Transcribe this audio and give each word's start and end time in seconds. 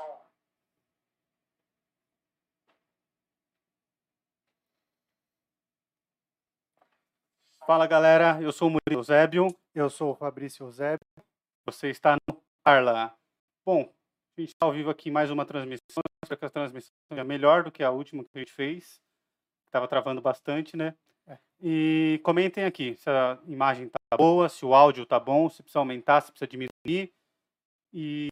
som. 0.00 0.20
Fala 7.66 7.86
galera, 7.86 8.40
eu 8.42 8.52
sou 8.52 8.68
o 8.68 8.70
Murilo 8.70 9.00
Eusébio, 9.00 9.54
Eu 9.74 9.90
sou 9.90 10.12
o 10.12 10.14
Fabrício 10.14 10.64
Eusébio. 10.64 10.98
você 11.64 11.90
está 11.90 12.16
no 12.28 12.42
Parla. 12.64 13.14
Bom, 13.64 13.82
a 14.36 14.40
gente 14.40 14.50
está 14.50 14.66
ao 14.66 14.72
vivo 14.72 14.90
aqui 14.90 15.10
mais 15.10 15.30
uma 15.30 15.46
transmissão, 15.46 16.02
espero 16.24 16.38
que 16.38 16.46
a 16.46 16.50
transmissão 16.50 16.92
seja 17.12 17.22
melhor 17.22 17.62
do 17.62 17.70
que 17.70 17.82
a 17.82 17.90
última 17.90 18.24
que 18.24 18.30
a 18.34 18.38
gente 18.38 18.52
fez, 18.52 19.00
estava 19.66 19.86
travando 19.86 20.20
bastante, 20.20 20.76
né? 20.76 20.96
É. 21.28 21.38
E 21.60 22.20
comentem 22.24 22.64
aqui 22.64 22.96
se 22.96 23.08
a 23.08 23.38
imagem 23.46 23.88
tá 23.88 24.00
boa, 24.16 24.48
se 24.48 24.64
o 24.64 24.74
áudio 24.74 25.06
tá 25.06 25.20
bom, 25.20 25.48
se 25.48 25.62
precisa 25.62 25.78
aumentar, 25.78 26.22
se 26.22 26.32
precisa 26.32 26.48
diminuir. 26.48 27.12
E, 27.92 28.28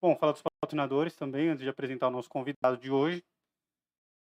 bom, 0.00 0.16
falar 0.16 0.32
dos 0.32 0.42
patrocinadores 0.42 1.14
também, 1.14 1.48
antes 1.48 1.62
de 1.62 1.68
apresentar 1.68 2.08
o 2.08 2.10
nosso 2.10 2.28
convidado 2.28 2.76
de 2.76 2.90
hoje. 2.90 3.22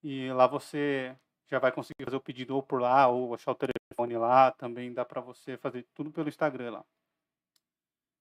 e 0.04 0.32
lá 0.32 0.48
você 0.48 1.18
já 1.50 1.60
vai 1.60 1.72
conseguir 1.72 2.06
fazer 2.06 2.18
o 2.18 2.22
pedido 2.22 2.56
ou 2.56 2.64
por 2.64 2.82
lá, 2.82 3.08
ou 3.08 3.34
achar 3.34 3.52
o 3.52 3.56
telefone 3.56 4.18
lá, 4.18 4.52
também 4.52 4.94
dá 4.94 5.06
para 5.06 5.22
você 5.22 5.58
fazer 5.58 5.86
tudo 5.94 6.12
pelo 6.12 6.30
Instagram 6.30 6.72
lá. 6.72 6.86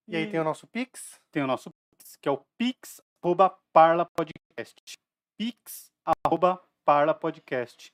E 0.08 0.14
aí 0.14 0.30
tem 0.30 0.38
o 0.38 0.44
nosso 0.44 0.66
Pix. 0.68 1.20
tem 1.32 1.42
o 1.42 1.46
nosso 1.46 1.70
Pix, 1.70 2.16
que 2.16 2.28
é 2.28 2.32
o 2.32 2.40
Pix 2.56 3.00
arroba 3.20 3.50
Parla 3.72 4.06
Podcast. 4.06 4.80
Pix 5.36 5.90
arroba 6.24 6.62
Parla 6.84 7.12
Podcast. 7.12 7.92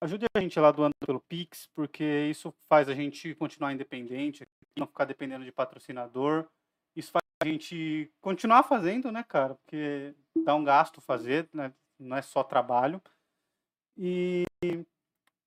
Ajude 0.00 0.26
a 0.32 0.40
gente 0.40 0.58
lá 0.60 0.70
doando 0.70 0.94
pelo 1.04 1.20
Pix, 1.20 1.68
porque 1.74 2.28
isso 2.30 2.54
faz 2.68 2.88
a 2.88 2.94
gente 2.94 3.34
continuar 3.34 3.72
independente, 3.72 4.46
não 4.76 4.86
ficar 4.86 5.04
dependendo 5.04 5.44
de 5.44 5.50
patrocinador. 5.50 6.46
Isso 6.94 7.10
faz 7.10 7.24
a 7.42 7.48
gente 7.48 8.08
continuar 8.20 8.62
fazendo, 8.62 9.10
né, 9.10 9.24
cara? 9.24 9.56
Porque 9.56 10.14
dá 10.44 10.54
um 10.54 10.62
gasto 10.62 11.00
fazer, 11.00 11.48
né? 11.52 11.74
Não 11.98 12.16
é 12.16 12.22
só 12.22 12.44
trabalho. 12.44 13.02
E, 13.96 14.44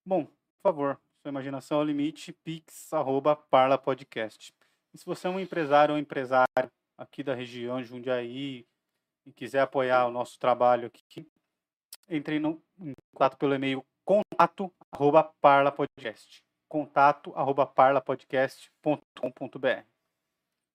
bom, 0.04 0.26
por 0.26 0.62
favor, 0.62 1.00
sua 1.22 1.30
imaginação 1.30 1.78
é 1.78 1.82
o 1.82 1.86
limite, 1.86 2.34
pix 2.44 2.92
arroba 2.92 3.34
Parla 3.34 3.78
Podcast. 3.78 4.54
E 4.92 4.98
se 4.98 5.06
você 5.06 5.28
é 5.28 5.30
um 5.30 5.40
empresário 5.40 5.94
ou 5.94 5.98
empresária 5.98 6.70
aqui 6.98 7.22
da 7.22 7.34
região 7.34 7.80
de 7.80 7.88
Jundiaí 7.88 8.66
e 9.24 9.32
quiser 9.32 9.60
apoiar 9.60 10.06
o 10.06 10.10
nosso 10.10 10.38
trabalho 10.38 10.88
aqui, 10.88 11.26
entre 12.06 12.38
no, 12.38 12.62
contato 13.12 13.38
pelo 13.38 13.54
e-mail 13.54 13.82
contato 14.32 14.72
arroba 14.92 15.24
parlapodcast. 15.40 16.42
Contato 16.68 17.32
arroba 17.36 17.66
parlapodcast.com.br. 17.66 19.82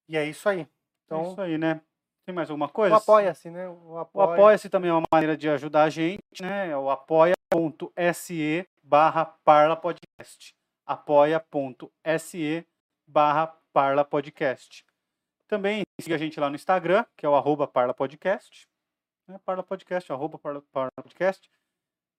E 0.09 0.17
é 0.17 0.25
isso 0.25 0.47
aí. 0.49 0.61
É 0.61 0.67
Então, 1.05 1.31
isso 1.31 1.41
aí, 1.41 1.57
né? 1.57 1.81
Tem 2.25 2.33
mais 2.35 2.49
alguma 2.49 2.65
o 2.67 2.71
coisa? 2.71 2.97
apoia-se, 2.97 3.49
né? 3.49 3.67
O 3.69 3.93
O 3.93 3.97
apoia. 3.99 4.33
Apoia-se 4.33 4.69
também 4.69 4.89
é 4.89 4.93
uma 4.93 5.03
maneira 5.11 5.37
de 5.37 5.49
ajudar 5.49 5.83
a 5.83 5.89
gente, 5.89 6.21
né? 6.41 6.69
É 6.69 6.77
o 6.77 6.89
apoia.se 6.89 8.67
barra 8.83 9.25
parlapodcast. 9.25 10.53
apoia.se 10.85 12.67
barra 13.07 13.47
parlapodcast. 13.73 14.85
Também 15.47 15.83
siga 16.01 16.15
a 16.15 16.17
gente 16.17 16.39
lá 16.39 16.49
no 16.49 16.55
Instagram, 16.55 17.05
que 17.15 17.25
é 17.25 17.29
o 17.29 17.35
arroba 17.35 17.67
parlapodcast. 17.67 18.67
Né? 19.27 19.39
Parlapodcast, 19.45 20.11
arroba 20.11 20.37
parla- 20.37 20.63
parlapodcast. 20.71 21.49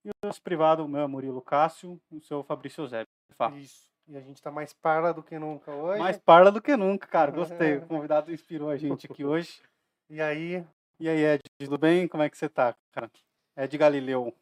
E 0.05 0.11
o 0.11 0.27
nosso 0.27 0.43
privado, 0.43 0.85
o 0.85 0.89
meu 0.89 1.03
é 1.03 1.07
Murilo 1.07 1.43
Cássio, 1.43 2.01
o 2.11 2.21
seu 2.21 2.43
Fabrício 2.43 2.83
Eusébio. 2.83 3.07
Fala. 3.37 3.57
Isso. 3.57 3.89
E 4.07 4.17
a 4.17 4.21
gente 4.21 4.41
tá 4.41 4.51
mais 4.51 4.73
parla 4.73 5.13
do 5.13 5.23
que 5.23 5.39
nunca 5.39 5.71
hoje. 5.71 5.99
Mais 5.99 6.17
parla 6.17 6.51
do 6.51 6.63
que 6.63 6.75
nunca, 6.77 7.07
cara. 7.07 7.31
Gostei. 7.31 7.77
O 7.77 7.87
convidado 7.87 8.33
inspirou 8.33 8.71
a 8.71 8.77
gente 8.77 9.07
aqui 9.11 9.25
hoje. 9.25 9.63
E 10.11 10.23
aí, 10.23 10.65
E 10.99 11.07
aí, 11.07 11.23
Ed, 11.23 11.43
tudo 11.59 11.77
bem? 11.77 12.09
Como 12.09 12.23
é 12.23 12.31
que 12.31 12.39
você 12.39 12.49
tá, 12.49 12.75
cara? 12.93 13.11
Ed 13.55 13.77
Galileu. 13.77 14.35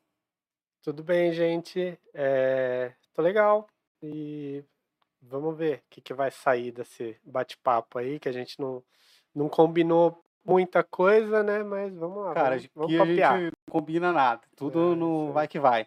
Tudo 0.80 1.02
bem, 1.02 1.32
gente. 1.32 1.98
É, 2.14 2.94
tô 3.12 3.20
legal. 3.20 3.66
E 4.00 4.64
vamos 5.20 5.56
ver 5.56 5.78
o 5.78 5.82
que, 5.90 6.00
que 6.00 6.14
vai 6.14 6.30
sair 6.30 6.70
desse 6.70 7.18
bate-papo 7.24 7.98
aí, 7.98 8.20
que 8.20 8.28
a 8.28 8.32
gente 8.32 8.60
não, 8.60 8.80
não 9.34 9.48
combinou 9.48 10.24
muita 10.46 10.82
coisa, 10.84 11.42
né? 11.42 11.62
Mas 11.62 11.94
vamos 11.94 12.24
lá. 12.24 12.34
Cara, 12.34 12.56
vamos, 12.56 12.70
vamos 12.74 13.00
a 13.00 13.04
gente 13.38 13.44
não 13.68 13.72
combina 13.72 14.12
nada. 14.12 14.42
Tudo 14.56 14.92
É, 14.92 14.96
no 14.96 15.16
isso 15.18 15.26
aí. 15.28 15.32
vai 15.32 15.48
que 15.48 15.58
vai. 15.60 15.86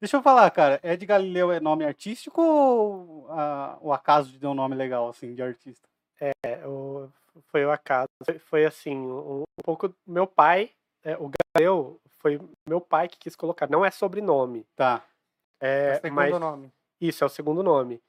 Deixa 0.00 0.16
eu 0.18 0.22
falar, 0.22 0.50
cara. 0.50 0.78
Ed 0.82 1.04
Galileu 1.06 1.50
é 1.50 1.60
nome 1.60 1.84
artístico 1.84 2.42
ou 2.42 3.26
ah, 3.30 3.78
o 3.80 3.92
acaso 3.92 4.30
de 4.30 4.38
dar 4.38 4.50
um 4.50 4.54
nome 4.54 4.74
legal, 4.74 5.08
assim, 5.08 5.34
de 5.34 5.42
artista? 5.42 5.88
É, 6.20 6.66
o- 6.66 7.08
foi 7.46 7.64
o 7.64 7.70
acaso. 7.70 8.08
Foi, 8.24 8.38
foi 8.38 8.64
assim, 8.66 8.94
um, 8.96 9.40
um 9.42 9.62
pouco. 9.64 9.94
Meu 10.06 10.26
pai, 10.26 10.70
é, 11.02 11.16
o 11.16 11.30
Galileu, 11.56 11.98
foi 12.18 12.38
meu 12.68 12.80
pai 12.80 13.08
que 13.08 13.18
quis 13.18 13.34
colocar. 13.34 13.68
Não 13.70 13.84
é 13.84 13.90
sobrenome. 13.90 14.66
Tá. 14.76 15.02
É, 15.60 15.94
segundo 15.94 16.14
mas 16.14 16.38
nome. 16.40 16.72
Isso, 17.00 17.24
é 17.24 17.26
o 17.26 17.30
segundo 17.30 17.62
nome. 17.62 18.02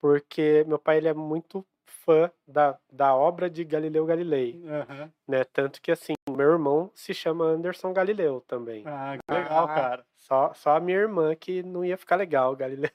Porque 0.00 0.64
meu 0.66 0.78
pai 0.78 0.96
ele 0.96 1.08
é 1.08 1.14
muito 1.14 1.64
fã 2.04 2.30
da, 2.46 2.78
da 2.92 3.14
obra 3.14 3.48
de 3.48 3.64
Galileu 3.64 4.04
Galilei, 4.04 4.60
Aham. 4.66 5.12
né? 5.26 5.44
Tanto 5.44 5.80
que, 5.80 5.90
assim, 5.92 6.14
meu 6.28 6.50
irmão 6.52 6.90
se 6.94 7.14
chama 7.14 7.44
Anderson 7.44 7.92
Galileu 7.92 8.40
também. 8.42 8.84
Ah, 8.86 9.16
que 9.18 9.32
legal, 9.34 9.64
Ah. 9.64 9.74
cara. 9.74 10.06
Só, 10.16 10.52
só 10.54 10.76
a 10.76 10.80
minha 10.80 10.98
irmã 10.98 11.34
que 11.34 11.62
não 11.62 11.84
ia 11.84 11.96
ficar 11.96 12.16
legal, 12.16 12.54
Galileu. 12.56 12.90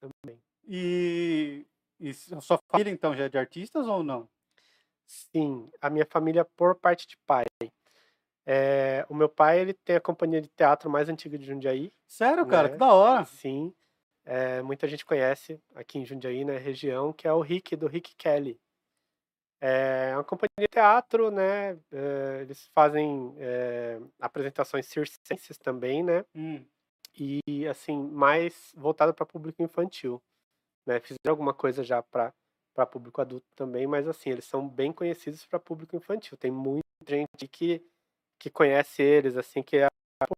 Também. 0.00 0.40
E, 0.68 1.64
e 2.00 2.10
a 2.10 2.40
sua 2.40 2.58
família, 2.68 2.90
então, 2.90 3.14
já 3.14 3.26
é 3.26 3.28
de 3.28 3.38
artistas 3.38 3.86
ou 3.86 4.02
não? 4.02 4.28
Sim, 5.06 5.70
a 5.80 5.88
minha 5.88 6.04
família 6.10 6.44
por 6.44 6.74
parte 6.74 7.06
de 7.06 7.16
pai. 7.24 7.44
É, 8.44 9.06
o 9.08 9.14
meu 9.14 9.28
pai, 9.28 9.60
ele 9.60 9.72
tem 9.72 9.94
a 9.94 10.00
companhia 10.00 10.40
de 10.40 10.48
teatro 10.48 10.90
mais 10.90 11.08
antiga 11.08 11.38
de 11.38 11.44
Jundiaí. 11.46 11.92
Sério, 12.04 12.44
cara? 12.46 12.66
Né? 12.66 12.72
Que 12.74 12.78
da 12.80 12.92
hora. 12.92 13.24
Sim. 13.26 13.72
É, 14.26 14.60
muita 14.60 14.88
gente 14.88 15.04
conhece 15.04 15.62
aqui 15.72 16.00
em 16.00 16.04
Jundiaí, 16.04 16.44
na 16.44 16.58
região, 16.58 17.12
que 17.12 17.28
é 17.28 17.32
o 17.32 17.40
Rick, 17.40 17.76
do 17.76 17.86
Rick 17.86 18.16
Kelly. 18.16 18.60
É 19.60 20.12
uma 20.14 20.24
companhia 20.24 20.50
de 20.60 20.68
teatro, 20.68 21.30
né? 21.30 21.78
é, 21.92 22.40
eles 22.42 22.68
fazem 22.74 23.34
é, 23.38 24.00
apresentações 24.20 24.86
circenses 24.86 25.56
também, 25.56 26.02
né? 26.02 26.24
Hum. 26.34 26.64
E, 27.18 27.66
assim, 27.68 27.96
mais 27.96 28.72
voltado 28.76 29.14
para 29.14 29.24
público 29.24 29.62
infantil. 29.62 30.20
Né? 30.84 31.00
Fizeram 31.00 31.30
alguma 31.30 31.54
coisa 31.54 31.82
já 31.82 32.02
para 32.02 32.32
público 32.90 33.20
adulto 33.20 33.46
também, 33.54 33.86
mas, 33.86 34.06
assim, 34.08 34.30
eles 34.30 34.44
são 34.44 34.68
bem 34.68 34.92
conhecidos 34.92 35.46
para 35.46 35.58
público 35.58 35.96
infantil. 35.96 36.36
Tem 36.36 36.50
muita 36.50 36.82
gente 37.08 37.48
que, 37.48 37.82
que 38.38 38.50
conhece 38.50 39.02
eles, 39.02 39.36
assim, 39.36 39.62
que 39.62 39.78
é 39.78 39.86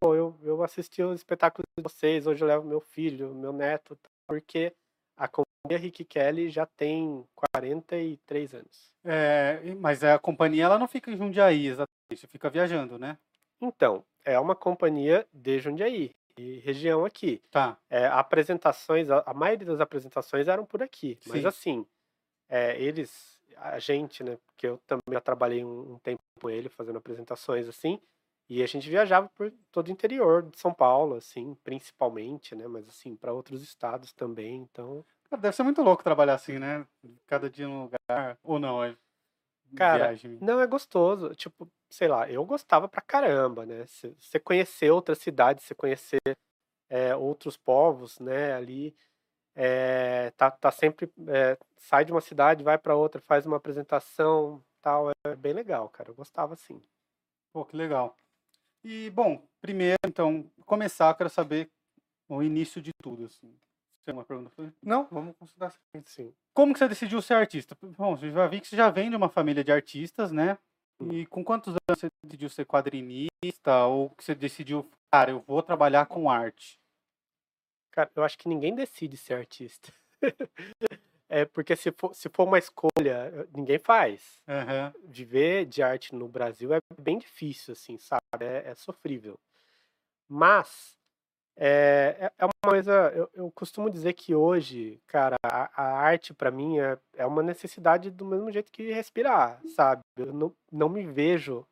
pô, 0.00 0.14
eu, 0.14 0.27
eu 0.42 0.62
assisti 0.62 1.02
os 1.02 1.20
espetáculos 1.20 1.64
de 1.76 1.82
vocês, 1.82 2.26
hoje 2.26 2.42
eu 2.42 2.48
levo 2.48 2.66
meu 2.66 2.80
filho, 2.80 3.34
meu 3.34 3.52
neto, 3.52 3.96
tá? 3.96 4.08
porque 4.26 4.72
a 5.16 5.28
companhia 5.28 5.78
Rick 5.78 6.04
Kelly 6.04 6.50
já 6.50 6.66
tem 6.66 7.24
43 7.34 8.54
anos. 8.54 8.92
É, 9.04 9.60
mas 9.78 10.04
a 10.04 10.18
companhia, 10.18 10.64
ela 10.64 10.78
não 10.78 10.88
fica 10.88 11.10
em 11.10 11.16
Jundiaí, 11.16 11.66
exatamente. 11.66 12.26
Fica 12.28 12.48
viajando, 12.48 12.98
né? 12.98 13.18
Então, 13.60 14.04
é 14.24 14.38
uma 14.38 14.54
companhia 14.54 15.26
de 15.32 15.58
Jundiaí, 15.58 16.12
e 16.38 16.58
região 16.60 17.04
aqui. 17.04 17.42
Tá. 17.50 17.76
É, 17.90 18.06
apresentações, 18.06 19.10
a, 19.10 19.22
a 19.26 19.34
maioria 19.34 19.66
das 19.66 19.80
apresentações 19.80 20.46
eram 20.46 20.64
por 20.64 20.82
aqui, 20.82 21.18
mas 21.26 21.40
Sim. 21.40 21.46
assim, 21.46 21.86
é, 22.48 22.80
eles, 22.80 23.38
a 23.56 23.78
gente, 23.78 24.22
né, 24.22 24.38
porque 24.46 24.68
eu 24.68 24.78
também 24.86 25.12
já 25.12 25.20
trabalhei 25.20 25.64
um, 25.64 25.94
um 25.94 25.98
tempo 25.98 26.22
com 26.40 26.48
ele 26.48 26.68
fazendo 26.68 26.98
apresentações 26.98 27.68
assim, 27.68 28.00
e 28.48 28.62
a 28.62 28.66
gente 28.66 28.88
viajava 28.88 29.28
por 29.28 29.52
todo 29.70 29.88
o 29.88 29.92
interior 29.92 30.42
de 30.50 30.58
São 30.58 30.72
Paulo, 30.72 31.16
assim, 31.16 31.54
principalmente, 31.64 32.54
né, 32.54 32.66
mas 32.66 32.88
assim, 32.88 33.16
para 33.16 33.32
outros 33.32 33.62
estados 33.62 34.12
também, 34.12 34.56
então, 34.62 35.04
Deve 35.30 35.52
ser 35.54 35.62
muito 35.62 35.82
louco 35.82 36.02
trabalhar 36.02 36.34
assim, 36.34 36.58
né? 36.58 36.86
Cada 37.26 37.50
dia 37.50 37.68
num 37.68 37.82
lugar. 37.82 38.38
Ou 38.42 38.58
não, 38.58 38.82
é 38.82 38.96
Cara, 39.76 40.06
viagem. 40.06 40.38
Não, 40.40 40.60
é 40.60 40.66
gostoso. 40.66 41.34
Tipo, 41.34 41.70
sei 41.90 42.08
lá, 42.08 42.30
eu 42.30 42.44
gostava 42.44 42.88
pra 42.88 43.02
caramba, 43.02 43.66
né? 43.66 43.84
Você 43.86 44.40
conhecer 44.40 44.90
outras 44.90 45.18
cidades, 45.18 45.64
você 45.64 45.74
conhecer 45.74 46.20
é, 46.88 47.14
outros 47.14 47.56
povos, 47.56 48.18
né? 48.18 48.54
Ali. 48.54 48.96
é, 49.54 50.30
tá, 50.32 50.50
tá 50.50 50.70
sempre 50.70 51.12
é, 51.28 51.58
sai 51.76 52.04
de 52.04 52.12
uma 52.12 52.20
cidade, 52.20 52.64
vai 52.64 52.78
para 52.78 52.96
outra, 52.96 53.20
faz 53.20 53.46
uma 53.46 53.56
apresentação, 53.58 54.64
tal, 54.80 55.10
é 55.26 55.36
bem 55.36 55.52
legal, 55.52 55.88
cara. 55.90 56.10
Eu 56.10 56.14
gostava 56.14 56.56
sim. 56.56 56.82
Pô, 57.52 57.64
que 57.64 57.76
legal. 57.76 58.16
E 58.84 59.10
bom, 59.10 59.42
primeiro, 59.60 59.98
então, 60.06 60.50
começar, 60.64 61.10
eu 61.10 61.14
quero 61.14 61.30
saber 61.30 61.70
o 62.28 62.42
início 62.42 62.80
de 62.80 62.90
tudo, 63.02 63.24
assim. 63.24 63.48
Você 63.48 64.04
tem 64.06 64.14
uma 64.14 64.24
pergunta? 64.24 64.50
Não, 64.82 65.06
vamos 65.10 65.36
considerar 65.36 65.68
assim. 65.68 66.02
Sim. 66.04 66.34
Como 66.54 66.72
que 66.72 66.78
você 66.78 66.88
decidiu 66.88 67.20
ser 67.20 67.34
artista? 67.34 67.76
Bom, 67.96 68.16
você 68.16 68.30
já 68.30 68.46
vi 68.46 68.60
que 68.60 68.68
você 68.68 68.76
já 68.76 68.90
vem 68.90 69.10
de 69.10 69.16
uma 69.16 69.28
família 69.28 69.64
de 69.64 69.72
artistas, 69.72 70.32
né? 70.32 70.58
E 71.12 71.26
com 71.26 71.44
quantos 71.44 71.74
anos 71.74 72.00
você 72.00 72.08
decidiu 72.24 72.48
ser 72.48 72.66
quadrinista 72.66 73.84
ou 73.86 74.10
que 74.10 74.24
você 74.24 74.34
decidiu, 74.34 74.90
cara, 75.12 75.30
eu 75.30 75.40
vou 75.40 75.62
trabalhar 75.62 76.06
com 76.06 76.30
arte? 76.30 76.80
Cara, 77.92 78.10
eu 78.14 78.24
acho 78.24 78.38
que 78.38 78.48
ninguém 78.48 78.74
decide 78.74 79.16
ser 79.16 79.34
artista. 79.34 79.92
é 81.28 81.44
porque 81.44 81.76
se 81.76 81.92
for, 81.92 82.14
se 82.14 82.28
for 82.28 82.44
uma 82.44 82.58
escolha, 82.58 83.48
ninguém 83.54 83.78
faz. 83.78 84.42
Aham. 84.48 84.92
Viver 85.04 85.66
de 85.66 85.82
arte 85.82 86.14
no 86.14 86.28
Brasil 86.28 86.72
é 86.74 86.78
bem 86.98 87.18
difícil, 87.18 87.72
assim, 87.72 87.98
sabe? 87.98 88.22
É, 88.44 88.70
é 88.70 88.74
sofrível. 88.74 89.38
Mas 90.28 90.96
é, 91.56 92.16
é 92.20 92.32
é 92.38 92.44
uma 92.46 92.52
coisa. 92.64 92.92
Eu, 93.14 93.30
eu 93.34 93.50
costumo 93.52 93.90
dizer 93.90 94.14
que 94.14 94.34
hoje, 94.34 95.00
cara, 95.06 95.36
a, 95.44 95.70
a 95.82 95.98
arte 96.00 96.34
pra 96.34 96.50
mim 96.50 96.78
é, 96.80 96.98
é 97.16 97.26
uma 97.26 97.42
necessidade 97.42 98.10
do 98.10 98.24
mesmo 98.24 98.50
jeito 98.52 98.72
que 98.72 98.92
respirar, 98.92 99.60
sabe? 99.76 100.02
Eu 100.16 100.32
não, 100.32 100.54
não 100.72 100.88
me 100.88 101.06
vejo 101.06 101.66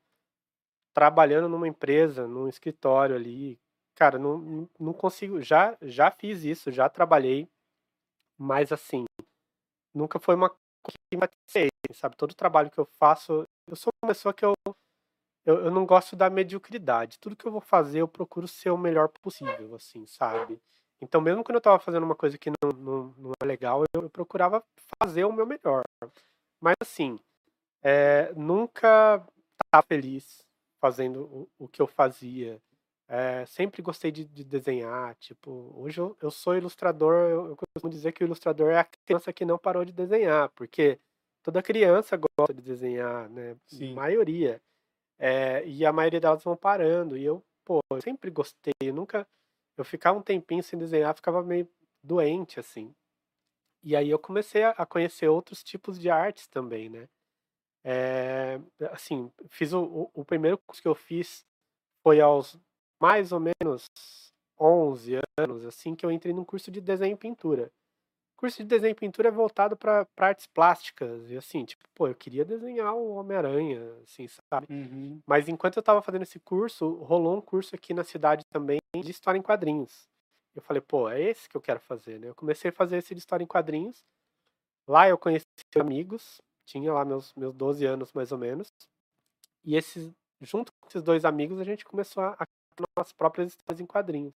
trabalhando 0.94 1.49
numa 1.49 1.69
empresa, 1.69 2.26
num 2.26 2.49
escritório 2.49 3.14
ali. 3.17 3.59
Cara, 3.94 4.19
não, 4.19 4.38
não- 4.38 4.70
não 4.79 4.93
consigo. 4.93 5.41
Já, 5.41 5.76
já 5.82 6.11
fiz 6.11 6.44
isso, 6.44 6.70
já 6.73 6.88
trabalhei, 6.88 7.49
mas 8.38 8.73
assim, 8.73 9.05
nunca 9.97 10.19
foi 10.19 10.35
uma 10.35 10.51
coisa 10.51 10.99
que 11.11 11.17
me 11.17 11.23
satisfez, 11.23 11.71
sabe? 11.95 12.17
Todo 12.17 12.35
trabalho 12.35 12.71
que 12.71 12.79
eu 12.79 12.87
faço, 12.99 13.45
eu 13.69 13.77
sou 13.77 13.91
uma 14.03 14.11
pessoa 14.13 14.33
que 14.35 14.45
eu, 14.45 14.55
eu, 15.45 15.65
eu 15.65 15.71
não 15.71 15.87
gosto 15.87 16.15
da 16.15 16.29
mediocridade. 16.29 17.19
Tudo 17.19 17.37
que 17.37 17.47
eu 17.47 17.53
vou 17.53 17.61
fazer, 17.61 18.01
eu 18.01 18.09
procuro 18.09 18.47
ser 18.47 18.71
o 18.71 18.79
melhor 18.79 19.09
possível, 19.09 19.75
assim, 19.75 20.07
sabe? 20.07 20.61
Então, 21.01 21.21
mesmo 21.21 21.43
quando 21.43 21.57
eu 21.57 21.61
tava 21.61 21.79
fazendo 21.79 22.05
uma 22.05 22.15
coisa 22.15 22.39
que 22.39 22.51
não, 22.51 22.73
não, 22.73 23.15
não 23.17 23.33
é 23.43 23.45
legal, 23.45 23.85
eu, 23.95 24.03
eu 24.03 24.11
procurava 24.11 24.63
fazer 25.03 25.25
o 25.25 25.33
meu 25.33 25.47
melhor. 25.47 25.83
Mas, 26.61 26.75
assim, 26.81 27.19
é, 27.83 28.33
nunca 28.35 29.25
estava 29.65 29.87
feliz 29.87 30.45
fazendo 30.81 31.25
o, 31.25 31.49
o 31.59 31.69
que 31.69 31.83
eu 31.83 31.87
fazia. 31.87 32.61
É, 33.08 33.47
sempre 33.47 33.82
gostei 33.82 34.11
de, 34.11 34.25
de 34.25 34.44
desenhar. 34.44 35.14
Tipo, 35.17 35.73
hoje 35.76 36.00
eu, 36.00 36.17
eu 36.20 36.31
sou 36.31 36.56
ilustrador. 36.56 37.14
Eu, 37.31 37.47
eu 37.50 37.56
costumo 37.56 37.91
dizer 37.91 38.12
que 38.12 38.25
o 38.25 38.26
ilustrador 38.26 38.70
é 38.70 38.79
a 38.79 38.85
criança 38.85 39.32
que 39.32 39.44
não 39.44 39.58
parou 39.58 39.85
de 39.85 39.93
desenhar, 39.93 40.49
porque 40.50 40.99
toda 41.43 41.62
criança 41.62 42.17
gosta 42.17 42.53
de 42.53 42.62
desenhar, 42.62 43.29
né? 43.31 43.56
Sim. 43.67 43.94
Maioria. 43.94 44.61
É, 45.19 45.67
e 45.67 45.87
a 45.87 45.93
maioria 45.93 46.20
delas 46.20 46.43
vão 46.43 46.56
parando. 46.56 47.17
E 47.17 47.25
eu, 47.25 47.43
pô, 47.64 47.81
eu 47.91 48.03
sempre 48.03 48.31
gostei. 48.31 48.73
Eu 48.82 48.94
nunca. 48.94 49.26
Eu 49.76 49.85
ficava 49.85 50.19
um 50.19 50.23
tempinho 50.23 50.62
sem 50.62 50.79
desenhar, 50.79 51.14
ficava 51.14 51.43
meio 51.43 51.69
doente, 52.02 52.59
assim. 52.59 52.94
E 53.82 53.94
aí 53.94 54.11
eu 54.11 54.19
comecei 54.19 54.64
a, 54.64 54.70
a 54.70 54.87
conhecer 54.87 55.29
outros 55.29 55.62
tipos 55.62 55.99
de 55.99 56.11
artes 56.11 56.49
também, 56.49 56.88
né? 56.88 57.09
É, 57.85 58.59
assim, 58.91 59.31
fiz 59.49 59.73
o, 59.73 59.85
o, 59.85 60.11
o 60.23 60.25
primeiro 60.25 60.59
curso 60.59 60.82
que 60.82 60.88
eu 60.88 60.94
fiz 60.94 61.47
foi 62.02 62.20
aos 62.20 62.59
mais 63.01 63.33
ou 63.33 63.41
menos 63.41 63.85
11 64.59 65.21
anos, 65.39 65.65
assim, 65.65 65.95
que 65.95 66.05
eu 66.05 66.11
entrei 66.11 66.33
num 66.33 66.45
curso 66.45 66.71
de 66.71 66.81
desenho 66.81 67.15
e 67.15 67.17
pintura. 67.17 67.71
O 68.37 68.41
curso 68.41 68.59
de 68.59 68.65
desenho 68.65 68.93
e 68.93 68.95
pintura 68.95 69.29
é 69.29 69.31
voltado 69.31 69.77
para 69.77 70.07
artes 70.19 70.47
plásticas. 70.47 71.31
E 71.31 71.37
assim, 71.37 71.65
tipo, 71.65 71.85
pô, 71.95 72.07
eu 72.07 72.15
queria 72.15 72.45
desenhar 72.45 72.95
o 72.95 73.15
Homem-Aranha, 73.15 73.81
assim, 74.03 74.27
sabe? 74.29 74.67
Uhum. 74.71 75.21
Mas 75.27 75.49
enquanto 75.49 75.77
eu 75.77 75.81
estava 75.81 76.03
fazendo 76.03 76.23
esse 76.23 76.39
curso, 76.41 76.95
rolou 76.97 77.37
um 77.37 77.41
curso 77.41 77.75
aqui 77.75 77.95
na 77.95 78.05
cidade 78.05 78.45
também 78.53 78.79
de 78.95 79.11
história 79.11 79.39
em 79.39 79.43
quadrinhos. 79.43 80.07
Eu 80.55 80.63
falei, 80.63 80.81
pô, 80.81 81.09
é 81.09 81.21
esse 81.21 81.49
que 81.49 81.57
eu 81.57 81.61
quero 81.61 81.81
fazer, 81.81 82.19
né? 82.19 82.29
Eu 82.29 82.35
comecei 82.35 82.71
a 82.71 82.73
fazer 82.73 82.99
esse 82.99 83.15
de 83.15 83.21
história 83.21 83.45
em 83.45 83.47
quadrinhos. 83.47 84.05
Lá 84.89 85.09
eu 85.09 85.19
conheci 85.19 85.45
amigos, 85.79 86.41
tinha 86.65 86.93
lá 86.93 87.05
meus, 87.05 87.35
meus 87.35 87.55
12 87.55 87.85
anos 87.85 88.13
mais 88.13 88.33
ou 88.33 88.39
menos. 88.39 88.71
E 89.65 89.77
esses, 89.77 90.11
junto 90.41 90.73
com 90.81 90.89
esses 90.89 91.03
dois 91.03 91.25
amigos, 91.25 91.59
a 91.59 91.65
gente 91.65 91.85
começou 91.85 92.23
a, 92.23 92.47
nossas 92.96 93.12
próprias 93.12 93.49
histórias 93.49 93.81
em 93.81 93.87
quadrinhos. 93.87 94.34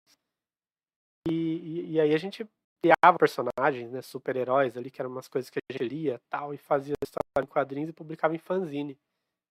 E, 1.29 1.33
e, 1.33 1.93
e 1.93 2.01
aí 2.01 2.15
a 2.15 2.19
gente 2.19 2.47
criava 2.83 3.19
personagens, 3.19 3.91
né, 3.91 4.01
super-heróis 4.03 4.77
ali, 4.77 4.91
que 4.91 5.01
eram 5.01 5.11
umas 5.11 5.29
coisas 5.29 5.51
que 5.51 5.59
a 5.59 5.73
gente 5.73 5.89
lia 5.89 6.21
tal, 6.31 6.55
e 6.55 6.59
fazia 6.59 6.95
história 7.03 7.45
em 7.45 7.47
quadrinhos 7.47 7.91
e 7.91 7.93
publicava 7.93 8.35
em 8.35 8.39
fanzine, 8.39 8.97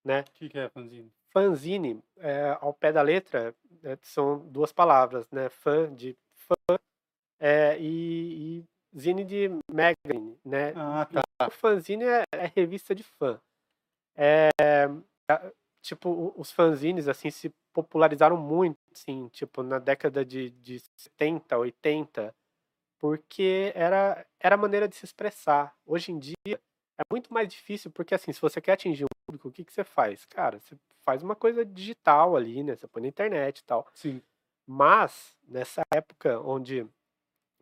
né? 0.04 0.22
O 0.22 0.32
que, 0.34 0.50
que 0.50 0.58
é 0.58 0.70
fanzine? 0.70 1.12
Fanzine, 1.32 2.02
é, 2.18 2.58
ao 2.62 2.74
pé 2.74 2.92
da 2.92 3.02
letra, 3.02 3.54
é, 3.84 3.98
são 4.02 4.40
duas 4.48 4.72
palavras, 4.72 5.30
né? 5.30 5.50
Fã 5.50 5.94
de 5.94 6.18
fã 6.34 6.80
é, 7.40 7.78
e, 7.80 8.60
e 8.60 8.98
zine 8.98 9.24
de 9.24 9.50
magazine, 9.72 10.40
né? 10.44 10.74
Ah, 10.76 11.06
tá. 11.06 11.48
O 11.48 11.52
fanzine 11.52 12.06
é, 12.06 12.24
é 12.32 12.52
revista 12.56 12.96
de 12.96 13.04
fã. 13.04 13.40
É, 14.16 14.50
é, 14.60 14.86
tipo, 15.88 16.34
os 16.36 16.52
fanzines, 16.52 17.08
assim, 17.08 17.30
se 17.30 17.50
popularizaram 17.74 18.38
muito, 18.38 18.78
assim, 18.92 19.30
tipo, 19.30 19.64
na 19.64 19.80
década 19.80 20.26
de, 20.26 20.50
de 20.52 20.82
70, 20.98 21.58
80, 21.58 22.36
porque 23.00 23.72
era, 23.76 24.26
era 24.40 24.56
a 24.56 24.58
maneira 24.58 24.88
de 24.88 24.96
se 24.96 25.06
expressar. 25.06 25.74
Hoje 25.86 26.12
em 26.12 26.20
dia, 26.20 26.36
é 26.98 27.04
muito 27.12 27.34
mais 27.34 27.48
difícil, 27.48 27.90
porque, 27.92 28.14
assim, 28.14 28.34
se 28.34 28.42
você 28.42 28.60
quer 28.60 28.74
atingir 28.74 29.06
um 29.06 29.08
público, 29.26 29.48
o 29.48 29.52
que, 29.52 29.64
que 29.64 29.72
você 29.72 29.84
faz? 29.84 30.26
Cara, 30.26 30.60
você 30.60 30.78
faz 31.06 31.24
uma 31.24 31.36
coisa 31.36 31.64
digital 31.64 32.36
ali, 32.36 32.64
né? 32.64 32.76
Você 32.76 32.88
põe 32.88 33.02
na 33.02 33.08
internet 33.08 33.60
e 33.60 33.64
tal. 33.64 33.88
Sim. 33.94 34.22
Mas, 34.66 35.38
nessa 35.48 35.82
época 35.94 36.40
onde 36.42 36.86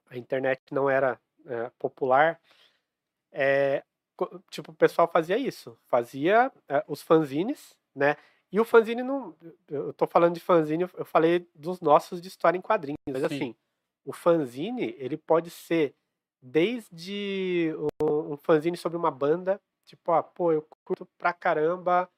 a 0.09 0.17
internet 0.17 0.61
não 0.71 0.89
era 0.89 1.19
é, 1.45 1.69
popular, 1.77 2.39
é, 3.31 3.83
tipo, 4.49 4.71
o 4.71 4.75
pessoal 4.75 5.07
fazia 5.07 5.37
isso. 5.37 5.77
Fazia 5.87 6.51
é, 6.67 6.83
os 6.87 7.01
fanzines, 7.03 7.77
né? 7.95 8.17
E 8.51 8.59
o 8.59 8.65
fanzine 8.65 9.01
não. 9.01 9.35
Eu 9.67 9.93
tô 9.93 10.05
falando 10.05 10.33
de 10.33 10.39
fanzine, 10.39 10.83
eu 10.83 11.05
falei 11.05 11.49
dos 11.55 11.81
nossos 11.81 12.21
de 12.21 12.27
história 12.27 12.57
em 12.57 12.61
quadrinhos. 12.61 12.97
Mas 13.09 13.19
Sim. 13.21 13.25
assim, 13.25 13.55
o 14.03 14.13
fanzine, 14.13 14.95
ele 14.97 15.17
pode 15.17 15.49
ser 15.49 15.95
desde 16.41 17.73
um, 18.01 18.37
fanzine 18.37 18.77
sobre 18.77 18.97
uma 18.97 19.09
banda, 19.09 19.59
tipo, 19.83 20.11
ah, 20.11 20.21
pô, 20.21 20.51
eu 20.51 20.61
curto 20.83 21.07
pra 21.17 21.33
caramba 21.33 22.09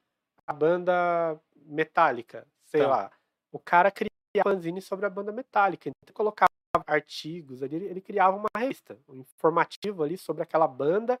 a 0.46 0.52
banda 0.52 1.40
Metallica, 1.56 2.46
sei 2.64 2.82
Tá. 2.82 2.88
lá. 2.88 3.12
O 3.50 3.58
cara 3.58 3.90
cria 3.90 4.10
fanzine 4.42 4.82
sobre 4.82 5.06
a 5.06 5.10
banda 5.10 5.32
Metallica, 5.32 5.88
então 5.88 6.14
colocava 6.14 6.48
artigos 6.86 7.62
ali, 7.62 7.76
ele, 7.76 7.84
ele 7.86 8.00
criava 8.00 8.36
uma 8.36 8.48
revista, 8.56 8.98
um 9.08 9.14
informativo 9.14 10.02
ali 10.02 10.18
sobre 10.18 10.42
aquela 10.42 10.68
banda 10.68 11.18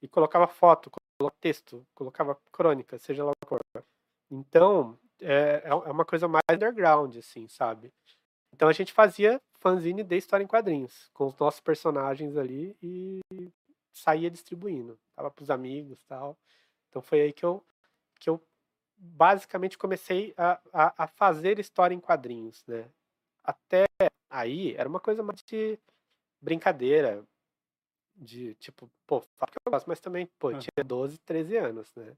e 0.00 0.08
colocava 0.08 0.46
foto, 0.46 0.90
colocava 0.90 1.36
texto, 1.40 1.86
colocava 1.94 2.38
crônica, 2.52 2.98
seja 2.98 3.24
lá 3.24 3.30
o 3.30 3.34
que 3.42 3.48
for. 3.48 3.60
Então, 4.30 4.98
é, 5.20 5.62
é 5.64 5.68
é 5.68 5.74
uma 5.74 6.04
coisa 6.04 6.28
mais 6.28 6.42
underground, 6.50 7.16
assim, 7.16 7.48
sabe? 7.48 7.92
Então 8.52 8.68
a 8.68 8.72
gente 8.72 8.92
fazia 8.92 9.40
fanzine 9.58 10.02
de 10.04 10.16
história 10.16 10.44
em 10.44 10.46
quadrinhos, 10.46 11.10
com 11.12 11.26
os 11.26 11.36
nossos 11.38 11.60
personagens 11.60 12.36
ali 12.36 12.76
e 12.82 13.20
saía 13.92 14.30
distribuindo. 14.30 14.98
Tava 15.16 15.30
pros 15.30 15.50
amigos 15.50 16.02
tal. 16.04 16.36
Então 16.88 17.02
foi 17.02 17.20
aí 17.22 17.32
que 17.32 17.44
eu, 17.44 17.64
que 18.20 18.28
eu 18.30 18.40
basicamente 18.96 19.76
comecei 19.78 20.34
a, 20.36 20.60
a, 20.72 21.04
a 21.04 21.06
fazer 21.06 21.58
história 21.58 21.94
em 21.94 22.00
quadrinhos, 22.00 22.64
né? 22.66 22.88
Até 23.42 23.86
aí 24.30 24.74
era 24.76 24.88
uma 24.88 25.00
coisa 25.00 25.22
mais 25.22 25.42
de 25.42 25.78
brincadeira, 26.40 27.24
de 28.14 28.54
tipo, 28.54 28.90
pô, 29.06 29.20
fala 29.20 29.50
que 29.50 29.58
eu 29.66 29.72
gosto, 29.72 29.86
mas 29.86 30.00
também, 30.00 30.26
pô, 30.38 30.50
eu 30.50 30.58
tinha 30.58 30.84
12, 30.84 31.18
13 31.18 31.56
anos, 31.56 31.92
né? 31.96 32.16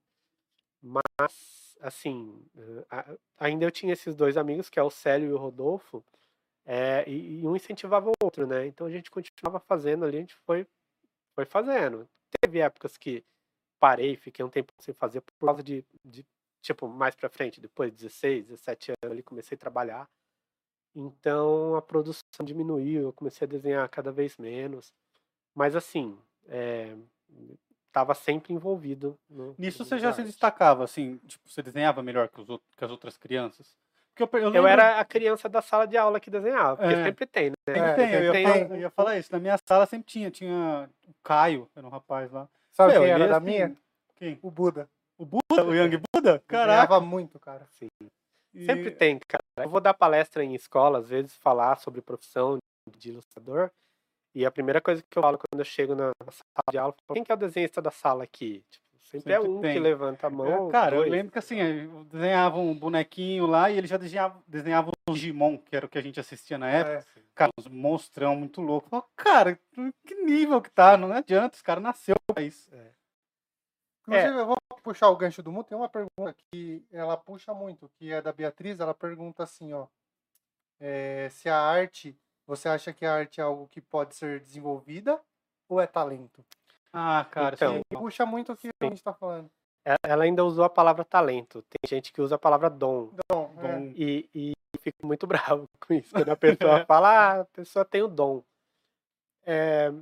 Mas, 0.83 1.66
assim, 1.81 2.45
ainda 3.39 3.65
eu 3.65 3.71
tinha 3.71 3.93
esses 3.93 4.15
dois 4.15 4.37
amigos, 4.37 4.69
que 4.69 4.79
é 4.79 4.83
o 4.83 4.91
Célio 4.91 5.31
e 5.31 5.33
o 5.33 5.39
Rodolfo, 5.39 6.05
é, 6.65 7.09
e, 7.09 7.41
e 7.41 7.47
um 7.47 7.55
incentivava 7.55 8.11
o 8.11 8.25
outro, 8.25 8.47
né? 8.47 8.67
Então 8.67 8.87
a 8.87 8.91
gente 8.91 9.11
continuava 9.11 9.61
fazendo 9.61 10.05
ali, 10.05 10.17
a 10.17 10.21
gente 10.21 10.35
foi, 10.35 10.67
foi 11.35 11.45
fazendo. 11.45 12.09
Teve 12.41 12.61
épocas 12.61 12.97
que 12.97 13.25
parei, 13.79 14.17
fiquei 14.17 14.45
um 14.45 14.51
tempo 14.51 14.73
sem 14.81 14.95
fazer 14.95 15.21
por 15.21 15.33
causa 15.47 15.63
de, 15.63 15.85
de 16.05 16.27
tipo, 16.61 16.89
mais 16.89 17.15
pra 17.15 17.29
frente, 17.29 17.61
depois 17.61 17.91
de 17.93 17.99
16, 17.99 18.47
17 18.47 18.93
anos 18.93 19.13
ali, 19.13 19.23
comecei 19.23 19.55
a 19.55 19.59
trabalhar. 19.59 20.11
Então 20.95 21.77
a 21.77 21.83
produção 21.83 22.23
diminuiu, 22.43 23.03
eu 23.03 23.13
comecei 23.13 23.47
a 23.47 23.49
desenhar 23.49 23.89
cada 23.89 24.11
vez 24.11 24.37
menos. 24.39 24.93
Mas 25.55 25.77
assim, 25.77 26.19
é, 26.49 26.97
tava 27.97 28.13
sempre 28.15 28.53
envolvido 28.53 29.19
no, 29.31 29.55
Nisso 29.59 29.79
no 29.83 29.89
você 29.89 29.99
já 29.99 30.09
da 30.09 30.13
se 30.13 30.21
arte. 30.21 30.31
destacava, 30.31 30.85
assim, 30.85 31.17
tipo, 31.27 31.49
você 31.49 31.63
desenhava 31.63 32.03
melhor 32.03 32.29
que, 32.29 32.39
os 32.43 32.47
que 32.77 32.85
as 32.85 32.91
outras 32.91 33.17
crianças? 33.17 33.75
eu, 34.19 34.29
eu 34.35 34.39
Eu 34.41 34.51
lembro- 34.51 34.69
era 34.69 35.01
a 35.01 35.05
criança 35.05 35.49
da 35.49 35.63
sala 35.63 35.87
de 35.87 35.97
aula 35.97 36.21
que 36.21 36.29
desenhava, 36.31 36.77
porque 36.77 36.93
É. 36.95 37.05
sempre 37.05 37.25
tem, 37.27 37.49
né? 37.51 37.55
Sempre 37.67 37.81
É, 37.81 37.95
tem, 37.95 38.13
eu 38.13 38.23
ia, 38.25 38.33
tem- 38.33 38.45
falar, 38.47 38.59
eu 38.59 38.77
ia 38.77 38.91
falar 38.91 39.17
isso. 39.17 39.33
Na 39.33 39.39
minha 39.39 39.57
sala 39.67 39.87
sempre 39.87 40.05
tinha. 40.07 40.31
Tinha 40.31 40.91
o 41.09 41.15
Caio, 41.25 41.71
era 41.75 41.87
um 41.87 41.91
rapaz 41.91 42.31
lá. 42.31 42.47
Sabe 42.73 42.93
Meu, 42.93 43.01
quem 43.03 43.11
era 43.13 43.29
da 43.29 43.37
assim, 43.39 43.47
minha? 43.47 43.77
Quem? 44.17 44.39
O 44.43 44.51
Buda. 44.51 44.87
O 45.17 45.25
Buda? 45.25 45.65
O 45.65 45.75
Young 45.75 45.99
Buda? 46.15 46.43
Caraca. 46.47 46.67
Desenhava 46.83 47.01
muito, 47.01 47.41
cara. 47.41 47.67
Sim. 47.79 47.89
E- 48.53 48.67
Sempre 48.67 48.91
tem, 48.91 49.19
cara. 49.27 49.43
Eu 49.59 49.71
vou 49.71 49.81
dar 49.81 49.95
palestra 49.95 50.45
em 50.45 50.55
escola, 50.55 50.99
às 50.99 51.09
vezes, 51.09 51.35
falar 51.35 51.77
sobre 51.79 52.03
profissão 52.03 52.59
de 52.99 53.09
ilustrador. 53.09 53.71
E 54.37 54.45
a 54.45 54.51
primeira 54.51 54.83
coisa 54.83 55.03
que 55.03 55.17
eu 55.19 55.23
falo 55.23 55.39
quando 55.39 55.61
eu 55.61 55.65
chego 55.65 55.95
na 55.95 56.13
sala 56.31 56.71
de 56.71 56.77
aula, 56.77 56.95
quem 57.15 57.25
que 57.25 57.33
é 57.33 57.35
o 57.35 57.39
desenhista 57.39 57.81
da 57.81 57.91
sala 57.91 58.23
aqui? 58.25 58.63
Tipo, 58.69 58.85
sempre, 59.01 59.33
é 59.33 59.37
Sempre 59.37 59.51
um 59.51 59.61
tem. 59.63 59.73
que 59.73 59.81
levanta 59.81 60.27
a 60.27 60.31
mão. 60.31 60.69
É, 60.69 60.73
Cara, 60.73 60.97
dois. 60.97 61.07
eu 61.07 61.11
lembro 61.13 61.33
que 61.33 61.39
assim, 61.39 61.59
eu 61.59 62.05
desenhava 62.05 62.59
um 62.59 62.79
bonequinho 62.79 63.47
lá 63.47 63.71
e 63.71 63.79
ele 63.79 63.87
já 63.87 63.97
desenhava, 63.97 64.39
desenhava 64.47 64.91
um 65.09 65.15
Digimon, 65.15 65.57
que 65.57 65.75
era 65.75 65.87
o 65.87 65.89
que 65.89 65.97
a 65.97 66.03
gente 66.03 66.21
assistia 66.21 66.59
na 66.59 66.69
época. 66.69 67.07
É. 67.19 67.23
Cara, 67.35 67.51
uns 67.59 67.67
monstrão 67.67 68.37
muito 68.37 68.61
louco. 68.61 68.91
Falo, 68.91 69.07
Cara, 69.17 69.59
que 70.07 70.15
nível 70.17 70.61
que 70.61 70.71
tá? 70.71 70.99
Não 70.99 71.11
adianta, 71.13 71.57
os 71.57 71.63
caras 71.63 71.83
nasceu 71.83 72.17
pra 72.27 72.43
isso. 72.43 72.71
Inclusive, 74.03 74.39
eu 74.39 74.47
vou 74.47 74.57
puxar 74.83 75.09
o 75.09 75.17
gancho 75.17 75.43
do 75.43 75.51
mundo. 75.51 75.65
Tem 75.65 75.79
uma 75.79 75.89
pergunta 75.89 76.37
que 76.53 76.85
ela 76.93 77.17
puxa 77.17 77.55
muito, 77.55 77.89
que 77.99 78.13
é 78.13 78.21
da 78.21 78.35
Beatriz. 78.35 78.81
Ela 78.81 78.93
pergunta 78.93 79.43
assim, 79.45 79.73
ó. 79.73 79.87
é, 80.79 81.29
se 81.31 81.49
a 81.49 81.59
arte, 81.59 82.15
você 82.47 82.69
acha 82.69 82.93
que 82.93 83.05
a 83.05 83.15
arte 83.15 83.41
é 83.41 83.45
algo 83.45 83.69
que 83.69 83.81
pode 83.81 84.15
ser 84.15 84.41
desenvolvida 84.41 85.21
ou 85.69 85.81
é 85.81 85.87
talento? 85.87 86.45
Ah, 86.93 87.27
cara, 87.31 87.55
Então, 87.55 87.75
sim. 87.75 87.81
E 87.91 87.97
puxa 87.97 88.25
muito 88.25 88.53
o 88.53 88.57
que 88.57 88.69
a 88.81 88.85
gente 88.87 89.03
tá 89.03 89.13
falando. 89.13 89.51
Ela- 90.05 90.25
ainda 90.25 90.45
usou 90.45 90.65
a 90.65 90.71
palavra 90.71 91.05
talento. 91.05 91.63
Tem 91.63 91.89
gente 91.89 92.13
que 92.13 92.21
usa 92.21 92.35
a 92.37 92.39
palavra 92.39 92.69
dom. 92.71 93.13
Então, 93.13 93.53
é, 93.59 93.79
Bom, 93.79 93.93
E, 93.97 94.29
e 94.35 94.53
fico 94.81 95.07
muito 95.07 95.27
bravo 95.59 95.69
com 95.81 95.95
isso. 95.95 96.11
Quando 96.13 96.29
a 96.31 96.37
pessoa 96.37 96.85
fala, 96.87 97.09
ah, 97.09 97.41
a 97.41 97.45
pessoa 97.45 97.85
tem 97.85 98.03
o 98.03 98.09
dom. 98.09 98.43
É, 99.45 99.93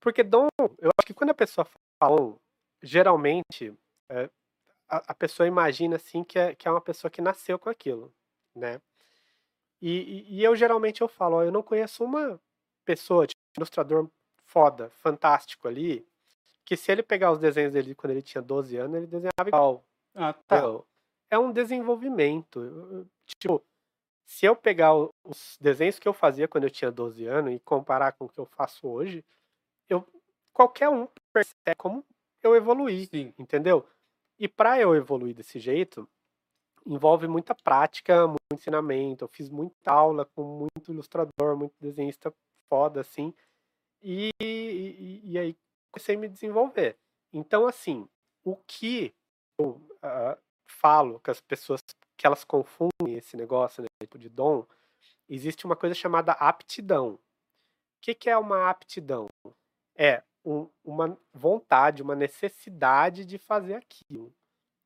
porque 0.00 0.22
dom, 0.22 0.48
eu 0.78 0.90
acho 0.98 1.06
que 1.06 1.14
quando 1.14 1.30
a 1.30 1.34
pessoa 1.34 1.66
fala 2.02 2.16
dom, 2.16 2.36
geralmente 2.82 3.74
é, 4.10 4.28
a, 4.88 5.12
a 5.12 5.14
pessoa 5.14 5.46
imagina 5.46 5.96
assim 5.96 6.24
que 6.24 6.38
é, 6.38 6.54
que 6.54 6.66
é 6.66 6.70
uma 6.70 6.80
pessoa 6.80 7.10
que 7.10 7.20
nasceu 7.22 7.58
com 7.58 7.68
aquilo, 7.70 8.12
né? 8.54 8.80
E, 9.80 10.26
e- 10.38 10.42
eu 10.42 10.54
geralmente 10.56 11.00
eu 11.00 11.08
falo, 11.08 11.36
ó, 11.36 11.42
eu 11.42 11.52
não 11.52 11.62
conheço 11.62 12.04
uma 12.04 12.40
pessoa, 12.84 13.26
tipo, 13.26 13.40
um 13.56 13.60
ilustrador 13.60 14.08
foda, 14.44 14.90
fantástico 14.90 15.68
ali, 15.68 16.06
que 16.64 16.76
se 16.76 16.92
ele 16.92 17.02
pegar 17.02 17.32
os 17.32 17.38
desenhos 17.38 17.72
dele 17.72 17.94
quando 17.94 18.12
ele 18.12 18.22
tinha 18.22 18.42
12 18.42 18.76
anos, 18.76 18.96
ele 18.96 19.06
desenhava 19.06 19.48
igual. 19.48 19.84
ah, 20.14 20.32
tá. 20.32 20.60
Meu, 20.60 20.86
é 21.30 21.38
um 21.38 21.52
desenvolvimento. 21.52 23.08
Tipo, 23.38 23.64
se 24.26 24.46
eu 24.46 24.54
pegar 24.54 24.94
os 24.94 25.56
desenhos 25.60 25.98
que 25.98 26.06
eu 26.08 26.12
fazia 26.12 26.46
quando 26.48 26.64
eu 26.64 26.70
tinha 26.70 26.90
12 26.90 27.26
anos 27.26 27.52
e 27.54 27.58
comparar 27.60 28.12
com 28.12 28.26
o 28.26 28.28
que 28.28 28.38
eu 28.38 28.46
faço 28.46 28.86
hoje, 28.88 29.24
eu, 29.88 30.06
qualquer 30.52 30.88
um 30.88 31.08
percebe 31.32 31.74
como 31.76 32.04
eu 32.42 32.54
evoluí, 32.54 33.06
Sim. 33.06 33.34
entendeu? 33.38 33.86
E 34.38 34.48
para 34.48 34.80
eu 34.80 34.94
evoluir 34.94 35.34
desse 35.34 35.58
jeito, 35.58 36.08
envolve 36.86 37.28
muita 37.28 37.54
prática, 37.54 38.26
muito 38.26 38.38
ensinamento. 38.52 39.24
Eu 39.24 39.28
fiz 39.28 39.48
muita 39.48 39.92
aula 39.92 40.24
com 40.24 40.42
muito 40.42 40.92
ilustrador, 40.92 41.56
muito 41.56 41.74
desenhista 41.80 42.32
foda, 42.68 43.00
assim. 43.00 43.34
E, 44.02 44.30
e, 44.40 45.20
e 45.24 45.38
aí 45.38 45.56
comecei 45.92 46.16
a 46.16 46.18
me 46.18 46.28
desenvolver. 46.28 46.96
Então, 47.32 47.66
assim, 47.66 48.08
o 48.44 48.56
que 48.56 49.14
eu 49.58 49.80
ah, 50.02 50.38
falo 50.66 51.20
que 51.20 51.30
as 51.30 51.40
pessoas 51.40 51.80
que 52.16 52.26
elas 52.26 52.44
confundem 52.44 53.16
esse 53.16 53.36
negócio 53.36 53.82
né, 53.82 53.88
tipo 54.02 54.18
de 54.18 54.28
dom, 54.28 54.66
existe 55.28 55.64
uma 55.64 55.76
coisa 55.76 55.94
chamada 55.94 56.32
aptidão. 56.32 57.14
O 57.14 57.20
que, 58.02 58.14
que 58.14 58.30
é 58.30 58.36
uma 58.36 58.68
aptidão? 58.70 59.26
É 59.96 60.22
um- 60.44 60.68
uma 60.84 61.18
vontade, 61.32 62.02
uma 62.02 62.14
necessidade 62.16 63.24
de 63.24 63.38
fazer 63.38 63.74
aquilo, 63.74 64.32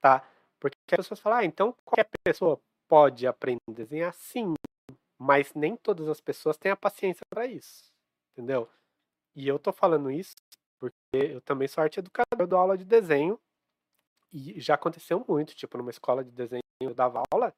tá? 0.01 0.29
Porque 0.61 0.77
as 0.93 0.97
pessoas 0.99 1.21
falam, 1.21 1.39
ah, 1.39 1.45
então 1.45 1.75
qualquer 1.85 2.09
pessoa 2.25 2.61
pode 2.89 3.27
aprender 3.27 3.61
a 3.69 3.73
desenhar? 3.73 4.15
Sim, 4.15 4.55
mas 5.19 5.53
nem 5.55 5.77
todas 5.77 6.09
as 6.09 6.21
pessoas 6.21 6.57
têm 6.57 6.73
a 6.73 6.77
paciência 6.77 7.23
para 7.29 7.47
isso, 7.47 7.93
entendeu? 8.33 8.69
E 9.35 9.49
eu 9.49 9.59
tô 9.59 9.73
falando 9.73 10.11
isso 10.11 10.35
porque 10.79 10.99
eu 11.13 11.41
também 11.41 11.67
sou 11.67 11.83
arte 11.83 11.99
educador, 11.99 12.41
eu 12.41 12.47
dou 12.47 12.59
aula 12.59 12.77
de 12.77 12.85
desenho 12.85 13.41
e 14.33 14.61
já 14.61 14.75
aconteceu 14.75 15.25
muito, 15.27 15.55
tipo, 15.55 15.79
numa 15.79 15.91
escola 15.91 16.25
de 16.25 16.31
desenho 16.31 16.63
eu 16.81 16.95
dava 16.95 17.23
aula, 17.33 17.55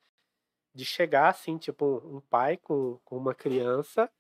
de 0.75 0.85
chegar 0.85 1.29
assim, 1.29 1.57
tipo, 1.59 2.03
um 2.05 2.21
pai 2.21 2.57
com, 2.57 3.01
com 3.05 3.17
uma 3.17 3.35
criança 3.35 4.11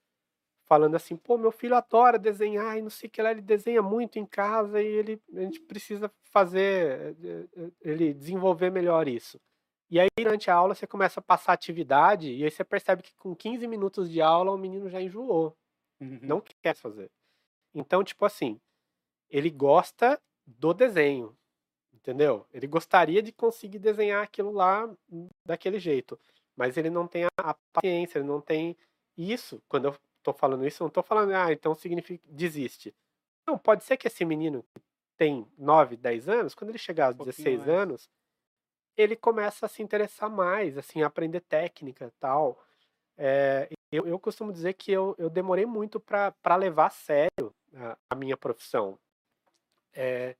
falando 0.66 0.96
assim, 0.96 1.16
pô, 1.16 1.38
meu 1.38 1.52
filho 1.52 1.75
adora 1.76 2.18
desenhar 2.18 2.76
e 2.76 2.82
não 2.82 2.90
sei 2.90 3.08
o 3.08 3.11
que 3.11 3.23
lá, 3.23 3.30
ele 3.30 3.40
desenha 3.40 3.82
muito 3.82 4.18
em 4.18 4.26
casa 4.26 4.82
e 4.82 4.87
ele, 4.87 5.23
a 5.35 5.40
gente 5.40 5.61
precisa 5.61 6.11
fazer, 6.32 7.16
eh, 7.25 7.46
eh, 7.56 7.70
ele 7.80 8.12
desenvolver 8.14 8.70
melhor 8.70 9.08
isso. 9.08 9.40
E 9.88 10.00
aí, 10.00 10.08
durante 10.18 10.50
a 10.50 10.54
aula, 10.54 10.75
você 10.75 10.87
começa 10.87 11.20
a 11.20 11.23
passar 11.23 11.52
atividade 11.52 12.32
e 12.32 12.44
aí 12.44 12.50
você 12.50 12.64
percebe 12.64 13.02
que 13.02 13.14
com 13.16 13.35
15 13.35 13.66
minutos 13.68 14.11
de 14.11 14.20
aula 14.20 14.52
o 14.52 14.58
menino 14.58 14.88
já 14.90 15.00
enjoou 15.00 15.56
Uhum. 16.00 16.18
não 16.23 16.42
quer 16.62 16.75
fazer. 16.75 17.11
Então, 17.75 18.04
tipo 18.04 18.25
assim, 18.25 18.61
ele 19.30 19.50
gosta 19.50 20.20
do 20.46 20.75
desenho, 20.75 21.37
entendeu? 21.92 22.46
Ele 22.52 22.66
gostaria 22.66 23.23
de 23.23 23.32
conseguir 23.32 23.78
desenhar 23.78 24.23
aquilo 24.23 24.52
lá 24.52 24.88
daquele 25.44 25.78
jeito, 25.78 26.18
mas 26.56 26.76
ele 26.76 26.90
não 26.90 27.06
tem 27.08 27.25
a, 27.25 27.28
a 27.38 27.54
paciência, 27.73 28.18
ele 28.18 28.28
não 28.28 28.40
tem 28.40 28.76
isso. 29.16 29.62
Quando 29.68 29.87
eu 29.87 29.94
tô 30.26 30.33
falando 30.33 30.66
isso, 30.66 30.83
eu 30.83 30.87
não 30.87 30.90
tô 30.90 31.02
falando, 31.02 31.33
ah, 31.33 31.52
então 31.52 31.75
significa 31.75 32.23
desiste. 32.28 32.95
Não, 33.47 33.56
pode 33.56 33.85
ser 33.85 33.97
que 33.97 34.09
esse 34.09 34.25
menino 34.25 34.64
que 34.75 34.83
tem 35.16 35.47
9, 35.56 35.97
10 35.97 36.28
anos, 36.28 36.54
quando 36.54 36.71
ele 36.71 36.78
chegar 36.78 37.06
aos 37.06 37.14
Um 37.14 37.18
pouquinho 37.18 37.37
16 37.37 37.59
mais. 37.59 37.68
anos, 37.68 38.11
ele 38.97 39.14
começa 39.14 39.66
a 39.66 39.68
se 39.68 39.83
interessar 39.83 40.28
mais, 40.28 40.76
assim, 40.76 41.02
a 41.02 41.06
aprender 41.06 41.40
técnica 41.40 42.12
tal. 42.18 42.61
É, 43.16 43.68
eu, 43.92 44.06
eu 44.06 44.18
costumo 44.18 44.52
dizer 44.52 44.73
que 44.75 44.90
eu, 44.90 45.14
eu 45.16 45.30
demorei 45.30 45.64
muito 45.64 46.00
para 46.00 46.56
levar 46.56 46.87
a 46.87 46.90
sério 46.90 47.54
a, 47.75 47.97
a 48.11 48.14
minha 48.16 48.37
profissão. 48.37 48.99
É, 49.95 50.35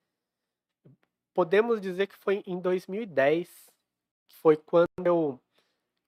podemos 1.33 1.81
dizer 1.81 2.09
que 2.09 2.17
foi 2.17 2.43
em 2.45 2.59
2010, 2.59 3.49
que 4.29 4.37
foi 4.37 4.57
quando 4.57 4.89
eu 5.05 5.41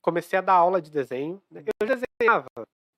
comecei 0.03 0.37
a 0.39 0.43
dar 0.43 0.55
aula 0.55 0.83
de 0.83 0.91
desenho. 0.91 1.41
Eu 1.53 1.87
já 1.87 1.95
desenhava 1.95 2.49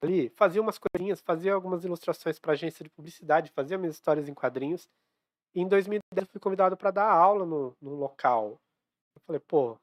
ali, 0.02 0.30
fazia 0.30 0.61
umas 0.61 0.78
coisinhas, 0.78 1.21
fazia 1.21 1.54
algumas 1.54 1.85
ilustrações 1.85 2.38
para 2.38 2.52
agência 2.52 2.83
de 2.83 2.90
publicidade, 2.90 3.52
fazia 3.54 3.78
minhas 3.78 3.95
histórias 3.95 4.28
em 4.28 4.35
quadrinhos. 4.35 4.88
E 5.54 5.61
em 5.61 5.69
2010 5.69 6.26
eu 6.26 6.26
fui 6.30 6.40
convidado 6.40 6.76
para 6.76 6.90
dar 6.90 7.11
aula 7.11 7.45
no, 7.45 7.76
no 7.80 7.95
local. 7.95 8.61
Eu 9.14 9.23
falei, 9.26 9.40
pô, 9.40 9.76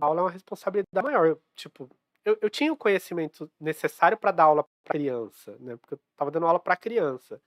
aula 0.00 0.20
é 0.20 0.24
uma 0.24 0.30
responsabilidade 0.30 1.04
maior. 1.04 1.26
Eu, 1.26 1.40
tipo, 1.54 1.88
eu, 2.24 2.36
eu 2.40 2.50
tinha 2.50 2.72
o 2.72 2.76
conhecimento 2.76 3.50
necessário 3.60 4.16
para 4.16 4.32
dar 4.32 4.44
aula 4.44 4.64
para 4.64 4.92
criança, 4.92 5.56
né? 5.58 5.76
Porque 5.76 5.94
eu 5.94 6.00
estava 6.12 6.30
dando 6.30 6.46
aula 6.46 6.60
para 6.60 6.76
criança. 6.76 7.40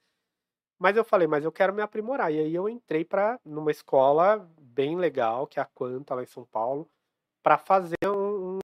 Mas 0.79 0.97
eu 0.97 1.05
falei, 1.05 1.27
mas 1.27 1.43
eu 1.43 1.51
quero 1.51 1.73
me 1.73 1.81
aprimorar. 1.81 2.31
E 2.33 2.39
aí 2.39 2.53
eu 2.53 2.67
entrei 2.67 3.05
para 3.05 3.39
numa 3.45 3.71
escola 3.71 4.49
bem 4.59 4.97
legal, 4.97 5.47
que 5.47 5.59
é 5.59 5.63
a 5.63 5.65
Quanta 5.65 6.15
lá 6.15 6.23
em 6.23 6.27
São 6.27 6.45
Paulo, 6.45 6.89
para 7.41 7.57
fazer 7.57 7.95
um, 8.05 8.59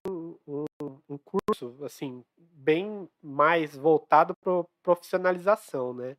um 0.47 0.65
curso 1.51 1.83
assim 1.83 2.23
bem 2.37 3.09
mais 3.21 3.75
voltado 3.75 4.33
para 4.35 4.63
profissionalização, 4.83 5.93
né? 5.93 6.17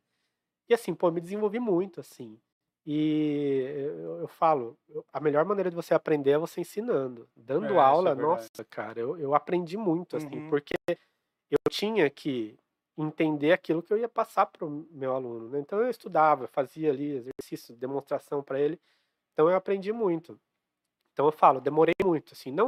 E 0.69 0.73
assim, 0.73 0.93
pô, 0.93 1.11
me 1.11 1.21
desenvolvi 1.21 1.59
muito 1.59 1.99
assim. 1.99 2.39
E 2.85 3.63
eu, 3.77 4.19
eu 4.21 4.27
falo, 4.27 4.77
a 5.11 5.19
melhor 5.19 5.45
maneira 5.45 5.69
de 5.69 5.75
você 5.75 5.93
aprender 5.93 6.31
é 6.31 6.37
você 6.37 6.61
ensinando. 6.61 7.29
Dando 7.35 7.73
É, 7.73 7.77
é 7.77 7.79
aula, 7.79 8.15
verdade. 8.15 8.21
nossa, 8.21 8.65
cara, 8.69 8.99
eu, 8.99 9.17
eu 9.17 9.33
aprendi 9.33 9.77
muito, 9.77 10.17
assim, 10.17 10.27
Uhum. 10.29 10.49
porque 10.49 10.73
eu 11.49 11.57
tinha 11.71 12.09
que 12.09 12.57
entender 12.97 13.51
aquilo 13.53 13.81
que 13.81 13.91
eu 13.93 13.97
ia 13.97 14.09
passar 14.09 14.45
para 14.45 14.65
o 14.65 14.85
meu 14.91 15.15
aluno, 15.15 15.49
né? 15.49 15.59
Então 15.59 15.79
eu 15.81 15.89
estudava, 15.89 16.47
fazia 16.47 16.91
ali 16.91 17.11
exercício, 17.15 17.75
demonstração 17.75 18.43
para 18.43 18.59
ele. 18.59 18.79
Então 19.33 19.49
eu 19.49 19.55
aprendi 19.55 19.91
muito. 19.93 20.39
Então 21.13 21.25
eu 21.25 21.31
falo, 21.31 21.61
demorei 21.61 21.93
muito, 22.03 22.33
assim, 22.33 22.51
não, 22.51 22.65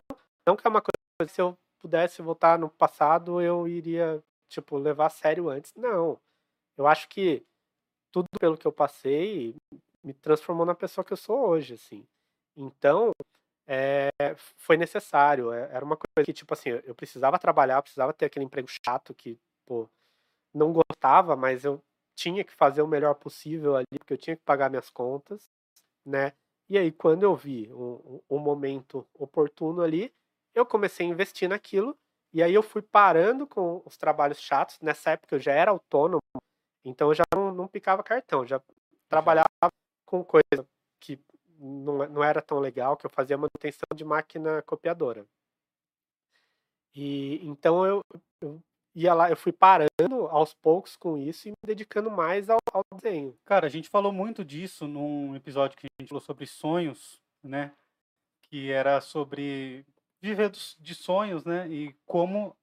não 0.47 0.55
que 0.55 0.65
é 0.65 0.69
uma 0.69 0.81
coisa, 0.81 1.31
se 1.33 1.41
eu 1.41 1.57
pudesse 1.79 2.21
voltar 2.21 2.57
no 2.59 2.69
passado, 2.69 3.41
eu 3.41 3.67
iria, 3.67 4.23
tipo, 4.49 4.77
levar 4.77 5.07
a 5.07 5.09
sério 5.09 5.49
antes. 5.49 5.73
Não. 5.75 6.19
Eu 6.77 6.87
acho 6.87 7.09
que 7.09 7.45
tudo 8.11 8.27
pelo 8.39 8.57
que 8.57 8.67
eu 8.67 8.71
passei 8.73 9.55
me 10.03 10.13
transformou 10.13 10.65
na 10.65 10.75
pessoa 10.75 11.03
que 11.05 11.13
eu 11.13 11.17
sou 11.17 11.39
hoje, 11.49 11.75
assim. 11.75 12.05
Então, 12.57 13.11
é, 13.67 14.11
foi 14.57 14.77
necessário. 14.77 15.51
é, 15.53 15.69
Era 15.73 15.85
uma 15.85 15.97
coisa 15.97 16.25
que, 16.25 16.33
tipo 16.33 16.53
assim, 16.53 16.69
eu 16.71 16.95
precisava 16.95 17.39
trabalhar, 17.39 17.81
precisava 17.81 18.13
ter 18.13 18.25
aquele 18.25 18.45
emprego 18.45 18.67
chato 18.69 19.13
que, 19.13 19.39
pô, 19.65 19.89
não 20.53 20.73
gostava, 20.73 21.35
mas 21.35 21.65
eu 21.65 21.81
tinha 22.15 22.43
que 22.43 22.53
fazer 22.53 22.81
o 22.81 22.87
melhor 22.87 23.15
possível 23.15 23.75
ali, 23.75 23.85
porque 23.99 24.13
eu 24.13 24.17
tinha 24.17 24.35
que 24.35 24.43
pagar 24.43 24.69
minhas 24.69 24.89
contas, 24.89 25.49
né? 26.05 26.33
E 26.69 26.77
aí, 26.77 26.91
quando 26.91 27.23
eu 27.23 27.35
vi 27.35 27.71
um- 27.73 28.21
um 28.29 28.39
momento 28.39 29.07
oportuno 29.15 29.81
ali, 29.81 30.13
eu 30.55 30.65
comecei 30.65 31.05
a 31.05 31.09
investir 31.09 31.49
naquilo, 31.49 31.95
e 32.33 32.41
aí 32.41 32.53
eu 32.53 32.63
fui 32.63 32.81
parando 32.81 33.45
com 33.45 33.81
os 33.85 33.97
trabalhos 33.97 34.39
chatos. 34.39 34.79
Nessa 34.81 35.11
época 35.11 35.35
eu 35.35 35.39
já 35.39 35.51
era 35.51 35.71
autônomo, 35.71 36.21
então 36.83 37.09
eu 37.09 37.13
já 37.13 37.23
não, 37.33 37.53
não 37.53 37.67
picava 37.67 38.01
cartão, 38.01 38.45
já 38.45 38.61
trabalhava 39.07 39.47
com 40.05 40.23
coisa 40.23 40.67
que 40.99 41.19
não, 41.59 42.07
não 42.09 42.23
era 42.23 42.41
tão 42.41 42.59
legal, 42.59 42.97
que 42.97 43.05
eu 43.05 43.09
fazia 43.09 43.37
manutenção 43.37 43.85
de 43.93 44.03
máquina 44.03 44.61
copiadora. 44.63 45.25
E 46.93 47.45
então 47.45 47.85
eu, 47.85 48.01
eu 48.41 48.61
ia 48.95 49.13
lá, 49.13 49.29
eu 49.29 49.35
fui 49.35 49.51
parando 49.51 50.27
aos 50.29 50.53
poucos 50.53 50.95
com 50.95 51.17
isso 51.17 51.47
e 51.47 51.51
me 51.51 51.55
dedicando 51.65 52.09
mais 52.09 52.49
ao, 52.49 52.59
ao 52.71 52.83
desenho. 52.93 53.37
Cara, 53.45 53.67
a 53.67 53.69
gente 53.69 53.89
falou 53.89 54.11
muito 54.11 54.43
disso 54.45 54.87
num 54.87 55.35
episódio 55.35 55.77
que 55.77 55.87
a 55.87 56.01
gente 56.01 56.09
falou 56.09 56.21
sobre 56.21 56.45
sonhos, 56.47 57.21
né? 57.43 57.73
Que 58.43 58.71
era 58.71 59.01
sobre 59.01 59.85
viver 60.21 60.49
de 60.49 60.95
sonhos, 60.95 61.45
né? 61.45 61.67
E 61.67 61.93
como, 62.05 62.55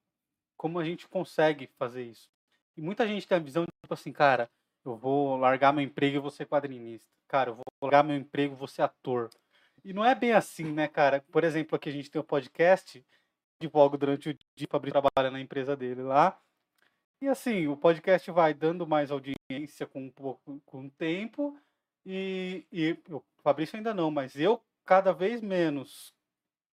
como 0.56 0.78
a 0.78 0.84
gente 0.84 1.08
consegue 1.08 1.68
fazer 1.78 2.04
isso. 2.04 2.30
E 2.76 2.80
muita 2.80 3.06
gente 3.06 3.26
tem 3.26 3.36
a 3.36 3.40
visão 3.40 3.64
de, 3.64 3.68
tipo 3.84 3.94
assim, 3.94 4.12
cara, 4.12 4.50
eu 4.84 4.96
vou 4.96 5.36
largar 5.36 5.72
meu 5.72 5.84
emprego 5.84 6.16
e 6.16 6.20
vou 6.20 6.30
ser 6.30 6.46
quadrinista. 6.46 7.08
Cara, 7.28 7.50
eu 7.50 7.54
vou 7.54 7.64
largar 7.82 8.02
meu 8.02 8.16
emprego 8.16 8.54
e 8.54 8.58
vou 8.58 8.68
ser 8.68 8.82
ator. 8.82 9.30
E 9.84 9.92
não 9.92 10.04
é 10.04 10.14
bem 10.14 10.32
assim, 10.32 10.72
né, 10.72 10.88
cara? 10.88 11.24
Por 11.30 11.44
exemplo, 11.44 11.76
aqui 11.76 11.88
a 11.88 11.92
gente 11.92 12.10
tem 12.10 12.20
o 12.20 12.22
um 12.22 12.26
podcast, 12.26 13.04
divulgo 13.60 13.96
durante 13.96 14.30
o 14.30 14.38
dia, 14.56 14.68
para 14.68 14.76
abrir 14.76 14.90
trabalha 14.90 15.30
na 15.30 15.40
empresa 15.40 15.76
dele 15.76 16.02
lá. 16.02 16.40
E 17.20 17.28
assim, 17.28 17.68
o 17.68 17.76
podcast 17.76 18.30
vai 18.30 18.52
dando 18.52 18.86
mais 18.86 19.10
audiência 19.10 19.86
com 19.86 20.04
um 20.04 20.10
pouco 20.10 20.60
com 20.66 20.86
o 20.86 20.90
tempo. 20.90 21.56
E, 22.04 22.66
e 22.72 22.98
o 23.10 23.22
Fabrício 23.42 23.76
ainda 23.76 23.94
não, 23.94 24.10
mas 24.10 24.34
eu 24.36 24.60
cada 24.84 25.12
vez 25.12 25.40
menos 25.40 26.12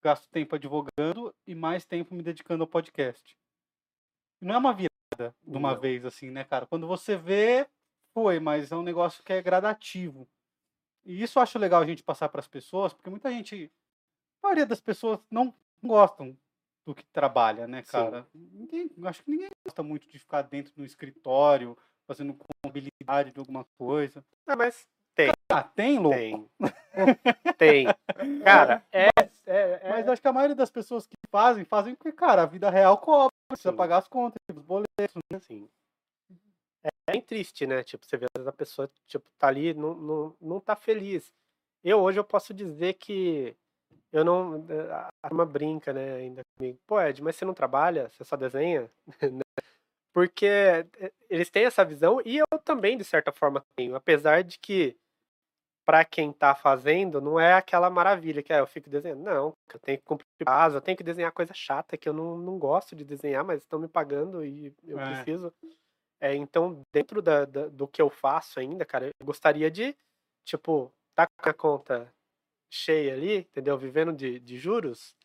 gasto 0.01 0.29
tempo 0.29 0.55
advogando 0.55 1.33
e 1.45 1.53
mais 1.53 1.85
tempo 1.85 2.13
me 2.13 2.23
dedicando 2.23 2.63
ao 2.63 2.67
podcast. 2.67 3.37
Não 4.41 4.55
é 4.55 4.57
uma 4.57 4.73
virada 4.73 5.35
de 5.43 5.57
uma 5.57 5.73
não. 5.73 5.79
vez 5.79 6.05
assim, 6.05 6.31
né, 6.31 6.43
cara? 6.43 6.65
Quando 6.65 6.87
você 6.87 7.17
vê, 7.17 7.67
foi, 8.13 8.39
mas 8.39 8.71
é 8.71 8.75
um 8.75 8.83
negócio 8.83 9.23
que 9.23 9.33
é 9.33 9.41
gradativo. 9.41 10.27
E 11.05 11.21
isso 11.21 11.39
eu 11.39 11.43
acho 11.43 11.59
legal 11.59 11.81
a 11.81 11.85
gente 11.85 12.03
passar 12.03 12.29
para 12.29 12.39
as 12.39 12.47
pessoas, 12.47 12.93
porque 12.93 13.09
muita 13.09 13.31
gente, 13.31 13.71
a 14.41 14.47
maioria 14.47 14.65
das 14.65 14.79
pessoas 14.79 15.19
não 15.29 15.53
gostam 15.83 16.37
do 16.85 16.95
que 16.95 17.03
trabalha, 17.05 17.67
né, 17.67 17.83
cara? 17.83 18.27
Ninguém, 18.33 18.89
acho 19.03 19.23
que 19.23 19.31
ninguém 19.31 19.49
gosta 19.65 19.83
muito 19.83 20.07
de 20.09 20.17
ficar 20.17 20.41
dentro 20.41 20.73
do 20.75 20.85
escritório, 20.85 21.77
fazendo 22.07 22.35
contabilidade 22.35 23.31
de 23.31 23.39
alguma 23.39 23.65
coisa. 23.77 24.25
Ah, 24.47 24.55
mas 24.55 24.87
tem. 25.15 25.31
Ah, 25.51 25.63
tem, 25.63 25.99
louco? 25.99 26.17
Tem. 26.17 26.45
tem. 27.57 27.87
Cara, 28.43 28.83
é, 28.91 29.09
é, 29.49 29.79
é, 29.83 29.89
Mas 29.89 30.07
acho 30.07 30.21
que 30.21 30.27
a 30.27 30.33
maioria 30.33 30.55
das 30.55 30.69
pessoas 30.69 31.07
que 31.07 31.15
fazem, 31.31 31.65
fazem 31.65 31.95
porque, 31.95 32.11
cara, 32.11 32.43
a 32.43 32.45
vida 32.45 32.69
real 32.69 32.97
cobra, 32.97 33.33
precisa 33.47 33.71
Sim. 33.71 33.77
pagar 33.77 33.97
as 33.97 34.07
contas, 34.07 34.37
os 34.53 34.63
boletos, 34.63 35.21
né? 35.31 35.39
Sim. 35.39 35.69
É 36.83 36.89
bem 37.11 37.21
triste, 37.21 37.65
né? 37.65 37.83
Tipo, 37.83 38.05
você 38.05 38.17
vê 38.17 38.25
a 38.45 38.51
pessoa, 38.51 38.89
tipo, 39.07 39.27
tá 39.37 39.47
ali, 39.47 39.73
não, 39.73 39.93
não, 39.95 40.35
não 40.39 40.59
tá 40.59 40.75
feliz. 40.75 41.31
Eu 41.83 41.99
hoje 41.99 42.19
eu 42.19 42.23
posso 42.23 42.53
dizer 42.53 42.93
que 42.93 43.55
eu 44.11 44.23
não. 44.23 44.65
A 44.91 45.27
turma 45.27 45.45
brinca, 45.45 45.93
né, 45.93 46.15
ainda 46.15 46.41
comigo. 46.57 46.79
Pô, 46.85 47.01
Ed, 47.01 47.21
mas 47.21 47.35
você 47.35 47.45
não 47.45 47.53
trabalha? 47.53 48.09
Você 48.09 48.23
só 48.23 48.35
desenha? 48.35 48.89
Né? 49.31 49.41
Porque 50.11 50.45
eh, 50.45 51.13
eles 51.29 51.49
têm 51.51 51.65
essa 51.65 51.85
visão 51.85 52.19
e 52.25 52.37
eu 52.37 52.45
também, 52.65 52.97
de 52.97 53.03
certa 53.03 53.31
forma, 53.31 53.63
tenho. 53.75 53.95
Apesar 53.95 54.43
de 54.43 54.57
que, 54.59 54.97
para 55.89 56.05
quem 56.05 56.31
tá 56.31 56.53
fazendo, 56.53 57.19
não 57.19 57.39
é 57.39 57.53
aquela 57.55 57.89
maravilha 57.89 58.43
que 58.43 58.53
é, 58.53 58.59
eu 58.59 58.67
fico 58.67 58.87
desenhando. 58.87 59.23
Não, 59.23 59.55
eu 59.73 59.79
tenho 59.79 59.97
que 59.97 60.03
cumprir 60.03 60.27
prazo, 60.37 60.77
eu 60.77 60.81
tenho 60.81 60.95
que 60.95 61.03
desenhar 61.03 61.31
coisa 61.31 61.51
chata 61.51 61.97
que 61.97 62.07
eu 62.07 62.13
não, 62.13 62.37
não 62.37 62.59
gosto 62.59 62.95
de 62.95 63.03
desenhar, 63.03 63.43
mas 63.43 63.63
estão 63.63 63.79
me 63.79 63.87
pagando 63.87 64.45
e 64.45 64.71
eu 64.83 64.99
é. 64.99 65.15
preciso. 65.15 65.51
É, 66.21 66.35
então, 66.35 66.83
dentro 66.93 67.23
da, 67.23 67.43
da, 67.43 67.69
do 67.69 67.87
que 67.87 67.99
eu 67.99 68.07
faço 68.07 68.59
ainda, 68.59 68.85
cara, 68.85 69.07
eu 69.07 69.25
gostaria 69.25 69.71
de, 69.71 69.97
tipo, 70.45 70.93
tá 71.15 71.25
com 71.25 71.49
a 71.49 71.53
conta 71.55 72.13
cheia 72.71 73.15
ali, 73.15 73.37
entendeu? 73.37 73.75
Vivendo 73.75 74.13
de, 74.13 74.39
de 74.39 74.59
juros, 74.59 75.15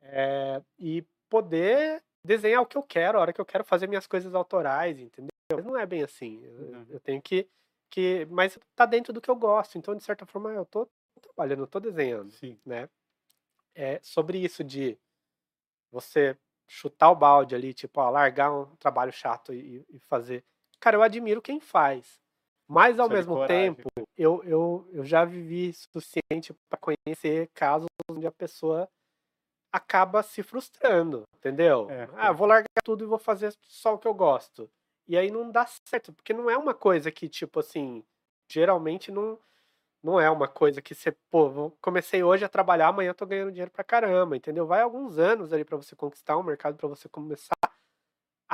é, 0.00 0.62
e 0.78 1.04
poder 1.28 2.04
desenhar 2.24 2.62
o 2.62 2.66
que 2.66 2.78
eu 2.78 2.84
quero, 2.84 3.18
a 3.18 3.20
hora 3.20 3.32
que 3.32 3.40
eu 3.40 3.46
quero 3.46 3.64
fazer 3.64 3.88
minhas 3.88 4.06
coisas 4.06 4.32
autorais, 4.32 4.96
entendeu? 5.00 5.32
Mas 5.52 5.64
não 5.64 5.76
é 5.76 5.84
bem 5.84 6.04
assim. 6.04 6.40
Eu, 6.44 6.52
uhum. 6.52 6.86
eu 6.88 7.00
tenho 7.00 7.20
que, 7.20 7.48
que. 7.90 8.26
Mas 8.30 8.58
tá 8.74 8.86
dentro 8.86 9.12
do 9.12 9.20
que 9.20 9.30
eu 9.30 9.36
gosto, 9.36 9.78
então, 9.78 9.94
de 9.94 10.02
certa 10.02 10.26
forma, 10.26 10.50
eu 10.50 10.64
tô 10.64 10.88
trabalhando, 11.20 11.62
eu 11.62 11.66
tô 11.66 11.80
desenhando, 11.80 12.30
Sim. 12.32 12.58
né? 12.64 12.88
É, 13.74 14.00
sobre 14.02 14.38
isso 14.38 14.64
de 14.64 14.98
você 15.90 16.36
chutar 16.66 17.10
o 17.10 17.16
balde 17.16 17.54
ali, 17.54 17.72
tipo, 17.72 18.00
ó, 18.00 18.10
largar 18.10 18.52
um 18.52 18.66
trabalho 18.76 19.12
chato 19.12 19.52
e, 19.52 19.84
e 19.88 19.98
fazer. 20.00 20.44
Cara, 20.78 20.96
eu 20.96 21.02
admiro 21.02 21.42
quem 21.42 21.60
faz. 21.60 22.20
Mas 22.66 22.98
ao 22.98 23.08
mesmo 23.08 23.34
coragem. 23.34 23.74
tempo, 23.74 23.88
eu, 24.16 24.44
eu, 24.44 24.88
eu 24.92 25.04
já 25.04 25.24
vivi 25.24 25.72
suficiente 25.72 26.52
para 26.68 26.78
conhecer 26.78 27.48
casos 27.54 27.88
onde 28.10 28.26
a 28.26 28.30
pessoa 28.30 28.86
acaba 29.72 30.22
se 30.22 30.42
frustrando, 30.42 31.22
entendeu? 31.34 31.88
É, 31.90 32.08
ah, 32.14 32.30
vou 32.30 32.46
largar 32.46 32.68
tudo 32.84 33.04
e 33.04 33.06
vou 33.06 33.18
fazer 33.18 33.54
só 33.62 33.94
o 33.94 33.98
que 33.98 34.06
eu 34.06 34.12
gosto. 34.12 34.70
E 35.08 35.16
aí 35.16 35.30
não 35.30 35.50
dá 35.50 35.66
certo, 35.66 36.12
porque 36.12 36.34
não 36.34 36.50
é 36.50 36.56
uma 36.56 36.74
coisa 36.74 37.10
que, 37.10 37.28
tipo 37.28 37.60
assim, 37.60 38.04
geralmente 38.46 39.10
não, 39.10 39.38
não 40.02 40.20
é 40.20 40.30
uma 40.30 40.48
coisa 40.48 40.82
que 40.82 40.94
você, 40.94 41.12
pô, 41.30 41.70
comecei 41.80 42.22
hoje 42.22 42.44
a 42.44 42.48
trabalhar, 42.48 42.88
amanhã 42.88 43.14
tô 43.14 43.26
ganhando 43.26 43.50
dinheiro 43.50 43.70
pra 43.70 43.82
caramba, 43.82 44.36
entendeu? 44.36 44.66
Vai 44.66 44.82
alguns 44.82 45.18
anos 45.18 45.52
ali 45.52 45.64
para 45.64 45.78
você 45.78 45.96
conquistar 45.96 46.36
um 46.38 46.42
mercado, 46.42 46.76
para 46.76 46.88
você 46.88 47.08
começar 47.08 47.54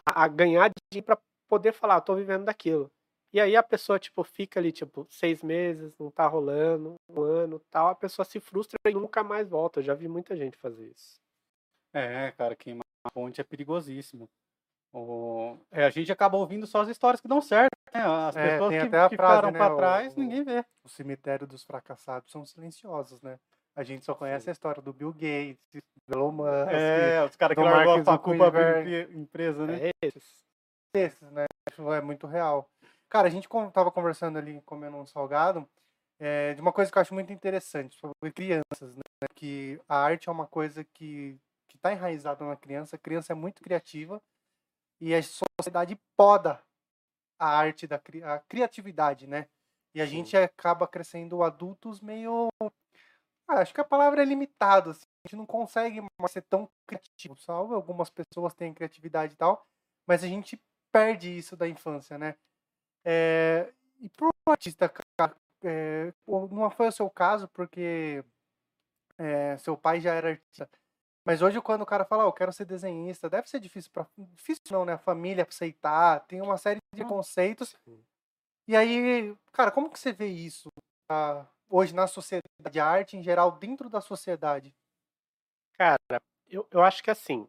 a, 0.07 0.25
a 0.25 0.29
ganhar 0.29 0.71
dinheiro 0.93 1.07
para 1.07 1.19
poder 1.49 1.73
falar, 1.73 2.01
tô 2.01 2.15
vivendo 2.15 2.45
daquilo. 2.45 2.91
E 3.33 3.41
aí 3.41 3.57
a 3.57 3.63
pessoa, 3.65 3.99
tipo, 3.99 4.23
fica 4.23 4.61
ali, 4.61 4.71
tipo, 4.71 5.07
seis 5.11 5.43
meses, 5.43 5.93
não 5.99 6.09
tá 6.09 6.27
rolando, 6.27 6.95
um 7.11 7.21
ano 7.23 7.61
tal, 7.69 7.89
a 7.89 7.95
pessoa 7.95 8.25
se 8.25 8.39
frustra 8.39 8.79
e 8.87 8.95
nunca 8.95 9.25
mais 9.25 9.49
volta. 9.49 9.81
Eu 9.81 9.85
já 9.85 9.95
vi 9.95 10.07
muita 10.07 10.37
gente 10.37 10.57
fazer 10.57 10.89
isso. 10.89 11.17
É, 11.93 12.31
cara, 12.33 12.55
queimar 12.55 12.85
a 13.05 13.11
ponte 13.11 13.41
é 13.41 13.45
perigosíssimo. 13.45 14.29
O... 14.95 15.59
É, 15.73 15.85
a 15.85 15.91
gente 15.91 16.13
acaba 16.13 16.37
ouvindo 16.37 16.69
só 16.69 16.83
as 16.83 16.89
histórias 16.89 17.21
que 17.21 17.27
dão 17.27 17.41
certo, 17.41 17.73
né? 17.93 18.01
As 18.01 18.37
é, 18.37 18.51
pessoas 18.51 18.75
que, 18.75 18.81
que 18.81 18.89
frase, 18.89 19.11
ficaram 19.11 19.51
né, 19.51 19.59
para 19.59 19.75
trás, 19.75 20.17
o, 20.17 20.21
ninguém 20.21 20.45
vê. 20.45 20.65
O 20.85 20.89
cemitério 20.89 21.49
dos 21.49 21.65
fracassados 21.65 22.31
são 22.31 22.47
silenciosos, 22.47 23.21
né? 23.21 23.41
A 23.75 23.83
gente 23.83 24.05
só 24.05 24.15
conhece 24.15 24.45
Sim. 24.45 24.51
a 24.51 24.53
história 24.53 24.81
do 24.81 24.93
Bill 24.93 25.13
Gates, 25.13 25.83
do 26.07 26.17
Elon 26.17 26.31
Musk. 26.31 26.71
É, 26.71 27.25
os 27.25 27.35
caras 27.35 27.57
que 27.57 27.63
largou 27.65 28.13
a 28.13 28.19
culpa 28.19 28.53
empresa, 29.13 29.67
né? 29.67 29.89
É 29.89 29.91
esses. 30.01 30.45
Esses, 30.95 31.29
né? 31.33 31.47
Isso 31.69 31.93
é 31.93 32.01
muito 32.01 32.29
real. 32.29 32.71
Cara, 33.09 33.27
a 33.27 33.31
gente 33.31 33.49
tava 33.73 33.91
conversando 33.91 34.39
ali, 34.39 34.63
comendo 34.65 34.97
um 34.97 35.07
salgado, 35.07 35.69
é, 36.21 36.55
de 36.55 36.61
uma 36.61 36.73
coisa 36.73 36.93
que 36.93 36.97
eu 36.97 37.03
acho 37.03 37.15
muito 37.15 37.33
interessante 37.33 37.97
sobre 37.97 38.31
crianças, 38.33 38.95
né? 38.95 39.27
Que 39.35 39.81
a 39.89 39.97
arte 39.97 40.29
é 40.29 40.33
uma 40.33 40.47
coisa 40.47 40.85
que, 40.85 41.37
que 41.69 41.77
tá 41.79 41.93
enraizada 41.93 42.45
na 42.45 42.55
criança, 42.55 42.95
a 42.95 42.99
criança 42.99 43.33
é 43.33 43.35
muito 43.35 43.61
criativa 43.61 44.23
e 45.01 45.15
a 45.15 45.23
sociedade 45.23 45.99
poda 46.17 46.63
a 47.39 47.49
arte 47.49 47.87
da 47.87 48.01
a 48.25 48.39
criatividade, 48.41 49.27
né? 49.27 49.49
E 49.95 50.01
a 50.01 50.07
gente 50.07 50.37
acaba 50.37 50.89
crescendo 50.89 51.43
adultos 51.43 52.01
meio. 52.01 52.49
Ah, 53.47 53.61
acho 53.61 53.75
que 53.75 53.81
a 53.81 53.85
palavra 53.85 54.23
é 54.23 54.25
limitado, 54.25 54.91
assim. 54.91 55.05
A 55.25 55.29
gente 55.29 55.37
não 55.37 55.47
consegue 55.47 56.01
mais 56.19 56.33
ser 56.33 56.43
tão 56.43 56.69
criativo. 56.87 57.37
Salvo 57.37 57.75
algumas 57.75 58.11
pessoas 58.11 58.55
têm 58.55 58.75
criatividade 58.75 59.35
e 59.35 59.37
tal, 59.37 59.67
mas 60.07 60.25
a 60.25 60.27
gente 60.27 60.61
perde 60.91 61.37
isso 61.37 61.57
da 61.57 61.69
infância, 61.69 62.19
né? 62.19 62.37
É, 63.05 63.73
e 64.01 64.09
para 64.09 64.27
um 64.27 64.51
artista, 64.51 64.89
cara, 64.89 65.37
é, 65.63 66.13
não 66.27 66.71
foi 66.71 66.89
o 66.89 66.93
seu 66.93 67.09
caso, 67.11 67.49
porque 67.49 68.25
é, 69.19 69.57
seu 69.59 69.77
pai 69.77 70.01
já 70.01 70.15
era 70.15 70.31
artista. 70.31 70.69
Mas 71.25 71.41
hoje, 71.41 71.61
quando 71.61 71.83
o 71.83 71.87
cara 71.87 72.05
fala, 72.05 72.25
oh, 72.25 72.29
eu 72.29 72.33
quero 72.33 72.53
ser 72.53 72.67
desenhista, 72.67 73.31
deve 73.31 73.49
ser 73.49 73.59
difícil 73.59 73.91
para. 73.91 74.07
Difícil 74.19 74.63
não, 74.71 74.85
né? 74.85 74.93
A 74.93 74.99
família 74.99 75.47
aceitar, 75.49 76.21
tem 76.27 76.43
uma 76.43 76.59
série 76.59 76.79
de 76.95 77.05
conceitos. 77.05 77.75
E 78.69 78.77
aí, 78.77 79.35
cara, 79.53 79.71
como 79.71 79.91
que 79.91 79.99
você 79.99 80.13
vê 80.13 80.27
isso 80.27 80.69
uh, 81.11 81.47
hoje 81.69 81.95
na 81.95 82.07
sociedade, 82.07 82.45
de 82.71 82.81
arte 82.81 83.17
em 83.17 83.23
geral, 83.23 83.53
dentro 83.53 83.89
da 83.89 84.01
sociedade? 84.01 84.75
Cara, 85.79 86.21
eu, 86.47 86.67
eu 86.71 86.83
acho 86.83 87.03
que 87.03 87.11
assim, 87.11 87.49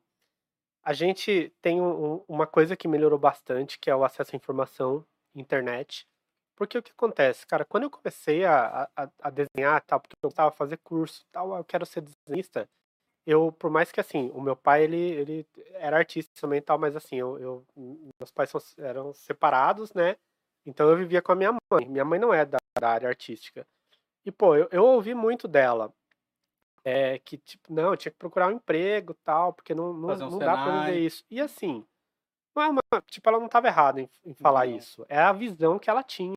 a 0.84 0.94
gente 0.94 1.54
tem 1.62 1.82
um, 1.82 2.24
uma 2.28 2.48
coisa 2.48 2.76
que 2.78 2.88
melhorou 2.88 3.20
bastante, 3.20 3.78
que 3.78 3.90
é 3.90 3.96
o 3.96 4.04
acesso 4.04 4.36
à 4.36 4.38
informação 4.38 5.06
internet. 5.34 6.08
Porque 6.56 6.78
o 6.78 6.84
que 6.84 6.92
acontece, 6.92 7.46
cara, 7.46 7.66
quando 7.66 7.84
eu 7.84 7.90
comecei 7.90 8.46
a, 8.46 8.90
a, 8.96 9.10
a 9.22 9.30
desenhar, 9.30 9.82
tal, 9.82 10.00
porque 10.00 10.16
eu 10.24 10.30
estava 10.30 10.50
a 10.50 10.54
fazer 10.54 10.78
curso, 10.78 11.26
tal, 11.32 11.58
eu 11.58 11.66
quero 11.66 11.86
ser 11.86 12.02
desenhista, 12.02 12.70
eu, 13.26 13.52
por 13.52 13.70
mais 13.72 13.92
que 13.92 14.00
assim, 14.00 14.32
o 14.34 14.42
meu 14.42 14.56
pai, 14.56 14.84
ele, 14.84 14.98
ele 14.98 15.48
era 15.74 15.98
artista 15.98 16.32
também 16.40 16.62
tal, 16.62 16.78
mas 16.78 16.96
assim, 16.96 17.16
eu, 17.18 17.40
eu 17.40 17.66
meus 18.20 18.32
pais 18.32 18.50
são, 18.50 18.62
eram 18.78 19.14
separados, 19.14 19.94
né? 19.94 20.16
Então 20.66 20.90
eu 20.90 20.98
vivia 20.98 21.22
com 21.22 21.32
a 21.32 21.36
minha 21.36 21.52
mãe. 21.72 21.88
Minha 21.88 22.06
mãe 22.06 22.20
não 22.20 22.34
é 22.34 22.46
da, 22.46 22.58
da 22.80 22.90
área 22.90 23.10
artística. 23.10 23.66
E, 24.26 24.32
pô, 24.32 24.56
eu, 24.56 24.68
eu 24.72 24.84
ouvi 24.84 25.14
muito 25.14 25.48
dela. 25.48 25.94
é, 26.84 27.18
que, 27.20 27.38
tipo, 27.38 27.74
não, 27.74 27.92
eu 27.92 27.98
tinha 27.98 28.12
que 28.12 28.18
procurar 28.18 28.48
um 28.48 28.52
emprego 28.52 29.14
tal, 29.24 29.54
porque 29.54 29.74
não, 29.74 29.92
não, 29.94 30.14
um 30.14 30.30
não 30.32 30.40
dá 30.40 30.54
pra 30.54 30.86
viver 30.86 31.00
isso. 31.00 31.24
E 31.30 31.42
assim, 31.42 31.86
não 32.56 32.64
é 32.64 32.70
uma, 32.70 33.02
tipo, 33.08 33.28
ela 33.28 33.40
não 33.40 33.48
estava 33.48 33.68
errada 33.68 34.02
em, 34.02 34.10
em 34.24 34.34
falar 34.36 34.66
Não. 34.68 34.76
isso. 34.78 35.06
É 35.10 35.20
a 35.20 35.34
visão 35.34 35.78
que 35.78 35.90
ela 35.90 36.04
tinha, 36.04 36.36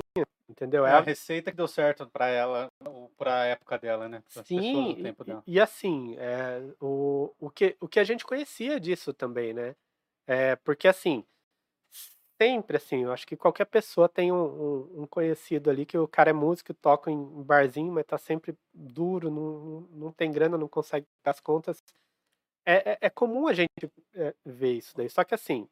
entendeu? 0.48 0.86
É 0.86 0.92
É 0.92 0.94
a 0.94 1.00
a 1.00 1.00
receita 1.00 1.50
que 1.50 1.56
deu 1.56 1.68
certo 1.68 2.08
pra 2.10 2.28
ela, 2.28 2.68
ou 2.86 3.10
pra 3.10 3.44
época 3.46 3.78
dela, 3.78 4.08
né? 4.08 4.22
Para 4.32 4.44
pessoas 4.44 4.94
Sim, 4.94 4.94
e, 4.98 5.16
dela. 5.24 5.44
e- 5.46 5.54
e 5.54 5.60
assim, 5.60 6.16
é, 6.18 6.60
o, 6.80 7.34
o, 7.38 7.50
que, 7.50 7.76
o 7.80 7.88
que 7.88 7.98
a 7.98 8.04
gente 8.04 8.24
conhecia 8.26 8.78
disso 8.78 9.12
também, 9.14 9.52
né? 9.54 9.74
É, 10.26 10.56
porque 10.56 10.88
assim, 10.88 11.24
sempre 12.40 12.76
assim, 12.76 13.04
eu 13.04 13.12
acho 13.12 13.26
que 13.26 13.36
qualquer 13.36 13.64
pessoa 13.66 14.08
tem 14.08 14.30
um, 14.32 14.36
um- 14.36 15.02
um 15.02 15.06
conhecido 15.06 15.70
ali 15.70 15.84
que 15.86 15.98
o 15.98 16.06
cara 16.08 16.30
é 16.30 16.32
músico, 16.32 16.72
toca 16.74 17.10
em 17.10 17.42
barzinho, 17.42 17.92
mas 17.92 18.04
tá 18.06 18.16
sempre 18.18 18.56
duro, 18.72 19.30
não, 19.30 19.58
não 19.60 19.80
não 20.08 20.12
tem 20.12 20.30
grana, 20.30 20.56
não 20.58 20.68
consegue 20.68 21.06
pagar 21.22 21.32
as 21.34 21.40
contas. 21.40 21.82
É, 22.66 22.92
é, 22.94 22.98
é 23.02 23.10
comum 23.10 23.48
a 23.48 23.54
gente 23.54 23.70
é, 24.14 24.34
ver 24.46 24.74
isso 24.74 24.96
daí. 24.96 25.10
Só 25.10 25.24
que 25.24 25.34
assim, 25.34 25.68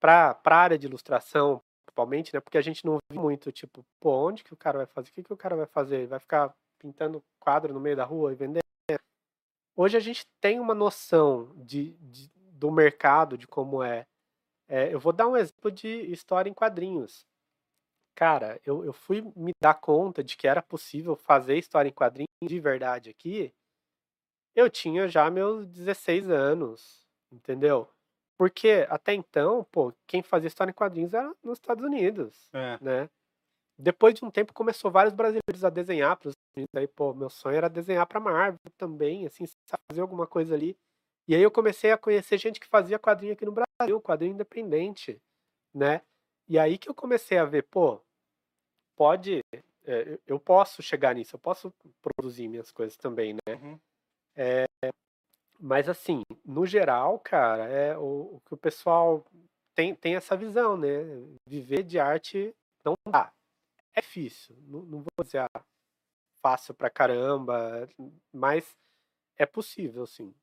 para 0.00 0.38
a 0.44 0.56
área 0.56 0.78
de 0.78 0.86
ilustração, 0.86 1.62
principalmente, 1.90 2.32
né? 2.34 2.40
Porque 2.40 2.58
a 2.58 2.62
gente 2.62 2.84
não 2.84 2.98
vê 3.12 3.18
muito, 3.18 3.50
tipo, 3.52 3.84
pô, 4.00 4.28
onde 4.28 4.44
que 4.44 4.54
o 4.54 4.56
cara 4.56 4.78
vai 4.78 4.86
fazer? 4.86 5.10
O 5.10 5.12
que, 5.12 5.22
que 5.22 5.32
o 5.32 5.36
cara 5.36 5.56
vai 5.56 5.66
fazer? 5.66 6.06
Vai 6.06 6.18
ficar 6.20 6.54
pintando 6.78 7.22
quadro 7.38 7.74
no 7.74 7.80
meio 7.80 7.96
da 7.96 8.04
rua 8.04 8.32
e 8.32 8.36
vender? 8.36 8.60
Hoje 9.76 9.96
a 9.96 10.00
gente 10.00 10.26
tem 10.40 10.60
uma 10.60 10.74
noção 10.74 11.52
de, 11.56 11.92
de- 12.00 12.30
do 12.52 12.70
mercado, 12.70 13.38
de 13.38 13.46
como 13.46 13.82
é. 13.82 14.04
É, 14.68 14.92
Eu 14.94 15.00
vou 15.00 15.12
dar 15.12 15.28
um 15.28 15.36
exemplo 15.36 15.70
de 15.70 15.88
história 16.12 16.50
em 16.50 16.54
quadrinhos. 16.54 17.26
Cara, 18.16 18.60
eu, 18.66 18.84
eu 18.84 18.92
fui 18.92 19.22
me 19.36 19.52
dar 19.62 19.74
conta 19.74 20.24
de 20.24 20.36
que 20.36 20.48
era 20.48 20.62
possível 20.62 21.16
fazer 21.16 21.56
história 21.58 21.88
em 21.88 21.92
quadrinhos 21.92 22.28
de 22.44 22.60
verdade 22.60 23.10
aqui. 23.10 23.52
Eu 24.54 24.68
tinha 24.70 25.08
já 25.08 25.30
meus 25.30 25.66
16 25.66 26.28
anos, 26.30 27.06
entendeu? 27.32 27.88
Porque 28.40 28.86
até 28.88 29.12
então, 29.12 29.64
pô, 29.70 29.92
quem 30.06 30.22
fazia 30.22 30.48
história 30.48 30.70
em 30.70 30.74
quadrinhos 30.74 31.12
era 31.12 31.30
nos 31.44 31.58
Estados 31.58 31.84
Unidos, 31.84 32.48
É. 32.54 32.78
né? 32.80 33.10
Depois 33.78 34.14
de 34.14 34.24
um 34.24 34.30
tempo 34.30 34.54
começou 34.54 34.90
vários 34.90 35.12
brasileiros 35.12 35.62
a 35.62 35.68
desenhar 35.68 36.16
para 36.16 36.28
os 36.28 36.32
Estados 36.32 36.56
Unidos. 36.56 36.70
Aí, 36.74 36.88
pô, 36.88 37.12
meu 37.12 37.28
sonho 37.28 37.56
era 37.58 37.68
desenhar 37.68 38.06
para 38.06 38.18
Marvel 38.18 38.56
também, 38.78 39.26
assim, 39.26 39.44
fazer 39.90 40.00
alguma 40.00 40.26
coisa 40.26 40.54
ali. 40.54 40.74
E 41.28 41.34
aí 41.34 41.42
eu 41.42 41.50
comecei 41.50 41.92
a 41.92 41.98
conhecer 41.98 42.38
gente 42.38 42.58
que 42.58 42.66
fazia 42.66 42.98
quadrinho 42.98 43.34
aqui 43.34 43.44
no 43.44 43.52
Brasil, 43.52 44.00
quadrinho 44.00 44.32
independente, 44.32 45.20
né? 45.74 46.00
E 46.48 46.58
aí 46.58 46.78
que 46.78 46.88
eu 46.88 46.94
comecei 46.94 47.36
a 47.36 47.44
ver, 47.44 47.64
pô, 47.64 48.00
pode, 48.96 49.40
é, 49.84 50.18
eu- 50.26 50.40
posso 50.40 50.82
chegar 50.82 51.14
nisso, 51.14 51.36
eu 51.36 51.40
posso 51.40 51.70
produzir 52.00 52.48
minhas 52.48 52.72
coisas 52.72 52.96
também, 52.96 53.34
né? 53.34 53.54
Uhum. 53.54 53.78
Mas 55.60 55.88
assim, 55.88 56.22
no 56.44 56.64
geral, 56.64 57.18
cara, 57.18 57.64
é 57.68 57.96
o, 57.96 58.36
o 58.36 58.42
que 58.46 58.54
o 58.54 58.56
pessoal 58.56 59.24
tem, 59.74 59.94
tem 59.94 60.16
essa 60.16 60.34
visão, 60.36 60.76
né? 60.76 60.88
Viver 61.46 61.82
de 61.82 61.98
arte 61.98 62.54
não 62.84 62.94
dá. 63.06 63.30
É 63.94 64.00
difícil. 64.00 64.56
Não, 64.66 64.80
não 64.82 64.98
vou 65.00 65.24
dizer 65.24 65.40
ah, 65.40 65.64
fácil 66.42 66.72
pra 66.72 66.88
caramba, 66.88 67.86
mas 68.32 68.74
é 69.36 69.44
possível, 69.44 70.06
sim. 70.06 70.34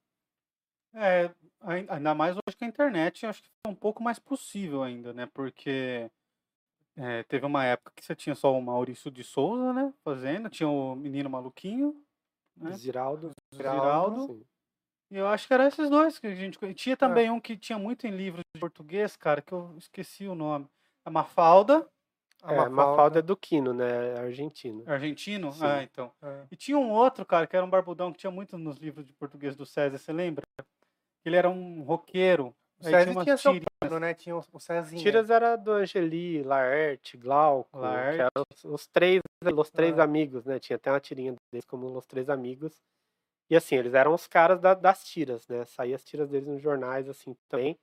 É, 0.93 1.31
ai- 1.61 1.85
ainda 1.89 2.13
mais 2.13 2.35
hoje 2.35 2.57
com 2.57 2.65
a 2.65 2.67
internet, 2.67 3.25
acho 3.25 3.41
que 3.41 3.49
é 3.65 3.69
um 3.69 3.75
pouco 3.75 4.01
mais 4.03 4.19
possível 4.19 4.83
ainda, 4.83 5.13
né? 5.13 5.25
Porque 5.33 6.09
é, 6.95 7.23
teve 7.23 7.45
uma 7.45 7.65
época 7.65 7.91
que 7.95 8.05
você 8.05 8.15
tinha 8.15 8.35
só 8.35 8.55
o 8.55 8.61
Maurício 8.61 9.09
de 9.09 9.23
Souza, 9.23 9.73
né? 9.73 9.93
Fazendo, 10.03 10.49
tinha 10.49 10.69
o 10.69 10.95
Menino 10.95 11.29
Maluquinho, 11.29 12.03
né? 12.55 12.71
Ziraldo, 12.73 13.31
Ziraldo. 13.55 14.25
sim. 14.27 14.45
E 15.09 15.17
eu 15.17 15.27
acho 15.27 15.47
que 15.47 15.53
eram 15.53 15.67
esses 15.67 15.89
dois 15.89 16.19
que 16.19 16.27
a 16.27 16.35
gente 16.35 16.57
Tinha 16.73 16.97
também 16.97 17.29
um 17.31 17.39
que 17.39 17.55
tinha 17.55 17.79
muito 17.79 18.05
em 18.05 18.11
livros 18.11 18.43
de 18.53 18.59
português, 18.59 19.15
cara, 19.15 19.41
que 19.41 19.53
eu 19.53 19.73
esqueci 19.77 20.27
o 20.27 20.35
nome. 20.35 20.67
A 21.05 21.09
Mafalda, 21.09 21.87
A 22.43 22.53
É, 22.53 22.69
Mafalda 22.69 23.19
é 23.19 23.21
do 23.21 23.35
Quino, 23.37 23.73
né? 23.73 24.13
É 24.15 24.19
Argentino. 24.19 24.83
argentino. 24.85 25.51
Sim. 25.53 25.65
Ah, 25.65 25.81
então. 25.83 26.11
É. 26.21 26.43
E 26.51 26.55
tinha 26.55 26.77
um 26.77 26.91
outro, 26.91 27.25
cara, 27.25 27.47
que 27.47 27.55
era 27.55 27.65
um 27.65 27.69
barbudão 27.69 28.11
que 28.11 28.19
tinha 28.19 28.29
muito 28.31 28.57
nos 28.57 28.77
livros 28.77 29.05
de 29.07 29.13
português 29.13 29.55
do 29.55 29.65
César, 29.65 29.97
você 29.97 30.11
lembra? 30.11 30.43
Ele 31.25 31.35
era 31.35 31.49
um 31.49 31.81
roqueiro. 31.83 32.53
O 32.79 32.83
César 32.83 33.23
tinha 33.23 33.37
seu 33.37 33.53
tirinhas. 33.53 33.67
plano, 33.79 33.99
né? 33.99 34.13
Tinha 34.13 34.35
o, 34.35 34.43
o 34.53 34.59
Cezinha. 34.59 35.01
Tiras 35.01 35.29
era 35.31 35.55
do 35.55 35.71
Angeli, 35.71 36.43
Laerte, 36.43 37.17
Glauco, 37.17 37.79
Laerte. 37.79 38.17
que 38.17 38.21
eram 38.21 38.43
os, 38.53 38.63
os 38.65 38.87
três, 38.87 39.21
os 39.55 39.69
três 39.71 39.97
Ah. 39.97 40.03
amigos, 40.03 40.45
né? 40.45 40.59
Tinha 40.59 40.75
até 40.75 40.91
uma 40.91 40.99
tirinha 40.99 41.33
deles 41.51 41.65
como 41.65 41.87
os 41.97 42.05
três 42.05 42.29
amigos. 42.29 42.79
E 43.49 43.55
assim, 43.55 43.75
eles 43.75 43.93
eram 43.93 44.13
os 44.13 44.27
caras 44.27 44.59
da- 44.59 44.73
das 44.73 45.03
tiras, 45.05 45.47
né? 45.47 45.63
Saía 45.65 45.95
as 45.95 46.03
tiras 46.03 46.29
deles 46.29 46.47
nos 46.47 46.61
jornais, 46.61 47.07
assim, 47.07 47.35
também. 47.47 47.77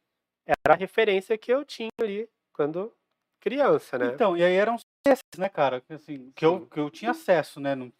Era 0.46 0.74
a 0.74 0.76
referência 0.76 1.38
que 1.38 1.52
eu 1.52 1.64
tinha 1.64 1.88
ali 2.00 2.28
quando 2.52 2.94
criança, 3.40 3.98
né? 3.98 4.12
Então, 4.14 4.36
e 4.36 4.44
aí 4.44 4.54
eram 4.54 4.76
esses, 5.06 5.22
né, 5.38 5.48
cara? 5.48 5.80
que, 5.80 5.92
Assim, 5.94 6.30
que, 6.32 6.44
eu, 6.44 6.66
que 6.66 6.78
eu 6.78 6.90
tinha 6.90 7.10
acesso, 7.12 7.60
né? 7.60 7.74
não- 7.74 7.92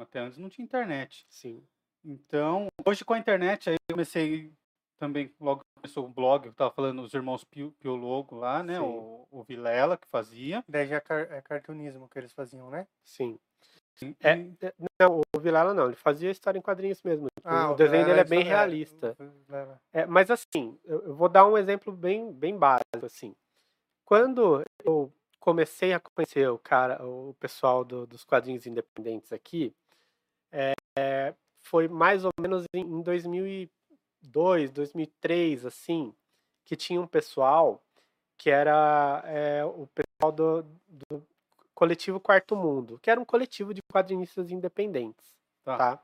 até 0.00 0.20
antes 0.20 0.38
não 0.38 0.48
tinha 0.48 0.64
internet. 0.64 1.26
Sim. 1.28 1.66
Então, 2.04 2.66
hoje 2.86 3.04
com 3.04 3.14
a 3.14 3.18
internet, 3.18 3.70
aí 3.70 3.76
eu 3.88 3.94
comecei 3.94 4.52
também, 4.96 5.32
logo 5.40 5.62
começou 5.76 6.04
o 6.04 6.08
blog, 6.08 6.46
eu 6.46 6.52
tava 6.52 6.70
falando 6.70 7.02
os 7.02 7.12
irmãos 7.14 7.42
Pio- 7.42 7.72
Piologo 7.80 8.36
lá, 8.36 8.62
né? 8.62 8.78
Sim. 8.78 8.84
O, 8.84 9.26
o 9.30 9.42
Vilela 9.42 9.96
que 9.96 10.06
fazia. 10.08 10.64
Daí 10.68 10.86
já 10.86 10.96
é, 10.98 11.38
é 11.38 11.42
cartunismo 11.42 12.08
que 12.08 12.18
eles 12.18 12.32
faziam, 12.32 12.70
né? 12.70 12.86
Sim. 13.04 13.38
É, 14.20 14.32
é, 14.60 14.74
não, 15.00 15.20
o 15.34 15.40
Vilela 15.40 15.74
não, 15.74 15.86
ele 15.86 15.96
fazia 15.96 16.30
história 16.30 16.58
em 16.58 16.62
quadrinhos 16.62 17.02
mesmo. 17.02 17.26
Ah, 17.44 17.70
o 17.70 17.74
desenho 17.74 18.04
dele 18.04 18.20
é 18.20 18.24
Vilela, 18.24 18.42
bem 18.42 18.42
realista. 18.42 19.16
o. 19.18 19.78
É, 19.92 20.06
mas 20.06 20.30
assim, 20.30 20.78
eu, 20.84 21.14
vou 21.14 21.28
dar 21.28 21.46
um 21.46 21.56
exemplo 21.58 21.92
bem, 21.92 22.32
bem 22.32 22.56
básico, 22.56 23.04
assim. 23.04 23.34
Quando 24.04 24.62
eu 24.84 25.12
comecei 25.38 25.92
a 25.92 26.00
conhecer 26.00 26.48
o 26.48 26.58
cara, 26.58 27.04
o 27.04 27.34
pessoal 27.40 27.84
do- 27.84 28.06
dos 28.06 28.24
quadrinhos 28.24 28.66
independentes 28.66 29.32
aqui, 29.32 29.74
é, 30.50 30.72
é, 30.98 31.34
foi 31.60 31.88
mais 31.88 32.24
ou 32.24 32.30
menos 32.40 32.64
em, 32.74 32.80
em 32.80 33.02
2002, 33.02 34.70
2003, 34.70 35.66
assim, 35.66 36.14
que 36.64 36.76
tinha 36.76 37.00
um 37.00 37.06
pessoal 37.06 37.82
que 38.36 38.50
era 38.50 39.22
é, 39.26 39.64
o 39.64 39.86
pessoal 39.88 40.32
do, 40.32 40.62
do 40.88 41.26
coletivo 41.82 42.20
Quarto 42.20 42.54
Mundo, 42.54 42.96
que 43.02 43.10
era 43.10 43.20
um 43.20 43.24
coletivo 43.24 43.74
de 43.74 43.80
quadrinistas 43.92 44.52
independentes, 44.52 45.34
Tá. 45.64 45.76
tá? 45.76 46.02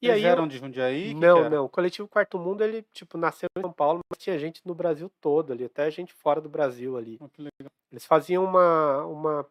E 0.00 0.08
Eles 0.08 0.24
aí 0.24 0.30
eram 0.30 0.46
de 0.46 0.56
Jundiaí? 0.56 1.12
Não, 1.14 1.50
não. 1.50 1.64
O 1.64 1.68
Coletivo 1.68 2.08
Quarto 2.08 2.38
Mundo, 2.38 2.62
ele, 2.62 2.82
tipo, 2.92 3.18
nasceu 3.18 3.48
em 3.58 3.60
São 3.60 3.72
Paulo, 3.72 4.00
mas 4.08 4.18
tinha 4.22 4.38
gente 4.38 4.62
no 4.64 4.74
Brasil 4.74 5.10
todo 5.20 5.52
ali, 5.52 5.64
até 5.64 5.90
gente 5.90 6.14
fora 6.14 6.40
do 6.40 6.48
Brasil 6.48 6.96
ali. 6.96 7.18
Que 7.34 7.42
legal. 7.42 7.70
Eles 7.90 8.06
faziam 8.06 8.44
uma, 8.44 9.04
uma 9.04 9.46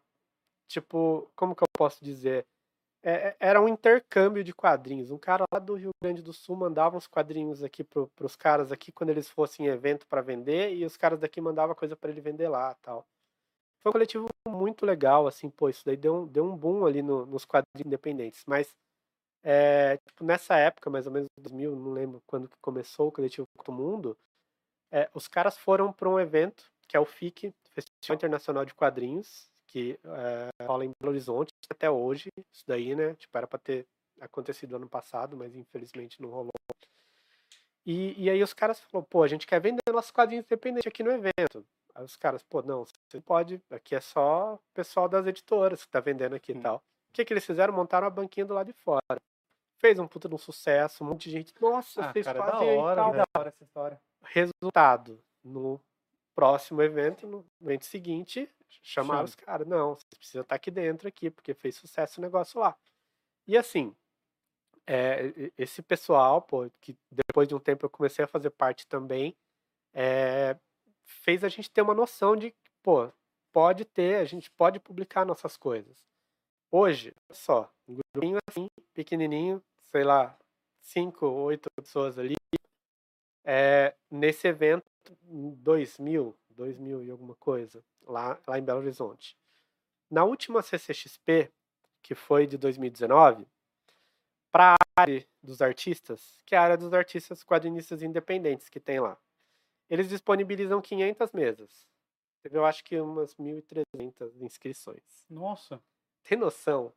tipo, 0.67 1.29
como 1.35 1.53
que 1.55 1.61
eu 1.61 1.67
posso 1.77 2.03
dizer? 2.03 2.45
É- 3.03 3.29
é- 3.29 3.35
era 3.39 3.61
um 3.61 3.67
intercâmbio 3.67 4.43
de 4.43 4.53
quadrinhos. 4.53 5.11
Um 5.11 5.17
cara 5.19 5.43
lá 5.53 5.59
do 5.59 5.75
Rio 5.75 5.91
Grande 6.01 6.21
do 6.23 6.33
Sul 6.33 6.55
mandava 6.55 6.97
uns 6.97 7.05
quadrinhos 7.05 7.61
aqui 7.61 7.83
pro, 7.83 8.07
pros 8.15 8.35
caras 8.35 8.71
aqui 8.71 8.91
quando 8.91 9.09
eles 9.11 9.29
fossem 9.29 9.65
em 9.67 9.69
evento 9.69 10.07
para 10.07 10.21
vender, 10.21 10.73
e 10.73 10.83
os 10.85 10.97
caras 10.97 11.19
daqui 11.19 11.39
mandavam 11.41 11.75
coisa 11.75 11.95
para 11.95 12.09
ele 12.09 12.21
vender 12.21 12.47
lá 12.47 12.73
tal. 12.81 13.05
Foi 13.81 13.89
um 13.89 13.93
coletivo 13.93 14.27
muito 14.47 14.85
legal, 14.85 15.27
assim, 15.27 15.49
pô, 15.49 15.69
isso 15.69 15.85
daí 15.85 15.95
deu 15.97 16.15
um, 16.23 16.27
deu 16.27 16.43
um 16.45 16.55
boom 16.55 16.85
ali 16.85 17.01
no- 17.01 17.25
nos 17.25 17.45
quadrinhos 17.45 17.85
independentes. 17.85 18.43
Mas 18.47 18.73
é, 19.43 19.97
tipo, 20.07 20.23
nessa 20.25 20.57
época, 20.57 20.89
mais 20.89 21.07
ou 21.07 21.13
menos 21.13 21.27
2000, 21.39 21.75
não 21.75 21.93
lembro 21.93 22.21
quando 22.27 22.49
que 22.49 22.57
começou 22.61 23.07
o 23.09 23.11
coletivo 23.11 23.47
Quarto 23.57 23.71
Mundo, 23.71 24.17
é, 24.91 25.09
os 25.13 25.27
caras 25.27 25.57
foram 25.57 25.93
para 25.93 26.09
um 26.09 26.19
evento 26.19 26.65
que 26.87 26.97
é 26.97 26.99
o 26.99 27.05
FIC, 27.05 27.53
Festival 27.71 28.15
Internacional 28.15 28.65
de 28.65 28.73
Quadrinhos, 28.73 29.49
que 29.67 29.99
é, 30.03 30.65
rola 30.65 30.85
em 30.85 30.91
Belo 31.01 31.11
Horizonte 31.13 31.51
até 31.69 31.89
hoje. 31.89 32.29
Isso 32.53 32.63
daí, 32.67 32.95
né? 32.95 33.15
Tipo, 33.15 33.37
era 33.37 33.47
para 33.47 33.59
ter 33.59 33.85
acontecido 34.21 34.75
ano 34.75 34.89
passado, 34.89 35.37
mas 35.37 35.55
infelizmente 35.55 36.21
não 36.21 36.29
rolou. 36.29 36.51
E, 37.85 38.13
e 38.23 38.29
aí 38.29 38.41
os 38.43 38.53
caras 38.53 38.79
falaram, 38.79 39.07
pô, 39.09 39.23
a 39.23 39.27
gente 39.27 39.47
quer 39.47 39.59
vender 39.59 39.81
nossos 39.91 40.11
quadrinhos 40.11 40.45
independentes 40.45 40.87
aqui 40.87 41.03
no 41.03 41.11
evento. 41.11 41.65
Aí 41.99 42.05
os 42.05 42.15
caras, 42.15 42.41
pô, 42.41 42.61
não, 42.61 42.85
você 42.85 42.93
não 43.15 43.21
pode, 43.21 43.61
aqui 43.69 43.93
é 43.93 43.99
só 43.99 44.53
o 44.53 44.59
pessoal 44.73 45.09
das 45.09 45.27
editoras 45.27 45.83
que 45.83 45.91
tá 45.91 45.99
vendendo 45.99 46.33
aqui 46.33 46.53
e 46.53 46.59
tal. 46.61 46.77
O 46.77 47.11
que 47.11 47.25
que 47.25 47.33
eles 47.33 47.45
fizeram? 47.45 47.73
Montaram 47.73 48.05
uma 48.05 48.11
banquinha 48.11 48.45
do 48.45 48.53
lado 48.53 48.67
de 48.67 48.73
fora. 48.73 49.19
Fez 49.79 49.99
um 49.99 50.07
puta 50.07 50.29
de 50.29 50.35
um 50.35 50.37
sucesso, 50.37 51.03
um 51.03 51.07
monte 51.07 51.23
de 51.23 51.31
gente, 51.31 51.53
nossa, 51.59 52.05
Ah, 52.05 52.13
vocês 52.13 52.25
cara, 52.25 52.39
da 52.39 52.51
fazem 52.53 52.73
e 52.73 52.77
hora, 52.77 53.01
tal 53.01 53.11
Que 53.11 53.17
da 53.17 53.25
hora 53.37 53.49
essa 53.49 53.63
história. 53.65 54.01
resultado 54.23 55.21
no 55.43 55.77
próximo 56.33 56.81
evento, 56.81 57.27
no 57.27 57.45
evento 57.61 57.83
seguinte, 57.85 58.49
chamaram 58.81 59.19
Chama. 59.19 59.23
os 59.25 59.35
caras, 59.35 59.67
não, 59.67 59.95
você 59.95 60.15
precisa 60.17 60.39
estar 60.39 60.55
aqui 60.55 60.71
dentro 60.71 61.05
aqui, 61.05 61.29
porque 61.29 61.53
fez 61.53 61.75
sucesso 61.75 62.21
o 62.21 62.23
negócio 62.23 62.61
lá. 62.61 62.77
E 63.45 63.57
assim, 63.57 63.93
é, 64.87 65.51
esse 65.57 65.81
pessoal, 65.81 66.41
pô, 66.41 66.69
que 66.79 66.97
depois 67.11 67.45
de 67.45 67.55
um 67.55 67.59
tempo 67.59 67.85
eu 67.85 67.89
comecei 67.89 68.23
a 68.23 68.27
fazer 68.27 68.51
parte 68.51 68.87
também, 68.87 69.35
é, 69.93 70.55
fez 71.09 71.43
a 71.43 71.49
gente 71.49 71.69
ter 71.69 71.81
uma 71.81 71.93
noção 71.93 72.35
de, 72.35 72.53
pô, 72.83 73.11
pode 73.51 73.83
ter, 73.83 74.15
a 74.15 74.25
gente 74.25 74.49
pode 74.51 74.79
publicar 74.79 75.25
nossas 75.25 75.57
coisas. 75.57 75.97
Hoje, 76.71 77.13
só, 77.31 77.71
um 77.87 77.97
grupinho 78.13 78.37
assim, 78.47 78.67
pequenininho, 78.93 79.61
sei 79.91 80.03
lá, 80.03 80.37
cinco, 80.81 81.25
oito 81.25 81.69
pessoas 81.71 82.19
ali. 82.19 82.35
É, 83.43 83.95
nesse 84.09 84.47
evento, 84.47 84.85
2000, 85.23 86.35
2000 86.51 87.03
e 87.03 87.09
alguma 87.09 87.35
coisa, 87.35 87.83
lá, 88.05 88.39
lá 88.45 88.59
em 88.59 88.63
Belo 88.63 88.79
Horizonte. 88.79 89.35
Na 90.11 90.23
última 90.23 90.61
CCXP, 90.61 91.51
que 92.03 92.13
foi 92.13 92.45
de 92.45 92.57
2019, 92.57 93.47
para 94.51 94.75
a 94.75 95.01
área 95.01 95.25
dos 95.41 95.61
artistas, 95.61 96.37
que 96.45 96.53
é 96.53 96.57
a 96.57 96.63
área 96.63 96.77
dos 96.77 96.93
artistas 96.93 97.43
quadrinistas 97.43 98.03
independentes 98.03 98.69
que 98.69 98.79
tem 98.79 98.99
lá. 98.99 99.17
Eles 99.89 100.07
disponibilizam 100.09 100.81
500 100.81 101.31
mesas. 101.31 101.87
Teve, 102.43 102.57
eu 102.57 102.65
acho 102.65 102.83
que 102.83 102.99
umas 102.99 103.35
1.300 103.35 104.41
inscrições. 104.41 105.25
Nossa. 105.29 105.81
Tem 106.23 106.37
noção 106.37 106.93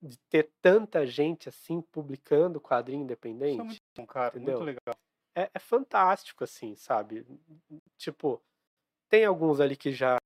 de 0.00 0.16
ter 0.30 0.50
tanta 0.62 1.06
gente 1.06 1.48
assim 1.48 1.80
publicando 1.80 2.60
quadrinho 2.60 3.00
Isso 3.00 3.02
é 3.02 3.04
independente? 3.04 3.58
muito 3.64 3.82
bom, 3.96 4.06
cara. 4.06 4.36
Entendeu? 4.36 4.58
Muito 4.58 4.66
legal. 4.66 4.94
é, 5.34 5.50
é 5.52 5.58
fantástico, 5.58 6.44
assim, 6.44 6.74
sabe? 6.76 7.26
Tipo, 7.96 8.40
tem 9.08 9.24
alguns 9.24 9.60
ali 9.60 9.76
que 9.76 9.92
já 9.92 10.16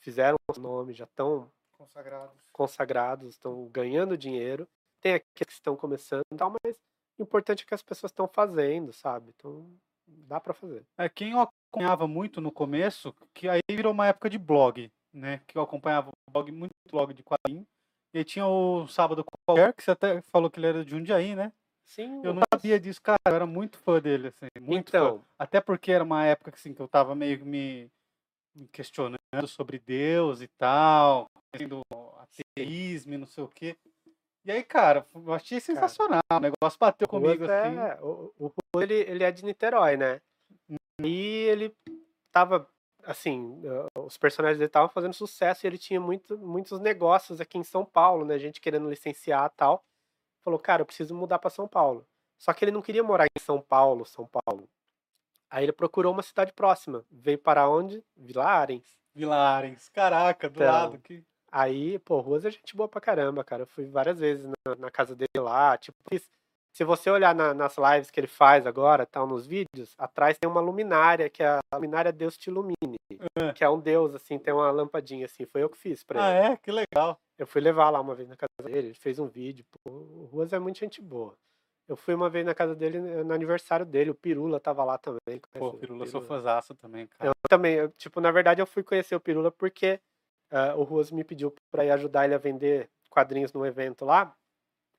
fizeram 0.00 0.36
o 0.54 0.60
nome, 0.60 0.92
já 0.94 1.04
estão 1.04 1.50
Consagrados. 1.72 2.40
consagrados, 2.52 3.28
estão 3.30 3.66
ganhando 3.68 4.16
dinheiro. 4.16 4.68
Tem 5.00 5.14
aqueles 5.14 5.48
que 5.48 5.52
estão 5.52 5.76
começando 5.76 6.22
e 6.32 6.36
tal, 6.36 6.54
mas 6.64 6.76
o 7.18 7.22
importante 7.22 7.64
é 7.64 7.66
que 7.66 7.74
as 7.74 7.82
pessoas 7.82 8.10
estão 8.12 8.26
fazendo, 8.28 8.92
sabe? 8.92 9.30
Então, 9.36 9.66
dá 10.06 10.40
pra 10.40 10.54
fazer. 10.54 10.84
É, 10.98 11.08
quem 11.08 11.32
eu 11.32 11.40
acompanhava 11.40 12.06
muito 12.06 12.40
no 12.40 12.52
começo, 12.52 13.14
que 13.32 13.48
aí 13.48 13.60
virou 13.70 13.92
uma 13.92 14.06
época 14.06 14.30
de 14.30 14.38
blog, 14.38 14.90
né? 15.12 15.40
Que 15.46 15.58
eu 15.58 15.62
acompanhava 15.62 16.10
o 16.10 16.30
blog, 16.30 16.50
muito 16.52 16.72
blog 16.90 17.12
de 17.12 17.22
quadrinho. 17.22 17.66
E 18.12 18.18
aí 18.18 18.24
tinha 18.24 18.46
o 18.46 18.86
Sábado 18.86 19.24
Qualquer, 19.46 19.72
que 19.74 19.82
você 19.82 19.90
até 19.90 20.22
falou 20.22 20.50
que 20.50 20.58
ele 20.60 20.66
era 20.66 20.84
de 20.84 20.90
Jundiaí, 20.90 21.34
né? 21.34 21.52
Sim, 21.84 22.22
Eu 22.24 22.32
não 22.32 22.42
sabia 22.52 22.80
disso, 22.80 23.00
cara. 23.02 23.18
Eu 23.26 23.34
era 23.34 23.46
muito 23.46 23.76
fã 23.78 24.00
dele, 24.00 24.28
assim. 24.28 24.46
Muito 24.60 24.90
fã. 24.90 24.98
então, 24.98 25.24
Até 25.38 25.60
porque 25.60 25.92
era 25.92 26.02
uma 26.04 26.24
época 26.24 26.52
assim, 26.54 26.72
que 26.72 26.80
eu 26.80 26.88
tava 26.88 27.14
meio 27.14 27.38
que 27.38 27.44
me, 27.44 27.90
me 28.54 28.68
questionando 28.68 29.18
sobre 29.46 29.78
Deus 29.78 30.40
e 30.40 30.48
tal, 30.56 31.26
do 31.68 31.82
ateísmo 32.18 33.14
e 33.14 33.18
não 33.18 33.26
sei 33.26 33.44
o 33.44 33.48
quê. 33.48 33.76
E 34.44 34.52
aí, 34.52 34.62
cara, 34.62 35.06
eu 35.14 35.32
achei 35.32 35.58
sensacional. 35.60 36.20
O 36.30 36.40
negócio 36.40 36.78
bateu 36.78 37.08
comigo 37.08 37.44
Ruas 37.46 37.50
assim. 37.50 37.78
é, 37.78 37.98
o, 38.00 38.32
o 38.38 38.50
ele, 38.82 38.94
ele 38.94 39.24
é 39.24 39.30
de 39.30 39.44
Niterói, 39.44 39.96
né? 39.96 40.20
E 41.02 41.46
ele 41.48 41.74
tava, 42.32 42.68
assim, 43.04 43.60
eh, 43.64 44.00
os 44.00 44.16
personagens 44.16 44.58
dele 44.58 44.68
estavam 44.68 44.88
fazendo 44.88 45.12
sucesso 45.12 45.64
e 45.64 45.66
ele 45.66 45.78
tinha 45.78 46.00
muito, 46.00 46.38
muitos 46.38 46.78
negócios 46.80 47.40
aqui 47.40 47.58
em 47.58 47.64
São 47.64 47.84
Paulo, 47.84 48.24
né? 48.24 48.38
Gente 48.38 48.60
querendo 48.60 48.88
licenciar 48.88 49.50
e 49.52 49.56
tal. 49.56 49.84
Falou, 50.44 50.58
cara, 50.58 50.82
eu 50.82 50.86
preciso 50.86 51.14
mudar 51.14 51.38
para 51.38 51.50
São 51.50 51.66
Paulo. 51.66 52.06
Só 52.38 52.52
que 52.52 52.64
ele 52.64 52.72
não 52.72 52.82
queria 52.82 53.02
morar 53.02 53.24
em 53.26 53.40
São 53.40 53.60
Paulo, 53.60 54.04
São 54.04 54.26
Paulo. 54.26 54.68
Aí 55.50 55.64
ele 55.64 55.72
procurou 55.72 56.12
uma 56.12 56.22
cidade 56.22 56.52
próxima. 56.52 57.04
Veio 57.10 57.38
para 57.38 57.68
onde? 57.68 58.04
Vila 58.16 58.44
Arens. 58.44 58.86
Vila 59.14 59.36
Arens. 59.36 59.88
Caraca, 59.90 60.48
do 60.50 60.56
Então, 60.60 60.66
lado. 60.72 60.98
Que... 60.98 61.24
Aí, 61.50 61.98
pô, 62.00 62.20
Ruas 62.20 62.44
é 62.44 62.50
gente 62.50 62.74
boa 62.76 62.88
pra 62.88 63.00
caramba, 63.00 63.44
cara. 63.44 63.62
Eu 63.62 63.66
fui 63.66 63.86
várias 63.86 64.18
vezes 64.18 64.44
na, 64.44 64.74
na 64.76 64.90
casa 64.90 65.14
dele 65.14 65.28
lá. 65.38 65.78
Tipo, 65.78 65.96
fiz- 66.10 66.28
se 66.74 66.82
você 66.84 67.08
olhar 67.08 67.34
na- 67.34 67.54
nas 67.54 67.76
lives 67.78 68.10
que 68.10 68.18
ele 68.18 68.26
faz 68.26 68.66
agora, 68.66 69.06
tal, 69.06 69.26
nos 69.28 69.46
vídeos, 69.46 69.94
atrás 69.96 70.36
tem 70.36 70.50
uma 70.50 70.60
luminária, 70.60 71.30
que 71.30 71.42
é 71.42 71.46
a 71.46 71.60
luminária 71.76 72.12
Deus 72.12 72.36
te 72.36 72.48
ilumine. 72.50 72.96
Que 73.54 73.62
é 73.62 73.70
um 73.70 73.78
deus, 73.78 74.12
assim, 74.14 74.38
tem 74.38 74.52
uma 74.52 74.70
lampadinha 74.72 75.26
assim. 75.26 75.46
Foi 75.46 75.62
eu 75.62 75.68
que 75.70 75.76
fiz 75.78 76.02
pra 76.02 76.26
Ah, 76.26 76.30
ele. 76.30 76.52
é? 76.54 76.56
Que 76.56 76.72
legal. 76.72 77.16
Eu 77.38 77.46
fui 77.46 77.60
levar 77.60 77.90
lá 77.90 78.00
uma 78.00 78.14
vez 78.14 78.28
na 78.28 78.36
casa 78.36 78.48
dele, 78.68 78.88
ele 78.88 78.94
fez 78.94 79.18
um 79.20 79.28
vídeo. 79.28 79.64
Pô, 79.70 79.90
o 79.92 80.28
Ruas 80.32 80.52
é 80.52 80.58
muito 80.58 80.78
gente 80.78 81.00
boa. 81.00 81.34
Eu 81.86 81.96
fui 81.96 82.14
uma 82.14 82.28
vez 82.30 82.44
na 82.46 82.54
casa 82.54 82.74
dele 82.74 82.96
eh, 82.98 83.22
no 83.22 83.32
aniversário 83.34 83.84
dele, 83.86 84.10
o 84.10 84.14
Pirula 84.14 84.58
tava 84.58 84.82
lá 84.84 84.96
também. 84.98 85.40
Pô, 85.52 85.68
o 85.68 85.78
Pirula, 85.78 86.06
sou 86.06 86.20
Pirula? 86.20 86.26
fãzaço 86.40 86.74
também, 86.74 87.06
cara. 87.06 87.30
Eu 87.30 87.34
também, 87.48 87.74
eu, 87.74 87.90
tipo, 87.92 88.20
na 88.20 88.30
verdade 88.32 88.60
eu 88.60 88.66
fui 88.66 88.82
conhecer 88.82 89.14
o 89.14 89.20
Pirula 89.20 89.52
porque 89.52 90.00
ah, 90.50 90.74
o 90.76 90.82
Ruas 90.82 91.10
me 91.12 91.22
pediu 91.22 91.54
pra 91.70 91.84
ir 91.84 91.90
ajudar 91.92 92.24
ele 92.24 92.34
a 92.34 92.38
vender 92.38 92.90
quadrinhos 93.10 93.52
num 93.52 93.64
evento 93.66 94.04
lá. 94.04 94.34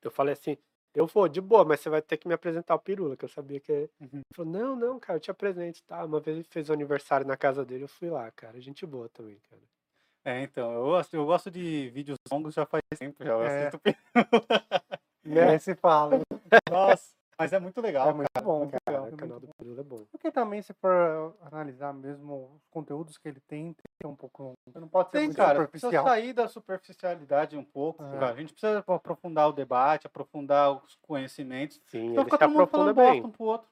Eu 0.00 0.10
falei 0.10 0.32
assim, 0.32 0.56
eu 0.96 1.06
vou, 1.06 1.28
de 1.28 1.40
boa, 1.40 1.64
mas 1.64 1.80
você 1.80 1.90
vai 1.90 2.00
ter 2.02 2.16
que 2.16 2.26
me 2.26 2.32
apresentar 2.34 2.74
o 2.74 2.78
Pirula, 2.78 3.16
que 3.16 3.24
eu 3.24 3.28
sabia 3.28 3.60
que... 3.60 3.70
Ele 3.70 3.90
Uhum. 4.00 4.20
falou, 4.34 4.50
não, 4.52 4.74
não, 4.74 4.98
cara, 4.98 5.18
eu 5.18 5.20
te 5.20 5.30
apresento, 5.30 5.82
tá? 5.84 6.04
Uma 6.04 6.18
vez 6.20 6.38
ele 6.38 6.46
fez 6.50 6.70
o 6.70 6.72
aniversário 6.72 7.26
na 7.26 7.36
casa 7.36 7.64
dele, 7.64 7.84
eu 7.84 7.88
fui 7.88 8.08
lá, 8.10 8.30
cara, 8.32 8.58
gente 8.60 8.84
boa 8.86 9.08
também, 9.10 9.38
cara. 9.50 9.62
É, 10.24 10.42
então, 10.42 10.72
eu 10.72 10.82
gosto, 10.84 11.14
eu 11.14 11.24
gosto 11.26 11.50
de 11.50 11.88
vídeos 11.90 12.16
longos 12.32 12.54
já 12.54 12.66
faz 12.66 12.82
tempo, 12.98 13.22
já 13.22 13.30
eu 13.32 13.42
É. 13.42 13.58
assisto 13.68 13.78
Pirula. 13.78 14.00
É, 15.56 15.58
se 15.58 15.74
fala. 15.74 16.20
Nossa, 16.70 17.10
mas 17.38 17.52
é 17.52 17.58
muito 17.58 17.80
legal, 17.80 18.08
É 18.08 18.12
muito 18.12 18.28
cara. 18.32 18.44
bom, 18.46 18.58
muito 18.60 18.76
cara. 18.84 18.84
legal. 18.86 19.02
o 19.02 19.06
muito 19.08 19.20
canal 19.20 19.40
do 19.40 19.48
Pirula 19.58 19.80
é 19.80 19.84
bom. 19.84 20.04
Porque 20.10 20.30
também, 20.32 20.62
se 20.62 20.72
for 20.74 21.36
analisar 21.40 21.92
mesmo 21.92 22.52
os 22.56 22.66
conteúdos 22.70 23.18
que 23.18 23.28
ele 23.28 23.40
tem, 23.46 23.64
tem 23.64 23.74
que 23.74 24.02
ser 24.02 24.06
um 24.06 24.16
pouco. 24.16 24.54
Não 24.74 24.88
pode 24.88 25.10
ser 25.10 25.18
Tem, 25.18 25.26
muito 25.26 25.36
cara, 25.36 25.66
precisa 25.68 25.90
superficial. 25.90 26.04
sair 26.04 26.32
da 26.32 26.48
superficialidade 26.48 27.56
um 27.56 27.64
pouco, 27.64 28.02
É. 28.02 28.24
A 28.24 28.34
gente 28.34 28.52
precisa 28.52 28.78
aprofundar 28.86 29.48
o 29.48 29.52
debate, 29.52 30.06
aprofundar 30.06 30.72
os 30.84 30.96
conhecimentos. 31.02 31.80
Sim, 31.86 32.10
Então 32.12 32.22
ele 32.22 32.30
se 32.30 32.34
aprofunda 32.36 32.66
falando 32.66 32.94
bem. 32.94 33.24
um 33.24 33.30
pro 33.30 33.44
outro. 33.44 33.68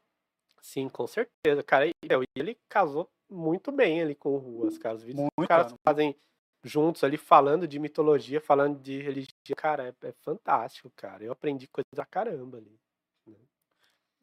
Sim, 0.61 0.89
com 0.89 1.07
certeza, 1.07 1.63
cara. 1.67 1.87
E 1.87 1.93
meu, 2.09 2.23
e 2.23 2.27
ele 2.37 2.59
casou 2.69 3.09
muito 3.31 3.71
bem 3.73 4.01
ali 4.03 4.15
com 4.15 4.31
o 4.35 4.39
Ruas, 4.39 4.79
cara. 4.79 4.95
Os 4.97 5.03
vídeos 5.03 5.21
que 5.23 5.27
os 5.27 5.37
Muito, 5.37 5.49
caras 5.49 5.67
cara. 5.69 5.79
fazem 5.85 6.17
juntos 6.63 7.05
ali, 7.05 7.19
falando 7.19 7.69
de 7.69 7.79
mitologia, 7.79 8.41
falando 8.41 8.79
de 8.81 8.99
religião, 9.03 9.29
cara, 9.57 9.89
é, 10.03 10.09
é 10.09 10.13
fantástico, 10.23 10.91
cara. 10.97 11.23
Eu 11.23 11.33
aprendi 11.33 11.69
coisa 11.69 11.85
pra 11.95 12.07
caramba 12.07 12.57
ali. 12.57 12.79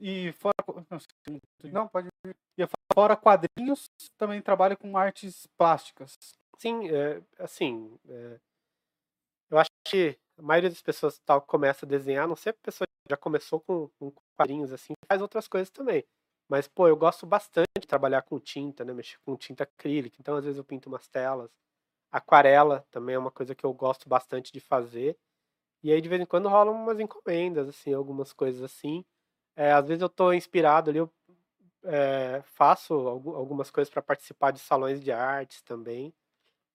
E 0.02 0.32
fora, 0.34 0.56
não 1.72 1.88
pode. 1.88 2.08
fora 2.94 3.16
quadrinhos, 3.16 3.86
também 4.18 4.42
trabalha 4.42 4.76
com 4.76 4.98
artes 4.98 5.46
plásticas. 5.56 6.16
Sim, 6.58 6.90
é, 6.90 7.22
assim, 7.38 7.96
é, 8.10 8.40
eu 9.52 9.60
acho 9.60 9.70
que 9.86 10.18
a 10.38 10.42
maioria 10.42 10.70
das 10.70 10.82
pessoas 10.82 11.20
tal 11.26 11.42
começa 11.42 11.86
a 11.86 11.90
desenhar, 11.90 12.28
não 12.28 12.36
sei 12.36 12.52
a 12.52 12.56
pessoa 12.64 12.88
já 13.10 13.18
começou 13.18 13.60
com, 13.62 13.90
com 14.00 14.12
quadrinhos 14.38 14.72
assim, 14.72 14.94
faz 15.08 15.22
outras 15.22 15.48
coisas 15.48 15.70
também. 15.70 16.04
Mas, 16.50 16.68
pô, 16.68 16.88
eu 16.88 16.98
gosto 16.98 17.26
bastante 17.26 17.68
de 17.80 17.88
trabalhar 17.88 18.24
com 18.24 18.40
tinta, 18.40 18.84
né? 18.84 18.94
Mexer 18.94 19.18
com 19.26 19.38
tinta 19.38 19.64
acrílica. 19.64 20.18
Então, 20.20 20.36
às 20.36 20.44
vezes, 20.44 20.58
eu 20.58 20.66
pinto 20.66 20.90
umas 20.90 21.08
telas. 21.08 21.50
Aquarela 22.12 22.86
também 22.92 23.16
é 23.16 23.20
uma 23.20 23.32
coisa 23.32 23.56
que 23.56 23.66
eu 23.66 23.74
gosto 23.74 24.10
bastante 24.10 24.52
de 24.52 24.60
fazer. 24.60 25.18
E 25.84 25.92
aí, 25.92 26.02
de 26.02 26.10
vez 26.10 26.22
em 26.22 26.26
quando, 26.26 26.50
rolam 26.50 26.76
umas 26.76 27.00
encomendas, 27.00 27.70
assim, 27.70 27.94
algumas 27.94 28.34
coisas 28.34 28.62
assim. 28.64 29.06
É, 29.56 29.72
às 29.74 29.88
vezes 29.88 30.02
eu 30.02 30.10
tô 30.10 30.34
inspirado 30.34 30.90
ali, 30.90 31.00
eu 31.00 31.12
é, 31.86 32.42
faço 32.46 32.94
algu- 32.96 33.36
algumas 33.36 33.72
coisas 33.72 33.92
para 33.92 34.02
participar 34.02 34.52
de 34.52 34.60
salões 34.60 35.04
de 35.04 35.12
artes 35.12 35.62
também, 35.64 36.14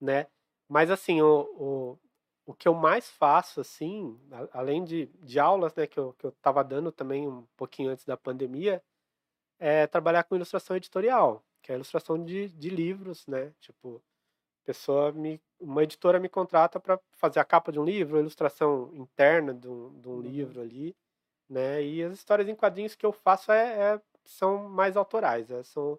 né? 0.00 0.28
Mas, 0.68 0.90
assim, 0.90 1.22
o, 1.22 1.42
o, 1.56 2.00
o 2.46 2.54
que 2.54 2.68
eu 2.68 2.74
mais 2.74 3.10
faço, 3.10 3.60
assim, 3.60 4.20
além 4.52 4.84
de, 4.84 5.06
de 5.22 5.38
aulas, 5.40 5.74
né, 5.76 5.86
que 5.86 5.98
eu, 6.00 6.14
que 6.14 6.26
eu 6.26 6.32
tava 6.42 6.64
dando 6.64 6.92
também 6.92 7.28
um 7.28 7.46
pouquinho 7.56 7.90
antes 7.90 8.04
da 8.06 8.16
pandemia, 8.16 8.82
é 9.58 9.86
trabalhar 9.86 10.24
com 10.24 10.36
ilustração 10.36 10.76
editorial, 10.76 11.44
que 11.62 11.72
é 11.72 11.74
a 11.74 11.76
ilustração 11.78 12.22
de, 12.22 12.48
de 12.50 12.68
livros, 12.70 13.26
né? 13.26 13.52
Tipo, 13.60 14.02
pessoa 14.64 15.12
me, 15.12 15.40
uma 15.60 15.84
editora 15.84 16.20
me 16.20 16.28
contrata 16.28 16.80
para 16.80 17.00
fazer 17.16 17.40
a 17.40 17.44
capa 17.44 17.72
de 17.72 17.80
um 17.80 17.84
livro, 17.84 18.16
a 18.18 18.20
ilustração 18.20 18.90
interna 18.94 19.54
de 19.54 19.68
um, 19.68 20.00
de 20.00 20.08
um 20.08 20.14
Uhum. 20.16 20.22
livro 20.22 20.60
ali, 20.62 20.96
né? 21.48 21.82
E 21.82 22.02
as 22.02 22.12
histórias 22.14 22.48
em 22.48 22.54
quadrinhos 22.54 22.94
que 22.94 23.06
eu 23.06 23.12
faço 23.12 23.52
é, 23.52 23.94
é- 23.94 24.00
são 24.24 24.68
mais 24.68 24.96
autorais, 24.96 25.50
é, 25.50 25.62
são 25.62 25.98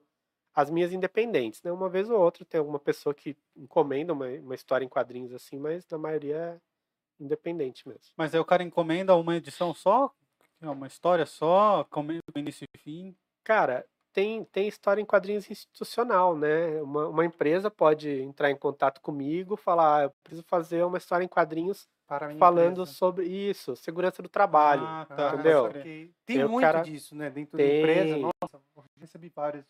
as 0.54 0.70
minhas 0.70 0.92
independentes, 0.92 1.62
né? 1.64 1.72
Uma 1.72 1.90
vez 1.90 2.10
ou 2.10 2.20
outra 2.20 2.44
tem 2.44 2.60
alguma 2.60 2.80
pessoa 2.80 3.14
que 3.14 3.38
encomenda 3.56 4.14
uma, 4.14 4.28
uma 4.28 4.56
história 4.56 4.84
em 4.84 4.90
quadrinhos 4.90 5.34
assim, 5.34 5.60
mas 5.60 5.88
na 5.90 5.98
maioria 5.98 6.36
é 6.36 6.60
independente 7.24 7.88
mesmo. 7.88 8.14
Mas 8.18 8.34
aí 8.34 8.40
o 8.40 8.46
cara 8.46 8.64
encomenda 8.64 9.16
uma 9.16 9.36
edição 9.36 9.74
só, 9.74 10.12
é 10.62 10.70
uma 10.70 10.88
história 10.88 11.26
só, 11.26 11.84
comendo 11.86 12.22
início 12.36 12.66
e 12.76 12.78
fim. 12.80 13.16
Cara, 13.44 13.86
tem, 14.12 14.44
tem 14.46 14.68
história 14.68 15.00
em 15.02 15.06
quadrinhos 15.06 15.50
institucional, 15.50 16.36
né? 16.36 16.82
Uma, 16.82 17.08
uma 17.08 17.26
empresa 17.26 17.70
pode 17.70 18.10
entrar 18.10 18.50
em 18.50 18.58
contato 18.58 19.00
comigo, 19.00 19.56
falar, 19.56 20.00
ah, 20.00 20.04
eu 20.06 20.12
preciso 20.24 20.44
fazer 20.48 20.84
uma 20.84 20.98
história 20.98 21.24
em 21.24 21.28
quadrinhos 21.28 21.88
falando 22.38 22.82
empresa. 22.82 22.86
sobre 22.94 23.26
isso, 23.28 23.76
segurança 23.76 24.22
do 24.22 24.30
trabalho. 24.30 24.84
Ah, 24.86 25.06
tá. 25.06 25.34
entendeu? 25.34 25.70
Tem 26.26 26.44
o 26.44 26.50
muito 26.50 26.64
cara- 26.66 26.82
disso, 26.82 27.16
né? 27.16 27.30
Dentro 27.30 27.58
da 27.58 27.64
empresa. 27.64 28.14
Tem. 28.16 28.22
Nossa, 28.22 28.62
eu 28.76 28.84
recebi 29.00 29.30
várias 29.30 29.66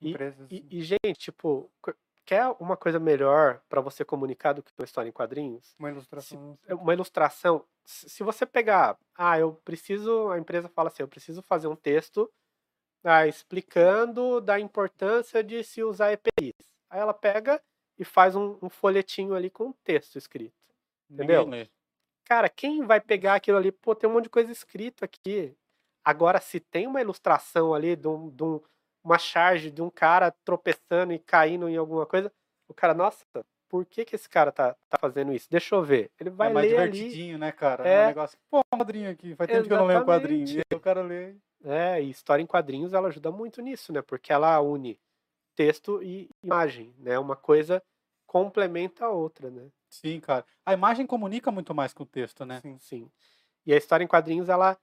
E- 0.00 0.10
empresas. 0.10 0.46
E, 0.50 0.66
e, 0.70 0.82
gente, 0.82 1.14
tipo, 1.18 1.70
qu- 1.80 1.94
quer 2.24 2.48
uma 2.58 2.76
coisa 2.76 2.98
melhor 2.98 3.60
pra 3.68 3.80
você 3.80 4.04
comunicar 4.04 4.52
do 4.52 4.62
que 4.62 4.72
uma 4.78 4.84
história 4.84 5.08
em 5.08 5.12
quadrinhos? 5.12 5.74
Uma 5.78 5.90
ilustração. 5.90 6.58
É 6.66 6.74
Uma 6.74 6.92
ilustração. 6.92 7.64
Se 7.84 8.08
se 8.08 8.22
você 8.24 8.44
pegar, 8.44 8.98
ah, 9.16 9.38
eu 9.38 9.52
preciso, 9.64 10.28
a 10.30 10.38
empresa 10.38 10.68
fala 10.68 10.88
assim, 10.88 11.02
eu 11.04 11.08
preciso 11.08 11.40
fazer 11.40 11.68
um 11.68 11.76
texto 11.76 12.28
ah, 13.04 13.26
explicando 13.28 14.40
da 14.40 14.58
importância 14.58 15.44
de 15.44 15.62
se 15.62 15.84
usar 15.84 16.12
EPIs. 16.12 16.52
Aí 16.90 16.98
ela 17.00 17.14
pega 17.14 17.62
e 17.96 18.04
faz 18.04 18.34
um, 18.34 18.58
um 18.60 18.68
folhetinho 18.68 19.32
ali 19.34 19.48
com 19.48 19.66
um 19.66 19.72
texto 19.84 20.16
escrito. 20.16 20.52
Ninguém 21.08 21.24
Entendeu? 21.36 21.48
lê. 21.48 21.68
Cara, 22.26 22.48
quem 22.48 22.84
vai 22.84 23.00
pegar 23.00 23.36
aquilo 23.36 23.56
ali? 23.56 23.70
Pô, 23.70 23.94
tem 23.94 24.10
um 24.10 24.12
monte 24.12 24.24
de 24.24 24.30
coisa 24.30 24.50
escrito 24.50 25.04
aqui. 25.04 25.56
Agora, 26.04 26.40
se 26.40 26.58
tem 26.60 26.86
uma 26.86 27.00
ilustração 27.00 27.72
ali 27.72 27.94
de, 27.94 28.08
um, 28.08 28.28
de 28.28 28.42
um, 28.42 28.60
uma 29.02 29.18
charge 29.18 29.70
de 29.70 29.80
um 29.80 29.88
cara 29.88 30.32
tropeçando 30.44 31.12
e 31.12 31.18
caindo 31.18 31.68
em 31.68 31.76
alguma 31.76 32.04
coisa, 32.04 32.32
o 32.68 32.74
cara, 32.74 32.92
nossa, 32.92 33.24
por 33.68 33.84
que, 33.84 34.04
que 34.04 34.16
esse 34.16 34.28
cara 34.28 34.50
tá, 34.50 34.76
tá 34.88 34.98
fazendo 35.00 35.32
isso? 35.32 35.48
Deixa 35.50 35.74
eu 35.74 35.82
ver. 35.82 36.10
Ele 36.18 36.30
vai 36.30 36.50
é 36.50 36.52
mais 36.52 36.70
ler 36.70 36.90
divertidinho, 36.90 37.34
ali. 37.34 37.40
né, 37.40 37.52
cara? 37.52 37.88
É. 37.88 37.94
É 37.94 38.04
um 38.04 38.06
negócio. 38.08 38.38
Pô, 38.50 38.60
um 38.60 38.78
quadrinho 38.78 39.10
aqui. 39.10 39.34
Faz 39.36 39.50
tempo 39.50 39.66
que 39.66 39.72
eu 39.72 39.78
não 39.78 39.86
leio 39.86 40.00
um 40.00 40.04
quadrinho. 40.04 40.48
E 40.48 40.58
aí 40.58 40.76
o 40.76 40.80
cara 40.80 41.02
lê. 41.02 41.36
É, 41.64 42.02
e 42.02 42.10
história 42.10 42.42
em 42.42 42.46
quadrinhos 42.46 42.92
ela 42.92 43.08
ajuda 43.08 43.30
muito 43.30 43.62
nisso, 43.62 43.92
né? 43.92 44.02
Porque 44.02 44.32
ela 44.32 44.60
une 44.60 44.98
texto 45.54 46.02
e 46.02 46.28
imagem, 46.42 46.94
né? 46.98 47.18
Uma 47.18 47.34
coisa 47.34 47.82
complementa 48.26 49.06
a 49.06 49.10
outra, 49.10 49.50
né? 49.50 49.68
Sim, 49.88 50.20
cara. 50.20 50.44
A 50.64 50.72
imagem 50.72 51.06
comunica 51.06 51.50
muito 51.50 51.74
mais 51.74 51.92
que 51.92 52.02
o 52.02 52.06
texto, 52.06 52.44
né? 52.44 52.60
Sim. 52.60 52.78
Sim. 52.78 53.10
E 53.66 53.74
a 53.74 53.76
história 53.76 54.04
em 54.04 54.08
quadrinhos, 54.08 54.48
ela 54.48 54.78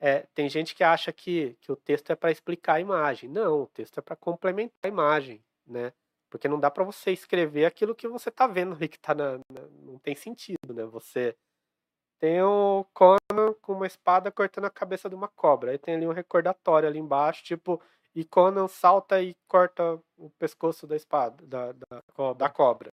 é, 0.00 0.26
tem 0.34 0.48
gente 0.50 0.74
que 0.74 0.84
acha 0.84 1.12
que, 1.12 1.56
que 1.60 1.72
o 1.72 1.76
texto 1.76 2.10
é 2.12 2.16
para 2.16 2.32
explicar 2.32 2.74
a 2.74 2.80
imagem. 2.80 3.30
Não, 3.30 3.62
o 3.62 3.66
texto 3.68 3.98
é 3.98 4.02
para 4.02 4.16
complementar 4.16 4.76
a 4.84 4.88
imagem, 4.88 5.44
né? 5.66 5.92
Porque 6.30 6.48
não 6.48 6.60
dá 6.60 6.70
para 6.70 6.84
você 6.84 7.12
escrever 7.12 7.66
aquilo 7.66 7.94
que 7.96 8.08
você 8.08 8.30
tá 8.30 8.46
vendo 8.46 8.74
ali 8.74 8.88
que 8.88 8.98
tá 9.00 9.14
na, 9.14 9.38
na- 9.38 9.68
não 9.82 9.98
tem 9.98 10.14
sentido, 10.16 10.74
né? 10.74 10.84
Você 10.86 11.36
tem 12.20 12.42
o 12.42 12.84
Conan 12.94 13.54
com 13.62 13.74
uma 13.74 13.86
espada 13.86 14.30
cortando 14.32 14.66
a 14.66 14.70
cabeça 14.70 15.08
de 15.08 15.14
uma 15.14 15.28
cobra. 15.28 15.72
Aí 15.72 15.78
tem 15.78 15.96
ali 15.96 16.06
um 16.06 16.12
recordatório 16.12 16.88
ali 16.88 16.98
embaixo, 16.98 17.44
tipo, 17.44 17.80
e 18.14 18.24
Conan 18.24 18.68
salta 18.68 19.22
e 19.22 19.34
corta 19.48 20.00
o 20.18 20.30
pescoço 20.38 20.86
da 20.86 20.96
espada, 20.96 21.44
da, 21.46 21.72
da, 21.72 22.02
Cobra. 22.14 22.34
da 22.48 22.50
cobra. 22.50 22.91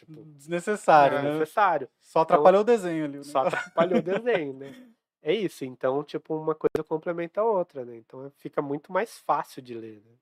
Tipo, 0.00 0.24
Desnecessário, 0.24 1.18
é 1.18 1.22
né? 1.22 1.32
necessário. 1.32 1.88
Só 2.00 2.20
atrapalhou 2.20 2.62
o 2.62 2.64
desenho 2.64 3.04
ali. 3.04 3.18
o 3.18 3.24
Só 3.24 3.40
atrapalhou 3.40 3.98
o 3.98 4.02
desenho, 4.02 4.54
né? 4.54 4.72
É 5.22 5.34
isso, 5.34 5.66
então, 5.66 6.02
tipo, 6.02 6.34
uma 6.34 6.54
coisa 6.54 6.82
complementa 6.82 7.42
a 7.42 7.44
outra, 7.44 7.84
né? 7.84 7.94
Então 7.94 8.32
fica 8.38 8.62
muito 8.62 8.90
mais 8.90 9.18
fácil 9.18 9.60
de 9.60 9.74
ler, 9.74 10.02
né? 10.02 10.12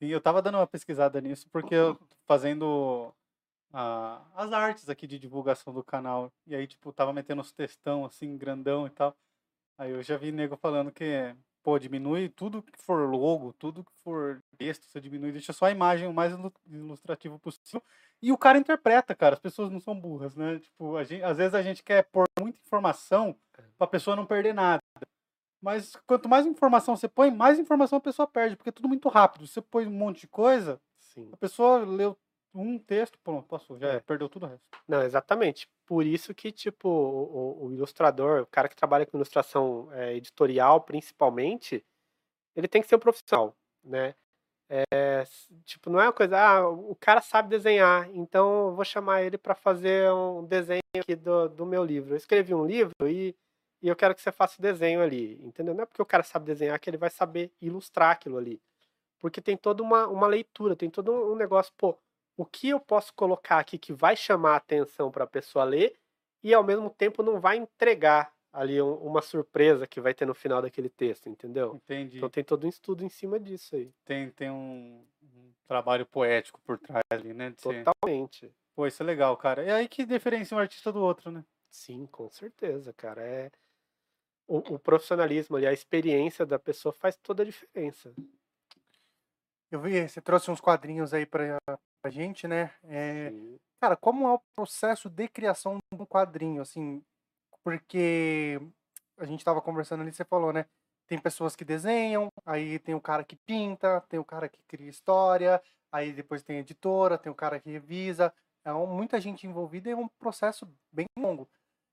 Sim, 0.00 0.08
eu 0.08 0.20
tava 0.20 0.42
dando 0.42 0.56
uma 0.56 0.66
pesquisada 0.66 1.20
nisso 1.20 1.48
porque 1.48 1.76
eu 1.76 1.94
tô 1.94 2.16
fazendo 2.26 3.14
as 3.72 4.52
artes 4.52 4.88
aqui 4.88 5.06
de 5.06 5.16
divulgação 5.16 5.72
do 5.72 5.84
canal. 5.84 6.32
E 6.44 6.56
aí, 6.56 6.66
tipo, 6.66 6.92
tava 6.92 7.12
metendo 7.12 7.40
os 7.40 7.52
textão 7.52 8.04
assim, 8.04 8.36
grandão 8.36 8.84
e 8.84 8.90
tal. 8.90 9.16
Aí 9.78 9.92
eu 9.92 10.02
já 10.02 10.16
vi 10.16 10.32
nego 10.32 10.56
falando 10.56 10.90
que, 10.90 11.32
pô, 11.62 11.78
diminui 11.78 12.28
tudo 12.28 12.62
que 12.62 12.82
for 12.82 13.08
logo, 13.08 13.52
tudo 13.52 13.84
que 13.84 13.92
for 14.02 14.42
texto, 14.56 14.84
você 14.86 15.00
diminui, 15.00 15.32
deixa 15.32 15.52
só 15.52 15.66
a 15.66 15.70
imagem 15.70 16.08
o 16.08 16.12
mais 16.12 16.32
ilu- 16.32 16.52
ilustrativo 16.66 17.38
possível. 17.38 17.82
E 18.22 18.32
o 18.32 18.38
cara 18.38 18.58
interpreta, 18.58 19.14
cara. 19.14 19.34
As 19.34 19.40
pessoas 19.40 19.70
não 19.70 19.80
são 19.80 19.98
burras, 19.98 20.34
né? 20.34 20.58
Tipo, 20.58 21.02
gente, 21.04 21.22
às 21.22 21.36
vezes 21.36 21.54
a 21.54 21.62
gente 21.62 21.82
quer 21.82 22.04
pôr 22.04 22.26
muita 22.40 22.58
informação 22.60 23.36
pra 23.76 23.86
pessoa 23.86 24.16
não 24.16 24.26
perder 24.26 24.54
nada. 24.54 24.80
Mas 25.60 25.96
quanto 26.06 26.28
mais 26.28 26.46
informação 26.46 26.96
você 26.96 27.08
põe, 27.08 27.30
mais 27.30 27.58
informação 27.58 27.98
a 27.98 28.00
pessoa 28.00 28.28
perde, 28.28 28.56
porque 28.56 28.70
é 28.70 28.72
tudo 28.72 28.88
muito 28.88 29.08
rápido. 29.08 29.46
Você 29.46 29.60
põe 29.60 29.86
um 29.86 29.90
monte 29.90 30.20
de 30.20 30.28
coisa, 30.28 30.80
Sim. 30.98 31.28
a 31.32 31.36
pessoa 31.36 31.78
leu 31.78 32.16
um 32.54 32.78
texto, 32.78 33.18
pronto, 33.22 33.46
passou, 33.46 33.78
já 33.78 33.94
É. 33.94 34.00
perdeu 34.00 34.28
tudo 34.28 34.46
o 34.46 34.48
resto. 34.48 34.64
Não, 34.86 35.02
exatamente. 35.02 35.68
Por 35.86 36.04
isso 36.06 36.34
que, 36.34 36.50
tipo, 36.50 36.88
o, 36.88 37.66
o- 37.66 37.72
ilustrador, 37.72 38.42
o 38.42 38.46
cara 38.46 38.68
que 38.68 38.76
trabalha 38.76 39.06
com 39.06 39.16
ilustração 39.16 39.88
é, 39.92 40.14
editorial, 40.14 40.80
principalmente, 40.80 41.84
ele 42.56 42.68
tem 42.68 42.82
que 42.82 42.88
ser 42.88 42.96
um 42.96 43.00
profissional, 43.00 43.56
né? 43.84 44.14
É, 44.92 45.24
tipo, 45.64 45.88
não 45.88 45.98
é 46.00 46.04
uma 46.06 46.12
coisa, 46.12 46.38
ah, 46.38 46.68
o 46.68 46.94
cara 46.96 47.22
sabe 47.22 47.48
desenhar, 47.48 48.10
então 48.14 48.68
eu 48.68 48.74
vou 48.74 48.84
chamar 48.84 49.22
ele 49.22 49.38
para 49.38 49.54
fazer 49.54 50.12
um 50.12 50.44
desenho 50.44 50.80
aqui 50.98 51.16
do, 51.16 51.48
do 51.48 51.64
meu 51.66 51.82
livro. 51.84 52.12
Eu 52.12 52.16
escrevi 52.18 52.54
um 52.54 52.66
livro 52.66 52.92
e, 53.06 53.34
e 53.80 53.88
eu 53.88 53.96
quero 53.96 54.14
que 54.14 54.20
você 54.20 54.30
faça 54.30 54.58
o 54.58 54.62
desenho 54.62 55.00
ali, 55.00 55.40
entendeu? 55.42 55.72
Não 55.74 55.84
é 55.84 55.86
porque 55.86 56.02
o 56.02 56.06
cara 56.06 56.22
sabe 56.22 56.44
desenhar 56.46 56.78
que 56.78 56.90
ele 56.90 56.98
vai 56.98 57.08
saber 57.10 57.50
ilustrar 57.62 58.10
aquilo 58.10 58.36
ali. 58.36 58.60
Porque 59.18 59.40
tem 59.40 59.56
toda 59.56 59.82
uma, 59.82 60.06
uma 60.06 60.26
leitura, 60.26 60.76
tem 60.76 60.90
todo 60.90 61.12
um 61.12 61.34
negócio, 61.34 61.72
pô, 61.76 61.96
o 62.38 62.46
que 62.46 62.68
eu 62.70 62.78
posso 62.80 63.12
colocar 63.12 63.58
aqui 63.58 63.76
que 63.76 63.92
vai 63.92 64.16
chamar 64.16 64.52
a 64.52 64.56
atenção 64.56 65.10
para 65.10 65.24
a 65.24 65.26
pessoa 65.26 65.64
ler 65.64 65.98
e 66.42 66.54
ao 66.54 66.62
mesmo 66.62 66.88
tempo 66.88 67.22
não 67.22 67.40
vai 67.40 67.56
entregar 67.56 68.32
ali 68.52 68.80
um- 68.80 68.94
uma 68.94 69.20
surpresa 69.20 69.86
que 69.88 70.00
vai 70.00 70.14
ter 70.14 70.24
no 70.24 70.34
final 70.34 70.62
daquele 70.62 70.88
texto, 70.88 71.28
entendeu? 71.28 71.74
Entendi. 71.74 72.18
Então 72.18 72.30
tem 72.30 72.44
todo 72.44 72.64
um 72.64 72.68
estudo 72.68 73.04
em 73.04 73.08
cima 73.08 73.40
disso 73.40 73.74
aí. 73.74 73.92
Tem, 74.04 74.30
tem 74.30 74.50
um, 74.50 75.04
um 75.20 75.52
trabalho 75.66 76.06
poético 76.06 76.60
por 76.62 76.78
trás 76.78 77.02
ali, 77.10 77.34
né? 77.34 77.50
de 77.50 77.60
ser- 77.60 77.84
Totalmente. 77.84 78.54
Pô, 78.74 78.86
isso 78.86 79.02
é 79.02 79.06
legal, 79.06 79.36
cara. 79.36 79.64
É 79.64 79.72
aí 79.72 79.88
que 79.88 80.06
diferencia 80.06 80.56
um 80.56 80.60
artista 80.60 80.92
do 80.92 81.00
outro, 81.02 81.32
né? 81.32 81.44
Sim, 81.68 82.06
com 82.06 82.30
certeza, 82.30 82.92
cara. 82.92 83.20
É 83.20 83.50
o, 84.46 84.58
o 84.74 84.78
profissionalismo 84.78 85.56
ali, 85.56 85.66
a 85.66 85.72
experiência 85.72 86.46
da 86.46 86.58
pessoa 86.58 86.92
faz 86.92 87.16
toda 87.16 87.42
a 87.42 87.46
diferença. 87.46 88.14
Eu 89.70 89.80
vi, 89.80 90.08
você 90.08 90.20
trouxe 90.20 90.50
uns 90.50 90.60
quadrinhos 90.60 91.12
aí 91.12 91.26
pra, 91.26 91.58
pra 92.02 92.10
gente, 92.10 92.48
né? 92.48 92.72
É, 92.84 93.32
cara, 93.80 93.96
como 93.96 94.26
é 94.26 94.32
o 94.32 94.40
processo 94.54 95.10
de 95.10 95.28
criação 95.28 95.78
de 95.92 96.02
um 96.02 96.06
quadrinho, 96.06 96.62
assim? 96.62 97.02
Porque 97.64 98.60
a 99.18 99.24
gente 99.26 99.44
tava 99.44 99.62
conversando 99.62 100.02
ali, 100.02 100.12
você 100.12 100.24
falou, 100.24 100.52
né? 100.52 100.66
Tem 101.06 101.18
pessoas 101.18 101.56
que 101.56 101.64
desenham, 101.64 102.28
aí 102.46 102.78
tem 102.78 102.94
o 102.94 103.00
cara 103.00 103.24
que 103.24 103.36
pinta, 103.36 104.00
tem 104.08 104.18
o 104.20 104.24
cara 104.24 104.48
que 104.48 104.62
cria 104.68 104.88
história, 104.90 105.62
aí 105.92 106.12
depois 106.12 106.42
tem 106.42 106.58
a 106.58 106.60
editora, 106.60 107.18
tem 107.18 107.32
o 107.32 107.34
cara 107.34 107.60
que 107.60 107.70
revisa. 107.70 108.32
É 108.64 108.72
um- 108.72 108.86
muita 108.86 109.20
gente 109.20 109.46
envolvida 109.46 109.88
e 109.88 109.92
é 109.92 109.96
um 109.96 110.08
processo 110.08 110.68
bem 110.92 111.06
longo. 111.18 111.48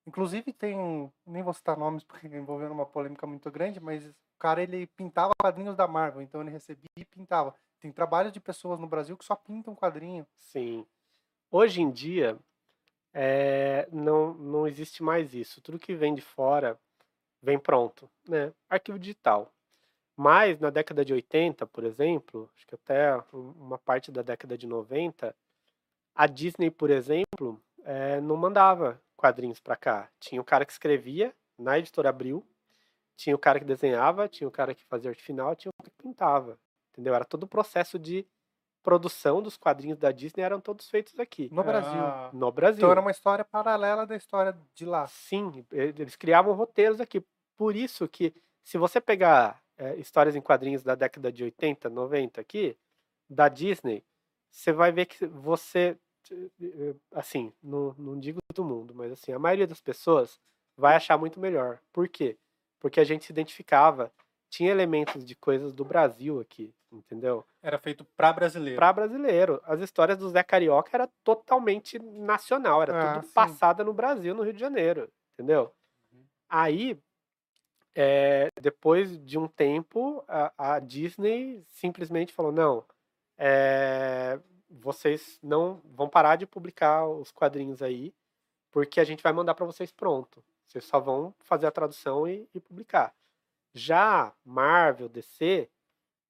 Inclusive 0.07 0.53
tem, 0.53 0.77
um- 0.77 1.11
nem 1.25 1.43
vou 1.43 1.53
citar 1.53 1.77
nomes 1.77 2.03
porque 2.27 2.27
envolvendo 2.27 2.73
uma 2.73 2.85
polêmica 2.85 3.25
muito 3.27 3.49
grande, 3.51 3.79
mas 3.79 4.05
o 4.05 4.15
cara 4.39 4.61
ele 4.63 4.87
pintava 4.87 5.33
quadrinhos 5.41 5.75
da 5.75 5.87
Marvel, 5.87 6.21
então 6.21 6.41
ele 6.41 6.51
recebia 6.51 6.89
e 6.97 7.05
pintava. 7.05 7.55
Tem 7.85 7.91
trabalhos 7.91 8.31
de 8.33 8.39
pessoas 8.39 8.79
no 8.79 8.87
Brasil 8.87 9.15
que 9.15 9.23
só 9.23 9.35
pintam 9.35 9.75
quadrinho. 9.75 10.25
Sim. 10.37 10.87
Hoje 11.51 11.83
em 11.83 11.91
dia, 11.91 12.35
é, 13.13 13.87
não, 13.91 14.33
não 14.33 14.67
existe 14.67 15.03
mais 15.03 15.35
isso. 15.35 15.61
Tudo 15.61 15.77
que 15.77 15.93
vem 15.93 16.15
de 16.15 16.21
fora 16.23 16.79
vem 17.43 17.59
pronto, 17.59 18.09
né? 18.27 18.51
Arquivo 18.67 18.97
digital. 18.97 19.53
Mas 20.17 20.59
na 20.59 20.71
década 20.71 21.05
de 21.05 21.13
80, 21.13 21.67
por 21.67 21.83
exemplo, 21.83 22.49
acho 22.55 22.65
que 22.65 22.73
até 22.73 23.15
um- 23.31 23.51
uma 23.51 23.77
parte 23.77 24.11
da 24.11 24.23
década 24.23 24.57
de 24.57 24.65
90, 24.65 25.35
a 26.15 26.25
Disney, 26.25 26.71
por 26.71 26.89
exemplo, 26.89 27.61
eh, 27.83 28.19
não 28.19 28.35
mandava 28.35 28.99
quadrinhos 29.15 29.59
para 29.59 29.75
cá. 29.75 30.09
Tinha 30.19 30.41
o 30.41 30.45
cara 30.45 30.65
que 30.65 30.71
escrevia 30.71 31.35
na 31.55 31.77
editora 31.77 32.09
Abril, 32.09 32.43
tinha 33.15 33.35
o 33.35 33.39
cara 33.39 33.59
que 33.59 33.65
desenhava, 33.65 34.27
tinha 34.27 34.47
o 34.47 34.51
cara 34.51 34.73
que 34.73 34.83
fazia 34.85 35.11
arte 35.11 35.21
final, 35.21 35.55
tinha 35.55 35.69
o 35.69 35.83
cara 35.83 35.91
que 35.91 36.03
pintava. 36.03 36.59
Entendeu? 36.95 37.13
Era 37.13 37.25
todo 37.25 37.43
o 37.43 37.47
processo 37.47 37.99
de 37.99 38.25
produção 38.81 39.41
dos 39.41 39.57
quadrinhos 39.57 39.97
da 39.97 40.11
Disney 40.11 40.43
eram 40.43 40.61
todos 40.61 40.87
feitos 40.87 41.19
aqui, 41.19 41.49
No 41.51 41.63
Brasil. 41.63 41.99
Ah, 41.99 42.29
no 42.31 42.51
Brasil. 42.51 42.77
Então 42.77 42.91
era 42.91 43.01
uma 43.01 43.11
história 43.11 43.43
paralela 43.43 44.05
da 44.05 44.15
história 44.15 44.55
de 44.73 44.85
lá. 44.85 45.07
Sim, 45.07 45.65
eles 45.71 46.15
criavam 46.15 46.53
roteiros 46.53 47.01
aqui. 47.01 47.25
Por 47.57 47.75
isso 47.75 48.07
que, 48.07 48.33
se 48.63 48.77
você 48.77 49.01
pegar 49.01 49.59
é, 49.75 49.95
histórias 49.95 50.35
em 50.35 50.41
quadrinhos 50.41 50.83
da 50.83 50.95
década 50.95 51.31
de 51.31 51.43
80, 51.43 51.89
90 51.89 52.39
aqui, 52.39 52.77
da 53.29 53.49
Disney, 53.49 54.03
você 54.51 54.71
vai 54.71 54.91
ver 54.91 55.07
que 55.07 55.25
você, 55.25 55.97
eh, 56.31 56.95
assim, 57.11 57.51
não, 57.61 57.93
não 57.97 58.19
digo 58.19 58.39
todo 58.53 58.63
mundo, 58.63 58.93
mas 58.93 59.11
assim, 59.11 59.33
a 59.33 59.39
maioria 59.39 59.67
das 59.67 59.81
pessoas 59.81 60.39
vai 60.77 60.95
achar 60.95 61.17
muito 61.17 61.39
melhor. 61.39 61.79
Por 61.91 62.07
quê? 62.07 62.37
Porque 62.79 62.99
a 62.99 63.03
gente 63.03 63.25
se 63.25 63.31
identificava, 63.31 64.11
tinha 64.49 64.71
elementos 64.71 65.23
de 65.25 65.35
coisas 65.35 65.73
do 65.73 65.83
Brasil 65.83 66.39
aqui, 66.39 66.73
entendeu? 66.91 67.45
era 67.61 67.77
feito 67.79 68.05
pra 68.15 68.31
brasileiro. 68.31 68.77
para 68.79 68.93
brasileiro. 68.93 69.59
As 69.65 69.79
histórias 69.81 70.17
do 70.17 70.29
Zé 70.29 70.43
Carioca 70.43 70.91
era 70.93 71.09
totalmente 71.23 71.97
nacional, 71.99 72.81
era 72.81 72.97
Ah, 72.97 73.13
tudo 73.13 73.25
sim. 73.27 73.33
passada 73.33 73.83
no 73.83 73.93
Brasil, 73.93 74.35
no 74.35 74.43
Rio 74.43 74.53
de 74.53 74.59
Janeiro, 74.59 75.11
entendeu? 75.33 75.73
Aí, 76.47 76.97
é, 77.95 78.49
depois 78.61 79.17
de 79.25 79.37
um 79.37 79.47
tempo, 79.47 80.23
a, 80.27 80.53
a 80.75 80.79
Disney 80.79 81.63
simplesmente 81.67 82.31
falou: 82.33 82.51
não, 82.51 82.85
é, 83.37 84.39
vocês 84.69 85.39
não 85.41 85.81
vão 85.85 86.07
parar 86.07 86.35
de 86.35 86.45
publicar 86.45 87.07
os 87.07 87.31
quadrinhos 87.31 87.81
aí, 87.81 88.13
porque 88.71 88.99
a 88.99 89.03
gente 89.03 89.23
vai 89.23 89.33
mandar 89.33 89.55
para 89.55 89.65
vocês 89.65 89.91
pronto. 89.91 90.43
Vocês 90.67 90.83
só 90.85 90.99
vão 90.99 91.33
fazer 91.39 91.65
a 91.67 91.71
tradução 91.71 92.27
e, 92.27 92.47
e 92.53 92.59
publicar. 92.59 93.13
Já 93.75 94.33
Marvel, 94.45 95.09
DC, 95.09 95.69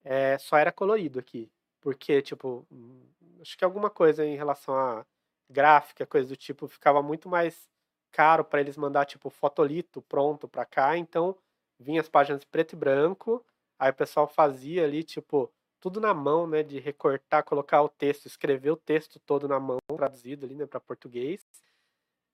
é, 0.03 0.37
só 0.39 0.57
era 0.57 0.71
colorido 0.71 1.19
aqui. 1.19 1.51
Porque, 1.81 2.21
tipo, 2.21 2.65
hum, 2.71 3.05
acho 3.41 3.57
que 3.57 3.63
alguma 3.65 3.89
coisa 3.89 4.25
em 4.25 4.35
relação 4.35 4.75
a 4.75 5.05
gráfica, 5.49 6.05
coisa 6.07 6.27
do 6.29 6.35
tipo, 6.35 6.67
ficava 6.67 7.03
muito 7.03 7.29
mais 7.29 7.69
caro 8.11 8.43
para 8.43 8.61
eles 8.61 8.77
mandar, 8.77 9.05
tipo, 9.05 9.29
fotolito 9.29 10.01
pronto 10.03 10.47
para 10.47 10.65
cá. 10.65 10.97
Então, 10.97 11.37
vinha 11.79 12.01
as 12.01 12.09
páginas 12.09 12.43
preto 12.45 12.73
e 12.73 12.75
branco. 12.77 13.45
Aí 13.79 13.91
o 13.91 13.93
pessoal 13.95 14.27
fazia 14.27 14.83
ali, 14.85 15.03
tipo, 15.03 15.51
tudo 15.79 16.01
na 16.01 16.13
mão, 16.13 16.47
né? 16.47 16.63
De 16.63 16.79
recortar, 16.79 17.43
colocar 17.43 17.83
o 17.83 17.89
texto, 17.89 18.25
escrever 18.25 18.71
o 18.71 18.77
texto 18.77 19.19
todo 19.19 19.47
na 19.47 19.59
mão, 19.59 19.77
traduzido 19.97 20.45
ali, 20.45 20.55
né, 20.55 20.65
para 20.65 20.79
português. 20.79 21.45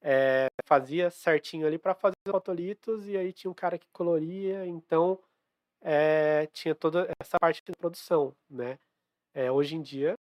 É, 0.02 0.48
fazia 0.66 1.12
certinho 1.12 1.68
ali 1.68 1.78
para 1.78 1.94
fazer 1.94 2.16
os 2.26 2.32
fotolitos 2.32 3.08
e 3.08 3.16
aí 3.16 3.32
tinha 3.32 3.52
um 3.52 3.54
cara 3.54 3.78
que 3.78 3.88
coloria. 3.92 4.66
Então, 4.66 5.20
é, 5.82 6.48
tinha 6.48 6.76
toda 6.76 7.08
essa 7.20 7.40
parte 7.40 7.62
de 7.66 7.72
produção, 7.78 8.36
né? 8.50 8.80
É, 9.34 9.52
hoje 9.52 9.76
em 9.76 9.82
dia 9.82 10.16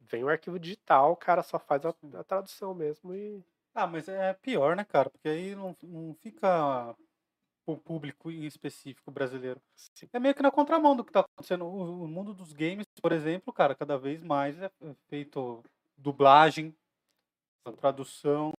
vem 0.00 0.24
o 0.24 0.28
arquivo 0.28 0.58
digital, 0.58 1.12
o 1.12 1.16
cara 1.16 1.42
só 1.42 1.58
faz 1.58 1.84
a, 1.84 1.94
a 2.14 2.24
tradução 2.24 2.74
mesmo 2.74 3.14
e 3.14 3.42
Ah, 3.74 3.86
mas 3.86 4.08
é 4.08 4.32
pior, 4.34 4.76
né, 4.76 4.84
cara? 4.84 5.10
Porque 5.10 5.28
aí 5.28 5.54
não, 5.54 5.76
não 5.82 6.14
fica 6.14 6.94
o 7.66 7.76
público 7.76 8.30
em 8.30 8.44
específico 8.44 9.10
brasileiro. 9.10 9.60
Sim. 9.74 10.08
É 10.12 10.18
meio 10.18 10.34
que 10.34 10.42
na 10.42 10.50
contramão 10.50 10.94
do 10.94 11.04
que 11.04 11.12
tá 11.12 11.20
acontecendo. 11.20 11.66
O, 11.66 12.06
mundo 12.06 12.34
dos 12.34 12.52
games, 12.52 12.86
por 13.00 13.12
exemplo, 13.12 13.52
cara, 13.52 13.74
cada 13.74 13.96
vez 13.96 14.22
mais 14.22 14.60
é 14.60 14.66
é 14.66 14.94
feito 15.08 15.62
dublagem, 15.96 16.74
tradução 17.80 18.52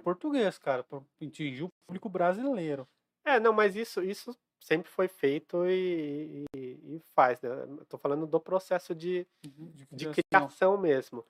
português, 0.00 0.58
cara, 0.58 0.82
para 0.84 1.00
atingir 1.22 1.64
o 1.64 1.68
público 1.86 2.08
brasileiro. 2.08 2.86
É, 3.24 3.38
não, 3.40 3.52
mas 3.52 3.74
isso, 3.76 4.02
isso 4.02 4.36
sempre 4.62 4.90
foi 4.90 5.08
feito 5.08 5.66
e, 5.66 6.44
e- 6.56 6.96
e 6.96 7.00
faz, 7.14 7.40
né? 7.40 7.48
Eu 7.50 7.84
tô 7.86 7.96
falando 7.98 8.26
do 8.26 8.40
processo 8.40 8.94
de, 8.94 9.26
De, 9.42 9.86
de 9.90 10.04
criação. 10.10 10.22
criação 10.48 10.78
mesmo. 10.78 11.24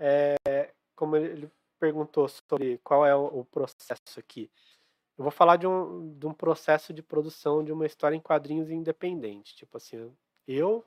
É. 0.00 0.72
Como 0.96 1.16
ele 1.16 1.28
ele 1.32 1.50
perguntou 1.80 2.28
sobre 2.28 2.78
qual 2.78 3.06
é 3.06 3.14
o, 3.14 3.26
o 3.40 3.44
processo 3.44 4.18
aqui. 4.18 4.50
Eu 5.16 5.22
vou 5.22 5.30
falar 5.30 5.56
de 5.56 5.66
um, 5.66 6.18
de 6.18 6.26
um 6.26 6.34
processo 6.34 6.92
de 6.92 7.02
produção 7.02 7.64
de 7.64 7.72
uma 7.72 7.86
história 7.86 8.16
em 8.16 8.20
quadrinhos 8.20 8.70
independente. 8.70 9.54
Tipo 9.54 9.76
assim, 9.76 10.12
eu 10.46 10.84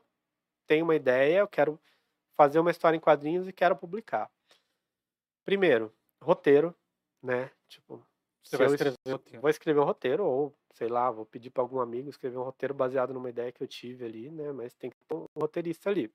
tenho 0.68 0.84
uma 0.84 0.96
ideia, 0.96 1.40
eu 1.40 1.48
quero 1.48 1.80
fazer 2.38 2.60
uma 2.60 2.72
história 2.72 2.98
em 2.98 3.00
quadrinhos 3.00 3.48
e 3.48 3.54
quero 3.54 3.76
publicar. 3.76 4.30
Primeiro, 5.46 5.94
roteiro, 6.22 6.76
né? 7.22 7.52
Tipo, 7.68 8.06
Você 8.44 8.58
vai 8.58 8.68
eu 8.68 8.74
escrever 8.74 8.98
es- 9.06 9.12
roteiro. 9.12 9.42
vou 9.42 9.50
escrever 9.50 9.80
um 9.80 9.84
roteiro, 9.84 10.26
ou 10.26 10.56
sei 10.74 10.88
lá, 10.88 11.10
vou 11.12 11.26
pedir 11.26 11.50
para 11.50 11.64
algum 11.64 11.80
amigo 11.80 12.10
escrever 12.10 12.38
um 12.38 12.44
roteiro 12.44 12.74
baseado 12.74 13.14
numa 13.14 13.30
ideia 13.30 13.52
que 13.52 13.62
eu 13.62 13.68
tive 13.68 14.06
ali, 14.06 14.30
né? 14.32 14.52
Mas 14.52 14.74
tem 14.74 14.90
que 14.90 14.98
ter 14.98 15.14
um 15.16 15.28
roteirista 15.36 15.90
ali. 15.90 16.12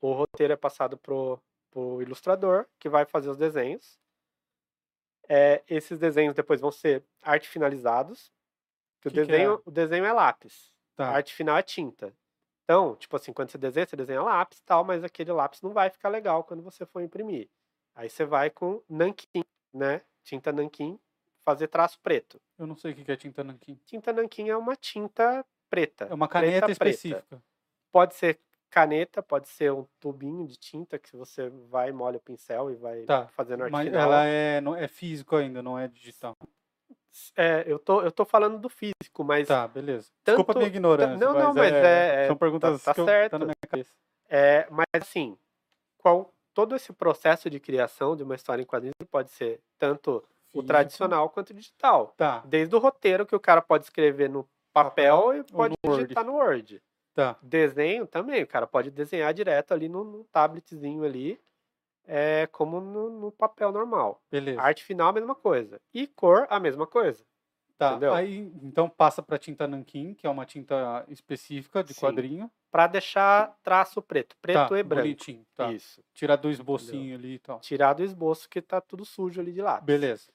O 0.00 0.12
roteiro 0.12 0.52
é 0.52 0.56
passado 0.56 0.96
pro, 0.98 1.40
pro 1.70 2.02
ilustrador, 2.02 2.66
que 2.78 2.88
vai 2.88 3.04
fazer 3.04 3.28
os 3.30 3.36
desenhos. 3.36 3.98
É, 5.28 5.62
esses 5.68 5.98
desenhos 5.98 6.34
depois 6.34 6.60
vão 6.60 6.70
ser 6.70 7.04
arte 7.22 7.48
finalizados. 7.48 8.32
Que 9.00 9.08
o, 9.08 9.10
Que 9.10 9.14
que 9.16 9.20
é? 9.20 9.24
desenho, 9.26 9.62
o 9.64 9.70
desenho 9.70 10.04
é 10.04 10.12
lápis. 10.12 10.72
A 10.94 10.96
Tá. 10.96 11.08
arte 11.10 11.34
final 11.34 11.56
é 11.56 11.62
tinta. 11.62 12.16
Então, 12.64 12.96
tipo 12.96 13.14
assim, 13.16 13.32
quando 13.32 13.50
você 13.50 13.58
desenha, 13.58 13.86
você 13.86 13.96
desenha 13.96 14.22
lápis 14.22 14.58
e 14.58 14.62
tal, 14.64 14.82
mas 14.84 15.04
aquele 15.04 15.30
lápis 15.32 15.60
não 15.62 15.72
vai 15.72 15.90
ficar 15.90 16.08
legal 16.08 16.42
quando 16.42 16.62
você 16.62 16.84
for 16.86 17.00
imprimir. 17.02 17.48
Aí 17.96 18.08
você 18.10 18.24
vai 18.24 18.50
com 18.50 18.80
nanquim, 18.88 19.42
né? 19.72 20.02
Tinta 20.22 20.52
nanquim, 20.52 20.98
fazer 21.44 21.66
traço 21.68 21.98
preto. 22.02 22.38
Eu 22.58 22.66
não 22.66 22.76
sei 22.76 22.92
o 22.92 22.94
que 22.94 23.02
que 23.04 23.10
é 23.12 23.16
tinta 23.16 23.42
nanquim. 23.42 23.80
Tinta 23.86 24.12
nanquim 24.12 24.50
é 24.50 24.56
uma 24.56 24.76
tinta 24.76 25.44
preta. 25.70 26.04
É 26.10 26.14
uma 26.14 26.28
preta, 26.28 26.44
caneta 26.46 26.66
preta. 26.66 26.72
específica. 26.72 27.42
Pode 27.90 28.14
ser 28.14 28.38
caneta, 28.68 29.22
pode 29.22 29.48
ser 29.48 29.72
um 29.72 29.86
tubinho 29.98 30.46
de 30.46 30.56
tinta 30.58 30.98
que 30.98 31.16
você 31.16 31.48
vai, 31.70 31.90
molha 31.90 32.18
o 32.18 32.20
pincel 32.20 32.70
e 32.70 32.74
vai 32.74 33.02
Tá, 33.04 33.28
fazendo 33.28 33.62
arte 33.62 33.72
Mas 33.72 33.86
final. 33.88 34.02
ela 34.02 34.24
é, 34.26 34.60
não, 34.60 34.76
é 34.76 34.86
físico 34.86 35.34
ainda, 35.36 35.62
não 35.62 35.78
é 35.78 35.88
digital. 35.88 36.36
É, 37.34 37.64
eu 37.66 37.78
tô, 37.78 38.02
eu 38.02 38.12
tô 38.12 38.26
falando 38.26 38.58
do 38.58 38.68
físico, 38.68 39.24
mas 39.24 39.48
Tá, 39.48 39.66
beleza. 39.66 40.10
tanto- 40.22 40.36
Desculpa 40.36 40.52
a 40.52 40.56
minha 40.56 40.68
ignorância. 40.68 41.16
não, 41.16 41.32
não, 41.32 41.54
mas 41.54 41.72
é- 41.72 42.26
São 42.26 42.36
é- 42.36 42.38
perguntas 42.38 42.82
tá 42.84 42.92
que 42.92 43.00
eu, 43.00 43.04
certo. 43.06 43.30
tá 43.30 43.38
na 43.38 43.44
minha 43.46 43.54
cabeça. 43.66 43.90
É, 44.28 44.66
mas 44.70 44.84
assim, 45.00 45.38
qual, 45.96 46.34
todo 46.56 46.74
esse 46.74 46.90
processo 46.90 47.50
de 47.50 47.60
criação 47.60 48.16
de 48.16 48.22
uma 48.22 48.34
história 48.34 48.62
em 48.62 48.64
quadrinhos 48.64 48.94
pode 49.10 49.30
ser 49.30 49.60
tanto 49.78 50.16
o 50.16 50.22
Físico. 50.52 50.62
tradicional 50.66 51.28
quanto 51.28 51.50
o 51.50 51.54
digital. 51.54 52.14
Tá, 52.16 52.42
Desde 52.46 52.74
o 52.74 52.78
roteiro 52.78 53.26
que 53.26 53.36
o 53.36 53.40
cara 53.40 53.60
pode 53.60 53.84
escrever 53.84 54.30
no 54.30 54.48
papel 54.72 55.36
e 55.36 55.44
pode 55.44 55.74
no 55.84 55.90
Word. 55.90 56.04
digitar 56.04 56.24
no 56.24 56.32
Word. 56.32 56.82
tá. 57.12 57.36
Desenho 57.42 58.06
também, 58.06 58.42
o 58.42 58.46
cara 58.46 58.66
pode 58.66 58.90
desenhar 58.90 59.34
direto 59.34 59.74
ali 59.74 59.86
no, 59.86 60.02
no 60.02 60.24
tabletzinho 60.24 61.04
ali, 61.04 61.38
é, 62.06 62.46
como 62.46 62.80
no, 62.80 63.10
no 63.10 63.30
papel 63.30 63.70
normal. 63.70 64.22
Beleza. 64.30 64.58
Arte 64.62 64.82
final, 64.82 65.08
a 65.08 65.12
mesma 65.12 65.34
coisa. 65.34 65.78
E 65.92 66.06
cor, 66.06 66.46
a 66.48 66.58
mesma 66.58 66.86
coisa. 66.86 67.22
Tá, 67.76 67.90
entendeu? 67.90 68.14
aí 68.14 68.50
então 68.62 68.88
passa 68.88 69.22
para 69.22 69.36
tinta 69.36 69.66
nanquim, 69.68 70.14
que 70.14 70.26
é 70.26 70.30
uma 70.30 70.46
tinta 70.46 71.04
específica 71.08 71.84
de 71.84 71.92
Sim. 71.92 72.00
quadrinho. 72.00 72.50
Pra 72.76 72.86
deixar 72.86 73.56
traço 73.62 74.02
preto. 74.02 74.36
Preto 74.36 74.68
tá, 74.68 74.78
e 74.78 74.82
branco. 74.82 75.04
bonitinho. 75.04 75.46
Tá. 75.54 75.72
Isso. 75.72 76.04
Tirar 76.12 76.36
do 76.36 76.50
esbocinho 76.50 77.14
ali 77.16 77.36
e 77.36 77.38
tal. 77.38 77.58
Tirar 77.60 77.94
do 77.94 78.04
esboço 78.04 78.46
que 78.50 78.60
tá 78.60 78.82
tudo 78.82 79.02
sujo 79.02 79.40
ali 79.40 79.50
de 79.50 79.62
lápis. 79.62 79.86
Beleza. 79.86 80.30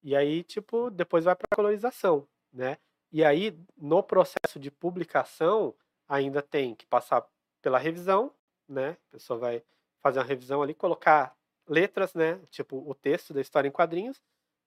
E 0.00 0.14
aí, 0.14 0.44
tipo, 0.44 0.88
depois 0.88 1.24
vai 1.24 1.34
para 1.34 1.48
colorização, 1.52 2.28
né? 2.52 2.78
E 3.10 3.24
aí, 3.24 3.58
no 3.76 4.04
processo 4.04 4.60
de 4.60 4.70
publicação, 4.70 5.74
ainda 6.08 6.40
tem 6.40 6.76
que 6.76 6.86
passar 6.86 7.26
pela 7.60 7.76
revisão, 7.76 8.32
né? 8.68 8.90
A 9.08 9.10
pessoa 9.10 9.40
vai 9.40 9.60
fazer 10.00 10.20
uma 10.20 10.24
revisão 10.24 10.62
ali, 10.62 10.74
colocar 10.74 11.34
letras, 11.68 12.14
né? 12.14 12.38
Tipo, 12.52 12.88
o 12.88 12.94
texto 12.94 13.34
da 13.34 13.40
história 13.40 13.66
em 13.66 13.72
quadrinhos, 13.72 14.22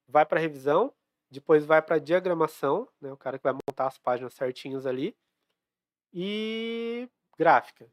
vai 0.10 0.26
para 0.26 0.42
revisão, 0.42 0.94
depois 1.32 1.64
vai 1.64 1.82
para 1.82 2.00
diagramação, 2.00 2.86
né? 3.00 3.14
O 3.14 3.18
cara 3.18 3.38
que 3.38 3.44
vai 3.44 3.54
montar 3.54 3.88
as 3.88 3.98
páginas 3.98 4.34
certinhos 4.34 4.86
ali, 4.86 5.16
e 6.14 7.10
gráfica, 7.38 7.90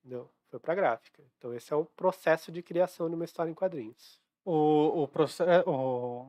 entendeu? 0.00 0.30
Foi 0.50 0.60
para 0.60 0.74
gráfica. 0.74 1.22
Então, 1.38 1.54
esse 1.54 1.72
é 1.72 1.76
o 1.76 1.84
processo 1.84 2.52
de 2.52 2.62
criação 2.62 3.08
de 3.08 3.14
uma 3.14 3.24
história 3.24 3.50
em 3.50 3.54
quadrinhos. 3.54 4.20
O, 4.44 5.02
o, 5.02 5.08
proce- 5.08 5.42
o, 5.66 6.28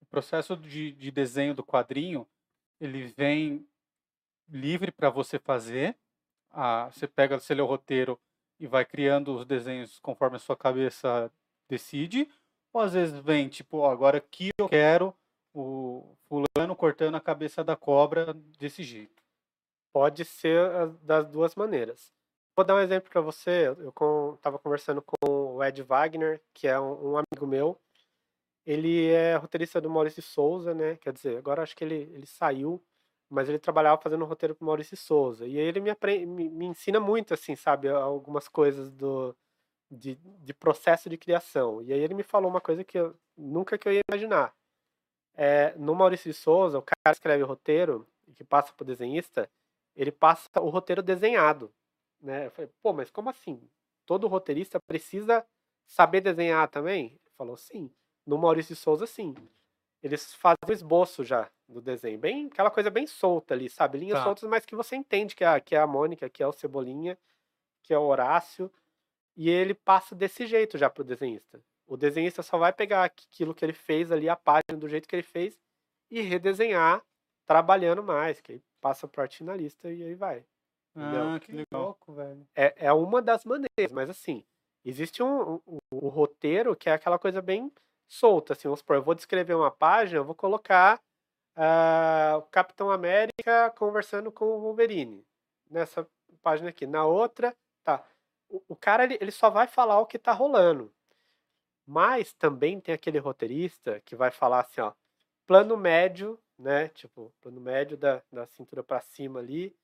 o 0.00 0.06
processo 0.10 0.56
de, 0.56 0.92
de 0.92 1.10
desenho 1.10 1.54
do 1.54 1.64
quadrinho, 1.64 2.28
ele 2.80 3.06
vem 3.06 3.66
livre 4.48 4.92
para 4.92 5.10
você 5.10 5.38
fazer. 5.38 5.96
Você 6.92 7.08
pega, 7.08 7.40
você 7.40 7.54
lê 7.54 7.62
o 7.62 7.66
roteiro 7.66 8.20
e 8.60 8.66
vai 8.66 8.84
criando 8.84 9.36
os 9.36 9.44
desenhos 9.44 9.98
conforme 9.98 10.36
a 10.36 10.40
sua 10.40 10.56
cabeça 10.56 11.32
decide. 11.68 12.30
Ou 12.72 12.82
às 12.82 12.92
vezes 12.92 13.18
vem, 13.18 13.48
tipo, 13.48 13.78
ó, 13.78 13.90
agora 13.90 14.18
aqui 14.18 14.50
eu 14.58 14.68
quero 14.68 15.12
o 15.52 16.16
fulano 16.28 16.76
cortando 16.76 17.16
a 17.16 17.20
cabeça 17.20 17.64
da 17.64 17.74
cobra 17.74 18.34
desse 18.58 18.84
jeito. 18.84 19.23
Pode 19.94 20.26
ser 20.26 20.60
as- 20.72 20.98
das 21.00 21.26
duas 21.28 21.54
maneiras. 21.54 22.12
Vou 22.56 22.66
dar 22.66 22.74
um 22.76 22.80
exemplo 22.80 23.10
para 23.10 23.22
você. 23.22 23.68
Eu 23.68 24.34
estava 24.36 24.58
conversando 24.58 25.00
com 25.02 25.16
o 25.56 25.64
Ed 25.64 25.82
Wagner, 25.84 26.42
que 26.52 26.68
é 26.68 26.80
um, 26.80 27.16
amigo 27.18 27.46
meu. 27.46 27.80
Ele 28.66 29.10
é 29.10 29.36
roteirista 29.36 29.80
do 29.80 29.90
Maurício 29.90 30.22
Souza, 30.22 30.74
né? 30.74 30.96
Quer 30.96 31.12
dizer, 31.12 31.38
agora 31.38 31.62
acho 31.62 31.76
que 31.76 31.84
ele, 31.84 32.10
ele 32.14 32.26
saiu, 32.26 32.82
mas 33.30 33.48
ele 33.48 33.58
trabalhava 33.58 34.00
fazendo 34.02 34.24
roteiro 34.26 34.54
para 34.54 34.66
Maurício 34.66 34.96
Souza. 34.96 35.46
E 35.46 35.56
ele 35.58 35.80
me, 35.80 35.90
apre- 35.90 36.26
me, 36.26 36.48
me 36.50 36.66
ensina 36.66 37.00
muito, 37.00 37.34
assim, 37.34 37.56
sabe, 37.56 37.88
algumas 37.88 38.48
coisas 38.48 38.90
do, 38.92 39.36
de, 39.90 40.16
de 40.16 40.54
processo 40.54 41.10
de 41.10 41.18
criação. 41.18 41.82
E 41.82 41.92
aí 41.92 42.00
ele 42.00 42.14
me 42.14 42.22
falou 42.24 42.50
uma 42.50 42.60
coisa 42.62 42.84
que 42.84 42.98
eu 42.98 43.16
nunca 43.36 43.78
que 43.78 43.88
eu 43.88 43.92
ia 43.94 44.02
imaginar. 44.10 44.54
É, 45.36 45.74
no 45.76 45.94
Maurício 45.94 46.32
Souza, 46.34 46.78
o 46.78 46.82
cara 46.82 47.12
escreve 47.12 47.42
o 47.42 47.46
roteiro 47.46 48.06
que 48.36 48.44
passa 48.44 48.72
para 48.72 48.84
o 48.84 48.86
desenhista, 48.86 49.50
ele 49.94 50.12
passa 50.12 50.48
o 50.60 50.68
roteiro 50.68 51.02
desenhado. 51.02 51.72
Né? 52.20 52.46
Eu 52.46 52.50
falei, 52.50 52.70
pô, 52.82 52.92
mas 52.92 53.10
como 53.10 53.30
assim? 53.30 53.60
Todo 54.06 54.26
roteirista 54.28 54.78
precisa 54.86 55.44
saber 55.86 56.20
desenhar 56.20 56.68
também? 56.68 57.06
Ele 57.06 57.34
falou, 57.36 57.56
sim. 57.56 57.90
No 58.26 58.38
Maurício 58.38 58.74
de 58.74 58.80
Souza, 58.80 59.06
sim. 59.06 59.34
Eles 60.02 60.34
fazem 60.34 60.58
o 60.68 60.72
esboço 60.72 61.24
já 61.24 61.50
do 61.68 61.80
desenho. 61.80 62.18
Bem, 62.18 62.46
aquela 62.46 62.70
coisa 62.70 62.90
bem 62.90 63.06
solta 63.06 63.54
ali, 63.54 63.70
sabe? 63.70 63.98
Linhas 63.98 64.18
Tá. 64.18 64.24
soltas, 64.24 64.48
mas 64.48 64.64
que 64.66 64.76
você 64.76 64.96
entende 64.96 65.34
que 65.34 65.44
é, 65.44 65.46
a- 65.48 65.60
que 65.60 65.74
é 65.74 65.78
a 65.78 65.86
Mônica, 65.86 66.28
que 66.28 66.42
é 66.42 66.46
o 66.46 66.52
Cebolinha, 66.52 67.18
que 67.82 67.92
é 67.94 67.98
o 67.98 68.02
Horácio. 68.02 68.70
E 69.36 69.50
ele 69.50 69.74
passa 69.74 70.14
desse 70.14 70.46
jeito 70.46 70.78
já 70.78 70.88
pro 70.88 71.02
desenhista. 71.04 71.60
O 71.86 71.96
desenhista 71.96 72.42
só 72.42 72.56
vai 72.56 72.72
pegar 72.72 73.04
aquilo 73.04 73.54
que 73.54 73.64
ele 73.64 73.72
fez 73.72 74.10
ali, 74.12 74.28
a 74.28 74.36
página 74.36 74.78
do 74.78 74.88
jeito 74.88 75.08
que 75.08 75.16
ele 75.16 75.22
fez, 75.22 75.58
e 76.10 76.20
redesenhar, 76.20 77.02
trabalhando 77.46 78.02
mais, 78.02 78.40
que 78.40 78.52
aí 78.52 78.62
passa 78.84 79.08
pro 79.08 79.22
arte 79.22 79.38
finalista 79.38 79.90
e 79.90 80.02
aí 80.02 80.14
vai. 80.14 80.44
Entendeu? 80.94 81.28
Ah, 81.30 81.40
que 81.40 81.50
legal. 81.50 81.82
louco, 81.82 82.12
velho. 82.12 82.46
É, 82.54 82.86
é 82.86 82.92
uma 82.92 83.22
das 83.22 83.42
maneiras, 83.42 83.90
mas 83.90 84.10
assim, 84.10 84.44
existe 84.84 85.22
um, 85.22 85.54
um, 85.66 85.78
um 85.90 86.08
roteiro 86.08 86.76
que 86.76 86.90
é 86.90 86.92
aquela 86.92 87.18
coisa 87.18 87.40
bem 87.40 87.72
solta, 88.06 88.52
assim, 88.52 88.68
vamos 88.68 88.80
supor, 88.80 88.96
eu 88.96 89.02
vou 89.02 89.14
descrever 89.14 89.54
uma 89.54 89.70
página, 89.70 90.18
eu 90.18 90.24
vou 90.24 90.34
colocar 90.34 91.00
ah, 91.56 92.34
o 92.36 92.42
Capitão 92.42 92.90
América 92.90 93.70
conversando 93.70 94.30
com 94.30 94.44
o 94.44 94.60
Wolverine, 94.60 95.24
nessa 95.70 96.06
página 96.42 96.68
aqui. 96.68 96.86
Na 96.86 97.06
outra, 97.06 97.56
tá, 97.82 98.04
o, 98.50 98.62
o 98.68 98.76
cara, 98.76 99.04
ele, 99.04 99.16
ele 99.18 99.30
só 99.30 99.48
vai 99.48 99.66
falar 99.66 99.98
o 99.98 100.06
que 100.06 100.18
tá 100.18 100.32
rolando. 100.32 100.92
Mas 101.86 102.34
também 102.34 102.80
tem 102.80 102.94
aquele 102.94 103.18
roteirista 103.18 103.98
que 104.04 104.14
vai 104.14 104.30
falar 104.30 104.60
assim, 104.60 104.82
ó, 104.82 104.92
plano 105.46 105.74
médio, 105.74 106.38
né, 106.58 106.88
tipo, 106.88 107.32
plano 107.40 107.60
médio 107.60 107.96
da, 107.96 108.22
da 108.32 108.46
cintura 108.46 108.82
para 108.82 109.00
cima 109.00 109.40
ali, 109.40 109.76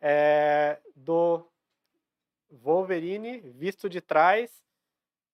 é, 0.00 0.80
do 0.94 1.46
Wolverine 2.50 3.38
visto 3.40 3.88
de 3.88 4.00
trás, 4.00 4.64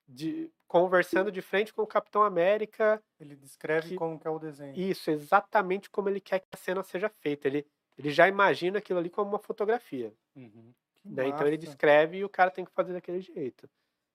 de, 0.06 0.50
conversando 0.66 1.30
de 1.32 1.40
frente 1.40 1.72
com 1.72 1.82
o 1.82 1.86
Capitão 1.86 2.22
América. 2.22 3.02
Ele 3.18 3.36
descreve 3.36 3.90
Que- 3.90 3.96
como 3.96 4.18
que 4.18 4.26
é 4.26 4.30
o 4.30 4.38
desenho. 4.38 4.78
Isso, 4.78 5.10
exatamente 5.10 5.88
como 5.88 6.08
ele 6.08 6.20
quer 6.20 6.40
que 6.40 6.48
a 6.52 6.56
cena 6.56 6.82
seja 6.82 7.08
feita. 7.08 7.48
Ele, 7.48 7.66
Ele 7.96 8.10
já 8.10 8.26
imagina 8.26 8.78
aquilo 8.78 8.98
ali 8.98 9.08
como 9.08 9.30
uma 9.30 9.38
fotografia. 9.38 10.12
Uhum. 10.34 10.74
Né? 11.04 11.28
Então 11.28 11.46
ele 11.46 11.56
descreve 11.56 12.18
e 12.18 12.24
o 12.24 12.28
cara 12.28 12.50
tem 12.50 12.64
que 12.64 12.72
fazer 12.72 12.92
daquele 12.92 13.20
jeito. 13.20 13.68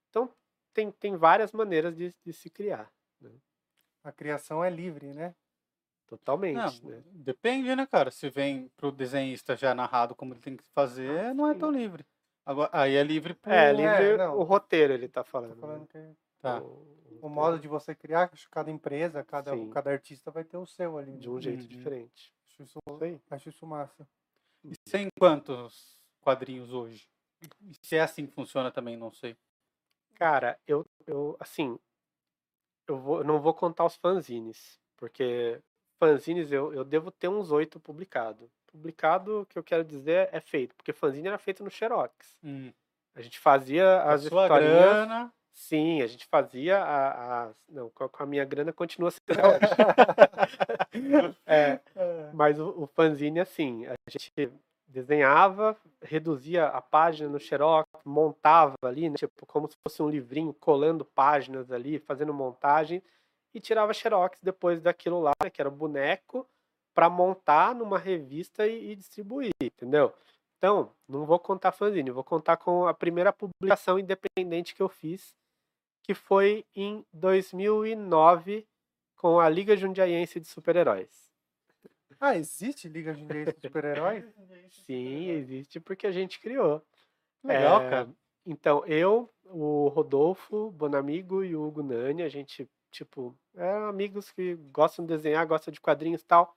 Então 0.09 0.29
tem, 0.73 0.91
tem 0.91 1.15
várias 1.15 1.51
maneiras 1.51 1.95
de, 1.95 2.13
de 2.25 2.33
se 2.33 2.49
criar. 2.49 2.91
A 4.03 4.11
criação 4.11 4.63
é 4.63 4.69
livre, 4.69 5.13
né? 5.13 5.35
Totalmente. 6.09 6.83
Não, 6.83 6.89
né? 6.89 7.03
depende, 7.05 7.75
né, 7.75 7.85
cara? 7.85 8.09
Se 8.09 8.29
vem 8.29 8.69
pro 8.75 8.91
desenhista 8.91 9.55
já 9.55 9.75
narrado 9.75 10.15
como 10.15 10.33
ele 10.33 10.41
tem 10.41 10.57
que 10.57 10.63
fazer, 10.73 11.33
não 11.35 11.47
é 11.47 11.53
tão 11.53 11.71
livre. 11.71 12.05
Agora, 12.45 12.69
aí 12.73 12.95
é 12.95 13.03
livre 13.03 13.35
pro. 13.35 13.51
É, 13.51 13.71
livre 13.71 14.17
não. 14.17 14.37
o 14.37 14.43
roteiro 14.43 14.93
ele 14.93 15.07
tá 15.07 15.23
falando. 15.23 15.55
né? 15.55 15.61
falando 15.61 15.87
que 15.87 16.15
Tá. 16.41 16.61
O, 16.61 17.19
o 17.21 17.29
modo 17.29 17.59
de 17.59 17.67
você 17.67 17.93
criar, 17.93 18.29
acho 18.33 18.45
que 18.45 18.51
cada 18.51 18.71
empresa, 18.71 19.23
cada, 19.23 19.51
Sim. 19.51 19.69
cada 19.69 19.91
artista 19.91 20.31
vai 20.31 20.43
ter 20.43 20.57
o 20.57 20.65
seu 20.65 20.97
ali. 20.97 21.17
de 21.17 21.29
um 21.29 21.39
jeito 21.39 21.61
Uhum. 21.63 21.67
diferente. 21.67 22.33
Acho 22.49 22.63
isso, 22.63 22.79
acho 23.29 23.49
isso 23.49 23.67
massa. 23.67 24.07
E 24.63 24.75
tem 24.89 25.07
quantos 25.19 25.99
quadrinhos 26.21 26.71
hoje? 26.73 27.07
E 27.61 27.75
se 27.81 27.95
é 27.95 28.01
assim 28.01 28.25
que 28.25 28.33
funciona 28.33 28.71
também, 28.71 28.97
não 28.97 29.11
sei. 29.11 29.37
Cara, 30.15 30.59
eu, 30.67 30.85
eu 31.05 31.37
assim, 31.39 31.77
eu, 32.87 32.97
vou, 32.97 33.19
eu 33.19 33.23
não 33.23 33.41
vou 33.41 33.53
contar 33.53 33.85
os 33.85 33.95
fanzines, 33.95 34.79
porque 34.97 35.61
fanzines 35.99 36.51
eu, 36.51 36.73
eu 36.73 36.83
devo 36.83 37.11
ter 37.11 37.27
uns 37.27 37.51
oito 37.51 37.79
publicado. 37.79 38.49
Publicado, 38.71 39.45
que 39.49 39.57
eu 39.59 39.63
quero 39.63 39.83
dizer, 39.83 40.29
é 40.31 40.39
feito, 40.39 40.73
porque 40.75 40.93
fanzine 40.93 41.27
era 41.27 41.37
feito 41.37 41.63
no 41.63 41.69
Xerox. 41.69 42.37
Hum. 42.43 42.71
A 43.15 43.21
gente 43.21 43.37
fazia 43.39 43.97
A 44.01 44.13
as 44.13 44.23
sua 44.23 44.43
historinhas. 44.43 44.73
grana. 44.79 45.33
Sim, 45.51 46.01
a 46.01 46.07
gente 46.07 46.25
fazia 46.27 46.77
a, 46.81 47.43
a- 47.47 47.49
não, 47.67 47.89
com 47.89 48.05
a, 48.05 48.09
com 48.09 48.23
a 48.23 48.25
minha 48.25 48.45
grana 48.45 48.71
continua 48.71 49.11
sendo 49.11 49.39
até 49.39 49.47
hoje. 49.47 49.59
É, 51.45 51.79
mas 52.33 52.59
o, 52.59 52.69
o 52.83 52.87
fanzine, 52.87 53.39
assim, 53.39 53.85
a 53.87 53.93
gente 54.09 54.31
desenhava, 54.87 55.77
reduzia 56.01 56.67
a 56.67 56.81
página 56.81 57.29
no 57.29 57.39
Xerox, 57.39 57.87
montava 58.05 58.73
ali, 58.83 59.09
né, 59.09 59.15
tipo, 59.17 59.45
como 59.45 59.67
se 59.69 59.75
fosse 59.83 60.01
um 60.01 60.09
livrinho, 60.09 60.53
colando 60.53 61.05
páginas 61.05 61.71
ali, 61.71 61.99
fazendo 61.99 62.33
montagem, 62.33 63.01
e 63.53 63.59
tirava 63.59 63.93
Xerox 63.93 64.39
depois 64.41 64.81
daquilo 64.81 65.19
lá, 65.19 65.31
né, 65.43 65.49
que 65.49 65.61
era 65.61 65.69
o 65.69 65.71
boneco, 65.75 66.47
para 66.93 67.09
montar 67.09 67.73
numa 67.73 67.97
revista 67.97 68.67
e, 68.67 68.91
e 68.91 68.95
distribuir, 68.95 69.51
entendeu? 69.61 70.13
Então, 70.57 70.93
não 71.07 71.25
vou 71.25 71.39
contar 71.39 71.71
fanzine, 71.71 72.11
vou 72.11 72.23
contar 72.23 72.57
com 72.57 72.85
a 72.85 72.93
primeira 72.93 73.31
publicação 73.31 73.97
independente 73.97 74.75
que 74.75 74.81
eu 74.81 74.89
fiz, 74.89 75.33
que 76.03 76.13
foi 76.13 76.65
em 76.75 77.05
2009, 77.13 78.67
com 79.15 79.39
a 79.39 79.47
Liga 79.49 79.75
Jundiaiense 79.77 80.39
de 80.39 80.47
Super-Heróis. 80.47 81.29
Ah, 82.21 82.35
existe 82.35 82.89
Liga 82.89 83.13
Jundiaense 83.13 83.53
de 83.53 83.61
Super-Heróis? 83.61 84.25
Sim, 84.85 85.29
existe 85.29 85.79
porque 85.79 86.05
a 86.05 86.11
gente 86.11 86.37
criou. 86.37 86.83
Legal, 87.41 87.81
É, 87.81 87.89
cara. 87.89 88.09
Então, 88.45 88.85
eu, 88.85 89.33
o 89.45 89.87
Rodolfo 89.87 90.69
Bonamigo 90.71 91.45
e 91.45 91.55
o 91.55 91.63
Hugo 91.65 91.81
Nani, 91.81 92.23
a 92.23 92.27
gente, 92.27 92.69
tipo, 92.91 93.37
eram 93.55 93.87
amigos 93.89 94.31
que 94.31 94.55
gostam 94.71 95.05
de 95.05 95.13
desenhar, 95.15 95.45
gostam 95.47 95.71
de 95.71 95.81
quadrinhos 95.81 96.21
e 96.21 96.25
tal. 96.25 96.55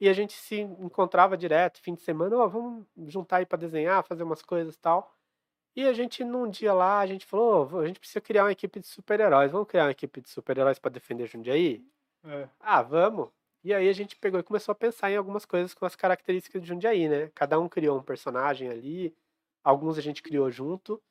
E 0.00 0.08
a 0.08 0.12
gente 0.14 0.34
se 0.34 0.60
encontrava 0.60 1.36
direto, 1.36 1.80
fim 1.80 1.94
de 1.94 2.02
semana, 2.02 2.36
ó, 2.38 2.48
vamos 2.48 2.86
juntar 3.08 3.38
aí 3.38 3.46
pra 3.46 3.58
desenhar, 3.58 4.04
fazer 4.04 4.24
umas 4.24 4.42
coisas 4.42 4.74
e 4.76 4.78
tal. 4.80 5.14
E 5.76 5.86
a 5.86 5.92
gente, 5.94 6.24
num 6.24 6.48
dia 6.50 6.72
lá, 6.74 7.00
a 7.00 7.06
gente 7.06 7.26
falou, 7.26 7.68
"Ô, 7.72 7.78
a 7.80 7.86
gente 7.86 8.00
precisa 8.00 8.20
criar 8.20 8.44
uma 8.44 8.52
equipe 8.52 8.80
de 8.80 8.86
super-heróis. 8.88 9.52
Vamos 9.52 9.68
criar 9.68 9.84
uma 9.86 9.92
equipe 9.92 10.20
de 10.20 10.28
super-heróis 10.30 10.78
pra 10.78 10.90
defender 10.90 11.26
Jundiaí? 11.28 11.84
É. 12.24 12.48
Ah, 12.60 12.82
vamos. 12.82 13.30
E 13.62 13.72
aí 13.74 13.88
a 13.88 13.92
gente 13.92 14.16
pegou 14.16 14.38
e 14.40 14.42
começou 14.42 14.72
a 14.72 14.74
pensar 14.74 15.10
em 15.10 15.16
algumas 15.16 15.44
coisas 15.44 15.74
com 15.74 15.84
as 15.86 15.96
características 15.96 16.62
de 16.62 16.68
Jundiaí, 16.68 17.08
né? 17.08 17.30
Cada 17.34 17.58
um 17.58 17.68
criou 17.68 17.98
um 17.98 18.02
personagem 18.02 18.68
ali, 18.68 19.16
alguns 19.62 19.98
a 19.98 20.00
gente 20.02 20.22
criou 20.22 20.50
junto, 20.50 21.02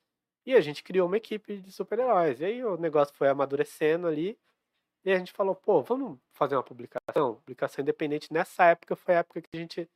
e 0.46 0.54
a 0.54 0.60
gente 0.60 0.82
criou 0.84 1.06
uma 1.08 1.16
equipe 1.18 1.58
de 1.58 1.72
super-heróis. 1.72 2.40
E 2.40 2.44
aí 2.46 2.64
o 2.64 2.76
negócio 2.78 3.14
foi 3.16 3.28
amadurecendo 3.28 4.06
ali, 4.08 4.38
e 5.04 5.12
a 5.12 5.18
gente 5.18 5.32
falou, 5.32 5.54
pô, 5.54 5.82
vamos 5.82 6.18
fazer 6.32 6.56
uma 6.56 6.62
publicação? 6.62 7.34
Publicação 7.36 7.82
independente. 7.82 8.32
Nessa 8.32 8.64
época 8.66 8.96
foi 8.96 9.14
a 9.14 9.18
época 9.18 9.42
que 9.42 9.48
a 9.54 9.56
gente 9.58 9.88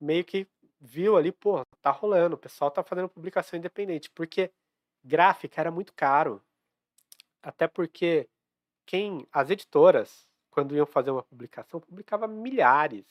meio 0.00 0.24
que 0.24 0.46
viu 0.80 1.16
ali, 1.16 1.30
pô, 1.30 1.62
tá 1.82 1.90
rolando, 1.90 2.36
o 2.36 2.38
pessoal 2.38 2.70
tá 2.70 2.82
fazendo 2.82 3.08
publicação 3.08 3.58
independente, 3.58 4.10
porque 4.10 4.50
gráfica 5.04 5.60
era 5.60 5.70
muito 5.70 5.92
caro. 5.94 6.42
Até 7.42 7.66
porque 7.68 8.28
quem 8.86 9.26
as 9.32 9.50
editoras, 9.50 10.28
quando 10.50 10.74
iam 10.74 10.86
fazer 10.86 11.10
uma 11.10 11.22
publicação, 11.22 11.80
publicava 11.80 12.26
milhares. 12.26 13.06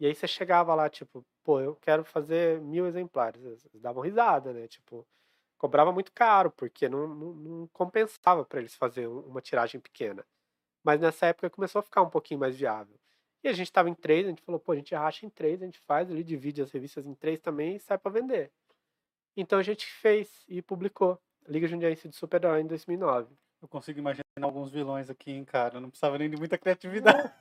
E 0.00 0.06
aí 0.06 0.14
você 0.14 0.26
chegava 0.26 0.74
lá, 0.74 0.88
tipo, 0.90 1.24
pô, 1.44 1.60
eu 1.60 1.76
quero 1.76 2.04
fazer 2.04 2.60
mil 2.60 2.86
exemplares. 2.86 3.42
Eles 3.44 3.68
davam 3.80 4.02
risada, 4.02 4.52
né? 4.52 4.66
Tipo, 4.68 5.06
cobrava 5.58 5.92
muito 5.92 6.12
caro, 6.12 6.50
porque 6.50 6.88
não, 6.88 7.06
não, 7.06 7.34
não 7.34 7.66
compensava 7.68 8.44
para 8.44 8.60
eles 8.60 8.74
fazer 8.74 9.06
um- 9.08 9.20
uma 9.20 9.40
tiragem 9.40 9.80
pequena. 9.80 10.26
Mas 10.84 11.00
nessa 11.00 11.26
época 11.26 11.48
começou 11.50 11.80
a 11.80 11.82
ficar 11.82 12.02
um 12.02 12.10
pouquinho 12.10 12.40
mais 12.40 12.56
viável. 12.56 12.96
E 13.44 13.48
a 13.48 13.52
gente 13.52 13.66
estava 13.66 13.88
em 13.90 13.94
três, 13.94 14.24
a 14.26 14.28
gente 14.30 14.42
falou, 14.42 14.60
pô, 14.60 14.72
a 14.72 14.76
gente 14.76 14.94
racha 14.94 15.26
em 15.26 15.30
três, 15.30 15.60
a 15.62 15.64
gente 15.64 15.78
faz 15.80 16.10
ali, 16.10 16.22
divide 16.22 16.62
as 16.62 16.70
revistas 16.70 17.06
em 17.06 17.14
três 17.14 17.40
também 17.40 17.76
e 17.76 17.80
sai 17.80 17.98
para 17.98 18.10
vender. 18.12 18.50
Então 19.36 19.58
a 19.58 19.62
gente 19.62 19.86
fez 19.86 20.44
e 20.48 20.60
publicou 20.62 21.18
Liga 21.48 21.66
Jundiaense 21.66 22.08
de 22.08 22.14
Super-Herói 22.16 22.60
em 22.60 22.66
2009. 22.66 23.34
Eu 23.60 23.68
consigo 23.68 23.98
imaginar 23.98 24.22
alguns 24.42 24.70
vilões 24.70 25.08
aqui, 25.08 25.30
hein, 25.32 25.44
cara. 25.44 25.80
Não 25.80 25.88
precisava 25.88 26.18
nem 26.18 26.28
de 26.28 26.36
muita 26.36 26.58
criatividade. 26.58 27.32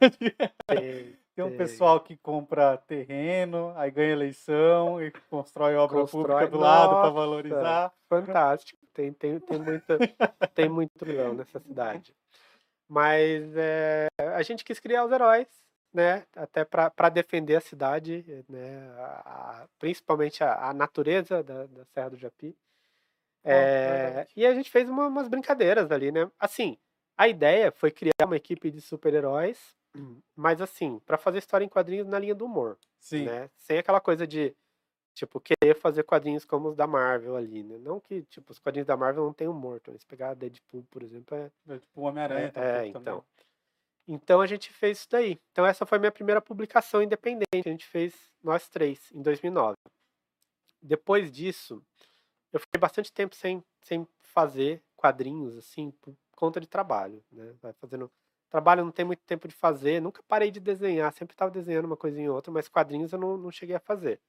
Tem- 0.67 1.15
Tem 1.33 1.45
um 1.45 1.55
pessoal 1.57 1.99
que 2.01 2.17
compra 2.17 2.77
terreno, 2.77 3.71
aí 3.77 3.89
ganha 3.89 4.11
eleição 4.11 5.01
e 5.01 5.11
constrói 5.29 5.75
obra 5.75 6.01
Constrói- 6.01 6.23
pública 6.25 6.47
do 6.51 6.59
lado 6.59 6.89
para 6.89 6.97
Nossa! 7.03 7.11
valorizar. 7.11 7.93
fantástico. 8.09 8.77
Tem, 8.93 9.13
tem, 9.13 9.39
tem, 9.39 9.57
muita, 9.57 9.97
tem 10.53 10.67
muito 10.67 11.05
vilão 11.05 11.33
nessa 11.33 11.57
cidade. 11.61 12.13
Mas 12.91 13.55
é, 13.55 14.09
a 14.35 14.41
gente 14.41 14.65
quis 14.65 14.77
criar 14.77 15.05
os 15.05 15.11
heróis, 15.13 15.47
né? 15.93 16.25
Até 16.35 16.65
para 16.65 17.07
defender 17.07 17.55
a 17.55 17.61
cidade, 17.61 18.43
né? 18.49 18.89
a- 18.97 19.61
a- 19.63 19.67
principalmente 19.79 20.43
a, 20.43 20.67
a 20.67 20.73
natureza 20.73 21.41
da, 21.41 21.67
da 21.67 21.85
Serra 21.85 22.09
do 22.09 22.17
Japi. 22.17 22.53
É, 23.45 24.03
verdade. 24.07 24.33
e 24.35 24.45
a 24.45 24.53
gente 24.53 24.69
fez 24.69 24.89
uma- 24.89 25.07
umas 25.07 25.29
brincadeiras 25.29 25.89
ali, 25.89 26.11
né? 26.11 26.29
Assim, 26.37 26.77
a 27.17 27.29
ideia 27.29 27.71
foi 27.71 27.91
criar 27.91 28.25
uma 28.25 28.35
equipe 28.35 28.69
de 28.69 28.81
super-heróis, 28.81 29.73
mas 30.35 30.59
assim, 30.61 30.99
para 31.05 31.17
fazer 31.17 31.37
história 31.37 31.63
em 31.63 31.69
quadrinhos 31.69 32.07
na 32.07 32.19
linha 32.19 32.35
do 32.35 32.43
humor 32.45 32.77
Sim. 32.99 33.23
né? 33.23 33.49
Sem 33.55 33.77
aquela 33.77 34.01
coisa 34.01 34.27
de, 34.27 34.53
tipo, 35.13 35.39
querer 35.39 35.75
fazer 35.75 36.03
quadrinhos 36.03 36.45
como 36.45 36.69
os 36.69 36.75
da 36.75 36.87
Marvel 36.87 37.35
ali, 37.35 37.63
né? 37.63 37.77
Não 37.77 37.99
que, 37.99 38.23
tipo, 38.23 38.51
os 38.51 38.59
quadrinhos 38.59 38.87
da 38.87 38.97
Marvel 38.97 39.25
não 39.25 39.33
tenham 39.33 39.53
humor. 39.53 39.77
Então, 39.81 39.97
se 39.97 40.05
pegar 40.05 40.33
Deadpool, 40.33 40.83
por 40.89 41.03
exemplo, 41.03 41.35
é... 41.35 41.51
É 41.67 41.79
tipo 41.79 42.01
o 42.01 42.03
Homem-Aranha. 42.03 42.47
é, 42.47 42.51
pouco 42.51 42.63
também. 42.63 42.89
então. 42.89 43.25
Então, 44.07 44.41
a 44.41 44.47
gente 44.47 44.71
fez 44.71 44.99
isso 44.99 45.07
daí. 45.09 45.39
Então, 45.51 45.65
essa 45.65 45.85
foi 45.85 45.97
a 45.97 45.99
minha 45.99 46.11
primeira 46.11 46.41
publicação 46.41 47.01
independente. 47.01 47.45
A 47.65 47.69
gente 47.69 47.85
fez 47.85 48.13
nós 48.43 48.67
três, 48.67 49.11
em 49.11 49.21
2009. 49.21 49.75
Depois 50.81 51.31
disso, 51.31 51.83
eu 52.51 52.59
fiquei 52.59 52.79
bastante 52.79 53.11
tempo 53.11 53.35
sem, 53.35 53.63
sem 53.83 54.07
fazer 54.19 54.81
quadrinhos, 54.95 55.55
assim, 55.57 55.91
por 56.01 56.15
conta 56.35 56.59
de 56.59 56.67
trabalho, 56.67 57.23
né? 57.31 57.53
Vai 57.61 57.73
fazendo... 57.73 58.11
Trabalho 58.49 58.83
não 58.83 58.91
tem 58.91 59.05
muito 59.05 59.21
tempo 59.25 59.47
de 59.47 59.55
fazer, 59.55 60.01
nunca 60.01 60.21
parei 60.27 60.51
de 60.51 60.59
desenhar, 60.59 61.13
sempre 61.13 61.33
estava 61.33 61.49
desenhando 61.49 61.85
uma 61.85 61.95
coisinha 61.95 62.29
ou 62.29 62.35
outra, 62.35 62.51
mas 62.51 62.67
quadrinhos 62.67 63.13
eu 63.13 63.19
não, 63.19 63.37
não 63.37 63.49
cheguei 63.49 63.77
a 63.77 63.79
fazer. 63.79 64.19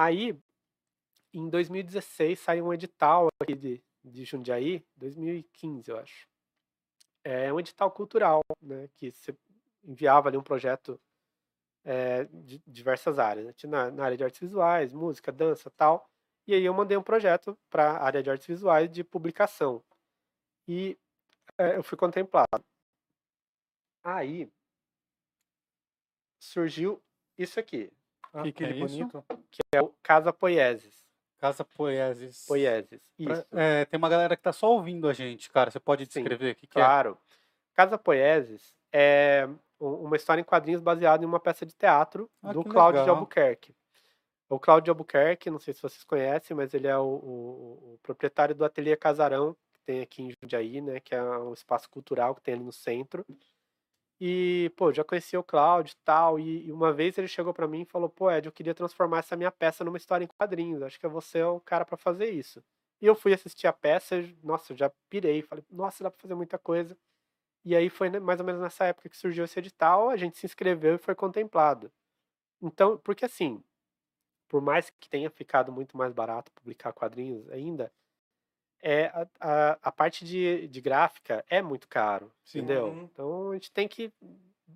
Aí, 0.00 0.40
em 1.34 1.50
2016, 1.50 2.38
saiu 2.38 2.66
um 2.66 2.72
edital 2.72 3.26
aqui 3.42 3.56
de, 3.56 3.82
de 4.04 4.24
Jundiaí, 4.24 4.86
2015, 4.96 5.90
eu 5.90 5.98
acho. 5.98 6.28
É 7.24 7.52
um 7.52 7.58
edital 7.58 7.90
cultural, 7.90 8.40
né? 8.62 8.88
Que 8.94 9.10
você 9.10 9.36
enviava 9.82 10.28
ali 10.28 10.36
um 10.36 10.42
projeto 10.42 11.00
é, 11.84 12.26
de 12.26 12.62
diversas 12.64 13.18
áreas. 13.18 13.44
né, 13.46 13.52
Na, 13.64 13.90
na 13.90 14.04
área 14.04 14.16
de 14.16 14.22
artes 14.22 14.38
visuais, 14.38 14.92
música, 14.92 15.32
dança 15.32 15.68
tal. 15.68 16.08
E 16.46 16.54
aí 16.54 16.64
eu 16.64 16.72
mandei 16.72 16.96
um 16.96 17.02
projeto 17.02 17.58
para 17.68 17.90
a 17.90 18.04
área 18.04 18.22
de 18.22 18.30
artes 18.30 18.46
visuais 18.46 18.88
de 18.88 19.02
publicação. 19.02 19.82
E 20.68 20.96
é, 21.58 21.76
eu 21.76 21.82
fui 21.82 21.98
contemplado. 21.98 22.64
Aí 24.02 24.48
surgiu 26.40 27.02
isso 27.36 27.60
aqui, 27.60 27.92
Ah, 28.32 28.42
Que 28.42 28.52
que 28.52 28.64
é 28.64 28.66
aquele 28.68 28.84
isso? 28.84 28.96
bonito. 28.98 29.24
que 29.50 29.60
é 29.72 29.80
o 29.82 29.92
Casa 30.02 30.32
Poieses. 30.32 30.96
Casa 31.38 31.64
Poieses. 31.64 32.44
Poieses. 32.46 33.00
Pra- 33.22 33.34
Isso. 33.34 33.46
é, 33.52 33.84
tem 33.84 33.96
uma 33.98 34.08
galera 34.08 34.36
que 34.36 34.42
tá 34.42 34.52
só 34.52 34.72
ouvindo 34.72 35.08
a 35.08 35.12
gente, 35.12 35.50
cara. 35.50 35.70
Você 35.70 35.78
pode 35.80 36.04
descrever 36.06 36.52
o 36.52 36.54
que, 36.56 36.66
que 36.66 36.78
é? 36.78 36.82
Claro. 36.82 37.16
Casa 37.74 37.96
Poieses 37.96 38.74
é 38.92 39.48
uma 39.80 40.16
história 40.16 40.40
em 40.40 40.44
quadrinhos 40.44 40.80
baseada 40.80 41.22
em 41.22 41.26
uma 41.28 41.38
peça 41.38 41.64
de 41.64 41.72
teatro 41.74 42.28
Ah, 42.42 42.52
do 42.52 42.64
Cláudio 42.64 43.04
de. 43.04 43.10
Albuquerque. 43.10 43.74
O 44.48 44.58
Cláudio 44.58 44.84
de 44.84 44.90
Albuquerque, 44.90 45.50
não 45.50 45.58
sei 45.60 45.72
se 45.74 45.80
vocês 45.82 46.02
conhecem, 46.02 46.56
mas 46.56 46.74
ele 46.74 46.88
é 46.88 46.96
o, 46.96 47.02
o- 47.04 47.92
o 47.94 47.98
proprietário 48.02 48.54
do 48.54 48.64
Ateliê 48.64 48.96
Casarão, 48.96 49.54
que 49.74 49.80
tem 49.84 50.00
aqui 50.00 50.22
em 50.22 50.32
Jundiaí, 50.42 50.80
né, 50.80 50.98
que 51.00 51.14
é 51.14 51.22
um 51.22 51.52
espaço 51.52 51.88
cultural 51.88 52.34
que 52.34 52.40
tem 52.42 52.54
ali 52.54 52.64
no 52.64 52.72
centro. 52.72 53.24
E, 54.20 54.72
pô, 54.76 54.92
já 54.92 55.04
conhecia 55.04 55.38
o 55.38 55.44
Cláudio 55.44 55.92
e 55.92 56.04
tal. 56.04 56.38
E, 56.40 56.70
uma 56.72 56.92
vez 56.92 57.16
ele 57.18 57.28
chegou 57.28 57.54
para 57.54 57.68
mim 57.68 57.82
e 57.82 57.84
falou: 57.84 58.08
pô, 58.08 58.30
Ed, 58.30 58.46
eu 58.46 58.52
queria 58.52 58.74
transformar 58.74 59.18
essa 59.20 59.36
minha 59.36 59.50
peça 59.52 59.84
numa 59.84 59.96
história 59.96 60.24
em 60.24 60.28
quadrinhos. 60.28 60.82
Acho 60.82 60.98
que 60.98 61.06
você 61.08 61.38
é 61.38 61.46
o 61.46 61.60
cara 61.60 61.84
para 61.84 61.96
fazer 61.96 62.30
isso. 62.30 62.62
E 63.00 63.06
eu 63.06 63.14
fui 63.14 63.32
assistir 63.32 63.66
a 63.68 63.72
peça, 63.72 64.16
nossa, 64.42 64.72
eu 64.72 64.76
já 64.76 64.90
pirei. 65.08 65.42
Falei: 65.42 65.64
nossa, 65.70 66.02
dá 66.04 66.10
pra 66.10 66.20
fazer 66.20 66.34
muita 66.34 66.58
coisa. 66.58 66.96
E 67.64 67.76
aí 67.76 67.90
foi 67.90 68.10
mais 68.20 68.40
ou 68.40 68.46
menos 68.46 68.62
nessa 68.62 68.86
época 68.86 69.08
que 69.08 69.16
surgiu 69.16 69.44
esse 69.44 69.58
edital, 69.58 70.10
a 70.10 70.16
gente 70.16 70.38
se 70.38 70.46
inscreveu 70.46 70.94
e 70.96 70.98
foi 70.98 71.14
contemplado. 71.14 71.92
Então, 72.62 72.98
porque 72.98 73.24
assim, 73.24 73.62
por 74.48 74.62
mais 74.62 74.90
que 74.90 75.08
tenha 75.08 75.30
ficado 75.30 75.72
muito 75.72 75.96
mais 75.96 76.12
barato 76.12 76.52
publicar 76.52 76.92
quadrinhos 76.92 77.48
ainda, 77.50 77.92
é 78.82 79.06
a, 79.06 79.26
a, 79.40 79.78
a 79.82 79.92
parte 79.92 80.24
de, 80.24 80.68
de 80.68 80.80
gráfica 80.80 81.44
é 81.48 81.60
muito 81.60 81.88
caro, 81.88 82.30
Sim. 82.44 82.58
entendeu? 82.58 82.86
Uhum. 82.86 83.08
Então 83.12 83.50
a 83.50 83.54
gente 83.54 83.70
tem 83.72 83.88
que 83.88 84.12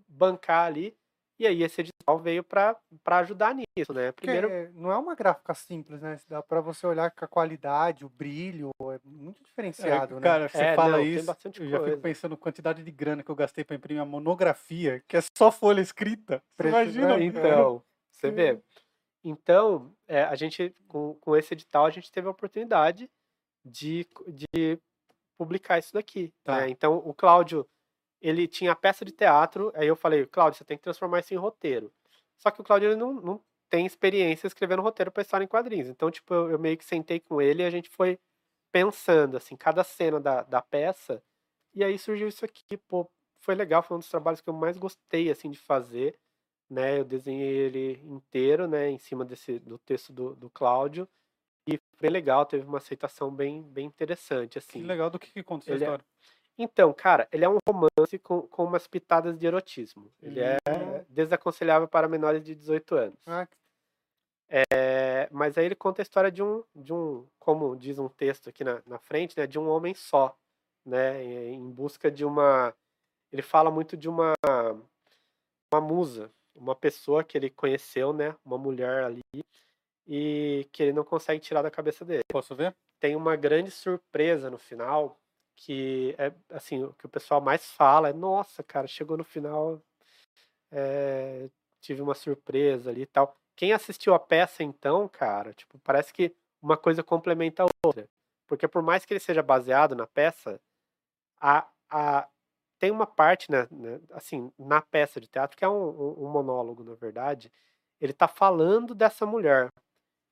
bancar 0.09 0.67
ali. 0.67 0.97
E 1.39 1.47
aí 1.47 1.63
esse 1.65 1.81
edital 1.81 2.19
veio 2.21 2.45
para 2.45 2.79
ajudar 3.07 3.53
nisso, 3.53 3.93
né? 3.93 4.13
Primeiro, 4.13 4.49
Porque 4.49 4.71
não 4.75 4.93
é 4.93 4.97
uma 4.97 5.15
gráfica 5.17 5.53
simples, 5.55 6.01
né? 6.01 6.21
Dá 6.29 6.41
para 6.41 6.61
você 6.61 6.87
olhar 6.87 7.11
com 7.11 7.25
a 7.25 7.29
qualidade, 7.29 8.05
o 8.05 8.09
brilho, 8.09 8.71
é 8.93 9.01
muito 9.05 9.41
é, 9.41 9.45
diferenciado, 9.45 10.13
é, 10.13 10.21
né? 10.21 10.23
Cara, 10.23 10.49
você 10.49 10.63
é, 10.63 10.77
fala 10.77 10.99
não, 10.99 11.05
isso, 11.05 11.37
eu 11.59 11.69
já 11.69 11.83
fico 11.83 12.01
pensando 12.01 12.37
quantidade 12.37 12.85
de 12.85 12.91
grana 12.93 13.25
que 13.25 13.31
eu 13.31 13.35
gastei 13.35 13.65
para 13.65 13.75
imprimir 13.75 14.01
a 14.01 14.07
monografia, 14.07 15.03
que 15.09 15.17
é 15.17 15.21
só 15.37 15.51
folha 15.51 15.81
escrita. 15.81 16.41
Você 16.57 16.69
imagina? 16.69 17.21
Então, 17.21 17.83
você 18.13 18.31
vê. 18.31 18.61
Então, 19.25 19.93
é, 20.07 20.23
a 20.23 20.37
gente, 20.37 20.73
com, 20.87 21.15
com 21.15 21.37
esse 21.37 21.55
edital, 21.55 21.87
a 21.87 21.91
gente 21.91 22.13
teve 22.13 22.29
a 22.29 22.31
oportunidade 22.31 23.11
de, 23.65 24.07
de 24.29 24.79
publicar 25.39 25.79
isso 25.79 25.93
daqui. 25.93 26.33
Tá. 26.45 26.61
Né? 26.61 26.71
Então, 26.71 26.97
o 26.97 27.15
Cláudio, 27.15 27.69
ele 28.21 28.47
tinha 28.47 28.73
a 28.73 28.77
peça 28.77 29.05
de 29.05 29.13
teatro, 29.13 29.73
aí 29.75 29.87
eu 29.87 29.97
falei, 29.97 30.27
Cláudio, 30.27 30.59
você 30.59 30.65
tem 30.65 30.77
que 30.77 30.83
transformar 30.83 31.21
isso 31.21 31.35
em 31.35 31.37
roteiro. 31.37 31.93
Só 32.39 32.51
que 32.51 32.61
o 32.61 32.65
Cláudio, 32.65 32.91
ele 32.91 32.97
não, 32.97 33.15
não 33.15 33.45
tem 33.69 33.87
experiência 33.87 34.47
escrevendo 34.47 34.83
roteiro 34.83 35.11
para 35.11 35.23
história 35.23 35.45
em 35.45 35.49
quadrinhos. 35.49 35.89
Então, 35.89 36.11
tipo, 36.11 36.33
eu, 36.35 36.51
eu, 36.51 36.59
meio 36.59 36.77
que 36.77 36.85
sentei 36.85 37.21
com 37.21 37.41
ele 37.41 37.63
e 37.63 37.67
a 37.67 37.71
gente 37.71 37.89
foi 37.89 38.19
pensando, 38.71 39.37
assim, 39.37 39.57
cada 39.57 39.85
cena 39.85 40.21
da, 40.21 40.43
da 40.43 40.63
peça. 40.63 41.23
E 41.75 41.83
aí 41.85 41.99
surgiu 41.99 42.29
isso 42.29 42.45
aqui, 42.45 42.77
pô, 42.77 43.11
foi 43.41 43.55
legal, 43.55 43.83
foi 43.83 43.97
um 43.97 44.01
dos 44.01 44.09
trabalhos 44.09 44.41
que 44.41 44.49
eu 44.49 44.55
mais 44.55 44.77
gostei, 44.77 45.31
assim, 45.31 45.51
de 45.51 45.59
fazer, 45.59 46.19
né? 46.71 46.99
Eu 47.01 47.05
desenhei 47.05 47.49
ele 47.49 48.01
inteiro, 48.05 48.69
né, 48.69 48.91
em 48.91 48.99
cima 48.99 49.25
desse, 49.25 49.59
do 49.59 49.79
texto 49.79 50.13
do, 50.13 50.35
do 50.37 50.51
Cláudio 50.51 51.09
bem 52.01 52.11
legal, 52.11 52.45
teve 52.47 52.67
uma 52.67 52.79
aceitação 52.79 53.31
bem, 53.31 53.63
bem 53.63 53.87
interessante, 53.87 54.59
assim. 54.59 54.81
Que 54.81 54.87
legal, 54.87 55.11
do 55.11 55.19
que, 55.19 55.33
que 55.33 55.43
conta 55.43 55.65
essa 55.65 55.73
ele 55.73 55.85
é 55.85 55.87
história? 55.87 56.05
É... 56.05 56.43
Então, 56.59 56.93
cara, 56.93 57.27
ele 57.33 57.45
é 57.45 57.49
um 57.49 57.59
romance 57.67 58.19
com, 58.19 58.43
com 58.43 58.65
umas 58.65 58.87
pitadas 58.87 59.39
de 59.39 59.47
erotismo. 59.47 60.13
Ele 60.23 60.41
é 60.41 60.57
hum. 60.69 60.97
é 60.97 61.05
desaconselhável 61.09 61.89
para 61.89 62.09
menores 62.09 62.43
de 62.43 62.55
18 62.55 62.95
anos. 62.95 63.19
Ah. 63.27 63.49
É, 64.73 65.29
mas 65.33 65.57
aí 65.57 65.65
ele 65.65 65.75
conta 65.75 66.03
a 66.03 66.05
história 66.05 66.31
de 66.31 66.43
um, 66.43 66.63
de 66.77 66.93
um, 66.93 67.27
como 67.39 67.75
diz 67.75 67.99
um 67.99 68.09
texto 68.09 68.51
aqui 68.51 68.63
na, 68.63 68.83
na 68.87 68.99
frente, 68.99 69.35
né, 69.35 69.47
de 69.47 69.59
um 69.59 69.67
homem 69.67 69.95
só, 69.95 70.37
né, 70.85 71.25
em 71.25 71.71
busca 71.71 72.11
de 72.11 72.23
uma, 72.23 72.75
ele 73.33 73.41
fala 73.41 73.71
muito 73.71 73.97
de 73.97 74.11
uma, 74.11 74.35
uma 75.73 75.81
musa, 75.81 76.31
uma 76.55 76.77
pessoa 76.77 77.25
que 77.25 77.39
ele 77.39 77.49
conheceu, 77.49 78.13
né, 78.13 78.37
uma 78.45 78.59
mulher 78.59 79.05
ali, 79.05 79.23
e 80.07 80.69
que 80.73 80.83
ele 80.83 80.93
não 80.93 81.05
consegue 81.05 81.41
tirar 81.41 81.63
da 81.63 81.71
cabeça 81.71 82.05
dele. 82.05 82.23
Posso 82.29 82.55
ver? 82.55 82.75
Tem 83.01 83.17
uma 83.17 83.37
grande 83.37 83.71
surpresa 83.71 84.51
no 84.51 84.59
final, 84.59 85.19
que 85.57 86.15
é 86.19 86.33
assim, 86.51 86.83
o 86.85 86.93
que 86.95 87.07
o 87.07 87.09
pessoal 87.09 87.41
mais 87.41 87.71
fala 87.73 88.09
é, 88.09 88.13
nossa, 88.13 88.63
cara, 88.63 88.87
chegou 88.87 89.17
no 89.17 89.25
final, 89.25 89.81
é, 90.71 91.49
tive 91.81 92.03
uma 92.03 92.15
surpresa 92.15 92.91
ali 92.91 93.03
e 93.03 93.07
tal. 93.07 93.37
Quem 93.57 93.73
assistiu 93.73 94.15
a 94.15 94.19
peça 94.19 94.63
então, 94.63 95.09
cara, 95.09 95.53
tipo, 95.53 95.79
parece 95.81 96.13
que 96.13 96.35
uma 96.61 96.77
coisa 96.77 97.03
complementa 97.03 97.65
a 97.65 97.67
outra. 97.85 98.09
Porque 98.47 98.69
por 98.69 98.83
mais 98.83 99.05
que 99.05 99.13
ele 99.13 99.21
seja 99.21 99.43
baseado 99.43 99.95
na 99.95 100.07
peça, 100.07 100.61
a, 101.41 101.67
a, 101.91 102.29
tem 102.79 102.91
uma 102.91 103.07
parte, 103.07 103.51
né, 103.51 103.67
né 103.71 104.01
assim, 104.13 104.53
na 104.59 104.81
peça 104.81 105.21
de 105.21 105.29
teatro, 105.29 105.57
que 105.57 105.65
é 105.65 105.69
um, 105.69 105.89
um, 105.89 106.27
um 106.27 106.31
monólogo, 106.31 106.85
na 106.85 106.95
verdade, 106.95 107.53
ele 108.01 108.13
tá 108.13 108.29
falando 108.29 108.95
dessa 108.95 109.25
mulher. 109.25 109.69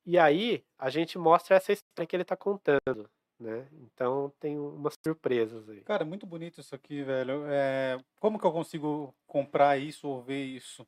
E 0.05 0.18
aí 0.18 0.64
a 0.78 0.90
gente 0.90 1.18
mostra 1.18 1.57
essa 1.57 1.72
história 1.72 2.07
que 2.07 2.16
ele 2.16 2.24
tá 2.24 2.36
contando, 2.36 3.09
né? 3.38 3.68
Então 3.72 4.32
tem 4.40 4.59
umas 4.59 4.94
surpresas 5.05 5.68
aí. 5.68 5.80
Cara, 5.82 6.05
muito 6.05 6.26
bonito 6.26 6.61
isso 6.61 6.74
aqui, 6.74 7.03
velho. 7.03 7.44
É... 7.46 7.98
Como 8.18 8.38
que 8.38 8.46
eu 8.46 8.53
consigo 8.53 9.14
comprar 9.26 9.78
isso 9.78 10.09
ou 10.09 10.22
ver 10.22 10.44
isso? 10.44 10.86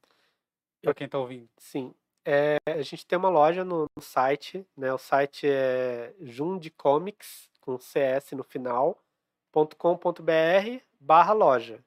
Pra 0.80 0.94
quem 0.94 1.08
tá 1.08 1.18
ouvindo. 1.18 1.48
Sim. 1.58 1.94
É, 2.24 2.56
a 2.66 2.82
gente 2.82 3.06
tem 3.06 3.18
uma 3.18 3.28
loja 3.28 3.64
no, 3.64 3.86
no, 3.96 4.02
site, 4.02 4.66
né? 4.76 4.92
O 4.92 4.98
site 4.98 5.46
é 5.46 6.14
jundicomics, 6.20 7.50
com 7.60 7.78
CS 7.78 8.32
no 8.32 8.44
final, 8.44 8.98
.com.br 9.52 10.80
barra 11.00 11.32
loja, 11.32 11.84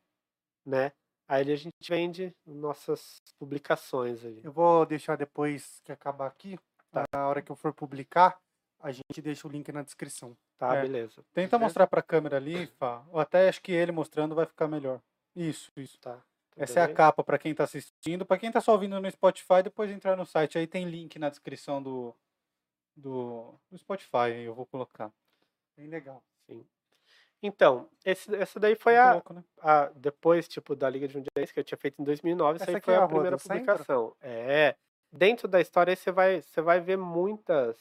né? 0.65 0.91
Aí 1.27 1.51
a 1.51 1.55
gente 1.55 1.73
vende 1.89 2.35
nossas 2.45 3.21
publicações 3.39 4.23
aí. 4.23 4.41
Eu 4.43 4.51
vou 4.51 4.85
deixar 4.85 5.15
depois 5.15 5.81
que 5.83 5.91
acabar 5.91 6.27
aqui 6.27 6.59
Tá. 6.95 7.03
Na 7.13 7.27
hora 7.27 7.41
que 7.41 7.51
eu 7.51 7.57
for 7.57 7.73
publicar, 7.73 8.39
a 8.79 8.89
gente 8.89 9.21
deixa 9.21 9.45
o 9.45 9.51
link 9.51 9.69
na 9.69 9.81
descrição. 9.81 10.37
Tá, 10.57 10.77
é. 10.77 10.81
beleza. 10.81 11.25
Tenta 11.33 11.59
mostrar 11.59 11.87
para 11.87 11.99
a 11.99 12.03
câmera 12.03 12.37
ali, 12.37 12.67
Fá. 12.67 13.03
Ou 13.11 13.19
até 13.19 13.49
acho 13.49 13.61
que 13.61 13.73
ele 13.73 13.91
mostrando 13.91 14.33
vai 14.33 14.45
ficar 14.45 14.69
melhor. 14.69 15.01
Isso, 15.35 15.69
isso. 15.75 15.99
Tá. 15.99 16.23
Essa 16.55 16.75
bem. 16.75 16.83
é 16.83 16.85
a 16.85 16.95
capa 16.95 17.21
para 17.21 17.37
quem 17.37 17.51
está 17.51 17.65
assistindo. 17.65 18.25
Para 18.25 18.37
quem 18.37 18.47
está 18.47 18.61
só 18.61 18.71
ouvindo 18.71 18.97
no 18.97 19.11
Spotify, 19.11 19.61
depois 19.61 19.91
entrar 19.91 20.15
no 20.15 20.25
site. 20.25 20.57
Aí 20.57 20.65
tem 20.65 20.85
link 20.85 21.19
na 21.19 21.29
descrição 21.29 21.83
do, 21.83 22.15
do, 22.95 23.53
do 23.69 23.77
Spotify. 23.77 24.31
Eu 24.45 24.55
vou 24.55 24.65
colocar. 24.65 25.11
Bem 25.75 25.87
legal. 25.87 26.23
Sim. 26.45 26.65
Então, 27.43 27.89
esse, 28.05 28.33
essa 28.33 28.57
daí 28.57 28.75
foi 28.75 28.95
a, 28.95 29.15
louco, 29.15 29.33
né? 29.33 29.43
a, 29.59 29.91
Depois, 29.93 30.47
tipo, 30.47 30.73
da 30.73 30.89
Liga 30.89 31.09
de 31.09 31.13
Jundiaí, 31.15 31.45
que 31.53 31.59
eu 31.59 31.63
tinha 31.65 31.77
feito 31.77 32.01
em 32.01 32.05
2009, 32.05 32.55
essa, 32.55 32.63
essa 32.63 32.77
aí 32.77 32.81
foi 32.81 32.93
é 32.93 32.97
a, 32.97 33.03
a 33.03 33.07
primeira 33.07 33.37
publicação. 33.37 34.15
É 34.21 34.75
dentro 35.15 35.47
da 35.47 35.61
história 35.61 35.95
você 35.95 36.11
vai, 36.11 36.41
você 36.41 36.61
vai 36.61 36.79
ver 36.79 36.97
muitas 36.97 37.77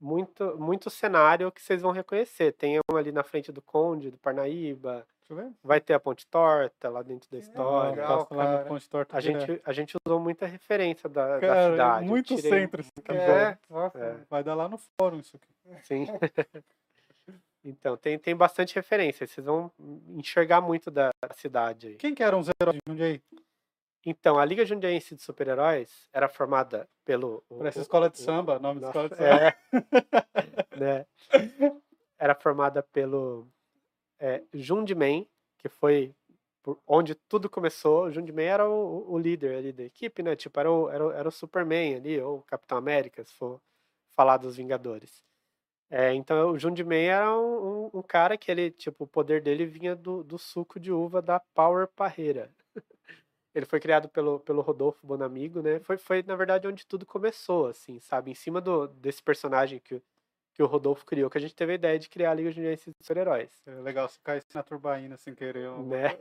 muito, 0.00 0.58
muito 0.58 0.90
cenário 0.90 1.52
que 1.52 1.62
vocês 1.62 1.80
vão 1.80 1.92
reconhecer. 1.92 2.52
Tem 2.52 2.80
um 2.90 2.96
ali 2.96 3.12
na 3.12 3.22
frente 3.22 3.52
do 3.52 3.62
Conde, 3.62 4.10
do 4.10 4.18
Parnaíba. 4.18 5.06
Vai 5.62 5.80
ter 5.80 5.94
a 5.94 6.00
Ponte 6.00 6.26
Torta 6.26 6.90
lá 6.90 7.02
dentro 7.02 7.30
da 7.30 7.38
história. 7.38 8.02
Legal, 8.02 8.28
Ponte 8.66 8.90
Torta 8.90 9.16
a, 9.16 9.20
gente, 9.20 9.62
a 9.64 9.72
gente 9.72 9.96
usou 10.04 10.20
muita 10.20 10.44
referência 10.44 11.08
da, 11.08 11.38
cara, 11.40 11.54
da 11.54 11.70
cidade. 11.70 12.06
Muito 12.06 12.36
tirei... 12.36 12.50
centro. 12.50 12.84
É, 13.08 13.56
é. 13.94 14.16
Vai 14.28 14.42
dar 14.42 14.54
lá 14.54 14.68
no 14.68 14.78
fórum 15.00 15.20
isso 15.20 15.36
aqui. 15.36 15.82
Sim. 15.84 16.06
então, 17.64 17.96
tem, 17.96 18.18
tem 18.18 18.36
bastante 18.36 18.74
referência. 18.74 19.26
Vocês 19.26 19.46
vão 19.46 19.70
enxergar 20.08 20.60
muito 20.60 20.90
da 20.90 21.10
cidade 21.36 21.86
aí. 21.86 21.94
Quem 21.94 22.14
que 22.14 22.22
eram 22.22 22.40
os 22.40 22.48
heróis 22.60 22.76
de 22.76 22.90
Jundiaí? 22.90 23.22
Então, 24.04 24.38
a 24.38 24.44
Liga 24.44 24.66
Jundiaense 24.66 25.14
de 25.14 25.22
Super-Heróis 25.22 26.08
era 26.12 26.28
formada 26.28 26.88
pelo. 27.04 27.44
Parece 27.48 27.78
o, 27.78 27.82
escola 27.82 28.10
de 28.10 28.18
o, 28.18 28.22
samba, 28.22 28.58
nome 28.58 28.80
da 28.80 28.88
escola 28.88 29.08
de 29.08 29.16
samba. 29.16 29.30
É, 29.30 29.56
né? 30.76 31.06
Era 32.18 32.34
formada 32.34 32.82
pelo 32.82 33.46
é, 34.18 34.42
Jundiman, 34.52 35.26
que 35.58 35.68
foi 35.68 36.14
onde 36.86 37.14
tudo 37.14 37.48
começou. 37.48 38.04
O 38.04 38.10
Jundiman 38.10 38.44
era 38.44 38.68
o, 38.68 39.12
o, 39.12 39.18
líder 39.18 39.56
ali 39.56 39.72
da 39.72 39.84
equipe, 39.84 40.22
né? 40.22 40.34
Tipo, 40.34 40.60
era 40.60 40.70
o, 40.70 40.88
era, 40.90 41.04
era 41.18 41.28
o 41.28 41.32
Superman 41.32 41.96
ali, 41.96 42.20
ou 42.20 42.38
o 42.38 42.42
Capitão 42.42 42.78
América, 42.78 43.24
se 43.24 43.32
for 43.34 43.60
falar 44.10 44.36
dos 44.36 44.56
Vingadores. 44.56 45.22
É, 45.90 46.14
então, 46.14 46.52
o 46.52 46.58
Jundiman 46.58 46.96
era 46.96 47.38
um, 47.38 47.84
um, 47.84 47.90
um, 47.98 48.02
cara 48.02 48.38
que 48.38 48.50
ele, 48.50 48.70
tipo, 48.70 49.04
o 49.04 49.06
poder 49.06 49.42
dele 49.42 49.66
vinha 49.66 49.94
do, 49.94 50.24
do 50.24 50.38
suco 50.38 50.80
de 50.80 50.90
uva 50.90 51.20
da 51.20 51.38
Power 51.38 51.86
Parreira. 51.86 52.50
Ele 53.54 53.66
foi 53.66 53.80
criado 53.80 54.08
pelo, 54.08 54.40
pelo 54.40 54.62
Rodolfo 54.62 55.06
Bonamigo, 55.06 55.60
né? 55.60 55.78
Foi, 55.80 55.98
foi, 55.98 56.22
na 56.22 56.34
verdade, 56.34 56.66
onde 56.66 56.86
tudo 56.86 57.04
começou, 57.04 57.66
assim, 57.66 58.00
sabe? 58.00 58.30
Em 58.30 58.34
cima 58.34 58.60
do, 58.60 58.86
desse 58.86 59.22
personagem 59.22 59.78
que, 59.78 60.02
que 60.54 60.62
o 60.62 60.66
Rodolfo 60.66 61.04
criou, 61.04 61.28
que 61.28 61.36
a 61.36 61.40
gente 61.40 61.54
teve 61.54 61.72
a 61.72 61.74
ideia 61.74 61.98
de 61.98 62.08
criar 62.08 62.30
a 62.30 62.34
Liga 62.34 62.50
Juniense 62.50 62.90
de 62.90 62.96
Super-Heróis. 63.06 63.50
É 63.66 63.74
legal 63.80 64.08
se 64.08 64.18
caísse 64.20 64.54
na 64.54 64.62
turbaína 64.62 65.18
sem 65.18 65.34
querer. 65.34 65.70
Né? 65.80 66.16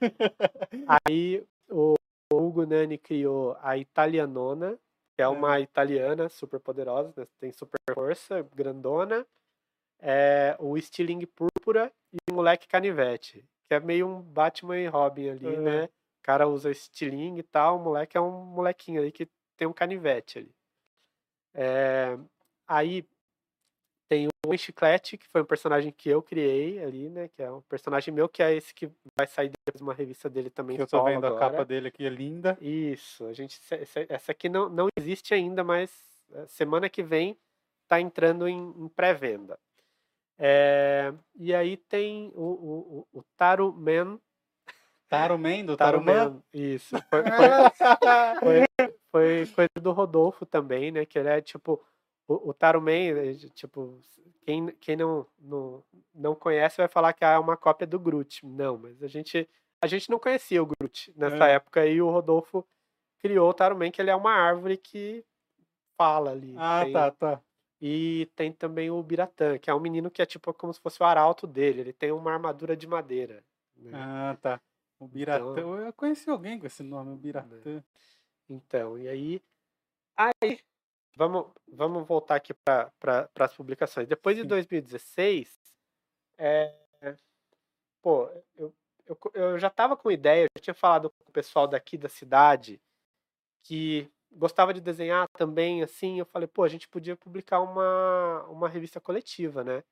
Aí 1.06 1.42
o 1.70 1.94
Hugo 2.32 2.66
Nani 2.66 2.98
criou 2.98 3.56
a 3.62 3.78
Italianona, 3.78 4.78
que 5.16 5.22
é 5.22 5.28
uma 5.28 5.56
é. 5.56 5.60
italiana 5.60 6.28
super 6.28 6.60
poderosa, 6.60 7.12
né? 7.16 7.26
tem 7.40 7.52
super 7.52 7.78
força, 7.94 8.46
grandona. 8.54 9.26
É, 9.98 10.54
o 10.58 10.78
Stiling 10.78 11.24
Púrpura 11.24 11.90
e 12.12 12.18
o 12.30 12.34
Moleque 12.34 12.68
Canivete, 12.68 13.42
que 13.66 13.74
é 13.74 13.80
meio 13.80 14.06
um 14.06 14.20
Batman 14.20 14.78
e 14.78 14.86
Robin 14.86 15.30
ali, 15.30 15.54
é. 15.54 15.58
né? 15.58 15.88
Cara 16.26 16.48
usa 16.48 16.70
estilingue 16.72 17.38
e 17.40 17.44
tal, 17.44 17.76
o 17.78 17.82
moleque 17.84 18.16
é 18.16 18.20
um 18.20 18.44
molequinho 18.44 19.00
aí 19.00 19.12
que 19.12 19.28
tem 19.56 19.68
um 19.68 19.72
canivete 19.72 20.40
ali. 20.40 20.54
É, 21.54 22.18
aí 22.66 23.06
tem 24.08 24.28
o 24.46 24.56
Chiclete, 24.56 25.16
que 25.16 25.28
foi 25.28 25.42
um 25.42 25.46
personagem 25.46 25.92
que 25.92 26.08
eu 26.08 26.20
criei 26.22 26.82
ali, 26.82 27.08
né? 27.08 27.28
Que 27.28 27.42
é 27.42 27.50
um 27.50 27.60
personagem 27.62 28.12
meu, 28.12 28.28
que 28.28 28.42
é 28.42 28.54
esse 28.54 28.74
que 28.74 28.90
vai 29.16 29.26
sair 29.26 29.50
depois 29.50 29.78
de 29.78 29.82
uma 29.82 29.94
revista 29.94 30.28
dele 30.28 30.50
também. 30.50 30.76
Que 30.76 30.82
eu 30.82 30.86
tô 30.86 31.02
vendo 31.04 31.24
a 31.24 31.28
agora. 31.28 31.50
capa 31.50 31.64
dele 31.64 31.88
aqui, 31.88 32.04
é 32.04 32.08
linda. 32.08 32.58
Isso, 32.60 33.24
a 33.26 33.32
gente, 33.32 33.60
essa- 33.70 34.06
essa 34.08 34.32
aqui 34.32 34.48
não, 34.48 34.68
não 34.68 34.88
existe 34.98 35.32
ainda, 35.32 35.62
mas 35.64 35.90
eh, 36.32 36.46
semana 36.46 36.88
que 36.88 37.02
vem 37.02 37.36
tá 37.88 38.00
entrando 38.00 38.46
em, 38.48 38.58
em 38.76 38.88
pré-venda. 38.88 39.58
É, 40.38 41.12
e 41.34 41.54
aí 41.54 41.76
tem 41.76 42.30
o, 42.34 42.42
o, 42.42 43.06
o, 43.12 43.20
o 43.20 43.22
Taro 43.36 43.72
Man. 43.72 44.20
Taro 45.08 45.38
Man, 45.38 45.64
do 45.64 45.76
Taro 45.76 46.02
Taruman. 46.04 46.30
Man, 46.30 46.42
isso. 46.52 46.96
Foi, 48.40 48.58
É, 48.58 48.94
foi, 49.10 49.46
foi 49.46 49.46
coisa 49.54 49.80
do 49.80 49.92
Rodolfo 49.92 50.44
também, 50.44 50.90
né? 50.90 51.04
Que 51.06 51.18
ele 51.18 51.28
é 51.28 51.40
tipo. 51.40 51.82
O, 52.28 52.50
o 52.50 52.54
é, 52.60 53.34
tipo, 53.54 54.00
quem, 54.44 54.66
quem 54.80 54.96
não, 54.96 55.24
não, 55.38 55.84
não 56.12 56.34
conhece 56.34 56.76
vai 56.78 56.88
falar 56.88 57.12
que 57.12 57.24
ah, 57.24 57.32
é 57.34 57.38
uma 57.38 57.56
cópia 57.56 57.86
do 57.86 58.00
Groot. 58.00 58.44
Não, 58.44 58.76
mas 58.76 59.00
a 59.02 59.06
gente, 59.06 59.48
a 59.80 59.86
gente 59.86 60.10
não 60.10 60.18
conhecia 60.18 60.60
o 60.62 60.66
Groot 60.66 61.12
nessa 61.16 61.48
É. 61.48 61.52
época 61.52 61.86
e 61.86 62.02
o 62.02 62.10
Rodolfo 62.10 62.66
criou 63.20 63.48
o 63.48 63.54
Taro 63.54 63.76
Man, 63.78 63.92
que 63.92 64.02
ele 64.02 64.10
é 64.10 64.16
uma 64.16 64.32
árvore 64.32 64.76
que 64.76 65.24
fala 65.96 66.32
ali. 66.32 66.54
Ah, 66.58 66.82
Tem- 66.84 66.92
tá, 66.92 67.10
tá. 67.12 67.40
E 67.80 68.28
tem 68.34 68.50
também 68.52 68.90
o 68.90 69.02
Biratã, 69.02 69.58
que 69.58 69.70
é 69.70 69.74
um 69.74 69.80
menino 69.80 70.10
que 70.10 70.22
é 70.22 70.26
tipo 70.26 70.52
como 70.54 70.72
se 70.72 70.80
fosse 70.80 71.00
o 71.00 71.06
arauto 71.06 71.46
dele. 71.46 71.80
Ele 71.82 71.92
tem 71.92 72.10
uma 72.10 72.32
armadura 72.32 72.76
de 72.76 72.86
madeira. 72.86 73.44
né? 73.76 73.90
Ah, 73.94 74.36
tá. 74.40 74.60
O 74.98 75.06
Biratã. 75.06 75.50
Então- 75.52 75.78
Eu 75.78 75.92
conheci 75.92 76.28
alguém 76.30 76.58
com 76.58 76.66
esse 76.66 76.82
nome, 76.82 77.12
o 77.12 77.16
Biratã. 77.16 77.82
Então, 78.48 78.98
e 78.98 79.08
aí. 79.08 79.42
Aí, 80.16 80.60
vamos, 81.16 81.52
vamos 81.68 82.06
voltar 82.06 82.36
aqui 82.36 82.54
para 82.54 82.90
pra, 82.98 83.28
as 83.40 83.54
publicações. 83.54 84.08
Depois 84.08 84.36
de 84.36 84.42
Sim. 84.42 84.48
2016, 84.48 85.58
é, 86.38 86.74
pô, 88.00 88.28
eu, 88.56 88.74
eu, 89.06 89.18
eu 89.34 89.58
já 89.58 89.68
estava 89.68 89.96
com 89.96 90.10
ideia, 90.10 90.44
eu 90.44 90.48
já 90.58 90.62
tinha 90.62 90.74
falado 90.74 91.10
com 91.10 91.28
o 91.28 91.32
pessoal 91.32 91.66
daqui 91.66 91.98
da 91.98 92.08
cidade 92.08 92.80
que 93.62 94.10
gostava 94.30 94.72
de 94.72 94.80
desenhar 94.80 95.28
também, 95.36 95.82
assim. 95.82 96.18
Eu 96.18 96.26
falei, 96.26 96.46
pô, 96.46 96.62
a 96.62 96.68
gente 96.68 96.88
podia 96.88 97.16
publicar 97.16 97.60
uma, 97.60 98.44
uma 98.48 98.68
revista 98.68 99.00
coletiva, 99.00 99.64
né? 99.64 99.82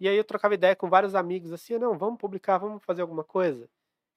E 0.00 0.08
aí 0.08 0.16
eu 0.16 0.24
trocava 0.24 0.54
ideia 0.54 0.74
com 0.74 0.90
vários 0.90 1.14
amigos, 1.14 1.52
assim, 1.52 1.78
não, 1.78 1.96
vamos 1.96 2.18
publicar, 2.18 2.58
vamos 2.58 2.82
fazer 2.84 3.02
alguma 3.02 3.22
coisa. 3.22 3.70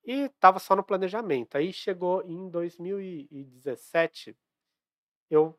E 0.08 0.30
tava 0.40 0.58
só 0.58 0.74
no 0.74 0.84
planejamento. 0.84 1.58
Aí 1.58 1.74
chegou 1.74 2.24
em 2.24 2.50
2017, 2.50 4.36
eu, 5.30 5.54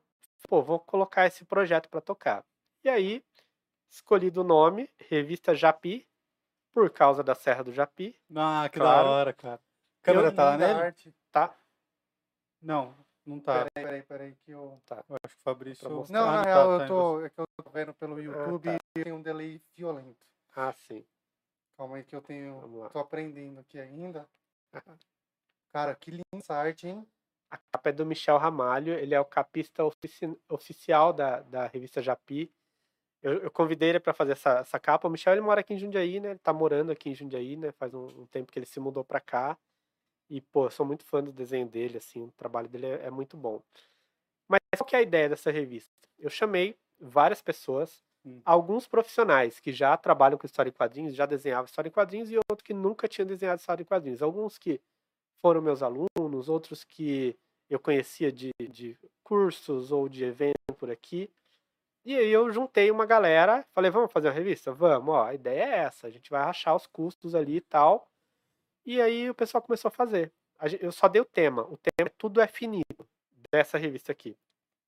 pô, 0.49 0.63
vou 0.63 0.81
colocar 0.81 1.27
esse 1.27 1.45
projeto 1.45 1.89
para 1.91 2.01
tocar. 2.01 2.43
E 2.83 2.89
aí 2.89 3.23
escolhi 3.91 4.31
do 4.31 4.43
nome 4.43 4.89
Revista 4.99 5.55
Japi, 5.55 6.09
por 6.73 6.91
causa 6.91 7.23
da 7.23 7.35
Serra 7.35 7.63
do 7.63 7.73
Japi, 7.73 8.19
Ah, 8.35 8.69
que 8.73 8.79
Claro. 8.79 9.05
da 9.09 9.11
hora, 9.11 9.33
cara. 9.35 9.61
A 10.01 10.05
câmera 10.05 10.29
Eu 10.29 10.35
tá 10.35 10.45
lá 10.45 10.57
nele? 10.57 10.73
arte. 10.73 11.15
tá? 11.31 11.55
Não, 12.63 12.95
não 13.27 13.39
tá. 13.41 13.67
Peraí, 13.75 13.85
peraí, 13.85 14.03
peraí, 14.03 14.35
que 14.37 14.51
eu... 14.53 14.81
Eu 15.09 15.17
acho 15.23 15.35
que 15.35 15.41
o 15.41 15.45
Fabrício. 15.45 15.91
mostrar. 15.91 16.19
Não, 16.21 16.29
Ah, 16.29 16.33
na 16.37 16.43
tá, 16.45 16.49
real, 16.49 16.79
tá, 16.79 16.85
eu 16.85 16.89
tô, 16.89 17.25
é 17.27 17.31
que 17.31 17.41
eu 17.41 17.47
tô 17.63 17.71
vendo 17.71 17.93
pelo 17.95 18.19
YouTube 18.21 18.65
tá. 18.65 18.79
e 18.97 19.05
tem 19.05 19.13
um 19.13 19.21
delay 19.21 19.61
violento. 19.77 20.27
Ah, 20.57 20.73
sim. 20.73 21.05
Calma 21.77 21.97
aí 21.97 22.05
que 22.05 22.17
eu 22.17 22.23
tenho... 22.23 22.89
Tô 22.93 22.99
aprendendo 22.99 23.61
aqui 23.61 23.79
ainda. 23.79 24.29
Cara, 25.73 25.95
que 25.95 26.11
linda 26.11 26.25
essa 26.35 26.55
arte, 26.55 26.89
hein? 26.89 27.07
A 27.51 27.57
capa 27.57 27.89
é 27.91 27.93
do 27.93 28.05
Michel 28.07 28.37
Ramalho, 28.39 28.95
ele 28.95 29.15
é 29.15 29.21
o 29.21 29.25
capista 29.25 29.85
ofici- 29.85 30.39
oficial 30.49 31.13
da, 31.13 31.41
da 31.41 31.67
revista 31.67 32.03
Japi. 32.03 32.53
Eu, 33.23 33.35
eu 33.45 33.51
convidei 33.51 33.91
ele 33.91 34.01
para 34.01 34.15
fazer 34.15 34.33
essa, 34.33 34.61
essa 34.61 34.79
capa. 34.81 35.09
O 35.09 35.11
Michel 35.11 35.35
ele 35.35 35.43
mora 35.43 35.61
aqui 35.61 35.75
em 35.75 35.79
Jundiaí, 35.79 36.21
né? 36.21 36.31
Ele 36.31 36.39
tá 36.39 36.53
morando 36.53 36.93
aqui 36.93 37.11
em 37.11 37.15
Jundiaí, 37.15 37.57
né? 37.57 37.73
Faz 37.73 37.95
um, 37.95 38.07
um 38.23 38.27
tempo 38.27 38.53
que 38.53 38.59
ele 38.59 38.67
se 38.67 38.81
mudou 38.81 39.05
para 39.05 39.21
cá. 39.21 39.59
E, 40.31 40.41
pô, 40.41 40.67
eu 40.67 40.71
sou 40.71 40.87
muito 40.87 41.05
fã 41.05 41.23
do 41.25 41.33
desenho 41.33 41.69
dele, 41.69 41.99
assim, 41.99 42.25
o 42.25 42.33
trabalho 42.33 42.69
dele 42.69 42.87
é, 42.87 43.07
é 43.07 43.11
muito 43.11 43.37
bom. 43.37 43.63
Mas 44.49 44.61
qual 44.77 44.87
que 44.87 44.97
é 44.97 45.01
a 45.01 45.03
ideia 45.03 45.29
dessa 45.29 45.51
revista? 45.51 45.93
Eu 46.19 46.31
chamei 46.31 46.77
várias 47.01 47.43
pessoas, 47.43 48.05
Hum. 48.29 48.43
alguns 48.45 48.87
profissionais 48.87 49.59
que 49.59 49.73
já 49.73 49.97
trabalham 49.97 50.37
com 50.39 50.47
história 50.47 50.71
em 50.71 50.73
quadrinhos, 50.73 51.15
já 51.15 51.25
desenhavam 51.27 51.65
história 51.65 51.89
em 51.89 51.93
quadrinhos, 51.93 52.31
e 52.31 52.37
outros 52.37 52.63
que 52.63 52.75
nunca 52.75 53.09
tinham 53.09 53.27
desenhado 53.27 53.61
história 53.61 53.83
em 53.83 53.87
quadrinhos. 53.87 54.23
Alguns 54.23 54.59
que 54.59 54.81
foram 55.41 55.63
meus 55.63 55.83
alunos, 55.83 56.49
outros 56.49 56.85
que 56.85 57.39
eu 57.71 57.79
conhecia 57.79 58.31
de, 58.33 58.51
de 58.71 58.97
cursos 59.23 59.93
ou 59.93 60.09
de 60.09 60.25
eventos 60.25 60.77
por 60.77 60.91
aqui. 60.91 61.31
E 62.05 62.17
aí 62.17 62.31
eu 62.31 62.51
juntei 62.51 62.91
uma 62.91 63.05
galera, 63.05 63.67
falei, 63.75 63.91
vamos 63.91 64.11
fazer 64.13 64.29
uma 64.29 64.35
revista? 64.35 64.73
Vamos, 64.73 65.15
ó, 65.15 65.25
a 65.25 65.35
ideia 65.35 65.65
é 65.65 65.79
essa, 65.81 66.07
a 66.07 66.11
gente 66.11 66.31
vai 66.31 66.43
rachar 66.43 66.75
os 66.75 66.87
custos 66.87 67.35
ali 67.35 67.57
e 67.57 67.61
tal. 67.61 68.09
E 68.87 69.01
aí 69.01 69.29
o 69.29 69.35
pessoal 69.35 69.63
começou 69.63 69.89
a 69.89 69.93
fazer. 69.93 70.33
Eu 70.81 70.91
só 70.91 71.07
dei 71.07 71.21
o 71.21 71.25
tema, 71.25 71.63
o 71.63 71.77
tema 71.77 72.09
é 72.09 72.13
Tudo 72.17 72.41
é 72.41 72.47
Finito, 72.47 73.07
dessa 73.53 73.79
revista 73.79 74.11
aqui, 74.11 74.37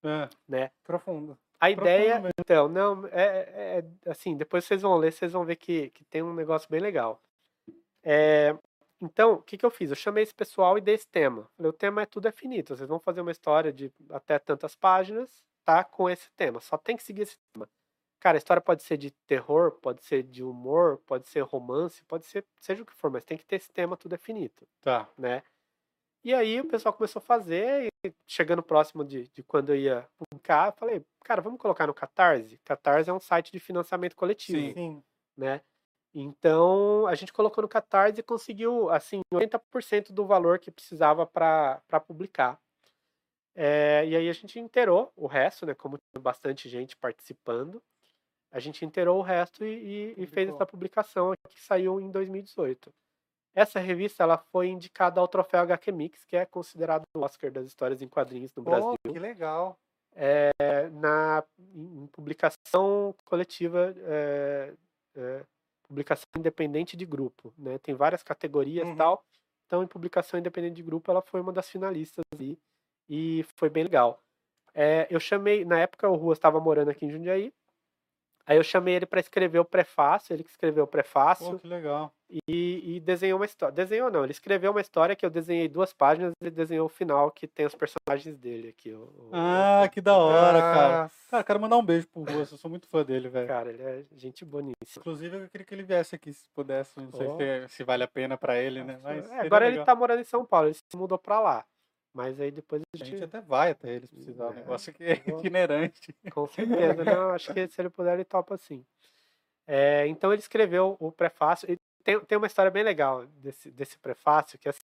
Ah, 0.02 0.28
né? 0.48 0.70
Profundo. 0.82 1.38
A 1.60 1.70
ideia, 1.70 2.22
então, 2.38 2.68
não, 2.68 3.06
é, 3.08 3.10
é- 3.12 3.78
é- 4.06 4.10
assim, 4.10 4.36
depois 4.36 4.64
vocês 4.64 4.80
vão 4.82 4.96
ler, 4.96 5.12
vocês 5.12 5.32
vão 5.32 5.44
ver 5.44 5.56
que, 5.56 5.90
que 5.90 6.04
tem 6.04 6.22
um 6.22 6.34
negócio 6.34 6.68
bem 6.70 6.80
legal. 6.80 7.22
É, 8.02 8.56
então, 9.00 9.34
o 9.34 9.42
que, 9.42 9.58
que 9.58 9.66
eu 9.66 9.70
fiz? 9.70 9.90
Eu 9.90 9.96
chamei 9.96 10.22
esse 10.22 10.34
pessoal 10.34 10.78
e 10.78 10.80
dei 10.80 10.94
esse 10.94 11.06
tema. 11.06 11.48
Falei, 11.56 11.70
o 11.70 11.72
tema 11.72 12.02
é 12.02 12.06
tudo 12.06 12.28
é 12.28 12.32
finito, 12.32 12.74
vocês 12.76 12.88
vão 12.88 12.98
fazer 12.98 13.20
uma 13.20 13.30
história 13.30 13.72
de 13.72 13.92
até 14.10 14.38
tantas 14.38 14.74
páginas, 14.74 15.42
tá? 15.64 15.84
Com 15.84 16.08
esse 16.08 16.30
tema, 16.32 16.60
só 16.60 16.78
tem 16.78 16.96
que 16.96 17.02
seguir 17.02 17.22
esse 17.22 17.38
tema. 17.52 17.68
Cara, 18.20 18.36
a 18.36 18.38
história 18.38 18.60
pode 18.60 18.82
ser 18.82 18.98
de 18.98 19.10
terror, 19.26 19.72
pode 19.80 20.04
ser 20.04 20.22
de 20.22 20.42
humor, 20.44 20.98
pode 21.06 21.28
ser 21.28 21.40
romance, 21.40 22.02
pode 22.04 22.26
ser 22.26 22.44
seja 22.58 22.82
o 22.82 22.86
que 22.86 22.92
for, 22.92 23.10
mas 23.10 23.24
tem 23.24 23.38
que 23.38 23.46
ter 23.46 23.56
esse 23.56 23.70
tema, 23.70 23.96
tudo 23.96 24.14
é 24.14 24.18
finito 24.18 24.66
tá. 24.82 25.08
né? 25.16 25.42
E 26.22 26.34
aí 26.34 26.60
o 26.60 26.68
pessoal 26.68 26.92
começou 26.92 27.20
a 27.20 27.22
fazer, 27.22 27.88
e 28.04 28.12
chegando 28.26 28.62
próximo 28.62 29.02
de, 29.02 29.26
de 29.28 29.42
quando 29.42 29.70
eu 29.70 29.76
ia 29.76 30.06
falei, 30.76 31.04
cara, 31.24 31.40
vamos 31.40 31.58
colocar 31.60 31.86
no 31.86 31.94
Catarse? 31.94 32.58
Catarse 32.64 33.10
é 33.10 33.12
um 33.12 33.20
site 33.20 33.52
de 33.52 33.60
financiamento 33.60 34.16
coletivo, 34.16 34.58
Sim. 34.58 34.74
Sim. 34.74 35.04
né? 35.36 35.60
Então, 36.12 37.06
a 37.06 37.14
gente 37.14 37.32
colocou 37.32 37.62
no 37.62 37.68
Catarse 37.68 38.20
e 38.20 38.22
conseguiu, 38.22 38.90
assim, 38.90 39.20
80% 39.32 40.12
do 40.12 40.26
valor 40.26 40.58
que 40.58 40.70
precisava 40.70 41.24
para 41.26 41.80
publicar. 42.06 42.60
É, 43.54 44.04
e 44.06 44.16
aí 44.16 44.28
a 44.28 44.32
gente 44.32 44.58
inteirou 44.58 45.12
o 45.16 45.26
resto, 45.26 45.66
né? 45.66 45.74
Como 45.74 45.98
tinha 45.98 46.20
bastante 46.20 46.68
gente 46.68 46.96
participando, 46.96 47.82
a 48.50 48.58
gente 48.58 48.84
inteirou 48.84 49.18
o 49.18 49.22
resto 49.22 49.64
e, 49.64 50.14
e- 50.16 50.22
e 50.22 50.26
fez 50.26 50.48
essa 50.48 50.66
publicação 50.66 51.32
que 51.48 51.60
saiu 51.60 52.00
em 52.00 52.10
2018. 52.10 52.92
Essa 53.54 53.80
revista 53.80 54.22
ela 54.22 54.38
foi 54.38 54.68
indicada 54.68 55.20
ao 55.20 55.28
troféu 55.28 55.60
HQ 55.60 55.90
Mix, 55.92 56.24
que 56.24 56.36
é 56.36 56.46
considerado 56.46 57.02
o 57.16 57.20
Oscar 57.20 57.50
das 57.50 57.66
histórias 57.66 58.00
em 58.00 58.08
quadrinhos 58.08 58.54
no 58.54 58.62
Brasil, 58.62 58.94
que 59.12 59.18
legal. 59.18 59.76
É, 60.14 60.50
na 60.90 61.44
em 61.74 62.06
publicação 62.08 63.14
coletiva, 63.24 63.94
é, 63.98 64.74
é, 65.16 65.44
publicação 65.86 66.26
independente 66.36 66.96
de 66.96 67.04
grupo, 67.06 67.52
né? 67.58 67.78
Tem 67.78 67.94
várias 67.94 68.22
categorias 68.22 68.86
e 68.86 68.90
Uhum. 68.90 68.96
tal. 68.96 69.24
Então, 69.66 69.82
em 69.82 69.86
publicação 69.86 70.38
independente 70.38 70.76
de 70.76 70.82
grupo, 70.82 71.10
ela 71.10 71.22
foi 71.22 71.40
uma 71.40 71.52
das 71.52 71.68
finalistas 71.70 72.24
ali 72.34 72.58
e 73.08 73.44
foi 73.56 73.68
bem 73.70 73.84
legal. 73.84 74.20
É, 74.74 75.06
eu 75.10 75.18
chamei, 75.20 75.64
na 75.64 75.78
época 75.80 76.08
o 76.08 76.16
Rua 76.16 76.32
estava 76.32 76.60
morando 76.60 76.90
aqui 76.90 77.04
em 77.06 77.10
Jundiaí. 77.10 77.52
Aí 78.46 78.56
eu 78.56 78.62
chamei 78.64 78.94
ele 78.94 79.06
para 79.06 79.20
escrever 79.20 79.58
o 79.58 79.64
prefácio, 79.64 80.32
ele 80.34 80.42
que 80.42 80.50
escreveu 80.50 80.84
o 80.84 80.86
prefácio 80.86 81.52
Pô, 81.52 81.58
que 81.58 81.68
legal. 81.68 82.12
e, 82.48 82.96
e 82.96 83.00
desenhou 83.00 83.38
uma 83.38 83.44
história. 83.44 83.72
Desenhou 83.74 84.10
não, 84.10 84.24
ele 84.24 84.32
escreveu 84.32 84.72
uma 84.72 84.80
história 84.80 85.14
que 85.14 85.24
eu 85.24 85.30
desenhei 85.30 85.68
duas 85.68 85.92
páginas, 85.92 86.32
ele 86.40 86.50
desenhou 86.50 86.86
o 86.86 86.88
final 86.88 87.30
que 87.30 87.46
tem 87.46 87.66
os 87.66 87.74
personagens 87.74 88.36
dele 88.36 88.68
aqui. 88.68 88.92
o- 88.92 89.02
o- 89.02 89.30
Ah, 89.32 89.88
que 89.92 90.00
da 90.00 90.16
hora, 90.16 90.60
cara. 90.60 91.04
Ah, 91.04 91.10
Cara, 91.30 91.44
quero 91.44 91.60
mandar 91.60 91.76
um 91.76 91.84
beijo 91.84 92.08
pro 92.08 92.22
Russo. 92.24 92.54
Eu 92.54 92.58
sou 92.58 92.68
muito 92.68 92.88
fã 92.88 93.04
dele, 93.04 93.28
velho. 93.28 93.46
Cara, 93.46 93.70
ele 93.70 93.82
é 93.82 94.04
gente 94.16 94.44
boníssima. 94.44 94.74
Inclusive, 94.98 95.36
eu 95.36 95.48
queria 95.48 95.64
que 95.64 95.72
ele 95.72 95.84
viesse 95.84 96.16
aqui 96.16 96.32
se 96.32 96.48
pudesse. 96.50 96.98
Não 96.98 97.12
sei 97.12 97.28
se, 97.68 97.76
se 97.76 97.84
vale 97.84 98.02
a 98.02 98.08
pena 98.08 98.36
pra 98.36 98.58
ele, 98.58 98.82
né? 98.82 98.98
Mas 99.00 99.30
É, 99.30 99.40
agora 99.42 99.64
ele 99.66 99.72
legal. 99.72 99.86
tá 99.86 99.94
morando 99.94 100.20
em 100.20 100.24
São 100.24 100.44
Paulo, 100.44 100.66
ele 100.66 100.74
se 100.74 100.96
mudou 100.96 101.16
pra 101.18 101.38
lá. 101.38 101.64
Mas 102.12 102.40
aí 102.40 102.50
depois 102.50 102.82
a 102.82 102.84
A 102.94 102.98
gente, 102.98 103.10
gente 103.12 103.24
até 103.24 103.40
vai 103.40 103.70
até 103.70 103.88
ele 103.90 104.06
se 104.06 104.14
precisar. 104.14 104.50
É. 104.50 104.54
negócio 104.54 104.90
aqui 104.90 105.04
é 105.04 105.12
itinerante. 105.14 106.14
com 106.32 106.46
certeza, 106.48 107.04
não, 107.04 107.30
acho 107.30 107.52
que 107.54 107.68
se 107.68 107.80
ele 107.80 107.90
puder, 107.90 108.14
ele 108.14 108.24
topa 108.24 108.56
sim. 108.56 108.84
É, 109.66 110.06
então 110.08 110.32
ele 110.32 110.40
escreveu 110.40 110.96
o 110.98 111.12
prefácio, 111.12 111.70
e 111.70 111.78
tem, 112.02 112.18
tem 112.24 112.36
uma 112.36 112.46
história 112.48 112.70
bem 112.70 112.82
legal 112.82 113.24
desse, 113.26 113.70
desse 113.70 113.96
prefácio, 113.98 114.58
que 114.58 114.66
é 114.68 114.70
assim, 114.70 114.80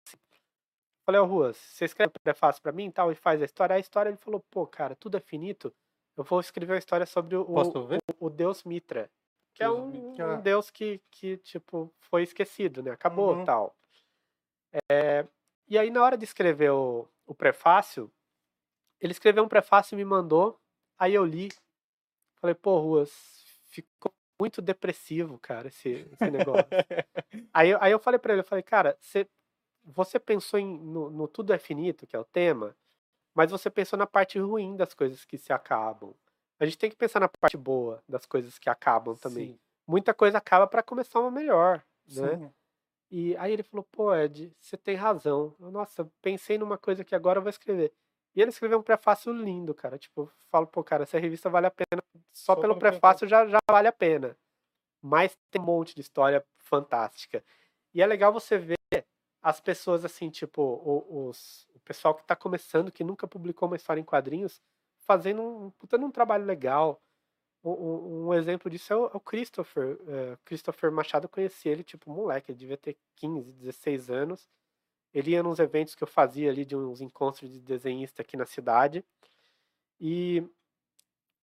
falei, 1.05 1.21
ô 1.21 1.25
Ruas, 1.25 1.57
você 1.57 1.85
escreve 1.85 2.13
o 2.15 2.19
prefácio 2.19 2.61
pra 2.61 2.71
mim 2.71 2.87
e 2.87 2.91
tal, 2.91 3.11
e 3.11 3.15
faz 3.15 3.41
a 3.41 3.45
história, 3.45 3.75
a 3.75 3.79
história 3.79 4.09
ele 4.09 4.17
falou, 4.17 4.43
pô, 4.49 4.65
cara, 4.65 4.95
tudo 4.95 5.17
é 5.17 5.19
finito, 5.19 5.71
eu 6.17 6.23
vou 6.23 6.39
escrever 6.39 6.73
uma 6.73 6.79
história 6.79 7.05
sobre 7.05 7.35
o, 7.35 7.43
o, 7.43 8.25
o 8.25 8.29
deus 8.29 8.63
Mitra, 8.63 9.11
que 9.53 9.61
é 9.61 9.67
Deus 9.67 9.79
um, 9.79 9.87
Mitra. 9.87 10.27
um 10.33 10.41
deus 10.41 10.71
que, 10.71 10.99
que, 11.11 11.37
tipo, 11.37 11.93
foi 11.99 12.23
esquecido, 12.23 12.81
né, 12.81 12.89
acabou 12.91 13.35
Uhum. 13.35 13.45
tal. 13.45 13.75
É, 14.91 15.27
e 15.67 15.77
aí, 15.77 15.89
na 15.91 16.03
hora 16.03 16.17
de 16.17 16.23
escrever 16.23 16.71
o, 16.71 17.07
o 17.31 17.35
prefácio, 17.35 18.11
ele 18.99 19.13
escreveu 19.13 19.43
um 19.43 19.47
prefácio 19.47 19.95
e 19.95 19.97
me 19.97 20.03
mandou. 20.05 20.59
Aí 20.99 21.13
eu 21.13 21.23
li. 21.25 21.49
Falei, 22.41 22.53
pô, 22.53 22.77
Ruas, 22.79 23.11
ficou 23.69 24.11
muito 24.39 24.61
depressivo, 24.61 25.39
cara, 25.39 25.69
esse, 25.69 25.89
esse 26.11 26.29
negócio. 26.29 26.67
aí, 27.53 27.69
eu- 27.69 27.77
aí 27.81 27.91
eu 27.91 27.99
falei 27.99 28.19
pra 28.19 28.33
ele, 28.33 28.41
eu 28.41 28.45
falei, 28.45 28.63
cara, 28.63 28.97
você, 28.99 29.27
você 29.83 30.19
pensou 30.19 30.59
em, 30.59 30.77
no, 30.77 31.09
no 31.09 31.27
Tudo 31.27 31.53
é 31.53 31.57
Finito, 31.59 32.05
que 32.05 32.15
é 32.15 32.19
o 32.19 32.25
tema, 32.25 32.75
mas 33.33 33.49
você 33.49 33.69
pensou 33.69 33.97
na 33.97 34.05
parte 34.07 34.37
ruim 34.39 34.75
das 34.75 34.93
coisas 34.93 35.23
que 35.23 35.37
se 35.37 35.53
acabam. 35.53 36.13
A 36.59 36.65
gente 36.65 36.77
tem 36.77 36.89
que 36.89 36.95
pensar 36.97 37.19
na 37.21 37.29
parte 37.29 37.55
boa 37.55 38.03
das 38.09 38.25
coisas 38.25 38.59
que 38.59 38.69
acabam 38.69 39.15
também. 39.15 39.47
Sim, 39.53 39.59
Muita 39.87 40.13
coisa 40.13 40.37
acaba 40.37 40.67
pra 40.67 40.83
começar 40.83 41.19
uma 41.19 41.31
melhor, 41.31 41.83
né? 42.07 42.35
sim. 42.37 42.53
E 43.11 43.35
aí 43.35 43.51
ele 43.51 43.61
falou, 43.61 43.85
pô, 43.91 44.15
Ed, 44.15 44.55
você 44.57 44.77
tem 44.77 44.95
razão. 44.95 45.53
Eu, 45.59 45.69
Nossa, 45.69 46.09
pensei 46.21 46.57
numa 46.57 46.77
coisa 46.77 47.03
que 47.03 47.13
agora 47.13 47.39
eu 47.39 47.43
vou 47.43 47.49
escrever. 47.49 47.93
E 48.33 48.41
ele 48.41 48.49
escreveu 48.49 48.79
um 48.79 48.83
prefácio 48.83 49.33
lindo, 49.33 49.73
cara. 49.73 49.97
Tipo, 49.97 50.21
eu 50.21 50.31
falo, 50.49 50.65
pô, 50.65 50.81
cara, 50.81 51.03
essa 51.03 51.19
revista 51.19 51.49
vale 51.49 51.67
a 51.67 51.71
pena. 51.71 52.01
Só, 52.31 52.55
Só 52.55 52.61
pelo 52.61 52.79
prefácio 52.79 53.27
já, 53.27 53.45
já 53.45 53.59
vale 53.69 53.89
a 53.89 53.91
pena. 53.91 54.37
Mas 55.01 55.37
tem 55.49 55.61
um 55.61 55.65
monte 55.65 55.93
de 55.93 55.99
história 55.99 56.45
fantástica. 56.59 57.43
E 57.93 58.01
é 58.01 58.05
legal 58.05 58.31
você 58.31 58.57
ver 58.57 58.77
as 59.41 59.59
pessoas 59.59 60.05
assim, 60.05 60.29
tipo, 60.29 60.61
o, 60.61 61.27
os, 61.27 61.67
o 61.75 61.79
pessoal 61.79 62.15
que 62.15 62.23
tá 62.23 62.35
começando, 62.35 62.91
que 62.91 63.03
nunca 63.03 63.27
publicou 63.27 63.67
uma 63.67 63.75
história 63.75 63.99
em 63.99 64.05
quadrinhos, 64.05 64.61
fazendo 64.99 65.41
um 65.41 65.71
puta 65.71 65.97
num 65.97 66.11
trabalho 66.11 66.45
legal. 66.45 67.01
Um, 67.63 68.33
exemplo 68.33 68.69
disso 68.71 68.91
é 68.91 68.95
o, 68.95 69.05
é 69.07 69.19
Christopher. 69.19 69.97
é, 70.07 70.37
Christopher 70.45 70.91
Machado, 70.91 71.25
eu 71.25 71.29
conheci 71.29 71.69
ele, 71.69 71.83
tipo, 71.83 72.09
moleque, 72.09 72.51
ele 72.51 72.57
devia 72.57 72.77
ter 72.77 72.97
15, 73.15 73.51
16 73.51 74.09
anos. 74.09 74.49
Ele 75.13 75.31
ia 75.31 75.43
nos 75.43 75.59
eventos 75.59 75.93
que 75.93 76.03
eu 76.03 76.07
fazia 76.07 76.49
ali, 76.49 76.65
de 76.65 76.75
uns 76.75 77.01
encontros 77.01 77.51
de 77.51 77.59
desenhista 77.59 78.21
aqui 78.21 78.35
na 78.37 78.45
cidade. 78.45 79.03
E, 79.99 80.43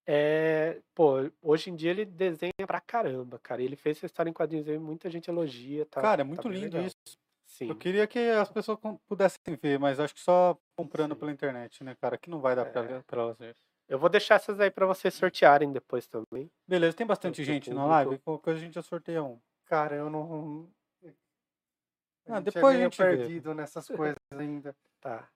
é, 0.06 0.80
pô, 0.94 1.30
hoje 1.42 1.70
em 1.70 1.76
dia 1.76 1.90
ele 1.90 2.04
desenha 2.04 2.52
pra 2.66 2.80
caramba, 2.80 3.38
cara. 3.38 3.62
Ele 3.62 3.76
fez 3.76 3.98
essa 3.98 4.06
história 4.06 4.30
em 4.30 4.32
quadrinhos 4.32 4.68
aí, 4.68 4.78
muita 4.78 5.10
gente 5.10 5.28
elogia. 5.28 5.84
Tá, 5.86 6.00
Cara, 6.00 6.22
é 6.22 6.24
tá 6.24 6.28
muito 6.28 6.48
bem 6.48 6.58
lindo 6.60 6.76
legal. 6.76 6.86
isso. 6.86 7.18
Sim. 7.44 7.68
Eu 7.68 7.76
queria 7.76 8.06
que 8.06 8.18
as 8.18 8.50
pessoas 8.50 8.78
pudessem 9.06 9.38
ver, 9.60 9.78
mas 9.78 9.98
acho 10.00 10.14
que 10.14 10.20
só 10.20 10.58
comprando 10.76 11.12
Sim. 11.14 11.18
pela 11.20 11.32
internet, 11.32 11.82
né, 11.84 11.94
cara? 12.00 12.18
Que 12.18 12.28
não 12.30 12.40
vai 12.40 12.54
dar 12.56 12.66
pra, 12.66 12.82
É. 12.84 13.02
pra 13.02 13.22
elas 13.22 13.38
ver. 13.38 13.54
Eu 13.88 13.98
vou 13.98 14.08
deixar 14.10 14.34
essas 14.34 14.60
aí 14.60 14.70
pra 14.70 14.84
vocês 14.86 15.14
sortearem 15.14 15.72
depois 15.72 16.06
também. 16.06 16.50
Beleza, 16.66 16.96
tem 16.96 17.06
bastante 17.06 17.42
gente 17.42 17.70
na 17.70 17.76
público. 17.82 17.90
live? 17.94 18.18
Qualquer 18.18 18.44
coisa 18.44 18.60
a 18.60 18.62
gente 18.62 18.74
já 18.74 18.82
sorteia 18.82 19.22
um. 19.22 19.40
Cara, 19.64 19.96
eu 19.96 20.10
não. 20.10 20.68
Ah, 22.26 22.36
gente 22.36 22.44
depois 22.52 22.64
a 22.64 22.74
é 22.74 22.78
meio 22.78 22.90
gente 22.90 22.98
vê. 23.02 23.16
perdido 23.16 23.54
nessas 23.54 23.88
coisas 23.88 24.16
ainda. 24.32 24.76
Tá. 25.00 25.28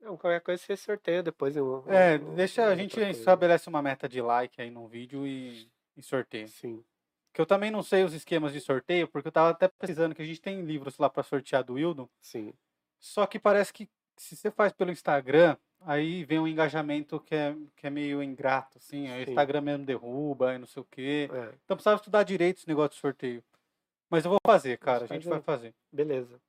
Não, 0.00 0.16
qualquer 0.16 0.40
coisa 0.40 0.62
vocês 0.62 0.80
sorteiam 0.80 1.22
depois. 1.22 1.56
Eu, 1.56 1.84
É, 1.86 2.16
eu- 2.16 2.34
deixa 2.34 2.62
a 2.62 2.70
outra 2.70 2.76
gente 2.82 3.00
estabelece 3.10 3.68
uma 3.68 3.80
meta 3.80 4.08
de 4.08 4.20
like 4.20 4.60
aí 4.60 4.70
no 4.70 4.86
vídeo 4.88 5.26
e, 5.26 5.70
e 5.96 6.02
sorteia. 6.02 6.46
Sim. 6.48 6.84
Que 7.32 7.40
eu 7.40 7.46
também 7.46 7.70
não 7.70 7.82
sei 7.82 8.04
os 8.04 8.12
esquemas 8.12 8.52
de 8.52 8.60
sorteio, 8.60 9.08
porque 9.08 9.28
eu 9.28 9.32
tava 9.32 9.50
até 9.50 9.66
precisando 9.68 10.14
que 10.14 10.22
a 10.22 10.24
gente 10.24 10.40
tem 10.40 10.60
livros 10.62 10.98
lá 10.98 11.08
pra 11.08 11.22
sortear 11.22 11.64
do 11.64 11.74
Wildon. 11.74 12.08
Sim. 12.20 12.52
Só 12.98 13.26
que 13.26 13.38
parece 13.38 13.72
que 13.72 13.88
se 14.16 14.36
você 14.36 14.50
faz 14.50 14.72
pelo 14.72 14.90
Instagram, 14.90 15.56
aí 15.86 16.24
vem 16.24 16.38
um 16.38 16.46
engajamento 16.46 17.20
que 17.20 17.34
é, 17.34 17.56
que 17.76 17.86
é 17.86 17.90
meio 17.90 18.22
ingrato, 18.22 18.78
assim. 18.78 19.04
O 19.04 19.24
Sim. 19.24 19.30
Instagram 19.30 19.60
mesmo 19.60 19.84
derruba 19.84 20.54
e 20.54 20.58
não 20.58 20.66
sei 20.66 20.82
o 20.82 20.86
quê. 20.90 21.28
É, 21.32 21.54
Então 21.64 21.76
precisava 21.76 21.96
estudar 21.96 22.22
direito 22.22 22.58
esse 22.58 22.68
negócio 22.68 22.90
de 22.90 22.96
sorteio. 22.96 23.42
Mas 24.10 24.24
eu 24.24 24.30
vou 24.30 24.38
fazer, 24.46 24.78
cara. 24.78 25.04
A 25.04 25.06
gente 25.06 25.28
vai 25.28 25.40
fazer. 25.40 25.74
beleza. 25.92 26.40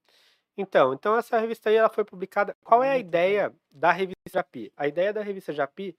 Então, 0.57 0.93
então 0.93 1.17
essa 1.17 1.37
revista 1.37 1.69
aí 1.69 1.75
ela 1.75 1.89
foi 1.89 2.05
publicada. 2.05 2.55
Qual 2.63 2.81
é 2.83 2.91
a 2.91 2.97
ideia 2.97 3.53
da 3.69 3.91
revista 3.91 4.15
Japi? 4.31 4.71
A 4.77 4.87
ideia 4.87 5.11
da 5.11 5.21
revista 5.21 5.51
Japi 5.51 5.97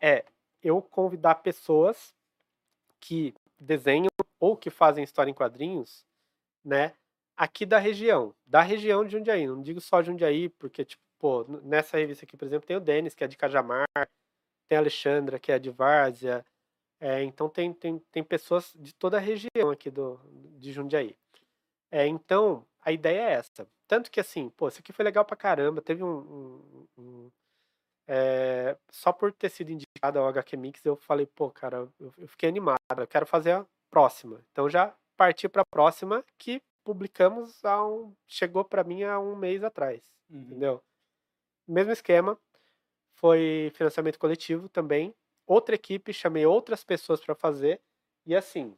é 0.00 0.24
eu 0.62 0.80
convidar 0.80 1.36
pessoas 1.36 2.14
que 3.00 3.34
desenham 3.60 4.08
ou 4.40 4.56
que 4.56 4.70
fazem 4.70 5.04
história 5.04 5.30
em 5.30 5.34
quadrinhos, 5.34 6.06
né, 6.64 6.94
aqui 7.36 7.66
da 7.66 7.78
região, 7.78 8.34
da 8.46 8.62
região 8.62 9.04
de 9.04 9.12
Jundiaí. 9.12 9.46
Não 9.46 9.60
digo 9.60 9.80
só 9.80 10.02
Jundiaí, 10.02 10.48
porque 10.48 10.84
tipo, 10.84 11.02
pô, 11.18 11.44
nessa 11.62 11.96
revista 11.98 12.24
aqui, 12.24 12.36
por 12.36 12.46
exemplo, 12.46 12.66
tem 12.66 12.76
o 12.76 12.80
Denis, 12.80 13.14
que 13.14 13.24
é 13.24 13.28
de 13.28 13.36
Cajamar, 13.36 13.86
tem 14.68 14.76
a 14.78 14.80
Alexandra, 14.80 15.38
que 15.38 15.52
é 15.52 15.58
de 15.58 15.70
Várzea. 15.70 16.44
É, 17.00 17.22
então 17.22 17.48
tem, 17.48 17.72
tem, 17.72 17.98
tem 18.12 18.24
pessoas 18.24 18.72
de 18.76 18.94
toda 18.94 19.18
a 19.18 19.20
região 19.20 19.70
aqui 19.72 19.90
do, 19.90 20.20
de 20.58 20.72
Jundiaí. 20.72 21.16
É, 21.92 22.06
então, 22.06 22.66
a 22.80 22.92
ideia 22.92 23.20
é 23.30 23.32
essa. 23.34 23.68
Tanto 23.88 24.10
que 24.10 24.20
assim, 24.20 24.50
pô, 24.50 24.68
isso 24.68 24.80
aqui 24.80 24.92
foi 24.92 25.04
legal 25.04 25.24
pra 25.24 25.36
caramba. 25.36 25.82
Teve 25.82 26.02
um. 26.04 26.18
um- 26.18 26.86
um- 26.98 27.30
é, 28.08 28.76
só 28.90 29.12
por 29.12 29.32
ter 29.32 29.50
sido 29.50 29.70
indicado 29.70 30.18
ao 30.18 30.26
HQ 30.28 30.56
Mix, 30.56 30.84
eu 30.84 30.96
falei, 30.96 31.26
pô, 31.26 31.50
cara, 31.50 31.88
eu, 32.00 32.12
eu 32.18 32.28
fiquei 32.28 32.48
animado, 32.48 32.78
eu 32.96 33.06
quero 33.06 33.26
fazer 33.26 33.52
a 33.52 33.66
próxima. 33.90 34.40
Então 34.52 34.68
já 34.68 34.94
parti 35.16 35.48
pra 35.48 35.62
próxima 35.70 36.24
que 36.38 36.62
publicamos 36.84 37.62
há 37.64 37.86
um. 37.86 38.14
Chegou 38.26 38.64
pra 38.64 38.82
mim 38.84 39.02
há 39.04 39.18
um 39.18 39.36
mês 39.36 39.62
atrás. 39.62 40.02
Uhum. 40.30 40.40
Entendeu? 40.40 40.82
Mesmo 41.68 41.92
esquema. 41.92 42.38
Foi 43.14 43.70
financiamento 43.74 44.18
coletivo 44.18 44.68
também. 44.68 45.14
Outra 45.46 45.74
equipe, 45.74 46.12
chamei 46.12 46.46
outras 46.46 46.82
pessoas 46.82 47.20
para 47.20 47.34
fazer. 47.34 47.80
E 48.26 48.34
assim, 48.34 48.76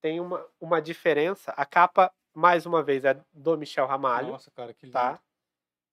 tem 0.00 0.20
uma, 0.20 0.46
uma 0.60 0.80
diferença. 0.80 1.52
A 1.52 1.64
capa, 1.66 2.12
mais 2.34 2.66
uma 2.66 2.82
vez, 2.82 3.04
é 3.04 3.14
do 3.32 3.56
Michel 3.56 3.86
Ramalho, 3.86 4.28
Nossa, 4.32 4.50
cara, 4.50 4.72
que 4.74 4.86
lindo. 4.86 4.92
tá? 4.92 5.20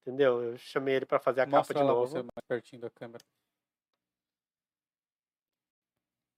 Entendeu? 0.01 0.41
Eu 0.43 0.57
chamei 0.57 0.95
ele 0.95 1.05
para 1.05 1.19
fazer 1.19 1.41
a 1.41 1.45
Mostra 1.45 1.73
capa 1.75 1.85
de 1.85 1.91
novo. 1.91 2.07
você 2.07 2.17
mais 2.17 2.47
pertinho 2.47 2.81
da 2.81 2.89
câmera. 2.89 3.23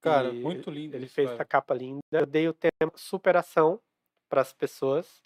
Cara, 0.02 0.28
E 0.28 0.42
muito 0.42 0.70
lindo 0.70 0.94
Ele 0.96 1.06
isso, 1.06 1.14
fez 1.14 1.28
cara. 1.28 1.36
essa 1.36 1.44
capa 1.46 1.72
linda. 1.72 2.02
Eu 2.12 2.26
dei 2.26 2.46
o 2.46 2.52
tema 2.52 2.92
superação 2.94 3.80
para 4.28 4.42
as 4.42 4.52
pessoas. 4.52 5.22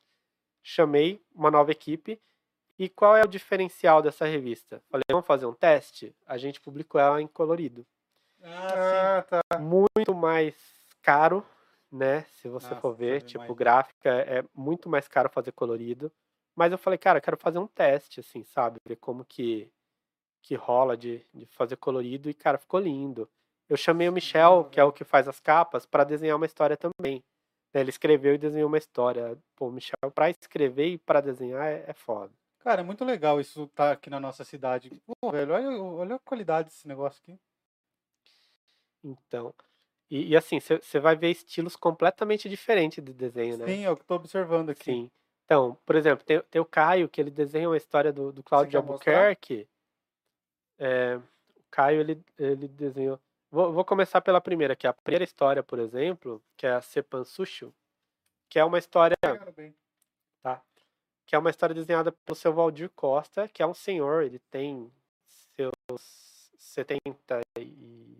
Chamei 0.63 1.21
uma 1.35 1.51
nova 1.51 1.73
equipe. 1.73 2.21
E 2.79 2.89
qual 2.89 3.17
é 3.17 3.23
o 3.23 3.29
diferencial 3.29 4.01
dessa 4.01 4.25
revista? 4.25 4.81
Falei, 4.89 5.03
vamos 5.11 5.27
fazer 5.27 5.47
um 5.47 5.53
teste? 5.53 6.15
A 6.27 6.39
gente 6.39 6.61
publicou 6.61 7.01
ela 7.01 7.21
em 7.21 7.27
colorido. 7.27 7.85
Ah, 8.43 9.19
Ah, 9.19 9.23
tá. 9.23 9.59
Muito 9.59 10.15
mais 10.15 10.55
caro, 11.03 11.45
né? 11.91 12.23
Se 12.41 12.49
você 12.49 12.69
Nossa, 12.69 12.81
for 12.81 12.95
ver, 12.95 13.23
tipo, 13.23 13.39
imagino. 13.39 13.55
gráfica 13.57 14.11
é 14.11 14.45
muito 14.55 14.89
mais 14.89 15.09
caro 15.09 15.29
fazer 15.29 15.53
colorido. 15.53 16.13
Mas 16.55 16.71
eu 16.71 16.79
falei, 16.79 16.99
cara, 16.99 17.19
eu 17.19 17.23
quero 17.23 17.37
fazer 17.37 17.59
um 17.59 17.67
teste, 17.67 18.21
assim, 18.21 18.45
sabe? 18.45 18.79
Ver 18.87 18.97
como 18.97 19.25
que, 19.25 19.71
que 20.43 20.55
rola 20.55 20.97
de, 20.97 21.25
de 21.35 21.47
fazer 21.47 21.77
colorido. 21.77 22.31
E, 22.31 22.35
cara, 22.35 22.59
ficou 22.59 22.79
lindo. 22.81 23.29
Eu 23.69 23.77
chamei 23.77 24.09
o 24.09 24.13
Michel, 24.13 24.65
que 24.71 24.79
é 24.81 24.85
o 24.85 24.93
que 24.93 25.05
faz 25.05 25.27
as 25.29 25.41
capas, 25.41 25.85
para 25.85 26.05
desenhar 26.05 26.37
uma 26.37 26.47
história 26.47 26.77
também. 26.77 27.23
né, 27.75 27.81
Ele 27.81 27.91
escreveu 27.91 28.35
e 28.35 28.39
desenhou 28.39 28.69
uma 28.69 28.79
história. 28.79 29.37
Pô, 29.57 29.67
o 29.69 29.73
Michel, 29.73 30.11
pra 30.15 30.31
escrever 30.31 30.87
e 30.89 30.99
pra 30.99 31.21
desenhar 31.21 31.67
é, 31.67 31.85
é 31.89 31.93
foda. 31.93 32.33
Cara, 32.69 32.83
é 32.83 32.85
muito 32.85 33.03
legal 33.03 33.41
isso 33.41 33.67
tá 33.69 33.93
aqui 33.93 34.11
na 34.11 34.21
nossa 34.21 34.45
cidade. 34.45 34.91
Pô, 35.07 35.31
velho, 35.33 35.55
olha, 35.55 35.83
olha 35.83 36.17
a 36.17 36.19
qualidade 36.19 36.69
desse 36.69 36.87
negócio 36.87 37.19
aqui. 37.23 37.41
Então. 39.03 39.55
E, 40.11 40.33
e 40.33 40.37
assim, 40.37 40.61
você 40.61 41.01
vai 41.01 41.17
ver 41.17 41.31
estilos 41.31 41.77
completamente 41.77 42.47
diferentes 42.47 43.03
de 43.03 43.15
desenho, 43.15 43.57
né? 43.57 43.65
Sim, 43.65 43.85
é 43.87 43.91
o 43.91 43.97
que 43.97 44.03
eu 44.03 44.07
tô 44.07 44.17
observando 44.17 44.69
aqui. 44.69 44.85
Sim. 44.85 45.11
Então, 45.47 45.79
por 45.87 45.97
exemplo, 45.97 46.23
tem, 46.27 46.43
tem 46.43 46.61
o 46.61 46.65
Caio, 46.67 47.09
que 47.09 47.23
ele 47.23 47.31
desenha 47.31 47.71
uma 47.71 47.77
história 47.79 48.13
do, 48.13 48.31
do 48.33 48.43
Cláudio 48.43 48.73
de? 48.73 48.77
Albuquerque. 48.77 49.67
É, 50.79 51.17
o 51.17 51.63
Caio, 51.71 52.01
ele, 52.01 52.23
ele 52.39 52.69
desenhou. 52.69 53.19
Vou, 53.51 53.73
vou 53.73 53.83
começar 53.83 54.21
pela 54.21 54.43
primeira, 54.43 54.77
que 54.77 54.87
é 54.87 54.91
a 54.91 54.93
primeira 54.93 55.25
história, 55.25 55.63
por 55.63 55.79
exemplo, 55.79 56.43
que 56.55 56.67
é 56.67 56.73
a 56.73 56.83
Sepansucho, 56.83 57.73
que 58.47 58.59
é 58.59 58.65
uma 58.67 58.79
história 58.79 59.17
bem. 59.57 59.75
Que 61.29 61.37
é 61.37 61.39
uma 61.39 61.51
história 61.51 61.75
desenhada 61.75 62.11
pelo 62.11 62.35
seu 62.35 62.55
Valdir 62.55 62.89
Costa, 62.97 63.47
que 63.49 63.63
é 63.63 63.67
um 63.67 63.75
senhor, 63.75 64.23
ele 64.23 64.39
tem 64.51 64.91
seus 65.55 66.51
70 66.59 67.43
e 67.59 68.17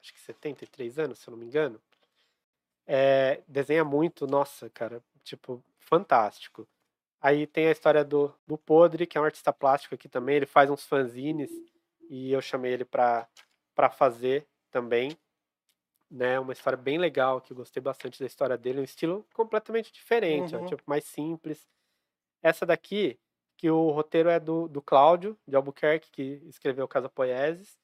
acho 0.00 0.14
que 0.14 0.20
73 0.20 0.96
anos, 1.00 1.18
se 1.18 1.26
eu 1.28 1.32
não 1.32 1.38
me 1.38 1.46
engano. 1.46 1.82
É, 2.86 3.42
desenha 3.48 3.84
muito, 3.84 4.28
nossa, 4.28 4.70
cara, 4.70 5.02
tipo, 5.24 5.60
fantástico. 5.80 6.64
Aí 7.20 7.48
tem 7.48 7.66
a 7.66 7.72
história 7.72 8.04
do, 8.04 8.32
do 8.46 8.56
Podre, 8.56 9.08
que 9.08 9.18
é 9.18 9.20
um 9.20 9.24
artista 9.24 9.52
plástico 9.52 9.96
aqui 9.96 10.08
também, 10.08 10.36
ele 10.36 10.46
faz 10.46 10.70
uns 10.70 10.84
fanzines 10.86 11.50
e 12.08 12.30
eu 12.30 12.40
chamei 12.40 12.72
ele 12.72 12.84
pra, 12.84 13.28
pra 13.74 13.90
fazer 13.90 14.46
também. 14.70 15.18
Né, 16.08 16.38
uma 16.38 16.52
história 16.52 16.76
bem 16.76 16.98
legal, 16.98 17.40
que 17.40 17.52
eu 17.52 17.56
gostei 17.56 17.82
bastante 17.82 18.20
da 18.20 18.26
história 18.26 18.56
dele, 18.56 18.80
um 18.80 18.84
estilo 18.84 19.26
completamente 19.32 19.90
diferente, 19.90 20.54
ó, 20.54 20.58
Uhum. 20.60 20.66
tipo, 20.66 20.82
mais 20.86 21.04
simples. 21.04 21.66
Essa 22.42 22.66
daqui, 22.66 23.18
que 23.56 23.70
o 23.70 23.90
roteiro 23.90 24.28
é 24.28 24.40
do, 24.40 24.66
do 24.68 24.82
Cláudio, 24.82 25.38
de 25.46 25.54
Albuquerque, 25.54 26.10
que 26.10 26.42
escreveu 26.46 26.88
Casa 26.88 27.08
Poieses. 27.08 27.78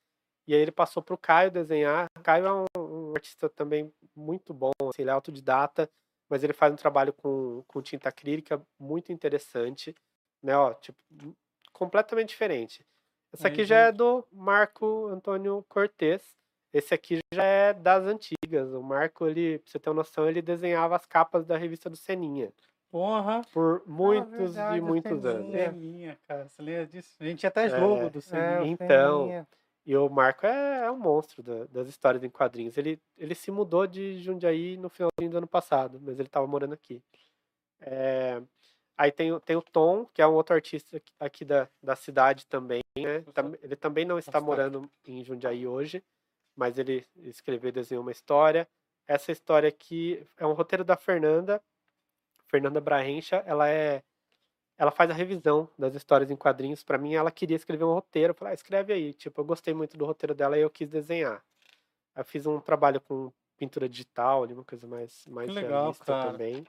E 0.46 0.54
aí 0.54 0.60
ele 0.60 0.72
passou 0.72 1.02
para 1.02 1.14
o 1.14 1.18
Caio 1.18 1.50
desenhar. 1.50 2.06
O 2.18 2.22
Caio 2.22 2.46
é 2.46 2.52
um, 2.52 2.64
um 2.78 3.12
artista 3.14 3.48
também 3.48 3.92
muito 4.16 4.52
bom, 4.52 4.72
assim, 4.82 5.02
ele 5.02 5.10
é 5.10 5.12
autodidata, 5.12 5.88
mas 6.28 6.42
ele 6.42 6.52
faz 6.52 6.72
um 6.72 6.76
trabalho 6.76 7.12
com, 7.12 7.62
com 7.68 7.82
tinta 7.82 8.08
acrílica 8.08 8.60
muito 8.78 9.12
interessante, 9.12 9.94
né? 10.42 10.56
Ó, 10.56 10.74
tipo, 10.74 10.98
completamente 11.72 12.30
diferente. 12.30 12.84
Essa 13.32 13.48
aqui 13.48 13.64
já 13.64 13.76
é 13.76 13.86
gente. 13.86 13.96
do 13.96 14.26
Marco 14.32 15.06
Antônio 15.08 15.64
Cortez. 15.68 16.36
Esse 16.72 16.94
aqui 16.94 17.18
já 17.32 17.44
é 17.44 17.72
das 17.72 18.04
antigas. 18.04 18.72
O 18.72 18.82
Marco, 18.82 19.26
ele, 19.26 19.58
pra 19.58 19.70
você 19.70 19.78
ter 19.78 19.90
uma 19.90 19.96
noção, 19.96 20.28
ele 20.28 20.42
desenhava 20.42 20.96
as 20.96 21.06
capas 21.06 21.46
da 21.46 21.56
revista 21.56 21.88
do 21.88 21.96
Seninha. 21.96 22.52
Porra. 22.90 23.42
Por 23.52 23.82
muitos 23.86 24.54
verdade, 24.54 24.78
e 24.78 24.80
muitos 24.80 25.24
anos. 25.26 25.50
Seninha, 25.50 26.18
cara. 26.26 26.48
Você 26.48 26.62
lembra 26.62 26.86
disso? 26.86 27.16
A 27.20 27.24
gente 27.24 27.38
tinha 27.40 27.48
até 27.48 27.64
É, 27.66 27.68
jogo 27.70 28.10
do 28.10 28.18
É, 28.18 28.22
Seninha. 28.22 28.62
o 28.62 28.66
Então, 28.66 29.20
Seninha. 29.22 29.48
E 29.86 29.96
o 29.96 30.08
Marco 30.10 30.46
é, 30.46 30.84
é 30.84 30.90
um 30.90 30.98
monstro 30.98 31.42
da- 31.42 31.64
das 31.66 31.88
histórias 31.88 32.22
em 32.22 32.28
quadrinhos. 32.28 32.76
Ele, 32.76 33.00
ele 33.16 33.34
se 33.34 33.50
mudou 33.50 33.86
de 33.86 34.18
Jundiaí 34.22 34.76
no 34.76 34.90
finalzinho 34.90 35.30
do 35.30 35.38
ano 35.38 35.46
passado, 35.46 35.98
mas 36.02 36.18
ele 36.18 36.28
estava 36.28 36.46
morando 36.46 36.74
aqui. 36.74 37.02
É, 37.80 38.42
aí 38.98 39.10
tem, 39.10 39.32
o- 39.32 39.40
tem 39.40 39.56
o 39.56 39.62
Tom, 39.62 40.04
que 40.06 40.20
é 40.20 40.26
um 40.26 40.34
outro 40.34 40.54
artista 40.54 40.96
aqui- 40.98 41.12
aqui 41.18 41.44
da, 41.44 41.68
da 41.82 41.96
cidade 41.96 42.46
também. 42.46 42.80
né? 42.98 43.20
Tam- 43.32 43.54
Ele 43.62 43.76
também 43.76 44.04
não 44.04 44.18
está 44.18 44.40
morando 44.40 44.90
em 45.06 45.22
Jundiaí 45.24 45.66
hoje, 45.66 46.02
mas 46.56 46.76
ele 46.78 47.06
escreveu 47.16 47.68
e 47.68 47.72
desenhou 47.72 48.02
uma 48.02 48.12
história. 48.12 48.68
Essa 49.06 49.30
história 49.32 49.68
aqui 49.68 50.26
é 50.36 50.44
um 50.46 50.52
roteiro 50.52 50.84
da 50.84 50.96
Fernanda, 50.96 51.62
Fernanda 52.48 52.80
Brahencha. 52.80 53.42
Ela 53.46 53.68
é 53.68 54.02
ela 54.78 54.92
faz 54.92 55.10
a 55.10 55.14
revisão 55.14 55.68
das 55.76 55.96
histórias 55.96 56.30
em 56.30 56.36
quadrinhos. 56.36 56.84
Pra 56.84 56.96
mim, 56.96 57.14
ela 57.14 57.32
queria 57.32 57.56
escrever 57.56 57.82
um 57.82 57.92
roteiro. 57.94 58.30
Eu 58.30 58.34
falei, 58.34 58.52
ah, 58.52 58.54
escreve 58.54 58.92
aí. 58.92 59.12
Tipo, 59.12 59.40
eu 59.40 59.44
gostei 59.44 59.74
muito 59.74 59.96
do 59.96 60.06
roteiro 60.06 60.34
dela 60.36 60.56
e 60.56 60.60
eu 60.62 60.70
quis 60.70 60.88
desenhar. 60.88 61.44
Eu 62.14 62.24
fiz 62.24 62.46
um 62.46 62.60
trabalho 62.60 63.00
com 63.00 63.32
pintura 63.56 63.88
digital, 63.88 64.44
uma 64.44 64.64
coisa 64.64 64.86
mais, 64.86 65.26
mais 65.26 65.48
Que 65.48 65.54
legal, 65.54 65.80
realista 65.82 66.04
cara. 66.04 66.30
também. 66.30 66.64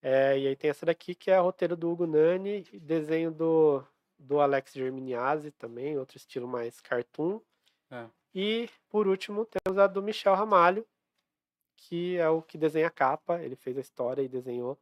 É, 0.00 0.38
e 0.38 0.46
aí 0.46 0.56
tem 0.56 0.70
essa 0.70 0.86
daqui 0.86 1.14
que 1.14 1.30
é 1.30 1.38
roteiro 1.38 1.76
do 1.76 1.90
Hugo 1.90 2.06
Nani, 2.06 2.64
e 2.72 2.78
desenho 2.78 3.30
do, 3.30 3.84
do 4.18 4.40
Alex 4.40 4.72
Germiniazzi 4.72 5.50
também, 5.50 5.98
outro 5.98 6.16
estilo 6.16 6.48
mais 6.48 6.80
cartoon. 6.80 7.40
É. 7.90 8.06
E, 8.34 8.70
por 8.88 9.06
último, 9.06 9.46
temos 9.46 9.78
a 9.78 9.86
do 9.86 10.02
Michel 10.02 10.34
Ramalho, 10.34 10.86
que 11.76 12.16
é 12.16 12.28
o 12.28 12.40
que 12.40 12.56
desenha 12.56 12.86
a 12.86 12.90
capa. 12.90 13.42
Ele 13.42 13.56
fez 13.56 13.76
a 13.76 13.82
história 13.82 14.22
e 14.22 14.28
desenhou. 14.28 14.78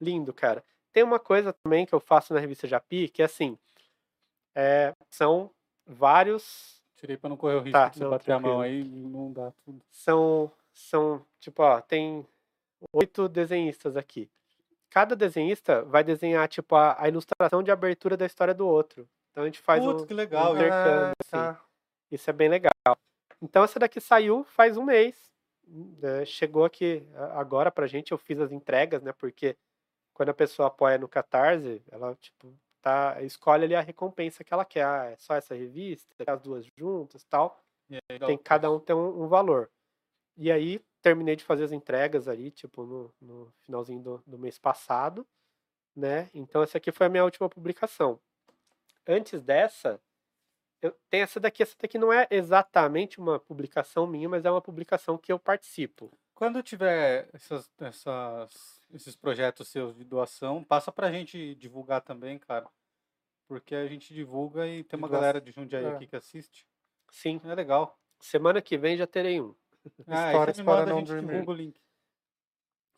Lindo, 0.00 0.32
cara. 0.32 0.62
Tem 0.92 1.02
uma 1.02 1.18
coisa 1.18 1.52
também 1.52 1.84
que 1.86 1.94
eu 1.94 2.00
faço 2.00 2.32
na 2.34 2.40
revista 2.40 2.66
Japi, 2.66 3.08
que 3.08 3.22
é 3.22 3.24
assim, 3.26 3.58
é, 4.54 4.94
são 5.10 5.50
vários, 5.86 6.82
Tirei 6.96 7.16
pra 7.18 7.28
não 7.28 7.36
correr 7.36 7.56
o 7.56 7.60
risco 7.60 7.72
Tá, 7.72 7.88
de 7.90 7.98
você 7.98 8.04
não, 8.04 8.10
bater 8.10 8.32
a 8.32 8.40
mão 8.40 8.58
tranquilo. 8.60 8.62
aí 8.62 8.84
não 8.84 9.32
dá 9.32 9.52
tudo. 9.64 9.82
são, 9.90 10.50
são, 10.72 11.24
tipo, 11.38 11.62
ó, 11.62 11.80
tem 11.80 12.26
oito 12.92 13.28
desenhistas 13.28 13.96
aqui. 13.96 14.30
Cada 14.88 15.14
desenhista 15.14 15.82
vai 15.82 16.02
desenhar, 16.02 16.48
tipo, 16.48 16.74
a, 16.74 16.96
a 17.02 17.06
ilustração 17.08 17.62
de 17.62 17.70
abertura 17.70 18.16
da 18.16 18.24
história 18.24 18.54
do 18.54 18.66
outro. 18.66 19.06
Então 19.30 19.42
a 19.42 19.46
gente 19.46 19.58
faz 19.60 19.84
Putz, 19.84 20.02
um, 20.02 20.06
que 20.06 20.14
legal. 20.14 20.52
um 20.52 20.56
intercâmbio, 20.56 21.08
Ah, 21.08 21.12
assim. 21.20 21.30
tá. 21.32 21.60
Isso 22.10 22.30
é 22.30 22.32
bem 22.32 22.48
legal. 22.48 22.70
Então 23.42 23.62
essa 23.62 23.78
daqui 23.78 24.00
saiu 24.00 24.42
faz 24.44 24.78
um 24.78 24.84
mês. 24.84 25.14
né, 25.68 26.24
chegou 26.24 26.64
aqui 26.64 27.06
agora 27.34 27.70
pra 27.70 27.86
gente, 27.86 28.12
eu 28.12 28.16
fiz 28.18 28.40
as 28.40 28.52
entregas, 28.52 29.02
né? 29.02 29.12
Porque 29.12 29.54
quando 30.16 30.30
a 30.30 30.34
pessoa 30.34 30.68
apoia 30.68 30.96
no 30.96 31.06
Catarse, 31.06 31.82
ela, 31.90 32.16
tipo, 32.16 32.58
tá, 32.80 33.20
escolhe 33.22 33.64
ali 33.64 33.74
a 33.74 33.82
recompensa 33.82 34.42
que 34.42 34.54
ela 34.54 34.64
quer. 34.64 34.82
Ah, 34.82 35.10
é 35.12 35.16
só 35.18 35.34
essa 35.34 35.54
revista, 35.54 36.08
as 36.26 36.40
duas 36.40 36.66
juntas 36.74 37.22
tal. 37.24 37.60
E 37.90 37.98
aí 38.10 38.18
dá 38.18 38.26
Tem, 38.26 38.38
cada 38.38 38.70
um 38.70 38.80
tem 38.80 38.96
um, 38.96 39.24
um 39.24 39.28
valor. 39.28 39.70
E 40.34 40.50
aí, 40.50 40.82
terminei 41.02 41.36
de 41.36 41.44
fazer 41.44 41.64
as 41.64 41.72
entregas 41.72 42.28
ali, 42.28 42.50
tipo, 42.50 42.84
no, 42.86 43.14
no 43.20 43.52
finalzinho 43.60 44.00
do, 44.02 44.22
do 44.26 44.38
mês 44.38 44.58
passado, 44.58 45.26
né? 45.94 46.30
Então, 46.32 46.62
essa 46.62 46.78
aqui 46.78 46.90
foi 46.90 47.06
a 47.06 47.10
minha 47.10 47.24
última 47.24 47.46
publicação. 47.46 48.18
Antes 49.06 49.42
dessa, 49.42 50.00
eu 50.80 50.96
tenho 51.10 51.24
essa 51.24 51.38
daqui. 51.38 51.62
Essa 51.62 51.76
daqui 51.78 51.98
não 51.98 52.10
é 52.10 52.26
exatamente 52.30 53.18
uma 53.18 53.38
publicação 53.38 54.06
minha, 54.06 54.30
mas 54.30 54.46
é 54.46 54.50
uma 54.50 54.62
publicação 54.62 55.18
que 55.18 55.30
eu 55.30 55.38
participo. 55.38 56.10
Quando 56.36 56.62
tiver 56.62 57.28
essas, 57.32 57.68
essas- 57.80 58.80
esses 58.94 59.16
projetos 59.16 59.68
seus 59.68 59.96
de 59.96 60.04
doação, 60.04 60.62
passa 60.62 60.92
pra 60.92 61.10
gente 61.10 61.54
divulgar 61.56 62.02
também, 62.02 62.38
cara. 62.38 62.68
Porque 63.48 63.74
a 63.74 63.86
gente 63.88 64.12
divulga 64.12 64.66
e 64.68 64.84
tem 64.84 64.98
uma 64.98 65.08
galera 65.08 65.40
de 65.40 65.50
Jundiaí 65.50 65.84
É. 65.84 65.88
aqui 65.88 66.06
que 66.06 66.14
assiste. 66.14 66.66
Sim, 67.10 67.40
É 67.44 67.54
legal. 67.54 67.98
semana 68.20 68.60
que 68.60 68.76
vem 68.76 68.96
já 68.98 69.06
terei 69.06 69.40
um. 69.40 69.54
Ah, 70.08 70.30
Histórias 70.32 70.56
para 70.60 70.64
manda, 70.64 70.82
a 70.82 70.86
não 70.86 70.98
gente 70.98 71.08
dormir. 71.08 71.26
divulga 71.32 71.50
o 71.52 71.54
link. 71.54 71.80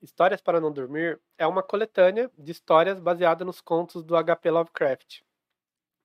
Histórias 0.00 0.40
para 0.40 0.60
Não 0.60 0.72
Dormir 0.72 1.20
é 1.36 1.46
uma 1.46 1.62
coletânea 1.62 2.30
de 2.38 2.52
histórias 2.52 2.98
baseada 3.00 3.44
nos 3.44 3.60
contos 3.60 4.02
do 4.04 4.16
HP 4.16 4.50
Lovecraft, 4.50 5.20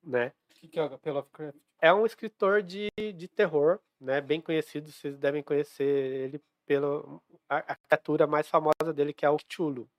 né? 0.03 0.33
O 0.51 0.53
que 0.55 0.67
que 0.67 0.79
é 0.79 0.83
o 0.83 0.89
HP 0.89 1.11
Lovecraft? 1.11 1.57
é 1.79 1.93
um 1.93 2.05
escritor 2.05 2.63
de, 2.63 2.87
de 3.15 3.27
terror, 3.27 3.79
né? 3.99 4.19
Bem 4.21 4.39
conhecido, 4.41 4.91
vocês 4.91 5.17
devem 5.17 5.43
conhecer 5.43 5.83
ele 5.85 6.41
pela 6.65 7.03
a, 7.49 7.57
a 7.57 7.75
criatura 7.75 8.25
mais 8.27 8.47
famosa 8.47 8.93
dele, 8.93 9.13
que 9.13 9.25
é 9.25 9.29
o 9.29 9.37
Cthulhu. 9.37 9.89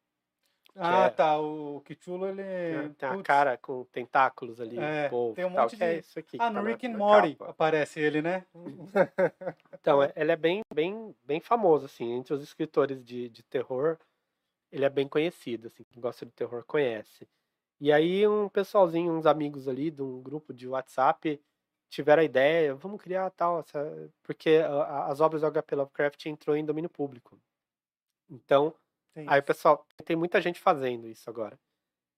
Ah, 0.76 1.04
é- 1.06 1.10
tá. 1.10 1.38
O 1.38 1.80
Cthulhu, 1.82 2.26
ele. 2.26 2.88
Tem 2.94 3.08
a 3.08 3.12
putz. 3.14 3.26
cara 3.26 3.56
com 3.56 3.84
tentáculos 3.86 4.60
ali, 4.60 4.78
É, 4.78 5.08
polvo 5.08 5.36
tem 5.36 5.44
um 5.44 5.50
e 5.50 5.54
tal, 5.54 5.64
monte 5.64 5.76
que 5.76 5.84
é 5.84 5.94
de- 5.94 6.00
isso 6.00 6.18
aqui. 6.18 6.36
Ah, 6.40 6.50
no 6.50 6.62
tá 6.62 6.68
Rick 6.68 6.86
and 6.86 6.96
Morty 6.96 7.36
aparece 7.40 8.00
ele, 8.00 8.20
né? 8.22 8.44
Então, 9.72 10.02
é- 10.02 10.12
ele 10.16 10.32
é 10.32 10.36
bem, 10.36 10.62
bem, 10.74 11.14
bem 11.24 11.40
famoso, 11.40 11.84
assim, 11.86 12.12
entre 12.12 12.32
os 12.32 12.42
escritores 12.42 13.04
de, 13.04 13.28
de 13.28 13.42
terror, 13.42 13.98
ele 14.72 14.84
é 14.84 14.88
bem 14.88 15.06
conhecido, 15.06 15.66
assim, 15.66 15.84
quem 15.84 16.00
gosta 16.00 16.24
de 16.24 16.32
terror 16.32 16.64
conhece. 16.64 17.28
E 17.80 17.92
aí 17.92 18.26
um 18.26 18.48
pessoalzinho, 18.48 19.12
uns 19.12 19.26
amigos 19.26 19.68
ali 19.68 19.90
de 19.90 20.00
um 20.02 20.22
grupo 20.22 20.54
de 20.54 20.66
WhatsApp 20.66 21.40
tiveram 21.94 22.22
a 22.22 22.24
ideia, 22.24 22.74
vamos 22.74 23.00
criar 23.00 23.30
tal, 23.30 23.60
essa... 23.60 24.10
porque 24.22 24.60
a- 24.64 25.06
as 25.06 25.20
obras 25.20 25.42
do 25.42 25.46
HP 25.48 25.76
Lovecraft 25.76 26.26
entrou 26.26 26.56
em 26.56 26.64
domínio 26.64 26.90
público. 26.90 27.38
Então, 28.30 28.74
aí 29.26 29.40
o 29.40 29.42
pessoal, 29.42 29.86
tem 30.04 30.16
muita 30.16 30.40
gente 30.40 30.60
fazendo 30.60 31.08
isso 31.08 31.28
agora. 31.30 31.58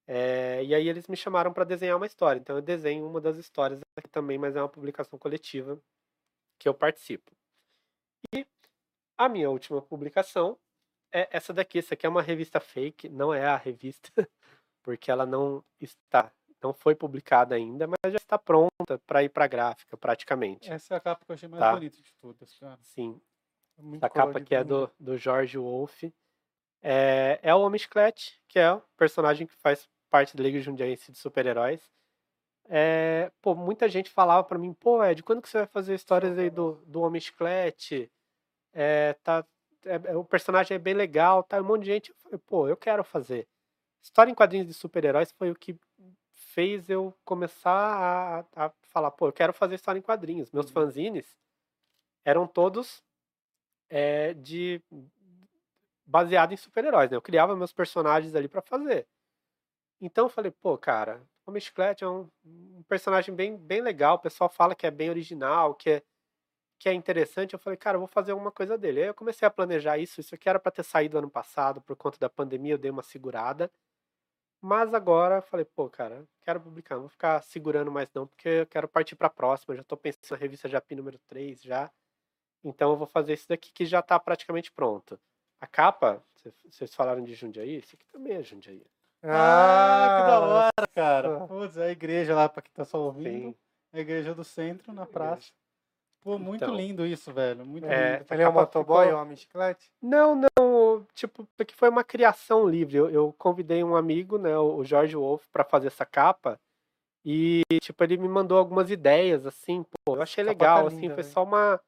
É, 0.09 0.65
e 0.65 0.75
aí 0.75 0.89
eles 0.89 1.09
me 1.09 1.17
chamaram 1.17 1.53
para 1.53 1.65
desenhar 1.65 1.97
uma 1.97 2.07
história. 2.07 2.39
Então 2.41 2.57
eu 2.57 2.63
desenho 2.63 3.07
uma 3.07 3.21
das 3.21 3.37
histórias 3.37 3.81
aqui 3.97 4.09
também, 4.11 4.39
mas 4.39 4.57
é 4.57 4.63
uma 4.63 4.69
publicação 4.69 5.19
coletiva 5.19 5.81
que 6.59 6.69
eu 6.69 6.75
participo. 6.75 7.33
E 8.35 8.47
a 9.19 9.29
minha 9.29 9.51
última 9.51 9.83
publicação 9.83 10.59
é 11.13 11.29
essa 11.37 11.53
daqui. 11.55 11.79
Essa 11.79 11.95
aqui 11.95 12.07
é 12.07 12.09
uma 12.09 12.23
revista 12.23 12.61
fake, 12.61 13.09
não 13.09 13.35
é 13.35 13.47
a 13.47 13.57
revista, 13.57 14.11
porque 14.83 15.11
ela 15.11 15.27
não 15.27 15.65
está, 15.81 16.33
não 16.63 16.73
foi 16.73 16.95
publicada 16.95 17.55
ainda, 17.55 17.87
mas 17.87 18.13
já 18.13 18.17
está 18.17 18.39
pronta 18.39 18.99
para 19.07 19.23
ir 19.23 19.29
para 19.29 19.47
gráfica, 19.47 19.97
praticamente. 19.97 20.71
Essa 20.71 20.95
é 20.95 20.97
a 20.97 21.01
capa 21.01 21.25
que 21.25 21.31
eu 21.31 21.35
achei 21.35 21.49
mais 21.49 21.61
Tá. 21.63 21.73
bonita 21.73 21.97
de 22.01 22.13
todas, 22.15 22.59
cara. 22.59 22.79
Sim, 22.83 23.21
Muito 23.79 24.05
essa 24.05 24.13
capa 24.13 24.39
aqui 24.39 24.55
é 24.55 24.65
do, 24.65 24.91
do 24.99 25.17
George 25.19 25.59
Wolfe. 25.59 26.15
É, 26.83 27.39
é 27.43 27.55
o 27.55 27.61
Homem 27.61 27.79
Chiclete, 27.79 28.41
que 28.49 28.59
é 28.59 28.73
o 28.73 28.81
personagem 28.97 29.47
que 29.47 29.55
faz 29.57 29.89
parte 30.11 30.37
da 30.37 30.43
Liga 30.43 30.61
Jundiaense 30.61 31.13
de 31.13 31.19
Super-Heróis. 31.19 31.83
É, 32.69 33.31
pô, 33.41 33.55
muita 33.55 33.89
gente 33.89 34.11
falava 34.11 34.43
pra 34.45 34.59
mim, 34.59 34.73
pô, 34.73 35.05
Ed, 35.05 35.23
quando 35.23 35.41
que 35.43 35.49
você 35.49 35.59
vai 35.59 35.67
fazer 35.67 35.95
histórias 35.95 36.37
aí 36.39 36.51
do, 36.51 36.83
do 36.87 37.01
Homem 37.03 37.21
Chiclete? 37.21 38.11
É, 38.73 39.13
tá, 39.23 39.45
é- 39.85 40.11
é- 40.13 40.17
o 40.17 40.25
personagem 40.25 40.75
é 40.75 40.79
bem 40.79 40.95
legal, 40.95 41.43
tá? 41.43 41.61
Um 41.61 41.65
monte 41.65 41.83
de 41.83 41.87
gente. 41.93 42.11
Eu 42.11 42.17
falei, 42.17 42.39
pô, 42.47 42.69
eu 42.69 42.77
quero 42.77 43.05
fazer. 43.05 43.47
História 44.03 44.31
em 44.31 44.35
quadrinhos 44.35 44.67
de 44.67 44.75
super-heróis 44.75 45.33
foi 45.33 45.51
o 45.51 45.55
que 45.55 45.79
fez 46.57 46.89
eu 46.89 47.15
começar 47.23 48.47
a, 48.57 48.67
a 48.67 48.73
falar, 48.89 49.11
pô, 49.11 49.29
eu 49.29 49.33
quero 49.33 49.53
fazer 49.53 49.75
história 49.75 49.99
em 49.99 50.03
quadrinhos. 50.03 50.51
Meus 50.51 50.69
Uhum. 50.69 50.73
fanzines 50.73 51.37
eram 52.25 52.47
todos 52.47 53.03
é, 53.91 54.35
de 54.35 54.83
baseado 56.07 56.53
em 56.53 56.57
super-heróis, 56.57 57.11
né? 57.11 57.17
Eu 57.17 57.23
criava 57.23 57.55
meus 57.57 57.73
personagens 57.73 58.35
ali 58.35 58.49
pra 58.49 58.63
fazer. 58.63 59.07
Então 60.01 60.27
eu 60.27 60.29
falei, 60.31 60.51
pô, 60.51 60.79
cara, 60.79 61.23
o 61.47 61.51
Homem 61.51 61.61
Chiclete 61.61 62.05
é 62.05 62.09
um, 62.09 62.29
um 62.45 62.83
personagem 62.89 63.35
bem, 63.35 63.57
bem 63.57 63.81
legal. 63.83 64.17
O 64.17 64.21
pessoal 64.21 64.49
fala 64.51 64.75
que 64.75 64.87
é 64.87 64.91
bem 64.91 65.11
original, 65.11 65.75
que 65.75 65.91
é, 65.91 66.03
que 66.79 66.89
é 66.89 66.95
interessante. 66.95 67.55
Eu 67.55 67.59
falei, 67.61 67.77
cara, 67.77 67.97
eu 67.97 68.01
vou 68.01 68.09
fazer 68.09 68.33
alguma 68.33 68.53
coisa 68.53 68.79
dele. 68.79 69.03
Aí 69.03 69.09
eu 69.09 69.15
comecei 69.15 69.47
a 69.47 69.51
planejar 69.51 69.99
isso. 69.99 70.21
Isso 70.21 70.35
aqui 70.35 70.49
era 70.49 70.61
pra 70.61 70.73
ter 70.73 70.85
saído 70.85 71.19
ano 71.19 71.31
passado, 71.31 71.81
por 71.83 71.97
conta 71.97 72.19
da 72.19 72.31
pandemia, 72.31 72.75
eu 72.75 72.79
dei 72.79 72.91
uma 72.91 73.03
segurada. 73.03 73.71
Mas 74.67 74.93
agora 74.93 75.37
eu 75.37 75.43
falei, 75.43 75.65
pô, 75.65 75.89
cara, 75.89 76.27
quero 76.43 76.61
publicar, 76.61 76.97
não 76.97 77.03
vou 77.03 77.09
ficar 77.09 77.41
segurando 77.45 77.89
mais 77.93 78.13
não, 78.13 78.27
porque 78.27 78.49
eu 78.49 78.67
quero 78.67 78.89
partir 78.89 79.15
pra 79.15 79.31
próxima. 79.31 79.73
Eu 79.75 79.79
já 79.79 79.85
tô 79.85 79.97
pensando 79.97 80.33
na 80.33 80.37
revista 80.37 80.69
Japi 80.69 80.97
número 80.97 81.21
3 81.29 81.63
já. 81.63 81.89
Então 82.65 82.91
eu 82.91 82.97
vou 82.97 83.07
fazer 83.07 83.35
isso 83.35 83.49
daqui 83.49 83.71
que 83.73 83.87
já 83.87 84.03
tá 84.03 84.19
praticamente 84.19 84.73
pronto. 84.73 85.21
A 85.61 85.69
capa, 85.69 86.21
cê- 86.35 86.53
vocês 86.69 86.93
falaram 86.93 87.23
de 87.23 87.33
Jundiaí, 87.33 87.77
isso 87.79 87.95
aqui 87.95 88.05
também 88.09 88.33
é 88.35 88.43
Jundiaí. 88.43 88.85
Ah, 89.23 90.17
que 90.17 90.23
da 90.27 90.37
Ah, 90.37 90.41
hora, 90.41 90.89
cara. 90.93 91.47
Putz, 91.47 91.79
a 91.79 91.89
igreja 91.89 92.35
lá, 92.35 92.49
pra 92.49 92.61
quem 92.61 92.73
tá 92.75 92.85
só 92.85 92.99
ouvindo. 92.99 93.51
Sim. 93.51 93.55
A 93.93 94.01
igreja 94.01 94.35
do 94.35 94.43
centro, 94.43 94.93
na 94.93 95.07
praça. 95.07 95.53
Pô, 96.27 96.41
muito 96.41 96.65
Então. 96.65 96.75
lindo 96.75 97.07
isso, 97.07 97.33
velho. 97.33 97.65
Muito 97.65 97.87
É, 97.87 98.17
lindo. 98.19 98.27
Ele 98.33 98.43
é 98.43 98.47
capa 98.47 98.61
motoboy, 98.63 99.05
ficou- 99.07 99.17
o 99.17 99.23
homem 99.23 99.37
chiclete? 99.37 99.89
Não, 100.03 100.35
não, 100.35 101.07
tipo, 101.15 101.49
aqui 101.57 101.73
foi 101.73 101.89
uma 101.89 102.03
criação 102.03 102.69
livre. 102.69 102.97
Eu, 102.97 103.09
eu 103.09 103.33
convidei 103.39 103.85
um 103.85 103.95
amigo, 103.95 104.37
né, 104.37 104.59
o 104.59 104.83
Jorge 104.83 105.15
Wolf, 105.15 105.47
pra 105.53 105.63
fazer 105.63 105.87
essa 105.87 106.05
capa. 106.05 106.59
E, 107.25 107.63
tipo, 107.81 108.03
ele 108.03 108.17
me 108.17 108.27
mandou 108.27 108.59
algumas 108.59 108.91
ideias, 108.91 109.47
assim, 109.47 109.85
pô, 109.85 110.17
eu 110.17 110.23
achei 110.23 110.43
Capa 110.45 110.53
legal, 110.53 110.81
tá 110.83 110.89
assim, 110.89 111.03
linda, 111.03 111.15
foi 111.15 111.23
velho. 111.23 111.33
só 111.33 111.45
uma, 111.45 111.81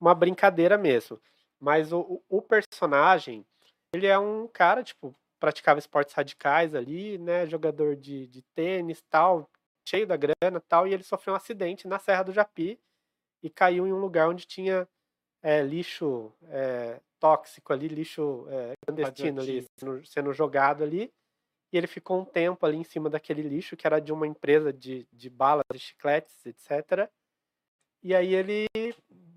uma 0.00 0.12
brincadeira 0.12 0.76
mesmo. 0.76 1.20
Mas 1.60 1.92
o, 1.92 2.00
o, 2.28 2.38
o 2.38 2.42
personagem, 2.42 3.46
ele 3.94 4.08
é 4.08 4.18
um 4.18 4.48
cara, 4.48 4.82
tipo, 4.82 5.14
praticava 5.38 5.78
esportes 5.78 6.14
radicais 6.16 6.74
ali, 6.74 7.16
né? 7.16 7.46
Jogador 7.46 7.94
de, 7.94 8.26
de 8.26 8.42
tênis 8.56 9.00
tal, 9.08 9.48
cheio 9.88 10.04
da 10.04 10.16
grana 10.16 10.60
tal, 10.68 10.84
e 10.84 10.92
ele 10.92 11.04
sofreu 11.04 11.32
um 11.34 11.36
acidente 11.36 11.86
na 11.86 12.00
Serra 12.00 12.24
do 12.24 12.32
Japi 12.32 12.76
e 13.44 13.50
caiu 13.50 13.86
em 13.86 13.92
um 13.92 13.98
lugar 14.00 14.26
onde 14.30 14.46
tinha 14.46 14.88
é, 15.42 15.60
lixo 15.60 16.32
é, 16.44 16.98
tóxico 17.20 17.74
ali, 17.74 17.86
lixo 17.88 18.46
é, 18.48 18.72
clandestino 18.86 19.42
ali, 19.42 19.66
sendo, 19.78 20.06
sendo, 20.06 20.32
jogado 20.32 20.82
ali. 20.82 21.12
E 21.70 21.76
ele 21.76 21.86
ficou 21.86 22.18
um 22.18 22.24
tempo 22.24 22.64
ali 22.64 22.78
em 22.78 22.84
cima 22.84 23.10
daquele 23.10 23.42
lixo, 23.42 23.76
que 23.76 23.86
era 23.86 24.00
de 24.00 24.14
uma 24.14 24.26
empresa 24.26 24.72
de, 24.72 25.06
de 25.12 25.28
balas, 25.28 25.64
de 25.70 25.78
chicletes, 25.78 26.34
etc. 26.46 27.10
E 28.02 28.14
aí 28.14 28.34
ele, 28.34 28.66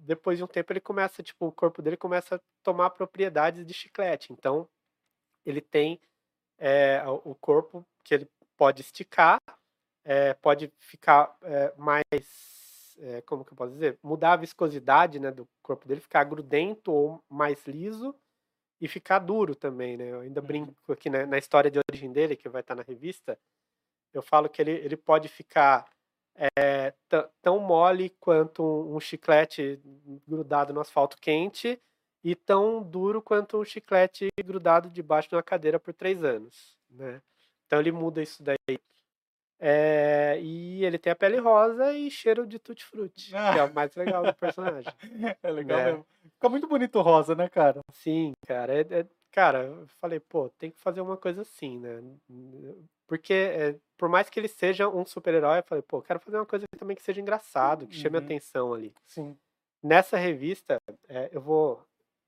depois 0.06 0.38
de 0.38 0.44
um 0.46 0.48
tempo, 0.48 0.72
ele 0.72 0.80
começa, 0.80 1.22
tipo, 1.22 1.46
o 1.46 1.52
corpo 1.52 1.82
dele 1.82 1.98
começa 1.98 2.36
a 2.36 2.40
tomar 2.64 2.92
propriedades 2.92 3.66
de 3.66 3.74
chiclete. 3.74 4.32
Então, 4.32 4.70
ele 5.46 5.60
tem 5.60 6.00
é, 6.58 7.04
o 7.26 7.36
corpo 7.36 7.86
que 8.06 8.14
ele 8.14 8.28
pode 8.56 8.82
esticar, 8.82 9.42
é, 10.06 10.34
pode 10.34 10.72
ficar 10.80 11.36
é, 11.42 11.74
mais, 11.76 12.57
é, 13.00 13.22
como 13.22 13.46
que 13.46 13.54
eu 13.54 13.58
posso 13.58 13.74
dizer, 13.74 13.98
mudar 14.02 14.34
a 14.34 14.38
viscosidade 14.38 15.20
né, 15.20 15.32
do 15.32 15.48
corpo 15.62 15.88
dele, 15.88 16.02
ficar 16.02 16.24
grudento 16.24 16.92
ou 16.92 17.22
mais 17.30 17.66
liso 17.66 18.16
e 18.80 18.88
ficar 18.88 19.20
duro 19.20 19.56
também, 19.56 19.98
né? 19.98 20.12
Eu 20.12 20.22
ainda 20.22 20.42
uhum. 20.42 20.48
brinco 20.48 20.92
aqui 20.92 21.10
né, 21.10 21.26
na 21.26 21.38
história 21.38 21.70
de 21.72 21.80
origem 21.80 22.12
dele, 22.12 22.36
que 22.36 22.50
vai 22.50 22.62
estar 22.62 22.76
na 22.76 22.84
revista, 22.84 23.38
eu 24.14 24.22
falo 24.22 24.50
que 24.50 24.62
ele, 24.62 24.72
ele 24.72 24.98
pode 24.98 25.28
ficar 25.28 25.86
é, 26.58 26.94
tão 27.42 27.60
mole 27.60 28.10
quanto 28.20 28.64
um 28.64 29.00
chiclete 29.00 29.80
grudado 30.28 30.74
no 30.74 30.80
asfalto 30.80 31.18
quente 31.18 31.80
e 32.24 32.36
tão 32.36 32.82
duro 32.82 33.22
quanto 33.22 33.60
um 33.60 33.66
chiclete 33.66 34.28
grudado 34.44 34.90
debaixo 34.90 35.30
de 35.30 35.36
uma 35.36 35.44
cadeira 35.44 35.80
por 35.80 35.94
três 35.94 36.24
anos, 36.24 36.78
né? 36.90 37.22
Então 37.66 37.80
ele 37.80 37.92
muda 37.92 38.22
isso 38.22 38.42
daí. 38.42 38.80
É, 39.60 40.40
e 40.40 40.86
ele 40.86 41.00
tem 41.00 41.12
a 41.12 41.16
pele 41.16 41.38
rosa 41.38 41.92
e 41.94 42.12
cheiro 42.12 42.46
de 42.46 42.60
tutti-frutti, 42.60 43.36
ah. 43.36 43.54
que 43.54 43.60
é 43.60 43.64
o 43.64 43.74
mais 43.74 43.96
legal 43.96 44.24
do 44.24 44.34
personagem. 44.34 44.92
É 45.44 45.52
legal 45.52 45.80
é. 45.80 45.86
mesmo. 45.86 46.06
Fica 46.34 46.50
muito 46.50 46.68
bonito 46.68 47.02
rosa, 47.02 47.34
né, 47.34 47.50
cara? 47.50 47.80
Sim, 47.92 48.34
cara. 48.46 48.74
É, 48.74 48.82
é, 48.82 49.06
cara, 49.32 49.64
eu 49.64 49.88
falei, 50.00 50.20
pô, 50.20 50.50
tem 50.50 50.70
que 50.70 50.80
fazer 50.80 51.02
uma 51.02 51.18
coisa 51.18 51.42
assim, 51.42 51.80
né? 51.80 52.04
Porque, 53.08 53.34
é, 53.34 53.76
por 53.98 54.10
mais 54.10 54.30
que 54.30 54.40
ele 54.40 54.48
seja 54.48 54.88
um 54.88 55.06
super-herói, 55.06 55.60
eu 55.60 55.64
falei, 55.64 55.82
pô, 55.82 56.02
quero 56.02 56.20
fazer 56.20 56.38
uma 56.38 56.46
coisa 56.46 56.66
também 56.78 56.96
que 56.96 57.02
seja 57.02 57.22
engraçado, 57.22 57.88
que 57.88 57.96
chame 57.96 58.18
uhum. 58.18 58.24
atenção 58.24 58.74
ali. 58.74 58.94
Sim. 59.06 59.36
Nessa 59.82 60.18
revista, 60.18 60.78
é, 61.08 61.30
eu 61.32 61.42
vou 61.42 61.84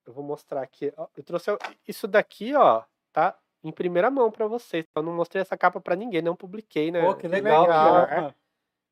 eu 0.10 0.14
vou 0.14 0.24
mostrar 0.24 0.64
aqui. 0.64 0.92
Eu 1.16 1.24
trouxe 1.24 1.52
isso 1.88 2.08
daqui, 2.08 2.56
ó, 2.56 2.84
tá 3.14 3.38
em 3.64 3.72
primeira 3.72 4.10
mão 4.10 4.32
para 4.32 4.48
vocês. 4.48 4.86
Eu 4.96 5.04
não 5.04 5.14
mostrei 5.14 5.42
essa 5.42 5.58
capa 5.58 5.80
para 5.80 5.96
ninguém, 5.96 6.22
não 6.22 6.36
publiquei, 6.36 6.92
né? 6.92 7.06
Pô, 7.06 7.16
que 7.16 7.28
legal. 7.28 7.64
legal 7.64 8.34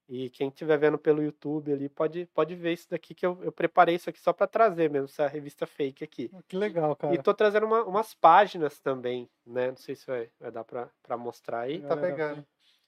e 0.09 0.29
quem 0.29 0.47
estiver 0.47 0.77
vendo 0.77 0.97
pelo 0.97 1.21
YouTube 1.21 1.71
ali 1.71 1.89
pode, 1.89 2.25
pode 2.27 2.55
ver 2.55 2.73
isso 2.73 2.89
daqui, 2.89 3.13
que 3.13 3.25
eu, 3.25 3.37
eu 3.43 3.51
preparei 3.51 3.95
isso 3.95 4.09
aqui 4.09 4.19
só 4.19 4.31
para 4.31 4.47
trazer 4.47 4.89
mesmo, 4.89 5.05
essa 5.05 5.27
revista 5.27 5.67
fake 5.67 6.01
aqui. 6.03 6.31
Que 6.47 6.55
legal, 6.55 6.95
cara. 6.95 7.13
E 7.13 7.21
tô 7.21 7.33
trazendo 7.33 7.65
uma, 7.65 7.83
umas 7.83 8.13
páginas 8.13 8.79
também, 8.79 9.29
né? 9.45 9.69
Não 9.69 9.75
sei 9.75 9.95
se 9.95 10.07
vai, 10.07 10.29
vai 10.39 10.49
dar 10.49 10.63
para 10.63 11.17
mostrar 11.17 11.61
aí. 11.61 11.81
Tá 11.81 11.97
pegando. 11.97 12.45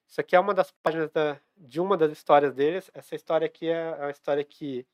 Isso 0.08 0.22
aqui 0.22 0.34
é 0.34 0.40
uma 0.40 0.54
das 0.54 0.72
páginas 0.82 1.12
da, 1.12 1.38
de 1.58 1.82
uma 1.82 1.98
das 1.98 2.12
histórias 2.12 2.54
deles. 2.54 2.90
Essa 2.94 3.16
história 3.16 3.46
aqui 3.46 3.68
é 3.68 4.02
a 4.02 4.10
história 4.10 4.44
que 4.44 4.88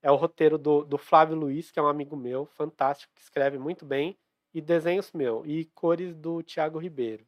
é 0.00 0.10
o 0.10 0.16
roteiro 0.16 0.56
do, 0.56 0.84
do 0.84 0.96
Flávio 0.96 1.34
Luiz, 1.34 1.72
que 1.72 1.80
é 1.80 1.82
um 1.82 1.88
amigo 1.88 2.16
meu, 2.16 2.46
fantástico, 2.46 3.12
que 3.14 3.22
escreve 3.22 3.58
muito 3.58 3.84
bem, 3.84 4.16
e 4.54 4.60
desenhos 4.60 5.12
meu, 5.12 5.44
e 5.46 5.64
cores 5.66 6.14
do 6.14 6.42
Tiago 6.42 6.78
Ribeiro. 6.78 7.26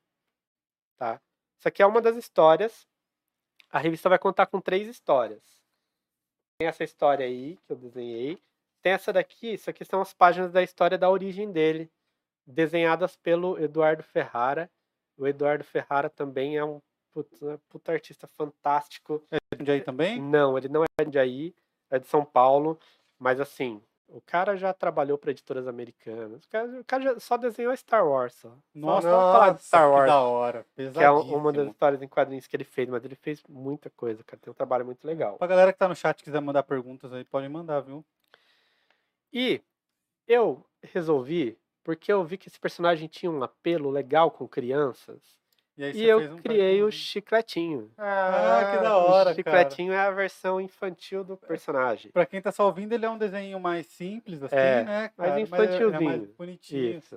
Tá? 0.96 1.20
Isso 1.58 1.68
aqui 1.68 1.82
é 1.82 1.86
uma 1.86 2.00
das 2.00 2.16
histórias. 2.16 2.86
A 3.70 3.78
revista 3.78 4.08
vai 4.08 4.18
contar 4.18 4.46
com 4.46 4.60
três 4.60 4.88
histórias. 4.88 5.42
Tem 6.58 6.68
essa 6.68 6.84
história 6.84 7.26
aí, 7.26 7.56
que 7.66 7.72
eu 7.72 7.76
desenhei. 7.76 8.38
Tem 8.82 8.92
essa 8.92 9.12
daqui, 9.12 9.54
isso 9.54 9.70
aqui 9.70 9.84
são 9.84 10.00
as 10.00 10.12
páginas 10.12 10.52
da 10.52 10.62
história 10.62 10.98
da 10.98 11.08
origem 11.08 11.50
dele, 11.50 11.90
desenhadas 12.46 13.16
pelo 13.16 13.58
Eduardo 13.58 14.02
Ferrara. 14.02 14.70
O 15.16 15.26
Eduardo 15.26 15.64
Ferrara 15.64 16.10
também 16.10 16.56
é 16.58 16.64
um 16.64 16.80
puta, 17.10 17.60
puta 17.68 17.92
artista 17.92 18.26
fantástico. 18.26 19.26
É 19.30 19.56
de 19.56 19.70
aí 19.70 19.80
também? 19.80 20.20
Não, 20.20 20.58
ele 20.58 20.68
não 20.68 20.84
é 21.00 21.04
de 21.04 21.18
aí 21.18 21.54
é 21.90 21.98
de 21.98 22.06
São 22.08 22.24
Paulo, 22.24 22.78
mas 23.18 23.40
assim, 23.40 23.82
o 24.08 24.20
cara 24.20 24.56
já 24.56 24.72
trabalhou 24.72 25.18
para 25.18 25.30
editoras 25.30 25.66
americanas. 25.66 26.44
O 26.44 26.48
cara, 26.48 26.80
o 26.80 26.84
cara 26.84 27.02
já 27.02 27.20
só 27.20 27.36
desenhou 27.36 27.76
Star 27.76 28.06
Wars. 28.06 28.34
Só. 28.34 28.52
Nossa, 28.74 29.10
não 29.10 29.18
falar 29.18 29.54
de 29.54 29.64
Star 29.64 29.90
Wars. 29.90 30.04
Que 30.04 30.08
da 30.08 30.20
hora. 30.20 30.66
Que 30.74 30.90
é 30.98 31.10
uma 31.10 31.52
das 31.52 31.68
histórias 31.68 32.02
em 32.02 32.08
quadrinhos 32.08 32.46
que 32.46 32.56
ele 32.56 32.64
fez, 32.64 32.88
mas 32.88 33.04
ele 33.04 33.16
fez 33.16 33.42
muita 33.48 33.90
coisa, 33.90 34.22
cara. 34.24 34.40
Tem 34.40 34.50
um 34.50 34.54
trabalho 34.54 34.84
muito 34.84 35.04
legal. 35.04 35.36
Pra 35.38 35.46
galera 35.46 35.72
que 35.72 35.78
tá 35.78 35.88
no 35.88 35.96
chat 35.96 36.22
quiser 36.22 36.40
mandar 36.40 36.62
perguntas 36.62 37.12
aí, 37.12 37.24
pode 37.24 37.48
mandar, 37.48 37.80
viu? 37.80 38.04
E 39.32 39.60
eu 40.28 40.64
resolvi, 40.82 41.58
porque 41.82 42.12
eu 42.12 42.24
vi 42.24 42.38
que 42.38 42.48
esse 42.48 42.60
personagem 42.60 43.08
tinha 43.08 43.30
um 43.30 43.42
apelo 43.42 43.90
legal 43.90 44.30
com 44.30 44.46
crianças, 44.46 45.20
e, 45.76 45.90
e 45.92 46.08
eu 46.08 46.34
um 46.34 46.36
criei 46.36 46.82
o 46.82 46.90
chicletinho. 46.90 47.90
Ah, 47.98 48.58
ah, 48.60 48.76
que 48.76 48.82
da 48.82 48.96
hora, 48.96 49.30
O 49.30 49.34
chicletinho 49.34 49.92
cara. 49.92 50.04
é 50.04 50.06
a 50.08 50.10
versão 50.10 50.60
infantil 50.60 51.24
do 51.24 51.36
personagem. 51.36 52.12
Pra 52.12 52.24
quem 52.24 52.40
tá 52.40 52.52
só 52.52 52.66
ouvindo, 52.66 52.92
ele 52.92 53.04
é 53.04 53.10
um 53.10 53.18
desenho 53.18 53.58
mais 53.58 53.86
simples, 53.86 54.42
assim, 54.42 54.56
é, 54.56 54.84
né? 54.84 55.10
Cara? 55.16 55.30
Mais 55.30 55.42
infantilzinho. 55.42 55.90
Mas 55.92 56.00
é, 56.00 56.04
é 56.04 56.18
mais 56.18 56.30
bonitinho. 56.30 56.98
Isso. 56.98 57.16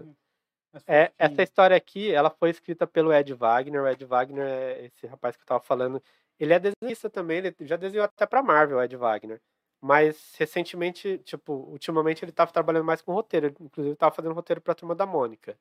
Assim, 0.74 0.86
é, 0.88 1.12
essa 1.18 1.44
história 1.44 1.78
aqui, 1.78 2.12
ela 2.12 2.30
foi 2.30 2.50
escrita 2.50 2.86
pelo 2.88 3.14
Ed 3.14 3.34
Wagner. 3.34 3.82
O 3.82 3.88
Ed 3.88 4.04
Wagner 4.06 4.46
é 4.46 4.86
esse 4.86 5.06
rapaz 5.08 5.36
que 5.36 5.44
eu 5.44 5.48
tava 5.48 5.64
falando. 5.64 6.02
Ele 6.40 6.54
é 6.54 6.60
desenhista 6.60 7.10
também, 7.10 7.38
ele 7.38 7.56
já 7.62 7.76
desenhou 7.78 8.06
até 8.06 8.26
pra 8.26 8.44
Marvel, 8.44 8.78
o 8.78 8.84
Ed 8.84 8.96
Wagner. 8.96 9.42
Mas 9.80 10.34
recentemente, 10.38 11.20
tipo, 11.20 11.54
ultimamente 11.54 12.26
ele 12.26 12.32
tava 12.32 12.52
trabalhando 12.52 12.86
mais 12.86 13.02
com 13.02 13.14
roteiro. 13.14 13.48
Inclusive, 13.48 13.90
ele 13.90 13.96
tava 13.96 14.14
fazendo 14.16 14.34
roteiro 14.34 14.62
pra 14.62 14.74
Turma 14.74 14.96
da 14.96 15.06
Mônica. 15.06 15.58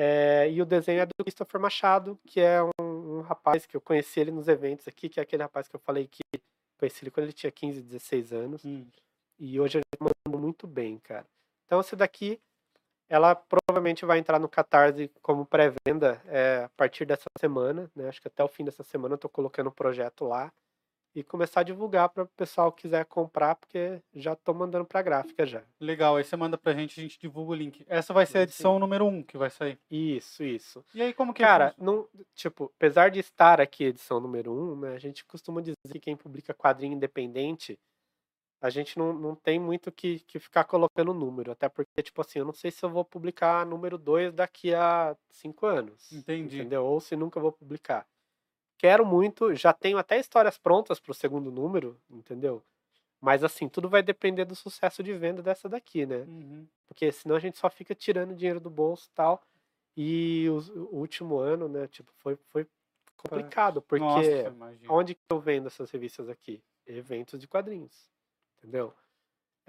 É, 0.00 0.48
e 0.48 0.62
o 0.62 0.64
desenho 0.64 1.00
é 1.00 1.06
do 1.06 1.24
Christopher 1.24 1.60
Machado, 1.60 2.16
que 2.24 2.40
é 2.40 2.62
um, 2.62 3.18
um, 3.18 3.20
rapaz 3.20 3.66
que 3.66 3.76
eu 3.76 3.80
conheci 3.80 4.20
ele 4.20 4.30
nos 4.30 4.46
eventos 4.46 4.86
aqui, 4.86 5.08
que 5.08 5.18
é 5.18 5.24
aquele 5.24 5.42
rapaz 5.42 5.66
que 5.66 5.74
eu 5.74 5.80
falei 5.80 6.06
que 6.06 6.22
conheci 6.78 7.02
ele 7.02 7.10
quando 7.10 7.24
ele 7.24 7.32
tinha 7.32 7.50
15, 7.50 7.82
16 7.82 8.32
anos. 8.32 8.64
Hum. 8.64 8.86
E 9.40 9.58
hoje 9.58 9.78
ele 9.78 9.84
tá 9.90 9.98
mandando 9.98 10.40
muito 10.40 10.68
bem, 10.68 10.98
cara. 10.98 11.26
Então, 11.66 11.80
esse 11.80 11.96
daqui, 11.96 12.40
ela 13.08 13.34
provavelmente 13.34 14.04
vai 14.04 14.20
entrar 14.20 14.38
no 14.38 14.48
Catarse 14.48 15.10
como 15.20 15.44
pré-venda 15.44 16.22
é, 16.26 16.62
a 16.66 16.68
partir 16.76 17.04
dessa 17.04 17.26
semana, 17.36 17.90
né? 17.96 18.08
Acho 18.08 18.22
que 18.22 18.28
até 18.28 18.44
o 18.44 18.48
fim 18.48 18.64
dessa 18.64 18.84
semana 18.84 19.14
eu 19.14 19.18
tô 19.18 19.28
colocando 19.28 19.66
o 19.66 19.70
um 19.70 19.74
projeto 19.74 20.24
lá 20.24 20.52
e 21.14 21.22
começar 21.22 21.60
a 21.60 21.64
divulgar 21.64 22.08
para 22.08 22.24
o 22.24 22.28
pessoal 22.28 22.70
que 22.70 22.82
quiser 22.82 23.04
comprar, 23.06 23.54
porque 23.54 24.00
já 24.14 24.34
estou 24.34 24.54
mandando 24.54 24.84
para 24.84 25.00
a 25.00 25.02
gráfica 25.02 25.46
já. 25.46 25.62
Legal, 25.80 26.16
aí 26.16 26.24
você 26.24 26.36
manda 26.36 26.56
para 26.56 26.72
a 26.72 26.74
gente, 26.74 26.98
a 27.00 27.02
gente 27.02 27.18
divulga 27.18 27.52
o 27.52 27.54
link. 27.54 27.84
Essa 27.88 28.12
vai 28.12 28.26
ser 28.26 28.38
a 28.38 28.42
edição 28.42 28.74
Sim. 28.74 28.80
número 28.80 29.06
1 29.06 29.08
um 29.08 29.22
que 29.22 29.36
vai 29.36 29.50
sair. 29.50 29.78
Isso, 29.90 30.44
isso. 30.44 30.84
E 30.94 31.02
aí 31.02 31.12
como 31.12 31.32
que 31.32 31.42
Cara, 31.42 31.74
não, 31.78 32.06
tipo, 32.34 32.72
apesar 32.76 33.10
de 33.10 33.20
estar 33.20 33.60
aqui 33.60 33.84
edição 33.84 34.20
número 34.20 34.52
1, 34.52 34.72
um, 34.72 34.80
né, 34.80 34.94
a 34.94 34.98
gente 34.98 35.24
costuma 35.24 35.60
dizer 35.60 35.76
que 35.90 36.00
quem 36.00 36.16
publica 36.16 36.54
quadrinho 36.54 36.94
independente, 36.94 37.78
a 38.60 38.70
gente 38.70 38.98
não, 38.98 39.12
não 39.12 39.34
tem 39.34 39.58
muito 39.58 39.90
que, 39.92 40.20
que 40.20 40.38
ficar 40.38 40.64
colocando 40.64 41.14
número, 41.14 41.52
até 41.52 41.68
porque, 41.68 42.02
tipo 42.02 42.20
assim, 42.20 42.40
eu 42.40 42.44
não 42.44 42.52
sei 42.52 42.70
se 42.70 42.84
eu 42.84 42.90
vou 42.90 43.04
publicar 43.04 43.64
número 43.64 43.96
2 43.96 44.32
daqui 44.32 44.74
a 44.74 45.16
5 45.30 45.66
anos. 45.66 46.12
Entendi. 46.12 46.58
Entendeu? 46.58 46.84
Ou 46.84 47.00
se 47.00 47.14
nunca 47.16 47.40
vou 47.40 47.52
publicar 47.52 48.06
quero 48.78 49.04
muito, 49.04 49.54
já 49.54 49.72
tenho 49.72 49.98
até 49.98 50.18
histórias 50.18 50.56
prontas 50.56 50.98
para 51.00 51.10
o 51.10 51.14
segundo 51.14 51.50
número, 51.50 52.00
entendeu? 52.08 52.62
Mas 53.20 53.42
assim, 53.42 53.68
tudo 53.68 53.88
vai 53.88 54.02
depender 54.02 54.44
do 54.44 54.54
sucesso 54.54 55.02
de 55.02 55.12
venda 55.12 55.42
dessa 55.42 55.68
daqui, 55.68 56.06
né? 56.06 56.18
Uhum. 56.18 56.66
Porque 56.86 57.10
senão 57.10 57.34
a 57.36 57.40
gente 57.40 57.58
só 57.58 57.68
fica 57.68 57.94
tirando 57.94 58.34
dinheiro 58.34 58.60
do 58.60 58.70
bolso 58.70 59.08
e 59.12 59.14
tal. 59.14 59.42
E 59.96 60.48
o, 60.48 60.58
o 60.92 60.96
último 60.98 61.38
ano, 61.38 61.68
né, 61.68 61.88
tipo, 61.88 62.12
foi, 62.18 62.38
foi 62.50 62.64
complicado, 63.16 63.82
porque 63.82 64.04
Nossa, 64.04 64.54
onde 64.88 65.14
que 65.16 65.20
eu 65.28 65.40
vendo 65.40 65.66
essas 65.66 65.90
revistas 65.90 66.28
aqui? 66.28 66.62
Eventos 66.86 67.40
de 67.40 67.48
quadrinhos, 67.48 68.08
entendeu? 68.56 68.94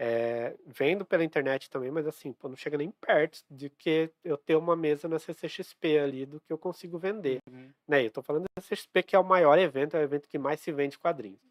É, 0.02 0.56
vendo 0.66 1.04
pela 1.04 1.26
internet 1.26 1.70
também, 1.70 1.92
mas 1.92 2.08
assim, 2.08 2.32
pô, 2.32 2.48
não 2.48 2.56
chega 2.56 2.78
nem 2.78 2.90
perto 2.90 3.44
de 3.52 3.70
que 3.70 4.10
eu 4.24 4.38
ter 4.38 4.56
uma 4.56 4.74
mesa 4.74 5.10
na 5.10 5.20
CCXP 5.20 6.00
ali 6.00 6.26
do 6.26 6.40
que 6.40 6.54
eu 6.54 6.58
consigo 6.58 6.98
vender. 6.98 7.40
Uhum. 7.52 7.70
Né? 7.86 8.06
Eu 8.06 8.12
tô 8.12 8.24
falando 8.24 8.44
da 8.44 8.62
CCXP 8.62 9.04
que 9.04 9.16
é 9.18 9.20
o 9.20 9.26
maior 9.26 9.60
evento, 9.60 9.98
é 9.98 10.00
o 10.00 10.04
evento 10.04 10.30
que 10.30 10.38
mais 10.38 10.62
se 10.62 10.72
vende 10.72 10.98
quadrinhos. 10.98 11.42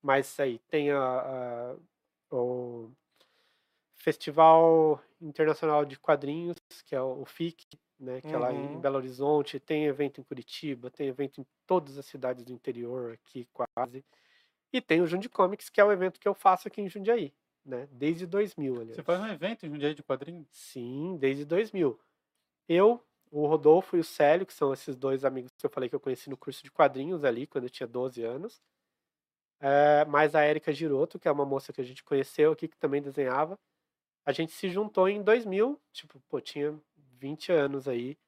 Mas 0.00 0.38
aí 0.38 0.60
tem 0.68 0.92
a, 0.92 1.00
a, 1.00 1.76
o 2.30 2.92
Festival 3.96 5.02
Internacional 5.20 5.84
de 5.84 5.98
Quadrinhos, 5.98 6.58
que 6.84 6.94
é 6.94 7.02
o 7.02 7.24
FIC, 7.24 7.66
né, 7.98 8.20
que 8.20 8.28
uhum. 8.28 8.34
é 8.34 8.38
lá 8.38 8.52
em 8.52 8.66
uhum. 8.68 8.80
Belo 8.80 8.98
Horizonte, 8.98 9.58
tem 9.58 9.86
evento 9.86 10.20
em 10.20 10.24
Curitiba, 10.24 10.92
tem 10.92 11.08
evento 11.08 11.40
em 11.40 11.46
todas 11.66 11.98
as 11.98 12.06
cidades 12.06 12.44
do 12.44 12.52
interior 12.52 13.14
aqui 13.14 13.48
quase. 13.52 14.04
E 14.72 14.80
tem 14.80 15.00
o 15.00 15.08
Jundi 15.08 15.28
Comics, 15.28 15.68
que 15.68 15.80
é 15.80 15.84
o 15.84 15.90
evento 15.90 16.20
que 16.20 16.28
eu 16.28 16.34
faço 16.34 16.68
aqui 16.68 16.80
em 16.80 16.88
Jundiaí 16.88 17.34
né? 17.66 17.88
Desde 17.90 18.26
2000, 18.26 18.74
aliás. 18.74 18.96
Você 18.96 19.02
faz 19.02 19.20
um 19.20 19.26
evento 19.26 19.66
em 19.66 19.70
Jundiaí 19.70 19.94
de 19.94 20.02
quadrinhos? 20.02 20.46
Sim, 20.50 21.16
desde 21.18 21.44
2000. 21.44 21.98
Eu, 22.68 23.02
o 23.30 23.46
Rodolfo 23.46 23.96
e 23.96 24.00
o 24.00 24.04
Célio, 24.04 24.46
que 24.46 24.54
são 24.54 24.72
esses 24.72 24.96
dois 24.96 25.24
amigos 25.24 25.52
que 25.56 25.66
eu 25.66 25.70
falei 25.70 25.88
que 25.88 25.94
eu 25.94 26.00
conheci 26.00 26.30
no 26.30 26.36
curso 26.36 26.62
de 26.62 26.70
quadrinhos 26.70 27.24
ali, 27.24 27.46
quando 27.46 27.64
eu 27.64 27.70
tinha 27.70 27.86
12 27.86 28.22
anos. 28.22 28.62
É, 29.60 30.04
mais 30.04 30.34
a 30.34 30.42
Érica 30.42 30.72
Giroto, 30.72 31.18
que 31.18 31.28
é 31.28 31.30
uma 31.30 31.44
moça 31.44 31.72
que 31.72 31.80
a 31.80 31.84
gente 31.84 32.04
conheceu 32.04 32.52
aqui, 32.52 32.68
que 32.68 32.76
também 32.76 33.02
desenhava. 33.02 33.58
A 34.24 34.32
gente 34.32 34.52
se 34.52 34.68
juntou 34.68 35.08
em 35.08 35.22
2000, 35.22 35.80
tipo, 35.92 36.20
pô, 36.28 36.40
tinha 36.40 36.78
20 36.96 37.52
anos 37.52 37.88
aí. 37.88 38.18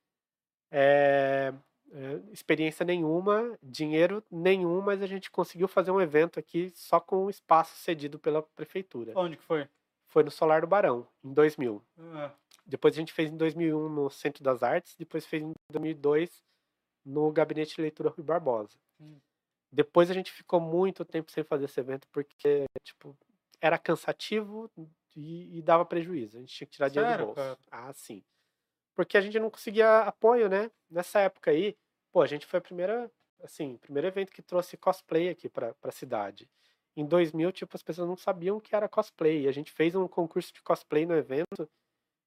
É, 0.71 1.53
é, 1.93 2.21
experiência 2.33 2.85
nenhuma, 2.85 3.59
dinheiro 3.63 4.23
nenhum, 4.31 4.81
mas 4.81 5.03
a 5.03 5.07
gente 5.07 5.31
conseguiu 5.31 5.69
fazer 5.69 5.91
um 5.91 6.01
evento 6.01 6.39
aqui 6.39 6.71
só 6.75 7.01
com 7.01 7.27
um 7.27 7.31
espaço 7.31 7.77
cedido 7.77 8.19
pela 8.19 8.43
prefeitura. 8.43 9.13
Onde 9.17 9.37
que 9.37 9.43
foi? 9.43 9.69
Foi 10.09 10.23
no 10.23 10.31
Solar 10.31 10.61
do 10.63 10.67
Barão, 10.67 11.07
em 11.23 11.33
2000. 11.33 11.83
Ah, 11.99 12.33
Depois 12.67 12.95
a 12.95 12.97
gente 12.97 13.13
fez 13.13 13.31
em 13.31 13.37
2001 13.37 13.89
no 13.89 14.11
Centro 14.11 14.43
das 14.43 14.63
Artes, 14.63 14.95
depois 14.97 15.27
fez 15.27 15.43
em 15.43 15.53
2002 15.71 16.43
no 17.05 17.31
Gabinete 17.33 17.77
de 17.77 17.83
Leitura 17.83 18.11
Rui 18.11 18.25
Barbosa. 18.25 18.79
Hum. 19.01 19.19
Depois 19.71 20.11
a 20.11 20.15
gente 20.15 20.33
ficou 20.33 20.61
muito 20.61 21.05
tempo 21.05 21.31
sem 21.31 21.45
fazer 21.45 21.67
esse 21.67 21.79
evento 21.79 22.09
porque, 22.11 22.65
tipo, 22.83 23.17
era 23.61 23.79
cansativo 23.79 24.71
e, 25.15 25.59
e 25.59 25.63
dava 25.63 25.85
prejuízo. 25.85 26.39
A 26.39 26.41
gente 26.41 26.55
tinha 26.55 26.67
que 26.67 26.73
tirar 26.73 26.89
dinheiro 26.89 27.11
Sério, 27.11 27.27
do 27.27 27.35
bolso. 27.35 27.59
cara? 27.71 27.89
Ah, 27.89 27.93
sim. 27.93 28.23
Porque 28.99 29.17
a 29.17 29.21
gente 29.21 29.39
não 29.39 29.49
conseguia 29.49 30.01
apoio, 30.01 30.49
né? 30.49 30.69
Nessa 30.91 31.21
época 31.21 31.53
aí, 31.53 31.77
pô, 32.11 32.21
a 32.21 32.27
gente 32.27 32.45
foi 32.45 32.59
a 32.59 32.61
primeira, 32.61 33.09
assim, 33.45 33.77
primeiro 33.77 34.09
evento 34.09 34.33
que 34.33 34.43
trouxe 34.43 34.77
cosplay 34.77 35.29
aqui 35.29 35.49
pra, 35.49 35.73
pra 35.75 35.93
cidade. 35.93 36.51
Em 36.97 37.07
2000, 37.07 37.53
tipo, 37.53 37.77
as 37.77 37.83
pessoas 37.85 38.09
não 38.09 38.17
sabiam 38.17 38.57
o 38.57 38.61
que 38.61 38.75
era 38.75 38.89
cosplay. 38.89 39.43
E 39.43 39.49
a 39.49 39.53
gente 39.53 39.71
fez 39.71 39.95
um 39.95 40.09
concurso 40.09 40.53
de 40.53 40.61
cosplay 40.63 41.07
no 41.07 41.15
evento 41.15 41.71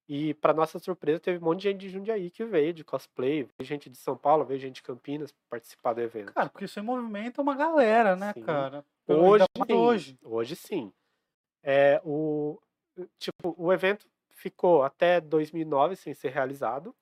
e, 0.07 0.34
para 0.35 0.53
nossa 0.53 0.80
surpresa, 0.80 1.19
teve 1.19 1.39
um 1.43 1.45
monte 1.49 1.57
de 1.57 1.72
gente 1.72 1.80
de 1.80 1.89
Jundiaí 1.89 2.31
que 2.31 2.45
veio 2.45 2.72
de 2.73 2.85
cosplay, 2.85 3.43
veio 3.43 3.68
gente 3.68 3.89
de 3.89 3.98
São 3.98 4.15
Paulo, 4.15 4.45
veio 4.45 4.61
gente 4.61 4.76
de 4.76 4.84
Campinas 4.84 5.35
participar 5.49 5.91
do 5.91 5.99
evento. 5.99 6.31
Cara, 6.31 6.48
porque 6.48 6.64
isso 6.64 6.80
aí 6.80 6.85
movimenta 6.85 7.41
uma 7.41 7.53
galera, 7.53 8.15
né, 8.15 8.31
Sim. 8.34 8.43
cara? 8.43 8.85
Hoje, 9.06 9.43
sim. 9.57 9.73
hoje. 9.73 10.19
Hoje 10.23 10.56
sim. 10.56 10.93
É, 11.61 12.02
o, 12.06 12.57
tipo, 13.19 13.53
o 13.57 13.73
evento 13.73 14.10
ficou 14.41 14.81
até 14.84 15.22
2009 15.22 15.95
sem 15.95 16.13
ser 16.15 16.30
realizado. 16.30 16.95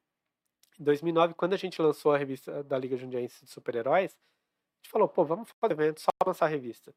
Em 0.79 0.83
2009, 0.83 1.33
quando 1.35 1.53
a 1.53 1.57
gente 1.57 1.81
lançou 1.81 2.13
a 2.13 2.17
revista 2.17 2.63
da 2.63 2.77
Liga 2.77 2.97
Jundiaense 2.97 3.45
de 3.45 3.51
Super-Heróis, 3.51 4.11
a 4.11 4.83
gente 4.83 4.91
falou, 4.91 5.07
pô, 5.07 5.23
vamos 5.25 5.49
fazer 5.61 5.73
evento, 5.73 6.01
só 6.01 6.09
lançar 6.25 6.45
a 6.45 6.49
revista. 6.49 6.93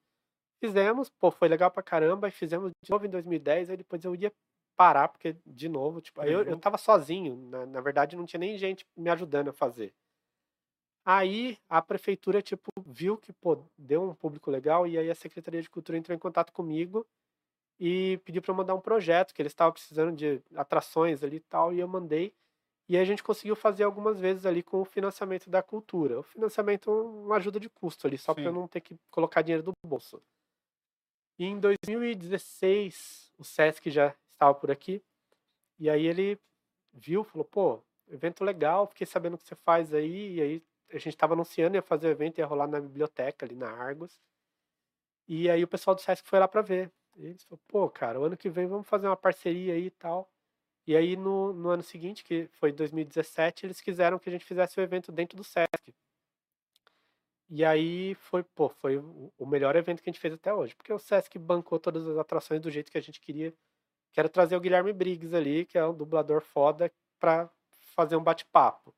Fizemos, 0.63 1.11
pô, 1.11 1.31
foi 1.31 1.49
legal 1.49 1.71
pra 1.71 1.83
caramba, 1.83 2.29
e 2.29 2.33
fizemos 2.33 2.71
de 2.85 2.91
novo 2.91 3.07
em 3.07 3.11
2010, 3.11 3.71
aí 3.71 3.77
depois 3.77 4.05
eu 4.05 4.15
ia 4.15 4.33
parar, 4.77 5.09
porque, 5.09 5.37
de 5.47 5.69
novo, 5.69 6.01
tipo, 6.01 6.21
aí 6.21 6.33
eu, 6.33 6.43
eu 6.43 6.53
Uhum. 6.53 6.61
tava 6.61 6.79
sozinho, 6.79 7.37
na, 7.37 7.67
na 7.67 7.81
verdade 7.81 8.17
não 8.17 8.27
tinha 8.27 8.41
nem 8.41 8.57
gente 8.59 8.85
me 8.97 9.11
ajudando 9.11 9.49
a 9.51 9.53
fazer. 9.53 9.93
Aí 11.05 11.59
a 11.69 11.83
prefeitura, 11.83 12.41
tipo, 12.41 12.71
viu 12.87 13.17
que, 13.17 13.33
pô, 13.33 13.65
deu 13.77 14.03
um 14.03 14.15
público 14.15 14.51
legal, 14.51 14.87
e 14.87 14.97
aí 14.99 15.11
a 15.11 15.15
Secretaria 15.15 15.61
de 15.63 15.71
Cultura 15.71 15.99
entrou 15.99 16.15
em 16.15 16.19
contato 16.19 16.53
comigo 16.53 17.07
e 17.85 18.19
pediu 18.19 18.41
para 18.41 18.55
mandar 18.55 18.77
um 18.77 18.81
projeto, 18.81 19.35
que 19.35 19.43
eles 19.43 19.51
estavam 19.51 19.73
precisando 19.73 20.15
de 20.15 20.41
atrações 20.55 21.25
ali 21.25 21.39
e 21.39 21.41
tal, 21.41 21.75
e 21.75 21.81
eu 21.81 21.89
mandei. 21.89 22.33
E 22.89 22.97
a 22.97 23.05
gente 23.05 23.25
conseguiu 23.25 23.57
fazer 23.57 23.83
algumas 23.83 24.21
vezes 24.21 24.47
ali 24.47 24.63
com 24.63 24.81
o 24.81 24.85
financiamento 24.85 25.51
da 25.51 25.65
cultura. 25.65 26.21
O 26.21 26.23
financiamento 26.23 26.89
é 26.89 26.95
uma 26.95 27.37
ajuda 27.39 27.59
de 27.59 27.69
custo 27.69 28.07
ali, 28.07 28.17
só 28.17 28.35
para 28.35 28.45
eu 28.45 28.53
não 28.53 28.69
ter 28.69 28.83
que 28.83 28.97
colocar 29.11 29.43
dinheiro 29.43 29.65
do 29.65 29.73
bolso. 29.85 30.23
E 31.37 31.45
em 31.45 31.59
2016, 31.59 33.33
o 33.37 33.43
Sesc 33.43 33.91
já 33.91 34.15
estava 34.31 34.55
por 34.55 34.71
aqui, 34.71 35.03
e 35.77 35.91
aí 35.91 36.07
ele 36.07 36.39
viu, 36.93 37.25
falou, 37.25 37.45
pô, 37.45 37.83
evento 38.09 38.45
legal, 38.45 38.87
fiquei 38.87 39.09
sabendo 39.09 39.35
o 39.35 39.39
que 39.39 39.45
você 39.49 39.57
faz 39.57 39.93
aí, 39.93 40.35
e 40.35 40.41
aí 40.41 40.63
a 40.89 40.99
gente 40.99 41.09
estava 41.15 41.35
anunciando, 41.35 41.77
ia 41.77 41.83
fazer 41.83 42.07
o 42.07 42.11
evento, 42.13 42.39
ia 42.39 42.47
rolar 42.47 42.69
na 42.69 42.81
biblioteca 42.81 43.45
ali 43.45 43.57
na 43.57 43.73
Argos. 43.73 44.21
E 45.27 45.51
aí 45.51 45.65
o 45.65 45.69
pessoal 45.69 45.97
do 45.97 46.01
Sesc 46.01 46.29
foi 46.29 46.39
lá 46.39 46.47
para 46.47 46.63
ver. 46.63 46.93
Eles 47.17 47.45
falaram, 47.45 47.65
pô, 47.69 47.89
cara, 47.91 48.21
o 48.21 48.25
ano 48.25 48.37
que 48.37 48.49
vem 48.51 48.67
vamos 48.67 48.87
fazer 48.87 49.07
uma 49.07 49.17
parceria 49.17 49.75
aí 49.75 49.87
e 49.87 49.91
tal. 49.91 50.31
E 50.87 50.97
aí 50.97 51.17
no, 51.17 51.53
no 51.53 51.71
ano 51.71 51.83
seguinte, 51.83 52.25
que 52.25 52.49
foi 52.55 52.73
2017, 52.73 53.67
eles 53.67 53.81
quiseram 53.81 54.19
que 54.19 54.29
a 54.29 54.33
gente 54.33 54.45
fizesse 54.45 54.79
o 54.79 54.83
evento 54.83 55.13
dentro 55.13 55.37
do 55.37 55.45
Sesc. 55.45 55.95
E 57.49 57.65
aí 57.65 58.15
foi, 58.15 58.43
pô, 58.43 58.69
foi 58.69 58.97
o 59.39 59.47
melhor 59.47 59.77
evento 59.77 60.03
que 60.03 60.09
a 60.09 60.13
gente 60.13 60.21
fez 60.21 60.35
até 60.35 60.53
hoje, 60.55 60.75
porque 60.75 60.93
o 60.93 60.99
Sesc 60.99 61.39
bancou 61.39 61.79
todas 61.79 62.09
as 62.09 62.17
atrações 62.17 62.61
do 62.61 62.71
jeito 62.71 62.91
que 62.91 62.99
a 62.99 63.03
gente 63.03 63.21
queria. 63.21 63.53
Quero 64.13 64.29
trazer 64.29 64.57
o 64.57 64.61
Guilherme 64.61 64.93
Briggs 64.93 65.35
ali, 65.37 65.67
que 65.67 65.79
é 65.79 65.87
um 65.87 65.95
dublador 65.95 66.41
foda, 66.41 66.91
pra 67.21 67.51
fazer 67.95 68.17
um 68.17 68.23
bate-papo. 68.23 68.95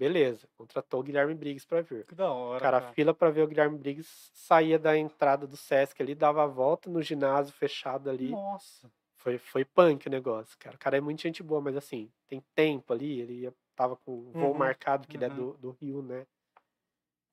Beleza, 0.00 0.48
contratou 0.56 1.00
o 1.00 1.02
Guilherme 1.02 1.34
Briggs 1.34 1.66
pra 1.66 1.82
vir. 1.82 2.06
Que 2.06 2.14
da 2.14 2.32
hora, 2.32 2.58
Cara, 2.58 2.80
cara. 2.80 2.90
a 2.90 2.94
fila 2.94 3.12
pra 3.12 3.28
ver 3.28 3.42
o 3.42 3.46
Guilherme 3.46 3.76
Briggs 3.76 4.30
saía 4.32 4.78
da 4.78 4.96
entrada 4.96 5.46
do 5.46 5.58
Sesc 5.58 6.00
ali, 6.00 6.14
dava 6.14 6.42
a 6.42 6.46
volta 6.46 6.88
no 6.88 7.02
ginásio 7.02 7.52
fechado 7.52 8.08
ali. 8.08 8.30
Nossa. 8.30 8.90
Foi, 9.18 9.36
foi 9.36 9.62
punk 9.62 10.06
o 10.06 10.10
negócio, 10.10 10.56
cara. 10.58 10.74
O 10.74 10.78
cara 10.78 10.96
é 10.96 11.00
muito 11.02 11.20
gente 11.20 11.42
boa, 11.42 11.60
mas 11.60 11.76
assim, 11.76 12.10
tem 12.26 12.42
tempo 12.54 12.94
ali, 12.94 13.20
ele 13.20 13.52
tava 13.76 13.94
com 13.94 14.12
o 14.12 14.32
voo 14.32 14.52
Uhum, 14.52 14.58
marcado, 14.58 15.06
que 15.06 15.18
ele 15.18 15.26
é 15.26 15.28
uhum. 15.28 15.34
do, 15.36 15.52
do 15.58 15.70
Rio, 15.72 16.00
né? 16.00 16.26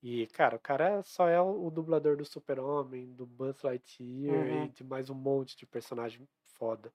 E, 0.02 0.26
cara, 0.26 0.56
o 0.56 0.60
cara 0.60 1.02
só 1.02 1.26
é 1.26 1.40
o, 1.40 1.66
o 1.66 1.70
dublador 1.70 2.18
do 2.18 2.24
Super-Homem, 2.26 3.06
do 3.14 3.24
Buzz 3.24 3.62
Lightyear 3.62 4.46
Uhum. 4.46 4.64
e 4.66 4.68
de 4.68 4.84
mais 4.84 5.08
um 5.08 5.14
monte 5.14 5.56
de 5.56 5.64
personagem 5.64 6.28
foda. 6.44 6.92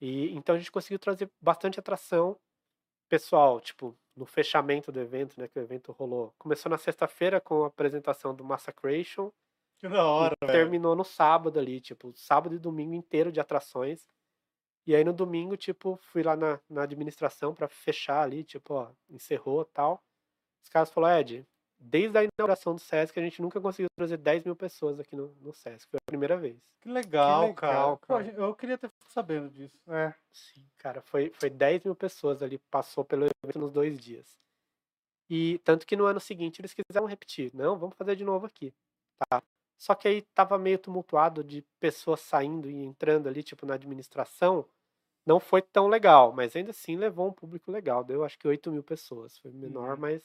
E 0.00 0.32
então 0.36 0.54
a 0.54 0.58
gente 0.58 0.70
conseguiu 0.70 1.00
trazer 1.00 1.28
bastante 1.40 1.80
atração 1.80 2.38
pessoal, 3.08 3.60
tipo, 3.60 3.96
no 4.16 4.26
fechamento 4.26 4.92
do 4.92 5.00
evento, 5.00 5.40
né, 5.40 5.48
que 5.48 5.58
o 5.58 5.62
evento 5.62 5.92
rolou. 5.92 6.32
Começou 6.38 6.70
na 6.70 6.78
sexta-feira 6.78 7.40
com 7.40 7.64
a 7.64 7.68
apresentação 7.68 8.34
do 8.34 8.44
Massacration, 8.44 9.32
Que 9.78 9.88
da 9.88 10.04
hora, 10.04 10.36
velho. 10.40 10.52
terminou 10.52 10.94
no 10.96 11.04
sábado 11.04 11.58
ali, 11.58 11.80
tipo, 11.80 12.12
sábado 12.16 12.54
e 12.54 12.58
domingo 12.58 12.94
inteiro 12.94 13.32
de 13.32 13.40
atrações. 13.40 14.08
E 14.86 14.94
aí 14.94 15.04
no 15.04 15.12
domingo, 15.12 15.56
tipo, 15.56 15.96
fui 15.96 16.22
lá 16.22 16.36
na, 16.36 16.60
na 16.68 16.82
administração 16.84 17.54
pra 17.54 17.68
fechar 17.68 18.22
ali, 18.22 18.44
tipo, 18.44 18.74
ó, 18.74 18.92
encerrou 19.10 19.64
tal. 19.64 20.02
Os 20.64 20.70
caras 20.70 20.90
falaram, 20.90 21.20
Ed, 21.20 21.46
desde 21.84 22.16
a 22.18 22.22
inauguração 22.24 22.74
do 22.74 22.80
Sesc, 22.80 23.18
a 23.18 23.22
gente 23.22 23.40
nunca 23.42 23.60
conseguiu 23.60 23.88
trazer 23.96 24.16
10 24.16 24.44
mil 24.44 24.56
pessoas 24.56 24.98
aqui 24.98 25.14
no, 25.14 25.28
no 25.40 25.52
Sesc. 25.52 25.86
Foi 25.90 25.98
a 25.98 26.10
primeira 26.10 26.36
vez. 26.36 26.56
Que 26.80 26.88
legal, 26.88 27.48
legal, 27.48 27.56
cara. 27.56 27.96
Pô, 28.06 28.20
eu 28.42 28.54
queria 28.54 28.78
ter 28.78 28.88
ficado 28.88 29.10
sabendo 29.12 29.50
disso. 29.50 29.78
É. 29.88 30.14
Sim, 30.32 30.64
cara, 30.78 31.00
foi, 31.02 31.30
foi 31.38 31.50
10 31.50 31.84
mil 31.84 31.94
pessoas 31.94 32.42
ali, 32.42 32.58
passou 32.70 33.04
pelo 33.04 33.24
evento 33.24 33.58
nos 33.58 33.70
dois 33.72 33.98
dias. 33.98 34.36
E 35.28 35.58
tanto 35.64 35.86
que 35.86 35.96
no 35.96 36.04
ano 36.04 36.20
seguinte 36.20 36.60
eles 36.60 36.74
quiseram 36.74 37.06
repetir. 37.06 37.50
Não, 37.54 37.78
vamos 37.78 37.96
fazer 37.96 38.16
de 38.16 38.24
novo 38.24 38.46
aqui. 38.46 38.72
Tá. 39.30 39.42
Só 39.78 39.94
que 39.94 40.06
aí 40.08 40.22
tava 40.34 40.58
meio 40.58 40.78
tumultuado 40.78 41.42
de 41.42 41.62
pessoas 41.80 42.20
saindo 42.20 42.70
e 42.70 42.84
entrando 42.84 43.28
ali, 43.28 43.42
tipo, 43.42 43.66
na 43.66 43.74
administração. 43.74 44.66
Não 45.26 45.40
foi 45.40 45.62
tão 45.62 45.88
legal, 45.88 46.32
mas 46.32 46.54
ainda 46.54 46.70
assim 46.70 46.96
levou 46.96 47.28
um 47.28 47.32
público 47.32 47.70
legal. 47.70 48.04
Deu 48.04 48.22
acho 48.24 48.38
que 48.38 48.46
8 48.46 48.70
mil 48.70 48.82
pessoas. 48.82 49.38
Foi 49.38 49.50
menor, 49.50 49.94
Uhum. 49.94 50.00
mas 50.00 50.22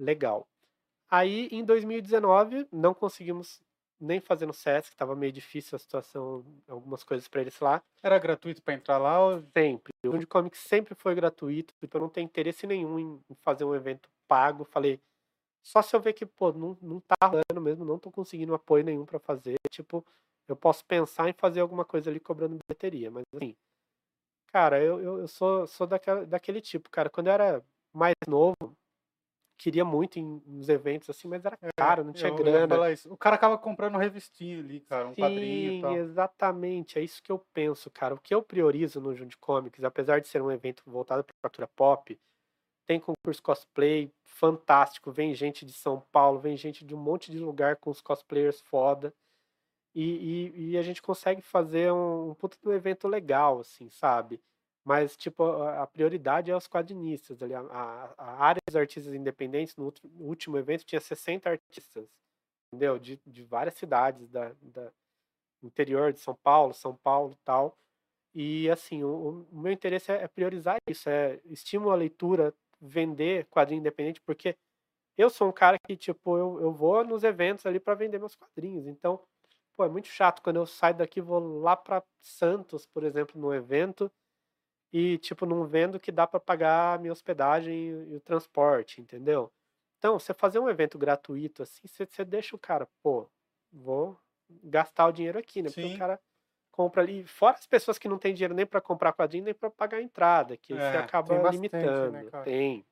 legal. 0.00 0.46
Aí 1.08 1.48
em 1.50 1.64
2019 1.64 2.66
não 2.72 2.94
conseguimos 2.94 3.60
nem 4.00 4.18
fazer 4.18 4.46
no 4.46 4.54
SESC, 4.54 4.96
tava 4.96 5.14
meio 5.14 5.30
difícil 5.30 5.76
a 5.76 5.78
situação, 5.78 6.44
algumas 6.66 7.04
coisas 7.04 7.28
para 7.28 7.42
eles 7.42 7.60
lá. 7.60 7.82
Era 8.02 8.18
gratuito 8.18 8.62
pra 8.62 8.74
entrar 8.74 8.96
lá? 8.96 9.20
Ou... 9.20 9.42
Sempre. 9.52 9.92
O 10.06 10.16
de 10.16 10.26
Comics 10.26 10.60
sempre 10.60 10.94
foi 10.94 11.14
gratuito, 11.14 11.74
tipo, 11.78 11.96
eu 11.96 12.00
não 12.00 12.08
tenho 12.08 12.24
interesse 12.24 12.66
nenhum 12.66 12.98
em 12.98 13.34
fazer 13.42 13.64
um 13.64 13.74
evento 13.74 14.08
pago. 14.26 14.64
Falei, 14.64 14.98
só 15.62 15.82
se 15.82 15.94
eu 15.94 16.00
ver 16.00 16.14
que, 16.14 16.24
pô, 16.24 16.52
não, 16.52 16.76
não 16.80 17.00
tá 17.00 17.26
rolando 17.26 17.60
mesmo, 17.60 17.84
não 17.84 17.98
tô 17.98 18.10
conseguindo 18.10 18.54
apoio 18.54 18.84
nenhum 18.84 19.04
pra 19.04 19.18
fazer. 19.18 19.56
Tipo, 19.70 20.04
eu 20.48 20.56
posso 20.56 20.84
pensar 20.86 21.28
em 21.28 21.34
fazer 21.34 21.60
alguma 21.60 21.84
coisa 21.84 22.08
ali 22.08 22.18
cobrando 22.18 22.56
bilheteria, 22.66 23.10
mas 23.10 23.24
assim, 23.34 23.54
cara, 24.46 24.82
eu, 24.82 25.00
eu, 25.00 25.18
eu 25.20 25.28
sou, 25.28 25.66
sou 25.66 25.86
daquela, 25.86 26.24
daquele 26.26 26.60
tipo, 26.60 26.88
cara. 26.90 27.10
Quando 27.10 27.26
eu 27.26 27.34
era 27.34 27.64
mais 27.92 28.14
novo, 28.26 28.56
queria 29.60 29.84
muito 29.84 30.18
em 30.18 30.42
uns 30.46 30.68
eventos 30.70 31.10
assim, 31.10 31.28
mas 31.28 31.44
era 31.44 31.56
caro, 31.76 32.02
não 32.02 32.12
tinha 32.14 32.30
É, 32.30 32.32
Eu 32.32 32.36
grana. 32.38 32.90
isso. 32.90 33.12
O 33.12 33.16
cara 33.16 33.36
acaba 33.36 33.58
comprando 33.58 33.98
revistinha 33.98 34.58
ali, 34.58 34.80
cara, 34.80 35.06
um 35.08 35.14
quadrinho 35.14 35.68
e 35.68 35.72
Sim, 35.72 35.82
tal. 35.82 35.94
exatamente. 35.94 36.98
É 36.98 37.02
isso 37.02 37.22
que 37.22 37.30
eu 37.30 37.38
penso, 37.52 37.90
cara. 37.90 38.14
O 38.14 38.20
que 38.20 38.34
eu 38.34 38.42
priorizo 38.42 39.00
no 39.00 39.14
Junte 39.14 39.36
Comics, 39.36 39.84
apesar 39.84 40.20
de 40.20 40.28
ser 40.28 40.40
um 40.40 40.50
evento 40.50 40.82
voltado 40.86 41.22
para 41.24 41.34
cultura 41.42 41.68
pop, 41.68 42.18
tem 42.86 42.98
concurso 42.98 43.42
cosplay 43.42 44.10
fantástico. 44.24 45.12
Vem 45.12 45.34
gente 45.34 45.66
de 45.66 45.72
São 45.74 46.00
Paulo, 46.10 46.40
vem 46.40 46.56
gente 46.56 46.84
de 46.84 46.94
um 46.94 46.98
monte 46.98 47.30
de 47.30 47.38
lugar 47.38 47.76
com 47.76 47.90
os 47.90 48.00
cosplayers 48.00 48.60
foda. 48.62 49.14
E, 49.94 50.50
e, 50.54 50.70
e 50.70 50.78
a 50.78 50.82
gente 50.82 51.02
consegue 51.02 51.42
fazer 51.42 51.92
um, 51.92 52.30
um 52.30 52.34
puta 52.34 52.56
de 52.62 52.68
um 52.68 52.72
evento 52.72 53.06
legal, 53.08 53.60
assim, 53.60 53.90
sabe? 53.90 54.40
Mas, 54.84 55.16
tipo, 55.16 55.44
a, 55.44 55.86
prioridade 55.86 56.50
é 56.50 56.56
os 56.56 56.66
quadrinistas 56.66 57.42
ali. 57.42 57.54
A, 57.54 57.60
a, 58.16 58.44
área 58.44 58.60
dos 58.66 58.76
artistas 58.76 59.12
independentes, 59.14 59.76
no, 59.76 59.92
último 60.18 60.56
evento, 60.56 60.84
tinha 60.84 61.00
60 61.00 61.50
artistas 61.50 62.08
entendeu? 62.70 62.98
De, 62.98 63.20
de 63.26 63.42
várias 63.42 63.74
cidades 63.74 64.28
da, 64.30 64.52
da, 64.62 64.90
interior 65.62 66.12
de 66.12 66.20
São 66.20 66.34
Paulo, 66.34 66.72
São 66.72 66.94
Paulo 66.96 67.36
tal. 67.44 67.76
E 68.34 68.70
assim, 68.70 69.02
o, 69.02 69.46
o 69.50 69.58
meu 69.58 69.72
interesse 69.72 70.12
é, 70.12 70.22
é 70.22 70.28
priorizar 70.28 70.76
isso, 70.88 71.08
é 71.10 71.40
estímulo 71.46 71.90
a 71.90 71.96
leitura, 71.96 72.54
vender 72.80 73.46
quadrinho 73.46 73.80
independente, 73.80 74.20
porque 74.20 74.56
eu 75.18 75.28
sou 75.28 75.48
um 75.48 75.52
cara 75.52 75.78
que, 75.78 75.96
tipo, 75.96 76.38
eu, 76.38 76.60
eu 76.60 76.72
vou 76.72 77.04
nos 77.04 77.24
eventos 77.24 77.66
ali 77.66 77.80
para 77.80 77.94
vender 77.94 78.18
meus 78.18 78.36
quadrinhos. 78.36 78.86
Então, 78.86 79.20
pô, 79.76 79.84
é 79.84 79.88
muito 79.88 80.08
chato 80.08 80.42
quando 80.42 80.56
eu 80.56 80.66
saio 80.66 80.94
daqui 80.96 81.20
vou 81.20 81.60
lá 81.60 81.76
para 81.76 82.02
Santos, 82.22 82.86
por 82.86 83.04
exemplo, 83.04 83.40
no 83.40 83.52
evento 83.52 84.10
e, 84.92 85.18
tipo, 85.18 85.46
não 85.46 85.64
vendo 85.64 86.00
que 86.00 86.10
dá 86.10 86.26
para 86.26 86.40
pagar 86.40 86.94
a 86.94 86.98
minha 86.98 87.12
hospedagem 87.12 87.88
e, 88.10 88.16
o 88.16 88.20
transporte, 88.20 89.00
entendeu? 89.00 89.52
Então, 89.98 90.18
você 90.18 90.34
fazer 90.34 90.58
um 90.58 90.68
evento 90.68 90.98
gratuito 90.98 91.62
assim, 91.62 91.86
você, 91.86 92.06
você 92.06 92.24
deixa 92.24 92.56
o 92.56 92.58
cara, 92.58 92.88
pô, 93.02 93.28
vou 93.72 94.18
gastar 94.64 95.06
o 95.06 95.12
dinheiro 95.12 95.38
aqui, 95.38 95.62
né? 95.62 95.68
Porque 95.68 95.88
Sim. 95.88 95.94
o 95.94 95.98
cara 95.98 96.20
compra 96.70 97.02
ali, 97.02 97.24
fora 97.24 97.56
as 97.56 97.66
pessoas 97.66 97.98
que 97.98 98.08
não 98.08 98.18
têm 98.18 98.34
dinheiro 98.34 98.54
nem 98.54 98.66
para 98.66 98.80
comprar 98.80 99.12
quadrinho, 99.12 99.44
nem 99.44 99.54
para 99.54 99.70
pagar 99.70 99.98
a 99.98 100.02
entrada, 100.02 100.56
que 100.56 100.72
é, 100.72 100.76
você 100.76 100.96
acaba 100.96 101.34
bastante, 101.38 101.72
né, 101.72 101.80
limitando. 101.80 102.12
Né, 102.12 102.30
tem. 102.42 102.86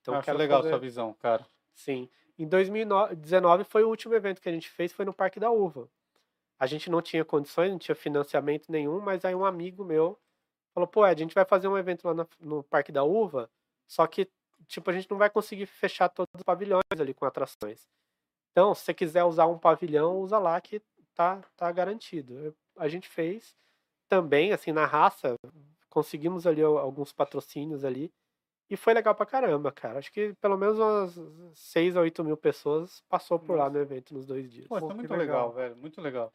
Então, 0.00 0.14
Acho 0.14 0.32
legal 0.32 0.60
fazer... 0.60 0.70
sua 0.70 0.78
visão, 0.78 1.12
cara. 1.14 1.44
Sim. 1.74 2.08
Em 2.38 2.46
2019 2.46 3.64
foi 3.64 3.82
o 3.82 3.88
último 3.88 4.14
evento 4.14 4.40
que 4.40 4.48
a 4.48 4.52
gente 4.52 4.70
fez, 4.70 4.92
foi 4.92 5.04
no 5.04 5.12
Parque 5.12 5.38
da 5.38 5.50
Uva. 5.50 5.88
A 6.58 6.66
gente 6.66 6.90
não 6.90 7.02
tinha 7.02 7.24
condições, 7.24 7.70
não 7.70 7.78
tinha 7.78 7.94
financiamento 7.94 8.70
nenhum, 8.70 9.00
mas 9.00 9.24
aí 9.24 9.34
um 9.34 9.44
amigo 9.44 9.84
meu 9.84 10.18
falou, 10.80 10.88
pô, 10.88 11.06
Ed, 11.06 11.22
a 11.22 11.24
gente 11.24 11.34
vai 11.34 11.44
fazer 11.44 11.68
um 11.68 11.76
evento 11.76 12.06
lá 12.06 12.14
no, 12.14 12.28
no 12.40 12.62
Parque 12.64 12.92
da 12.92 13.04
Uva, 13.04 13.50
só 13.86 14.06
que, 14.06 14.28
tipo, 14.66 14.90
a 14.90 14.92
gente 14.92 15.10
não 15.10 15.18
vai 15.18 15.30
conseguir 15.30 15.66
fechar 15.66 16.08
todos 16.08 16.30
os 16.36 16.42
pavilhões 16.42 16.82
ali 16.98 17.12
com 17.12 17.24
atrações. 17.24 17.86
Então, 18.52 18.74
se 18.74 18.82
você 18.82 18.94
quiser 18.94 19.24
usar 19.24 19.46
um 19.46 19.58
pavilhão, 19.58 20.18
usa 20.18 20.38
lá 20.38 20.60
que 20.60 20.82
tá, 21.14 21.42
tá 21.56 21.70
garantido. 21.70 22.54
A 22.76 22.88
gente 22.88 23.08
fez 23.08 23.54
também, 24.08 24.52
assim, 24.52 24.72
na 24.72 24.86
raça, 24.86 25.34
conseguimos 25.88 26.46
ali 26.46 26.62
alguns 26.62 27.12
patrocínios 27.12 27.84
ali, 27.84 28.12
e 28.68 28.76
foi 28.76 28.94
legal 28.94 29.14
pra 29.16 29.26
caramba, 29.26 29.72
cara. 29.72 29.98
Acho 29.98 30.12
que 30.12 30.32
pelo 30.34 30.56
menos 30.56 30.78
umas 30.78 31.18
6 31.54 31.96
a 31.96 32.00
8 32.02 32.22
mil 32.22 32.36
pessoas 32.36 33.02
passou 33.08 33.36
por 33.36 33.56
lá 33.56 33.68
no 33.68 33.80
evento 33.80 34.14
nos 34.14 34.24
dois 34.24 34.48
dias. 34.50 34.68
Pô, 34.68 34.78
é 34.78 34.80
muito 34.80 35.00
legal. 35.00 35.16
legal, 35.16 35.52
velho. 35.52 35.76
Muito 35.76 36.00
legal. 36.00 36.32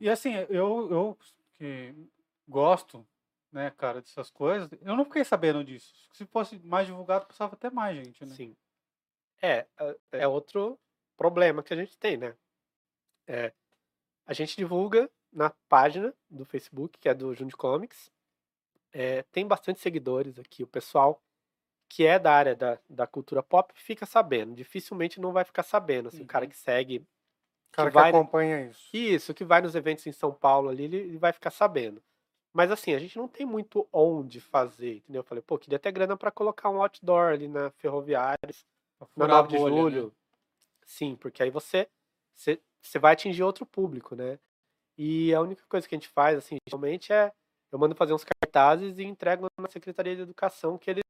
E 0.00 0.08
assim, 0.08 0.34
eu, 0.48 0.88
eu 0.90 1.18
que 1.54 1.92
gosto, 2.46 3.04
né, 3.54 3.70
cara, 3.70 4.00
dessas 4.00 4.30
coisas, 4.30 4.68
eu 4.82 4.96
não 4.96 5.04
fiquei 5.04 5.24
sabendo 5.24 5.62
disso. 5.62 5.94
Se 6.12 6.26
fosse 6.26 6.58
mais 6.58 6.88
divulgado, 6.88 7.24
precisava 7.24 7.54
ter 7.54 7.70
mais 7.70 7.96
gente, 7.96 8.26
né? 8.26 8.34
Sim. 8.34 8.56
É, 9.40 9.64
é, 9.78 9.96
é 10.10 10.28
outro 10.28 10.76
problema 11.16 11.62
que 11.62 11.72
a 11.72 11.76
gente 11.76 11.96
tem, 11.96 12.16
né? 12.16 12.34
É, 13.28 13.52
a 14.26 14.32
gente 14.32 14.56
divulga 14.56 15.08
na 15.32 15.50
página 15.68 16.12
do 16.28 16.44
Facebook, 16.44 16.98
que 16.98 17.08
é 17.08 17.14
do 17.14 17.32
Jund 17.32 17.52
Comics. 17.52 18.10
É, 18.92 19.22
tem 19.30 19.46
bastante 19.46 19.78
seguidores 19.78 20.36
aqui. 20.36 20.64
O 20.64 20.68
pessoal 20.68 21.22
que 21.88 22.04
é 22.04 22.18
da 22.18 22.32
área 22.32 22.56
da, 22.56 22.76
da 22.90 23.06
cultura 23.06 23.42
pop 23.42 23.72
fica 23.76 24.04
sabendo. 24.04 24.52
Dificilmente 24.56 25.20
não 25.20 25.32
vai 25.32 25.44
ficar 25.44 25.62
sabendo. 25.62 26.08
Assim, 26.08 26.18
uhum. 26.18 26.24
O 26.24 26.28
cara 26.28 26.44
uhum. 26.44 26.50
que 26.50 26.56
segue. 26.56 26.98
O 27.68 27.76
cara 27.76 27.90
que, 27.90 27.94
vai, 27.94 28.10
que 28.10 28.16
acompanha 28.16 28.66
isso. 28.66 28.88
Isso, 28.92 29.34
que 29.34 29.44
vai 29.44 29.60
nos 29.60 29.76
eventos 29.76 30.04
em 30.08 30.12
São 30.12 30.32
Paulo 30.34 30.70
ali, 30.70 30.84
ele, 30.84 30.96
ele 30.96 31.18
vai 31.18 31.32
ficar 31.32 31.52
sabendo. 31.52 32.02
Mas 32.54 32.70
assim, 32.70 32.94
a 32.94 32.98
gente 33.00 33.18
não 33.18 33.26
tem 33.26 33.44
muito 33.44 33.86
onde 33.92 34.40
fazer, 34.40 34.98
entendeu? 34.98 35.20
Eu 35.20 35.24
falei, 35.24 35.42
pô, 35.42 35.58
queria 35.58 35.78
ter 35.78 35.90
grana 35.90 36.16
para 36.16 36.30
colocar 36.30 36.70
um 36.70 36.80
outdoor 36.80 37.32
ali 37.32 37.48
na 37.48 37.70
Ferroviárias, 37.72 38.64
na 39.16 39.26
9 39.26 39.48
de 39.48 39.56
bolha, 39.56 39.74
julho. 39.74 40.04
Né? 40.06 40.12
Sim, 40.86 41.16
porque 41.16 41.42
aí 41.42 41.50
você, 41.50 41.88
você, 42.32 42.60
você 42.80 42.98
vai 43.00 43.14
atingir 43.14 43.42
outro 43.42 43.66
público, 43.66 44.14
né? 44.14 44.38
E 44.96 45.34
a 45.34 45.40
única 45.40 45.64
coisa 45.68 45.88
que 45.88 45.96
a 45.96 45.98
gente 45.98 46.08
faz, 46.08 46.38
assim, 46.38 46.56
geralmente 46.68 47.12
é 47.12 47.32
eu 47.72 47.78
mando 47.78 47.96
fazer 47.96 48.14
uns 48.14 48.24
cartazes 48.24 48.98
e 48.98 49.02
entrego 49.02 49.46
na 49.60 49.68
Secretaria 49.68 50.14
de 50.14 50.22
Educação 50.22 50.78
que 50.78 50.88
eles 50.88 51.02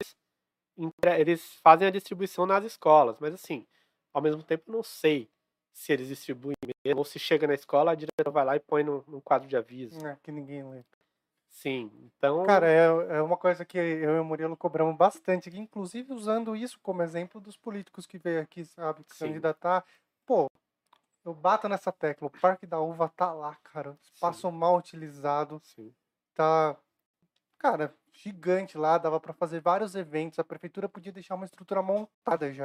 eles 1.18 1.54
fazem 1.62 1.86
a 1.86 1.90
distribuição 1.90 2.46
nas 2.46 2.64
escolas, 2.64 3.16
mas 3.20 3.34
assim, 3.34 3.66
ao 4.12 4.22
mesmo 4.22 4.42
tempo 4.42 4.72
não 4.72 4.82
sei 4.82 5.30
se 5.72 5.92
eles 5.92 6.08
distribuem 6.08 6.56
mesmo, 6.84 6.98
ou 6.98 7.04
se 7.04 7.18
chega 7.18 7.46
na 7.46 7.54
escola, 7.54 7.92
a 7.92 7.94
diretora 7.94 8.30
vai 8.30 8.44
lá 8.44 8.56
e 8.56 8.60
põe 8.60 8.82
num, 8.82 9.04
num 9.06 9.20
quadro 9.20 9.46
de 9.46 9.56
aviso. 9.56 10.04
É, 10.04 10.16
que 10.22 10.32
ninguém 10.32 10.68
lê. 10.68 10.82
Sim, 11.54 11.90
então. 12.04 12.44
Cara, 12.44 12.68
é, 12.68 13.16
é 13.16 13.22
uma 13.22 13.36
coisa 13.36 13.64
que 13.64 13.78
eu 13.78 14.16
e 14.16 14.18
o 14.18 14.24
Murilo 14.24 14.56
cobramos 14.56 14.96
bastante, 14.96 15.48
inclusive 15.56 16.12
usando 16.12 16.54
isso 16.56 16.78
como 16.82 17.00
exemplo 17.00 17.40
dos 17.40 17.56
políticos 17.56 18.06
que 18.06 18.18
veio 18.18 18.42
aqui, 18.42 18.64
sabe, 18.64 19.04
se 19.06 19.20
candidatar. 19.20 19.84
Pô, 20.26 20.50
eu 21.24 21.32
bato 21.32 21.68
nessa 21.68 21.92
tecla, 21.92 22.26
o 22.26 22.40
Parque 22.40 22.66
da 22.66 22.80
Uva 22.80 23.08
tá 23.08 23.32
lá, 23.32 23.54
cara. 23.62 23.96
Espaço 24.02 24.50
Sim. 24.50 24.56
mal 24.56 24.76
utilizado. 24.76 25.60
Sim. 25.62 25.94
Tá. 26.34 26.76
Cara, 27.56 27.94
gigante 28.12 28.76
lá, 28.76 28.98
dava 28.98 29.20
para 29.20 29.32
fazer 29.32 29.60
vários 29.60 29.94
eventos. 29.94 30.40
A 30.40 30.44
prefeitura 30.44 30.88
podia 30.88 31.12
deixar 31.12 31.36
uma 31.36 31.46
estrutura 31.46 31.80
montada 31.80 32.52
já 32.52 32.64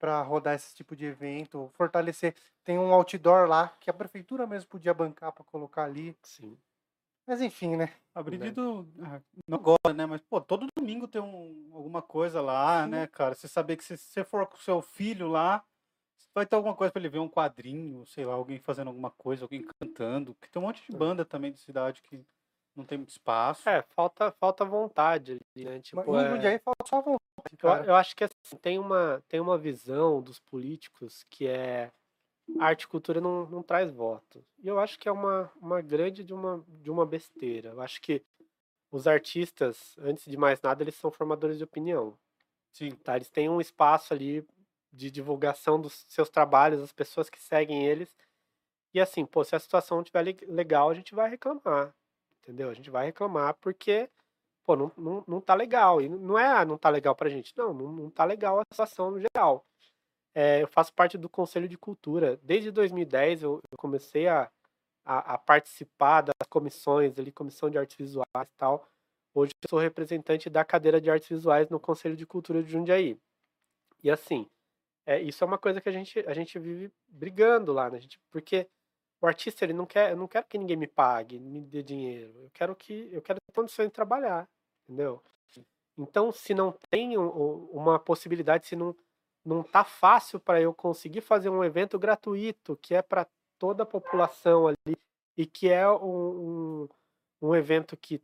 para 0.00 0.20
rodar 0.20 0.54
esse 0.54 0.74
tipo 0.74 0.96
de 0.96 1.06
evento, 1.06 1.70
fortalecer. 1.74 2.34
Tem 2.64 2.76
um 2.76 2.92
outdoor 2.92 3.48
lá 3.48 3.68
que 3.80 3.88
a 3.88 3.94
prefeitura 3.94 4.46
mesmo 4.46 4.68
podia 4.68 4.92
bancar 4.92 5.32
para 5.32 5.44
colocar 5.44 5.84
ali. 5.84 6.14
Sim. 6.22 6.58
Mas 7.26 7.40
enfim, 7.40 7.76
né? 7.76 7.92
Abrido 8.14 8.86
ah, 9.02 9.20
não 9.48 9.58
agora, 9.58 9.94
né? 9.94 10.06
Mas 10.06 10.20
pô, 10.20 10.40
todo 10.40 10.66
domingo 10.76 11.08
tem 11.08 11.20
um, 11.20 11.70
alguma 11.72 12.02
coisa 12.02 12.40
lá, 12.40 12.84
Sim. 12.84 12.90
né, 12.90 13.06
cara? 13.06 13.34
Você 13.34 13.48
saber 13.48 13.76
que 13.76 13.84
se 13.84 13.96
você 13.96 14.22
for 14.22 14.46
com 14.46 14.56
seu 14.58 14.82
filho 14.82 15.28
lá, 15.28 15.64
vai 16.34 16.44
ter 16.44 16.56
alguma 16.56 16.74
coisa 16.74 16.92
para 16.92 17.00
ele 17.00 17.08
ver 17.08 17.20
um 17.20 17.28
quadrinho, 17.28 18.04
sei 18.06 18.24
lá, 18.24 18.34
alguém 18.34 18.58
fazendo 18.58 18.88
alguma 18.88 19.10
coisa, 19.10 19.44
alguém 19.44 19.64
cantando, 19.80 20.36
que 20.40 20.50
tem 20.50 20.60
um 20.60 20.66
monte 20.66 20.82
de 20.90 20.96
banda 20.96 21.24
também 21.24 21.52
de 21.52 21.58
cidade 21.58 22.02
que 22.02 22.20
não 22.76 22.84
tem 22.84 22.98
muito 22.98 23.10
espaço. 23.10 23.68
É, 23.68 23.82
falta, 23.94 24.32
falta 24.32 24.64
vontade 24.64 25.38
né? 25.56 25.80
Tipo, 25.80 26.04
Mas, 26.12 26.44
é... 26.44 26.48
aí 26.48 26.58
falta 26.58 26.84
só 26.86 27.00
vontade. 27.00 27.24
Eu, 27.62 27.70
eu, 27.92 27.94
acho 27.94 28.16
que 28.16 28.24
assim, 28.24 28.56
tem, 28.60 28.78
uma, 28.78 29.22
tem 29.28 29.40
uma 29.40 29.56
visão 29.56 30.20
dos 30.20 30.40
políticos 30.40 31.24
que 31.30 31.46
é 31.46 31.90
arte 32.58 32.82
e 32.82 32.88
cultura 32.88 33.20
não, 33.20 33.46
não 33.46 33.62
traz 33.62 33.90
voto. 33.90 34.44
E 34.62 34.68
eu 34.68 34.78
acho 34.78 34.98
que 34.98 35.08
é 35.08 35.12
uma, 35.12 35.50
uma 35.60 35.80
grande 35.80 36.22
de 36.24 36.32
uma, 36.32 36.64
de 36.68 36.90
uma 36.90 37.06
besteira. 37.06 37.70
Eu 37.70 37.80
acho 37.80 38.00
que 38.00 38.22
os 38.90 39.06
artistas, 39.06 39.96
antes 39.98 40.24
de 40.24 40.36
mais 40.36 40.60
nada, 40.62 40.82
eles 40.82 40.94
são 40.94 41.10
formadores 41.10 41.58
de 41.58 41.64
opinião. 41.64 42.16
Sim. 42.72 42.90
Tá? 42.90 43.16
Eles 43.16 43.30
têm 43.30 43.48
um 43.48 43.60
espaço 43.60 44.12
ali 44.14 44.46
de 44.92 45.10
divulgação 45.10 45.80
dos 45.80 46.04
seus 46.08 46.28
trabalhos, 46.28 46.80
as 46.80 46.92
pessoas 46.92 47.28
que 47.28 47.40
seguem 47.40 47.86
eles. 47.86 48.16
E 48.92 49.00
assim, 49.00 49.26
pô, 49.26 49.42
se 49.44 49.56
a 49.56 49.58
situação 49.58 49.96
não 49.96 50.02
estiver 50.02 50.36
legal, 50.48 50.90
a 50.90 50.94
gente 50.94 51.14
vai 51.14 51.28
reclamar 51.28 51.94
entendeu? 52.44 52.70
A 52.70 52.74
gente 52.74 52.90
vai 52.90 53.06
reclamar 53.06 53.54
porque, 53.54 54.08
pô, 54.64 54.76
não, 54.76 54.92
não, 54.96 55.24
não 55.26 55.40
tá 55.40 55.54
legal. 55.54 56.00
E 56.00 56.08
não 56.08 56.38
é, 56.38 56.46
ah, 56.46 56.64
não 56.64 56.78
tá 56.78 56.88
legal 56.90 57.14
pra 57.14 57.30
gente. 57.30 57.56
Não, 57.56 57.72
não, 57.72 57.90
não 57.90 58.10
tá 58.10 58.24
legal 58.24 58.60
a 58.60 58.64
situação 58.70 59.10
no 59.10 59.20
geral. 59.20 59.64
É, 60.34 60.62
eu 60.62 60.68
faço 60.68 60.92
parte 60.92 61.16
do 61.16 61.28
Conselho 61.28 61.68
de 61.68 61.78
Cultura. 61.78 62.38
Desde 62.42 62.70
2010 62.70 63.42
eu, 63.42 63.60
eu 63.70 63.78
comecei 63.78 64.26
a, 64.26 64.50
a, 65.04 65.34
a, 65.34 65.38
participar 65.38 66.22
das 66.22 66.48
comissões 66.48 67.16
ali, 67.18 67.30
comissão 67.30 67.70
de 67.70 67.78
artes 67.78 67.96
visuais 67.96 68.26
e 68.36 68.56
tal. 68.56 68.88
Hoje 69.32 69.52
eu 69.62 69.68
sou 69.68 69.78
representante 69.78 70.50
da 70.50 70.64
cadeira 70.64 71.00
de 71.00 71.10
artes 71.10 71.28
visuais 71.28 71.68
no 71.68 71.78
Conselho 71.78 72.16
de 72.16 72.26
Cultura 72.26 72.62
de 72.62 72.70
Jundiaí. 72.70 73.16
E 74.02 74.10
assim, 74.10 74.48
é, 75.06 75.20
isso 75.20 75.44
é 75.44 75.46
uma 75.46 75.58
coisa 75.58 75.80
que 75.80 75.88
a 75.88 75.92
gente, 75.92 76.18
a 76.20 76.34
gente 76.34 76.58
vive 76.58 76.90
brigando 77.08 77.72
lá, 77.72 77.88
né? 77.90 78.00
Gente, 78.00 78.18
porque 78.30 78.68
o 79.20 79.26
artista 79.26 79.64
ele 79.64 79.72
não 79.72 79.86
quer, 79.86 80.10
eu 80.10 80.16
não 80.16 80.28
quero 80.28 80.46
que 80.46 80.58
ninguém 80.58 80.76
me 80.76 80.86
pague, 80.86 81.38
me 81.38 81.60
dê 81.60 81.82
dinheiro. 81.82 82.32
Eu 82.38 82.50
quero 82.52 82.74
que 82.74 83.08
eu 83.12 83.22
quero 83.22 83.38
ter 83.40 83.54
condições 83.54 83.86
de 83.86 83.92
trabalhar, 83.92 84.48
entendeu? 84.82 85.22
Então, 85.96 86.32
se 86.32 86.54
não 86.54 86.76
tem 86.90 87.16
uma 87.16 87.98
possibilidade, 88.00 88.66
se 88.66 88.74
não 88.74 88.94
não 89.44 89.62
tá 89.62 89.84
fácil 89.84 90.40
para 90.40 90.60
eu 90.60 90.72
conseguir 90.72 91.20
fazer 91.20 91.50
um 91.50 91.62
evento 91.62 91.98
gratuito 91.98 92.76
que 92.76 92.94
é 92.94 93.02
para 93.02 93.26
toda 93.58 93.82
a 93.82 93.86
população 93.86 94.68
ali 94.68 94.96
e 95.36 95.46
que 95.46 95.68
é 95.68 95.88
um, 95.90 96.88
um, 97.42 97.54
evento 97.54 97.96
que 97.96 98.22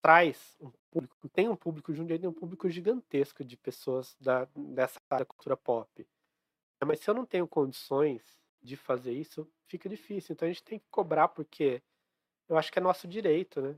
traz 0.00 0.56
um 0.60 0.70
público, 0.90 1.28
tem 1.28 1.48
um 1.48 1.56
público 1.56 1.92
junto 1.92 2.18
tem 2.18 2.28
um 2.28 2.32
público 2.32 2.68
gigantesco 2.68 3.44
de 3.44 3.56
pessoas 3.56 4.16
da, 4.20 4.46
dessa 4.54 5.00
da 5.08 5.24
cultura 5.24 5.56
pop. 5.56 6.06
Mas 6.84 7.00
se 7.00 7.10
eu 7.10 7.14
não 7.14 7.26
tenho 7.26 7.46
condições 7.46 8.22
de 8.62 8.76
fazer 8.76 9.12
isso, 9.12 9.50
fica 9.66 9.88
difícil. 9.88 10.32
Então 10.32 10.46
a 10.46 10.50
gente 10.50 10.62
tem 10.62 10.78
que 10.78 10.88
cobrar 10.90 11.28
porque 11.28 11.82
eu 12.48 12.56
acho 12.56 12.72
que 12.72 12.78
é 12.78 12.82
nosso 12.82 13.06
direito, 13.06 13.60
né? 13.60 13.76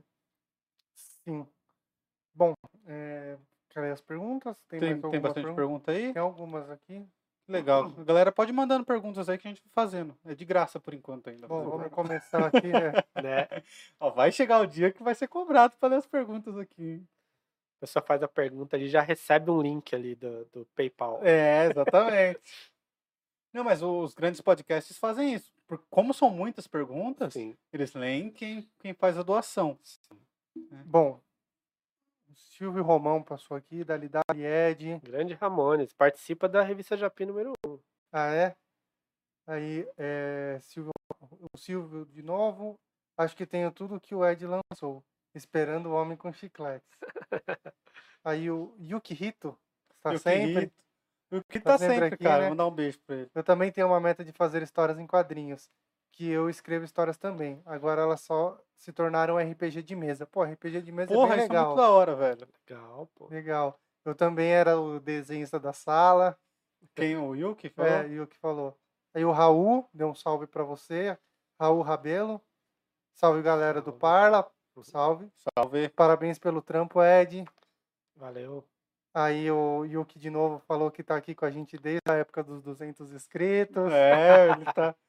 Sim. 0.95 1.47
Bom, 2.33 2.53
é, 2.87 3.37
quer 3.73 3.91
as 3.91 4.01
perguntas? 4.01 4.55
Tem, 4.67 4.79
tem, 4.79 5.01
tem 5.01 5.19
bastante 5.19 5.45
pergunta? 5.45 5.55
pergunta 5.55 5.91
aí? 5.91 6.13
Tem 6.13 6.21
algumas 6.21 6.69
aqui. 6.69 7.05
Legal. 7.47 7.91
A 7.97 8.03
galera 8.03 8.31
pode 8.31 8.51
ir 8.51 8.53
mandando 8.53 8.85
perguntas 8.85 9.27
aí 9.27 9.37
que 9.37 9.47
a 9.47 9.51
gente 9.51 9.61
vai 9.61 9.71
fazendo. 9.73 10.17
É 10.25 10.33
de 10.33 10.45
graça 10.45 10.79
por 10.79 10.93
enquanto 10.93 11.29
ainda. 11.29 11.47
Bom, 11.47 11.69
vamos 11.69 11.91
começar 11.91 12.45
aqui, 12.45 12.67
né? 12.67 12.93
né? 13.21 13.63
Ó, 13.99 14.11
vai 14.11 14.31
chegar 14.31 14.61
o 14.61 14.65
dia 14.67 14.91
que 14.91 15.03
vai 15.03 15.13
ser 15.13 15.27
cobrado 15.27 15.75
para 15.77 15.89
ler 15.89 15.97
as 15.97 16.05
perguntas 16.05 16.57
aqui. 16.57 17.03
A 17.77 17.79
pessoa 17.81 18.01
faz 18.01 18.23
a 18.23 18.29
pergunta 18.29 18.77
e 18.77 18.87
já 18.87 19.01
recebe 19.01 19.51
um 19.51 19.61
link 19.61 19.93
ali 19.93 20.15
do, 20.15 20.45
do 20.45 20.65
PayPal. 20.73 21.19
É, 21.21 21.65
exatamente. 21.65 22.39
Não, 23.51 23.63
mas 23.63 23.83
os 23.83 24.13
grandes 24.13 24.39
podcasts 24.39 24.97
fazem 24.97 25.33
isso. 25.33 25.53
Por- 25.67 25.83
Como 25.89 26.13
são 26.13 26.29
muitas 26.29 26.65
perguntas, 26.65 27.33
Sim. 27.33 27.57
eles 27.73 27.93
leem 27.93 28.31
quem, 28.31 28.69
quem 28.79 28.93
faz 28.93 29.17
a 29.17 29.23
doação. 29.23 29.77
Bom, 30.85 31.19
Silvio 32.63 32.81
Romão 32.81 33.21
passou 33.21 33.57
aqui, 33.57 33.83
Dali 33.83 34.07
Dali 34.07 34.45
Ed. 34.45 34.97
Grande 35.03 35.33
Ramones. 35.33 35.91
Participa 35.91 36.47
da 36.47 36.61
revista 36.63 36.95
Japi 36.95 37.25
número 37.25 37.51
1. 37.67 37.77
Ah, 38.09 38.33
é? 38.33 38.55
Aí, 39.45 39.85
é, 39.97 40.59
Silvio, 40.61 40.91
o 41.19 41.57
Silvio 41.57 42.05
de 42.05 42.23
novo. 42.23 42.75
Acho 43.17 43.35
que 43.35 43.45
tenho 43.45 43.69
tudo 43.69 43.99
que 43.99 44.15
o 44.15 44.25
Ed 44.25 44.47
lançou. 44.47 45.03
Esperando 45.35 45.87
o 45.89 45.93
Homem 45.93 46.15
com 46.15 46.31
Chicletes. 46.31 46.87
Aí 48.23 48.49
o 48.49 48.73
Yuki 48.79 49.13
Hito 49.13 49.59
está 49.97 50.11
o 50.13 50.17
sempre. 50.17 50.71
O 51.33 51.43
que 51.43 51.59
Tá 51.59 51.71
tá 51.73 51.77
sempre 51.79 51.95
sempre, 51.95 52.15
aqui, 52.15 52.23
cara. 52.23 52.43
né? 52.43 52.47
Vou 52.47 52.55
dar 52.55 52.67
um 52.67 52.71
beijo 52.71 52.97
pra 53.05 53.17
ele. 53.17 53.29
Eu 53.35 53.43
também 53.43 53.73
tenho 53.73 53.87
uma 53.87 53.99
meta 53.99 54.23
de 54.23 54.31
fazer 54.31 54.61
histórias 54.63 54.97
em 54.97 55.05
quadrinhos. 55.05 55.69
Que 56.13 56.29
eu 56.29 56.49
escrevo 56.49 56.85
histórias 56.85 57.17
também. 57.17 57.61
Agora 57.65 58.01
elas 58.01 58.21
só 58.21 58.57
se 58.77 58.93
tornaram 58.93 59.37
RPG 59.37 59.81
de 59.83 59.95
mesa. 59.95 60.25
Pô, 60.25 60.43
RPG 60.43 60.81
de 60.81 60.91
mesa 60.91 61.13
Porra, 61.13 61.33
é 61.33 61.37
bem 61.37 61.45
isso 61.45 61.53
é 61.53 61.57
muito 61.57 61.69
legal. 61.69 61.75
da 61.75 61.89
hora, 61.89 62.15
velho. 62.15 62.47
Legal, 62.69 63.09
pô. 63.15 63.27
Legal. 63.27 63.79
Eu 64.05 64.13
também 64.13 64.51
era 64.51 64.79
o 64.79 64.99
desenhista 64.99 65.59
da 65.59 65.73
sala. 65.73 66.37
Quem 66.95 67.17
o 67.17 67.35
Yuki 67.35 67.69
falou? 67.69 67.91
É, 67.91 68.07
e 68.07 68.19
o 68.19 68.27
que 68.27 68.37
falou. 68.37 68.77
Aí 69.13 69.25
o 69.25 69.31
Raul, 69.31 69.87
deu 69.93 70.09
um 70.09 70.15
salve 70.15 70.45
pra 70.45 70.63
você. 70.63 71.17
Raul 71.59 71.81
Rabelo. 71.81 72.41
Salve 73.15 73.41
galera 73.41 73.81
do 73.81 73.91
Salve. 73.91 73.99
Parla. 73.99 74.51
Salve. 74.83 75.31
Salve. 75.57 75.89
Parabéns 75.89 76.37
pelo 76.37 76.61
trampo, 76.61 77.01
Ed. 77.01 77.45
Valeu. 78.15 78.63
Aí 79.13 79.49
o 79.51 79.85
Yuki 79.85 80.17
de 80.17 80.29
novo 80.29 80.59
falou 80.67 80.89
que 80.89 81.03
tá 81.03 81.15
aqui 81.15 81.35
com 81.35 81.45
a 81.45 81.51
gente 81.51 81.77
desde 81.77 82.01
a 82.09 82.15
época 82.15 82.43
dos 82.43 82.61
200 82.61 83.11
inscritos. 83.13 83.91
É, 83.91 84.51
ele 84.51 84.65
tá. 84.65 84.95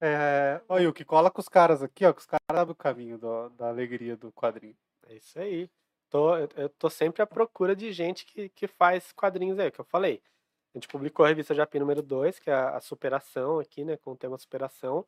É, 0.00 0.60
Ó, 0.68 0.78
Yuki, 0.78 1.04
cola 1.04 1.30
com 1.30 1.40
os 1.40 1.48
caras 1.48 1.82
aqui, 1.82 2.04
ó, 2.04 2.12
que 2.12 2.20
os 2.20 2.26
caras 2.26 2.42
sabem 2.52 2.72
o 2.72 2.76
caminho 2.76 3.18
do- 3.18 3.48
da 3.50 3.68
alegria 3.68 4.16
do 4.16 4.30
quadrinho. 4.32 4.76
É 5.06 5.14
isso 5.14 5.38
aí. 5.38 5.70
Tô, 6.10 6.36
eu, 6.36 6.48
eu 6.56 6.68
tô 6.68 6.88
sempre 6.90 7.22
à 7.22 7.26
procura 7.26 7.74
de 7.74 7.90
gente 7.92 8.24
que, 8.26 8.48
que 8.50 8.66
faz 8.66 9.12
quadrinhos 9.12 9.58
aí, 9.58 9.70
que 9.70 9.80
eu 9.80 9.84
falei. 9.84 10.22
A 10.74 10.78
gente 10.78 10.88
publicou 10.88 11.24
a 11.24 11.28
revista 11.28 11.54
Japi 11.54 11.78
número 11.78 12.02
2, 12.02 12.38
que 12.38 12.50
é 12.50 12.54
a, 12.54 12.76
a 12.76 12.80
superação 12.80 13.58
aqui, 13.58 13.84
né, 13.84 13.96
com 13.96 14.12
o 14.12 14.16
tema 14.16 14.36
superação. 14.38 15.06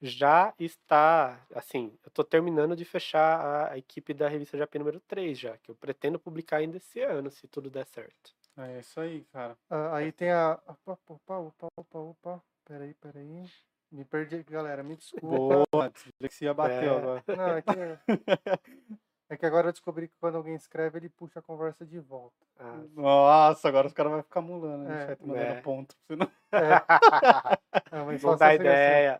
Já 0.00 0.52
está, 0.58 1.44
assim, 1.54 1.96
eu 2.04 2.10
tô 2.10 2.24
terminando 2.24 2.74
de 2.74 2.84
fechar 2.84 3.40
a, 3.40 3.72
a 3.72 3.78
equipe 3.78 4.12
da 4.14 4.28
revista 4.28 4.56
Japi 4.58 4.78
número 4.78 5.00
3 5.00 5.38
já, 5.38 5.56
que 5.58 5.70
eu 5.70 5.74
pretendo 5.76 6.18
publicar 6.18 6.56
ainda 6.56 6.76
esse 6.76 7.00
ano, 7.00 7.30
se 7.30 7.46
tudo 7.46 7.70
der 7.70 7.86
certo. 7.86 8.34
É 8.56 8.80
isso 8.80 9.00
aí, 9.00 9.24
cara. 9.32 9.56
ah, 9.70 9.96
aí 9.96 10.10
tem 10.12 10.30
a. 10.30 10.60
Opa, 10.66 10.98
opa, 11.08 11.38
opa, 11.38 11.66
opa, 11.76 11.98
opa. 11.98 12.42
Peraí, 12.64 12.94
peraí. 12.94 13.46
Me 13.92 14.04
perdi, 14.04 14.42
galera. 14.44 14.82
Me 14.82 14.96
desculpa. 14.96 15.64
Boa, 15.72 15.84
a 15.86 15.88
dislexia 15.88 16.54
bateu 16.54 16.94
É. 16.94 16.98
agora. 16.98 17.24
Não, 17.36 17.48
é 17.56 17.62
que, 17.62 17.68
é 19.30 19.36
que 19.36 19.46
agora 19.46 19.68
eu 19.68 19.72
descobri 19.72 20.08
que 20.08 20.16
quando 20.18 20.36
alguém 20.36 20.54
escreve, 20.54 20.98
ele 20.98 21.08
puxa 21.10 21.40
a 21.40 21.42
conversa 21.42 21.84
de 21.84 21.98
volta. 22.00 22.34
Ah, 22.58 22.80
Nossa, 22.94 23.68
agora 23.68 23.86
os 23.86 23.92
caras 23.92 24.12
vão 24.12 24.22
ficar 24.22 24.40
mulando, 24.40 24.84
né? 24.84 25.02
É, 25.02 25.06
Vai 25.06 25.16
mandando 25.20 25.52
é. 25.52 25.60
ponto. 25.60 25.94
Senão... 26.06 26.30
É, 26.52 26.58
é, 27.96 28.02
mas 28.04 28.22
não 28.22 28.36
dá 28.36 28.48
você- 28.48 28.54
ideia. 28.54 29.18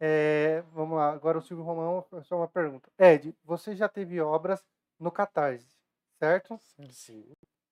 É, 0.00 0.62
vamos 0.72 0.96
lá, 0.96 1.10
agora 1.10 1.38
o 1.38 1.42
Silvio 1.42 1.64
Romão, 1.64 2.04
só 2.22 2.36
uma 2.36 2.46
pergunta. 2.46 2.88
Ed, 2.98 3.34
você 3.42 3.74
já 3.74 3.88
teve 3.88 4.20
obras 4.20 4.64
no 4.98 5.10
Catarse, 5.10 5.66
certo? 6.20 6.58
Sim. 6.90 7.24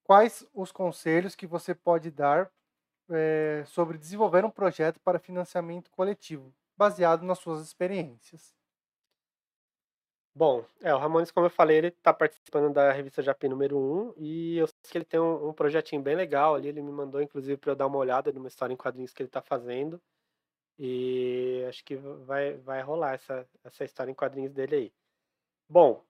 Quais 0.03 0.45
os 0.53 0.73
conselhos 0.73 1.37
que 1.37 1.47
você 1.47 1.73
pode 1.75 2.11
dar 2.11 2.51
é, 3.11 3.65
sobre 3.67 3.99
desenvolver 3.99 4.45
um 4.45 4.51
projeto 4.51 5.01
para 5.01 5.19
financiamento 5.19 5.91
coletivo, 5.91 6.53
baseado 6.77 7.23
nas 7.23 7.39
suas 7.39 7.61
experiências? 7.63 8.55
Bom, 10.35 10.67
é, 10.83 10.95
o 10.95 10.99
Ramones, 10.99 11.31
como 11.31 11.47
eu 11.47 11.51
falei, 11.51 11.79
ele 11.79 11.91
tá 11.91 12.13
participando 12.13 12.71
da 12.71 12.93
revista 12.93 13.23
Japi 13.23 13.49
número 13.49 13.79
1 13.79 14.15
e 14.19 14.59
eu 14.59 14.67
sei 14.67 14.77
que 14.91 14.99
ele 14.99 15.05
tem 15.07 15.19
um, 15.19 15.49
um 15.49 15.53
projetinho 15.55 16.03
bem 16.03 16.15
legal 16.15 16.55
ali, 16.55 16.69
ele 16.69 16.83
me 16.83 16.93
mandou 16.93 17.23
inclusive 17.23 17.57
para 17.57 17.73
eu 17.73 17.77
dar 17.77 17.87
uma 17.87 17.97
olhada 17.97 18.31
numa 18.33 18.49
história 18.49 18.75
em 18.75 18.77
quadrinhos 18.77 19.15
que 19.15 19.23
ele 19.23 19.31
tá 19.31 19.41
fazendo. 19.41 20.01
E 20.79 21.65
acho 21.69 21.85
que 21.85 21.97
vai, 21.97 22.55
vai 22.59 22.83
rolar 22.83 23.15
essa, 23.15 23.49
essa 23.65 23.85
história 23.85 24.11
em 24.11 24.15
quadrinhos 24.15 24.53
dele 24.53 24.77
aí. 24.77 24.93
Bom, 25.69 26.05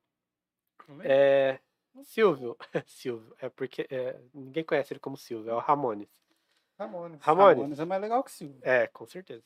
é, 1.04 1.60
Silvio, 2.02 2.56
Silvio, 2.86 3.34
é 3.40 3.48
porque 3.48 3.86
é, 3.90 4.18
ninguém 4.34 4.64
conhece 4.64 4.92
ele 4.92 5.00
como 5.00 5.16
Silvio, 5.16 5.50
é 5.50 5.54
o 5.54 5.58
Ramones. 5.58 6.08
Ramones. 6.78 7.20
Ramones. 7.22 7.56
Ramones 7.56 7.80
é 7.80 7.84
mais 7.84 8.00
legal 8.02 8.22
que 8.22 8.30
Silvio. 8.30 8.58
É, 8.62 8.86
com 8.88 9.06
certeza. 9.06 9.44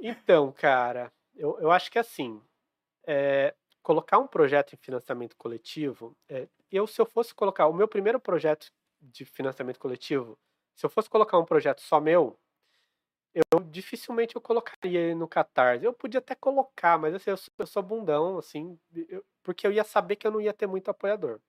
Então, 0.00 0.52
cara, 0.52 1.12
eu, 1.34 1.58
eu 1.60 1.70
acho 1.70 1.90
que 1.90 1.98
assim, 1.98 2.42
é, 3.06 3.54
colocar 3.82 4.18
um 4.18 4.26
projeto 4.26 4.72
em 4.74 4.76
financiamento 4.76 5.36
coletivo, 5.36 6.16
é, 6.28 6.48
eu 6.70 6.86
se 6.86 7.00
eu 7.00 7.06
fosse 7.06 7.34
colocar 7.34 7.66
o 7.68 7.72
meu 7.72 7.86
primeiro 7.88 8.18
projeto 8.20 8.70
de 9.00 9.24
financiamento 9.24 9.78
coletivo, 9.78 10.38
se 10.74 10.84
eu 10.84 10.90
fosse 10.90 11.08
colocar 11.08 11.38
um 11.38 11.44
projeto 11.44 11.80
só 11.80 12.00
meu, 12.00 12.38
eu 13.34 13.60
dificilmente 13.60 14.34
eu 14.34 14.40
colocaria 14.40 14.98
ele 15.00 15.14
no 15.14 15.28
Catarse. 15.28 15.84
Eu 15.84 15.92
podia 15.92 16.18
até 16.18 16.34
colocar, 16.34 16.98
mas 16.98 17.14
assim, 17.14 17.30
eu, 17.30 17.36
sou, 17.36 17.52
eu 17.58 17.66
sou 17.66 17.82
bundão, 17.82 18.38
assim, 18.38 18.78
eu- 19.08 19.24
porque 19.42 19.66
eu 19.66 19.72
ia 19.72 19.84
saber 19.84 20.16
que 20.16 20.26
eu 20.26 20.30
não 20.30 20.40
ia 20.40 20.52
ter 20.52 20.66
muito 20.66 20.90
apoiador. 20.90 21.40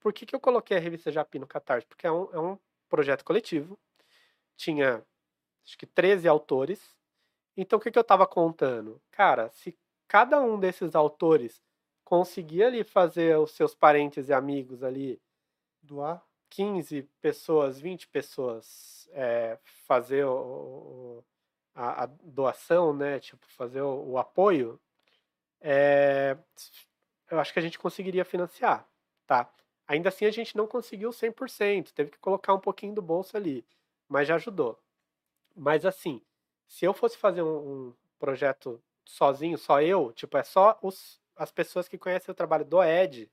Por 0.00 0.12
que, 0.12 0.26
que 0.26 0.34
eu 0.34 0.40
coloquei 0.40 0.76
a 0.76 0.80
revista 0.80 1.10
Japi 1.12 1.38
no 1.38 1.46
Catarse? 1.46 1.86
Porque 1.86 2.06
é 2.06 2.12
um, 2.12 2.28
é 2.32 2.38
um 2.40 2.58
projeto 2.94 3.24
coletivo, 3.24 3.76
tinha 4.56 5.04
acho 5.64 5.76
que 5.76 5.84
13 5.84 6.28
autores. 6.28 6.94
Então 7.56 7.78
o 7.78 7.82
que, 7.82 7.90
que 7.90 7.98
eu 7.98 8.02
estava 8.02 8.24
contando? 8.24 9.02
Cara, 9.10 9.48
se 9.50 9.76
cada 10.06 10.40
um 10.40 10.60
desses 10.60 10.94
autores 10.94 11.60
conseguir 12.04 12.62
ali 12.62 12.84
fazer 12.84 13.36
os 13.36 13.50
seus 13.50 13.74
parentes 13.74 14.28
e 14.28 14.32
amigos 14.32 14.84
ali, 14.84 15.20
Doar? 15.82 16.22
15 16.50 17.02
pessoas, 17.20 17.80
20 17.80 18.06
pessoas, 18.08 19.08
é, 19.12 19.58
fazer 19.86 20.24
o, 20.24 21.24
a, 21.74 22.04
a 22.04 22.06
doação, 22.06 22.94
né? 22.94 23.18
Tipo, 23.18 23.44
fazer 23.48 23.82
o, 23.82 24.12
o 24.12 24.18
apoio, 24.18 24.80
é, 25.60 26.38
eu 27.28 27.40
acho 27.40 27.52
que 27.52 27.58
a 27.58 27.62
gente 27.62 27.78
conseguiria 27.78 28.24
financiar, 28.24 28.88
tá? 29.26 29.52
Ainda 29.86 30.08
assim 30.08 30.26
a 30.26 30.30
gente 30.30 30.56
não 30.56 30.66
conseguiu 30.66 31.12
100%, 31.12 31.92
teve 31.92 32.10
que 32.10 32.18
colocar 32.18 32.54
um 32.54 32.60
pouquinho 32.60 32.94
do 32.94 33.02
bolso 33.02 33.36
ali, 33.36 33.64
mas 34.08 34.28
já 34.28 34.36
ajudou. 34.36 34.78
Mas 35.56 35.86
assim, 35.86 36.22
se 36.68 36.84
eu 36.84 36.94
fosse 36.94 37.16
fazer 37.18 37.42
um, 37.42 37.88
um 37.88 37.94
projeto 38.18 38.82
sozinho, 39.04 39.58
só 39.58 39.82
eu, 39.82 40.12
tipo, 40.12 40.36
é 40.38 40.42
só 40.44 40.78
os, 40.82 41.20
as 41.36 41.52
pessoas 41.52 41.88
que 41.88 41.98
conhecem 41.98 42.32
o 42.32 42.34
trabalho 42.36 42.64
do 42.64 42.82
Ed, 42.82 43.30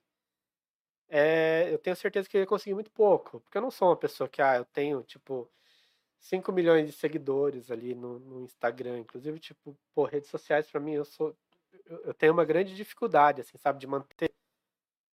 é, 1.10 1.68
eu 1.72 1.78
tenho 1.78 1.95
certeza 1.95 2.30
que 2.30 2.38
eu 2.38 2.41
ia 2.41 2.48
conseguir 2.48 2.73
muito 2.73 2.91
pouco. 2.91 3.41
Porque 3.41 3.57
eu 3.57 3.61
não 3.61 3.72
sou 3.72 3.90
uma 3.90 3.98
pessoa 3.98 4.30
que, 4.30 4.41
ah, 4.41 4.56
eu 4.57 4.65
tenho, 4.65 5.03
tipo, 5.03 5.49
5 6.19 6.52
milhões 6.53 6.88
de 6.88 6.94
seguidores 6.94 7.72
ali 7.72 7.95
no, 7.95 8.19
no 8.19 8.41
Instagram. 8.44 8.99
Inclusive, 8.99 9.40
tipo, 9.40 9.78
pô, 9.94 10.06
redes 10.06 10.30
sociais 10.30 10.69
pra 10.69 10.80
mim, 10.80 10.94
eu 10.94 11.06
sou. 11.06 11.36
Eu, 11.86 12.02
eu 12.06 12.14
tenho 12.14 12.34
uma 12.34 12.45
grande 12.45 12.76
dificuldade, 12.76 13.41
assim, 13.41 13.57
sabe, 13.57 13.80
de 13.80 13.88
manter 13.88 14.32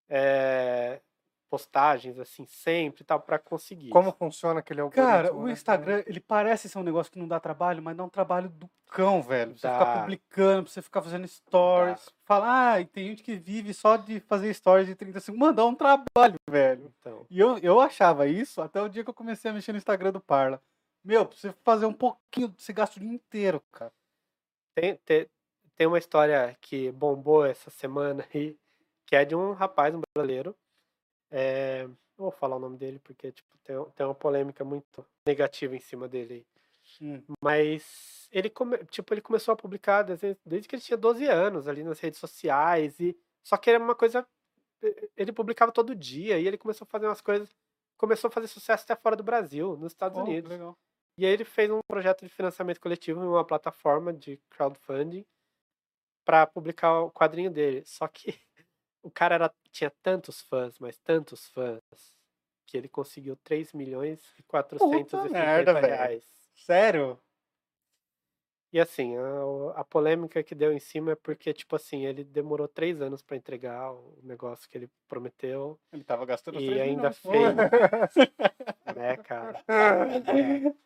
é, 0.08 1.00
postagens, 1.48 2.18
assim, 2.18 2.44
sempre 2.46 3.02
e 3.02 3.04
tal, 3.04 3.20
pra 3.20 3.38
conseguir. 3.38 3.88
Como 3.90 4.12
funciona 4.12 4.60
aquele 4.60 4.80
algoritmo? 4.80 5.06
Cara, 5.06 5.34
o 5.34 5.46
né? 5.46 5.52
Instagram, 5.52 6.02
ele 6.06 6.20
parece 6.20 6.68
ser 6.68 6.78
um 6.78 6.82
negócio 6.82 7.10
que 7.12 7.18
não 7.18 7.26
dá 7.28 7.40
trabalho, 7.40 7.82
mas 7.82 7.96
dá 7.96 8.04
um 8.04 8.08
trabalho 8.08 8.48
do 8.48 8.68
cão, 8.86 9.22
velho. 9.22 9.52
Pra 9.52 9.58
você 9.60 9.66
Dá. 9.66 9.78
ficar 9.78 10.00
publicando, 10.00 10.62
pra 10.64 10.72
você 10.72 10.82
ficar 10.82 11.02
fazendo 11.02 11.26
stories. 11.28 12.08
Falar, 12.24 12.72
ah, 12.74 12.80
e 12.80 12.84
tem 12.86 13.08
gente 13.08 13.22
que 13.22 13.36
vive 13.36 13.72
só 13.74 13.96
de 13.96 14.20
fazer 14.20 14.52
stories 14.54 14.86
de 14.86 14.94
30 14.94 15.20
segundos. 15.20 15.46
Mano, 15.46 15.56
dá 15.56 15.64
um 15.66 15.74
trabalho, 15.74 16.36
velho. 16.50 16.92
Então, 16.98 17.26
E 17.30 17.38
eu, 17.40 17.58
eu 17.58 17.80
achava 17.80 18.26
isso 18.26 18.60
até 18.62 18.80
o 18.80 18.88
dia 18.88 19.02
que 19.04 19.10
eu 19.10 19.14
comecei 19.14 19.50
a 19.50 19.54
mexer 19.54 19.72
no 19.72 19.78
Instagram 19.78 20.12
do 20.12 20.20
Parla. 20.20 20.60
Meu, 21.04 21.24
pra 21.26 21.36
você 21.36 21.52
fazer 21.64 21.86
um 21.86 21.92
pouquinho, 21.92 22.54
você 22.56 22.72
gasta 22.72 22.98
o 22.98 23.02
dia 23.02 23.12
inteiro, 23.12 23.62
cara. 23.72 23.92
tem, 24.74 24.96
tem, 25.04 25.26
tem 25.76 25.86
uma 25.86 25.98
história 25.98 26.56
que 26.60 26.90
bombou 26.92 27.46
essa 27.46 27.70
semana 27.70 28.24
aí, 28.34 28.56
que 29.06 29.14
é 29.16 29.24
de 29.24 29.34
um 29.34 29.52
rapaz, 29.52 29.94
um 29.94 30.00
brasileiro. 30.14 30.54
É, 31.30 31.84
não 31.86 31.96
vou 32.16 32.30
falar 32.30 32.56
o 32.56 32.60
nome 32.60 32.76
dele 32.76 32.98
porque 32.98 33.30
tipo, 33.32 33.56
tem, 33.64 33.76
tem 33.94 34.06
uma 34.06 34.14
polêmica 34.14 34.64
muito 34.64 35.04
negativa 35.26 35.76
em 35.76 35.80
cima 35.80 36.08
dele. 36.08 36.46
Hum. 37.00 37.22
Mas 37.42 38.28
ele, 38.32 38.48
come, 38.48 38.78
tipo, 38.86 39.12
ele 39.12 39.20
começou 39.20 39.52
a 39.52 39.56
publicar 39.56 40.02
desenhos 40.02 40.38
desde 40.44 40.66
que 40.68 40.74
ele 40.74 40.82
tinha 40.82 40.96
12 40.96 41.26
anos 41.26 41.68
ali 41.68 41.82
nas 41.84 42.00
redes 42.00 42.18
sociais. 42.18 42.98
e 42.98 43.16
Só 43.42 43.56
que 43.56 43.70
era 43.70 43.82
uma 43.82 43.94
coisa. 43.94 44.26
Ele 45.16 45.32
publicava 45.32 45.72
todo 45.72 45.94
dia 45.94 46.38
e 46.38 46.46
ele 46.46 46.56
começou 46.56 46.84
a 46.84 46.90
fazer 46.90 47.06
umas 47.06 47.20
coisas. 47.20 47.54
Começou 47.96 48.28
a 48.28 48.30
fazer 48.30 48.46
sucesso 48.46 48.84
até 48.84 48.94
fora 48.96 49.16
do 49.16 49.24
Brasil, 49.24 49.76
nos 49.76 49.92
Estados 49.92 50.16
Oh, 50.18 50.22
Unidos. 50.22 50.50
legal. 50.50 50.78
E 51.18 51.26
aí 51.26 51.32
ele 51.32 51.44
fez 51.44 51.68
um 51.68 51.80
projeto 51.88 52.24
de 52.24 52.28
financiamento 52.28 52.80
coletivo 52.80 53.20
em 53.22 53.26
uma 53.26 53.44
plataforma 53.44 54.12
de 54.12 54.36
crowdfunding 54.50 55.26
para 56.24 56.46
publicar 56.46 57.00
o 57.00 57.10
quadrinho 57.10 57.50
dele. 57.50 57.82
Só 57.84 58.06
que 58.06 58.38
o 59.08 59.10
cara 59.10 59.34
era, 59.34 59.54
tinha 59.72 59.90
tantos 60.02 60.40
fãs, 60.42 60.78
mas 60.78 60.98
tantos 60.98 61.46
fãs, 61.48 61.80
que 62.66 62.76
ele 62.76 62.88
conseguiu 62.88 63.36
3 63.42 63.72
milhões 63.72 64.20
e 64.38 64.42
450 64.42 65.28
merda, 65.30 65.80
reais. 65.80 66.24
Sério? 66.54 67.18
E 68.70 68.78
assim, 68.78 69.16
a, 69.16 69.80
a 69.80 69.84
polêmica 69.84 70.42
que 70.42 70.54
deu 70.54 70.72
em 70.72 70.78
cima 70.78 71.12
é 71.12 71.14
porque, 71.14 71.54
tipo 71.54 71.74
assim, 71.74 72.04
ele 72.04 72.22
demorou 72.22 72.68
três 72.68 73.00
anos 73.00 73.22
para 73.22 73.36
entregar 73.36 73.92
o 73.92 74.18
negócio 74.22 74.68
que 74.68 74.76
ele 74.76 74.90
prometeu. 75.08 75.80
Ele 75.90 76.04
tava 76.04 76.26
gastando 76.26 76.60
E 76.60 76.66
3 76.66 76.82
ainda 76.82 77.10
milhões. 77.24 78.12
fez. 78.12 78.28
né, 78.96 79.16
cara? 79.16 79.64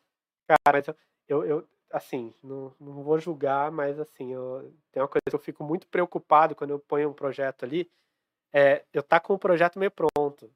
É. 0.48 0.56
Cara, 0.64 0.82
mas 0.86 0.96
eu, 1.28 1.44
eu 1.44 1.68
assim, 1.90 2.32
não, 2.42 2.74
não 2.80 3.02
vou 3.02 3.18
julgar, 3.18 3.70
mas 3.70 3.98
assim, 3.98 4.32
eu, 4.32 4.72
tem 4.90 5.02
uma 5.02 5.08
coisa 5.08 5.22
que 5.28 5.34
eu 5.34 5.38
fico 5.40 5.62
muito 5.62 5.86
preocupado 5.86 6.54
quando 6.54 6.70
eu 6.70 6.78
ponho 6.78 7.10
um 7.10 7.14
projeto 7.14 7.64
ali, 7.64 7.90
é 8.52 8.84
eu 8.92 9.02
tá 9.02 9.18
com 9.20 9.34
o 9.34 9.38
projeto 9.38 9.78
meio 9.78 9.90
pronto. 9.90 10.50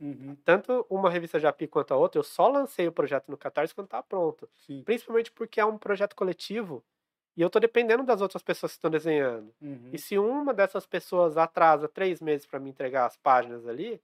Uhum, 0.00 0.36
Tanto 0.44 0.86
uma 0.88 1.10
revista 1.10 1.40
Japi 1.40 1.66
quanto 1.66 1.92
a 1.92 1.96
outra, 1.96 2.20
eu 2.20 2.22
só 2.22 2.46
lancei 2.46 2.86
o 2.86 2.92
projeto 2.92 3.28
no 3.28 3.36
Catarse 3.36 3.74
quando 3.74 3.88
tá 3.88 4.00
pronto. 4.00 4.48
sim. 4.54 4.82
Principalmente 4.84 5.32
porque 5.32 5.58
é 5.60 5.64
um 5.64 5.76
projeto 5.76 6.14
coletivo 6.14 6.84
e 7.36 7.42
eu 7.42 7.50
tô 7.50 7.58
dependendo 7.58 8.04
das 8.04 8.20
outras 8.20 8.40
pessoas 8.40 8.70
que 8.72 8.76
estão 8.76 8.90
desenhando. 8.92 9.52
Uhum. 9.60 9.90
E 9.92 9.98
se 9.98 10.16
uma 10.16 10.54
dessas 10.54 10.86
pessoas 10.86 11.36
atrasa 11.36 11.88
três 11.88 12.20
meses 12.20 12.46
para 12.46 12.60
me 12.60 12.70
entregar 12.70 13.06
as 13.06 13.16
páginas 13.16 13.66
ali, 13.66 14.00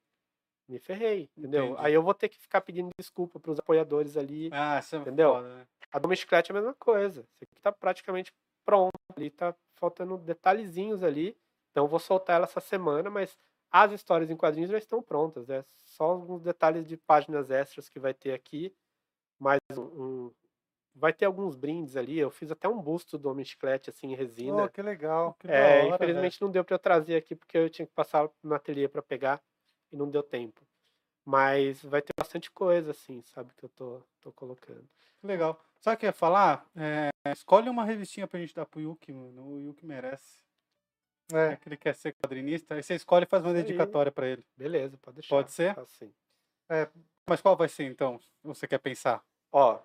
me 0.68 0.80
ferrei, 0.80 1.30
entendeu? 1.36 1.66
Entendi. 1.66 1.80
Aí 1.86 1.94
eu 1.94 2.02
vou 2.02 2.14
ter 2.14 2.28
que 2.28 2.38
ficar 2.38 2.60
pedindo 2.60 2.88
desculpa 2.98 3.38
pros 3.38 3.60
apoiadores 3.60 4.16
ali. 4.16 4.50
Ah, 4.52 4.78
isso 4.80 4.96
é 4.96 4.98
Entendeu? 4.98 5.34
foda, 5.34 5.48
né? 5.48 5.66
A 5.92 5.98
do 6.00 6.16
Chiclete 6.16 6.50
é 6.50 6.52
a 6.52 6.58
mesma 6.58 6.74
coisa. 6.74 7.20
Isso 7.20 7.44
aqui 7.44 7.60
tá 7.60 7.70
praticamente 7.70 8.32
pronto. 8.64 8.90
Ali 9.16 9.30
tá 9.30 9.54
faltando 9.76 10.18
detalhezinhos 10.18 11.04
ali. 11.04 11.36
Então 11.74 11.86
eu 11.86 11.88
vou 11.88 11.98
soltar 11.98 12.36
ela 12.36 12.44
essa 12.44 12.60
semana, 12.60 13.10
mas 13.10 13.36
as 13.68 13.90
histórias 13.90 14.30
em 14.30 14.36
quadrinhos 14.36 14.70
já 14.70 14.78
estão 14.78 15.02
prontas. 15.02 15.50
É 15.50 15.64
só 15.76 16.04
alguns 16.04 16.40
detalhes 16.40 16.86
de 16.86 16.96
páginas 16.96 17.50
extras 17.50 17.88
que 17.88 17.98
vai 17.98 18.14
ter 18.14 18.32
aqui. 18.32 18.72
Mais 19.40 19.58
um, 19.76 19.82
um- 19.82 20.34
Vai 20.94 21.12
ter 21.12 21.24
alguns 21.24 21.56
brindes 21.56 21.96
ali. 21.96 22.16
Eu 22.16 22.30
fiz 22.30 22.52
até 22.52 22.68
um 22.68 22.80
busto 22.80 23.18
do 23.18 23.28
Homem 23.28 23.44
Chiclete, 23.44 23.90
assim, 23.90 24.12
em 24.12 24.14
resina. 24.14 24.66
Oh, 24.66 24.68
que 24.68 24.80
legal. 24.80 25.34
Que 25.34 25.48
É, 25.48 25.82
hora, 25.82 25.96
infelizmente 25.96 26.40
não 26.40 26.48
deu 26.48 26.64
para 26.64 26.76
eu 26.76 26.78
trazer 26.78 27.16
aqui 27.16 27.34
porque 27.34 27.58
eu 27.58 27.68
tinha 27.68 27.84
que 27.84 27.92
passar 27.92 28.30
no 28.40 28.54
ateliê 28.54 28.86
para 28.86 29.02
pegar 29.02 29.42
e 29.90 29.96
não 29.96 30.08
deu 30.08 30.22
tempo. 30.22 30.64
Mas 31.24 31.82
vai 31.82 32.00
ter 32.00 32.12
bastante 32.16 32.52
coisa, 32.52 32.92
assim, 32.92 33.20
sabe, 33.22 33.52
que 33.56 33.64
eu 33.64 33.68
tô, 33.70 34.00
tô 34.20 34.30
colocando. 34.30 34.88
Que 35.20 35.26
legal. 35.26 35.60
Sabe 35.80 35.96
o 35.96 35.98
que 35.98 36.06
eu 36.06 36.10
ia 36.10 36.12
falar? 36.12 36.64
É, 36.76 37.08
escolhe 37.32 37.68
uma 37.68 37.84
revistinha 37.84 38.28
pra 38.28 38.38
gente 38.38 38.54
dar 38.54 38.64
pro 38.64 38.80
Yuki, 38.80 39.12
mano. 39.12 39.54
O 39.54 39.58
Yuki 39.58 39.84
merece. 39.84 40.43
É 41.32 41.52
É, 41.52 41.56
que 41.56 41.68
ele 41.68 41.76
quer 41.76 41.94
ser 41.94 42.12
quadrinista. 42.14 42.74
Aí 42.74 42.82
você 42.82 42.94
escolhe 42.94 43.24
e 43.24 43.28
faz 43.28 43.42
uma 43.42 43.50
Isso 43.50 43.58
aí. 43.58 43.64
dedicatória 43.64 44.12
pra 44.12 44.26
ele. 44.28 44.44
Beleza, 44.56 44.96
pode 44.98 45.16
deixar. 45.16 45.34
Pode 45.34 45.52
ser? 45.52 45.74
Faço 45.74 45.96
sim. 45.96 46.12
Mas 47.28 47.40
qual 47.40 47.56
vai 47.56 47.68
ser 47.68 47.84
então? 47.84 48.20
Você 48.42 48.66
quer 48.68 48.78
pensar? 48.78 49.22
Ó, 49.52 49.80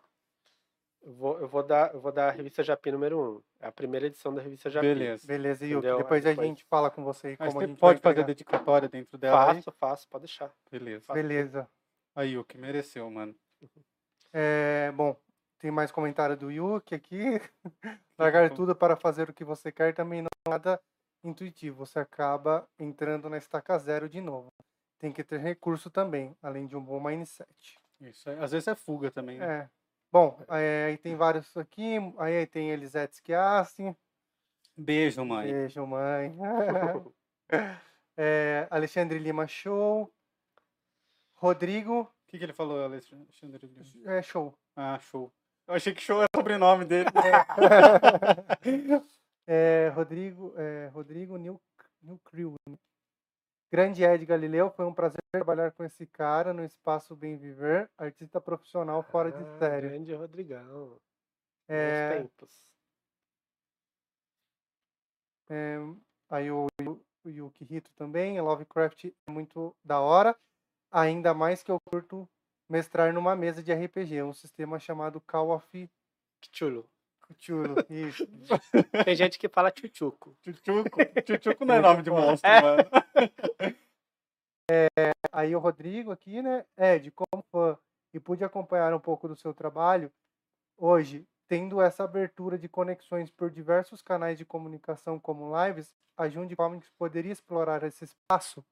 eu 1.01 1.13
vou, 1.13 1.39
eu 1.39 1.47
vou 1.47 1.63
dar, 1.63 1.93
eu 1.93 2.01
vou 2.01 2.11
dar 2.11 2.27
a 2.27 2.31
revista 2.31 2.61
Japi 2.61 2.91
número 2.91 3.37
1. 3.61 3.65
É 3.65 3.67
a 3.67 3.71
primeira 3.71 4.07
edição 4.07 4.33
da 4.33 4.41
revista 4.41 4.69
Japi. 4.69 4.87
Beleza. 4.87 5.25
beleza, 5.25 5.65
Yuki. 5.65 5.77
Entendeu? 5.77 5.97
Depois 5.99 6.25
Aí 6.25 6.31
a 6.31 6.33
depois- 6.33 6.47
gente 6.49 6.65
fala 6.65 6.91
com 6.91 7.03
você 7.03 7.37
Mas 7.39 7.47
como 7.47 7.49
a 7.49 7.53
você 7.63 7.67
gente 7.67 7.79
vai 7.79 7.89
pode 7.91 8.01
fazer 8.01 8.11
entregar. 8.21 8.27
dedicatória 8.27 8.89
dentro 8.89 9.17
dela 9.17 9.51
aí? 9.51 9.55
Faço, 9.61 9.71
faço, 9.79 10.07
pode 10.09 10.23
deixar. 10.25 10.51
Beleza. 10.69 11.05
Faço. 11.05 11.15
Beleza. 11.21 11.69
Aí, 12.15 12.31
Yuki, 12.33 12.57
mereceu, 12.57 13.09
mano. 13.09 13.33
É, 14.33 14.91
bom, 14.91 15.15
tem 15.57 15.71
mais 15.71 15.91
comentário 15.91 16.35
do 16.35 16.51
Yuki 16.51 16.93
aqui. 16.93 17.39
Largar 18.19 18.49
tudo 18.53 18.75
para 18.75 18.95
fazer 18.97 19.29
o 19.29 19.33
que 19.33 19.45
você 19.45 19.71
quer 19.71 19.93
também 19.93 20.21
não 20.21 20.27
é 20.45 20.49
nada 20.49 20.81
intuitivo. 21.23 21.85
Você 21.85 21.99
acaba 21.99 22.67
entrando 22.77 23.29
na 23.29 23.37
estaca 23.37 23.77
zero 23.77 24.09
de 24.09 24.21
novo. 24.21 24.51
Tem 24.97 25.11
que 25.11 25.23
ter 25.23 25.39
recurso 25.39 25.89
também, 25.89 26.35
além 26.41 26.67
de 26.67 26.75
um 26.75 26.83
bom 26.83 26.99
mindset. 26.99 27.77
Isso 28.01 28.29
aí. 28.29 28.37
Às 28.39 28.51
vezes 28.51 28.67
é 28.67 28.75
fuga 28.75 29.11
também, 29.11 29.37
né? 29.37 29.61
É. 29.61 29.69
Bom, 30.11 30.39
é, 30.49 30.85
aí 30.87 30.97
tem 30.97 31.15
vários 31.15 31.55
aqui. 31.55 31.97
Aí 32.17 32.45
tem 32.47 32.71
Elisete 32.71 33.17
Schiassi. 33.17 33.95
Beijo, 34.75 35.23
mãe. 35.23 35.51
Beijo, 35.51 35.85
mãe. 35.85 36.35
É, 38.21 38.67
Alexandre 38.69 39.17
Lima 39.17 39.47
Show. 39.47 40.11
Rodrigo. 41.35 42.01
O 42.01 42.07
que, 42.27 42.37
que 42.37 42.43
ele 42.43 42.51
falou, 42.51 42.83
Alexandre? 42.83 43.25
Lima? 43.41 44.11
É, 44.11 44.21
show. 44.21 44.53
Ah, 44.75 44.99
show. 44.99 45.31
Eu 45.65 45.75
achei 45.75 45.93
que 45.93 46.01
show 46.01 46.17
era 46.17 46.27
o 46.33 46.37
sobrenome 46.37 46.83
dele. 46.83 47.09
É, 47.15 47.39
Rodrigo, 49.95 50.53
é, 50.57 50.87
Rodrigo 50.87 51.37
New, 51.37 51.59
New 52.01 52.19
Crew. 52.19 52.55
Grande 53.71 54.03
Ed 54.03 54.25
Galileu, 54.25 54.71
foi 54.71 54.85
um 54.85 54.93
prazer 54.93 55.19
trabalhar 55.31 55.71
com 55.71 55.83
esse 55.83 56.05
cara 56.07 56.53
no 56.53 56.63
Espaço 56.63 57.15
Bem 57.15 57.37
Viver, 57.37 57.89
artista 57.97 58.41
profissional 58.41 59.03
fora 59.03 59.31
de 59.31 59.43
Ah, 59.43 59.57
série. 59.59 59.89
Grande 59.89 60.13
Rodrigão. 60.15 60.99
É, 61.67 62.17
tempos. 62.17 62.63
é, 65.49 65.77
aí 66.31 66.49
o, 66.51 66.65
Yu- 66.81 67.05
o 67.23 67.29
Yuki 67.29 67.67
Hito 67.69 67.91
também, 67.93 68.41
Lovecraft 68.41 69.05
é 69.05 69.31
muito 69.31 69.75
da 69.83 69.99
hora, 69.99 70.35
ainda 70.91 71.31
mais 71.33 71.61
que 71.61 71.71
eu 71.71 71.79
curto 71.79 72.27
mestrar 72.67 73.13
numa 73.13 73.35
mesa 73.35 73.61
de 73.61 73.71
RPG, 73.71 74.23
um 74.23 74.33
sistema 74.33 74.79
chamado 74.79 75.21
Call 75.21 75.51
of 75.51 75.89
Chulo. 76.51 76.89
Cthulhu. 77.33 77.75
Isso. 77.89 78.27
Tem 79.05 79.15
gente 79.15 79.37
que 79.37 79.47
fala 79.47 79.71
tchutchuco. 79.71 80.35
Chuchuco. 80.41 80.97
Chuchuco 81.27 81.65
não 81.65 81.75
é 81.75 81.79
nome 81.79 82.01
de 82.03 82.09
monstro, 82.09 82.49
É. 82.49 82.61
mano. 82.61 82.83
Aí 85.31 85.55
o 85.55 85.59
Rodrigo 85.59 86.11
aqui, 86.11 86.41
né? 86.41 86.65
Ed, 86.77 87.11
como 87.11 87.43
fã 87.51 87.77
e 88.13 88.19
pude 88.19 88.43
acompanhar 88.43 88.93
um 88.93 88.99
pouco 88.99 89.27
do 89.27 89.35
seu 89.35 89.53
trabalho, 89.53 90.11
hoje, 90.77 91.27
tendo 91.47 91.81
essa 91.81 92.03
abertura 92.03 92.57
de 92.57 92.67
conexões 92.67 93.29
por 93.29 93.49
diversos 93.51 94.01
canais 94.01 94.37
de 94.37 94.45
comunicação 94.45 95.19
como 95.19 95.51
lives, 95.65 95.95
a 96.17 96.27
Jundi 96.27 96.55
Comics 96.55 96.89
poderia 96.97 97.31
explorar 97.31 97.83
esse 97.83 98.03
espaço? 98.05 98.63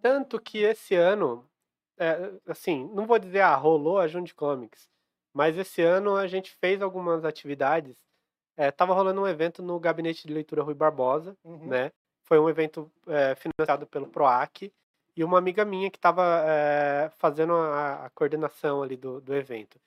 Tanto 0.00 0.40
que 0.40 0.58
esse 0.58 0.94
ano, 0.94 1.48
é, 1.98 2.32
assim, 2.46 2.88
não 2.94 3.06
vou 3.06 3.18
dizer, 3.18 3.40
ah, 3.40 3.54
rolou 3.56 3.98
a 3.98 4.06
Junte 4.08 4.34
Comics, 4.34 4.88
mas 5.32 5.56
esse 5.56 5.82
ano 5.82 6.16
a 6.16 6.26
gente 6.26 6.50
fez 6.60 6.80
algumas 6.82 7.24
atividades. 7.24 7.96
É, 8.56 8.70
tava 8.70 8.92
rolando 8.94 9.20
um 9.22 9.26
evento 9.28 9.62
no 9.62 9.78
Gabinete 9.80 10.26
de 10.26 10.32
Leitura 10.34 10.62
Rui 10.62 10.74
Barbosa, 10.74 11.36
Uhum. 11.44 11.66
né? 11.68 11.90
Foi 12.24 12.38
um 12.38 12.48
evento 12.48 12.90
é, 13.06 13.34
financiado 13.34 13.86
pelo 13.86 14.06
PROAC 14.06 14.72
e 15.16 15.24
uma 15.24 15.38
amiga 15.38 15.64
minha 15.64 15.90
que 15.90 15.98
estava 15.98 16.22
fazendo 17.18 17.54
a, 17.54 18.06
a 18.06 18.10
coordenação 18.10 18.82
ali 18.82 18.96
do, 18.96 19.20
do 19.20 19.34
evento. 19.34 19.80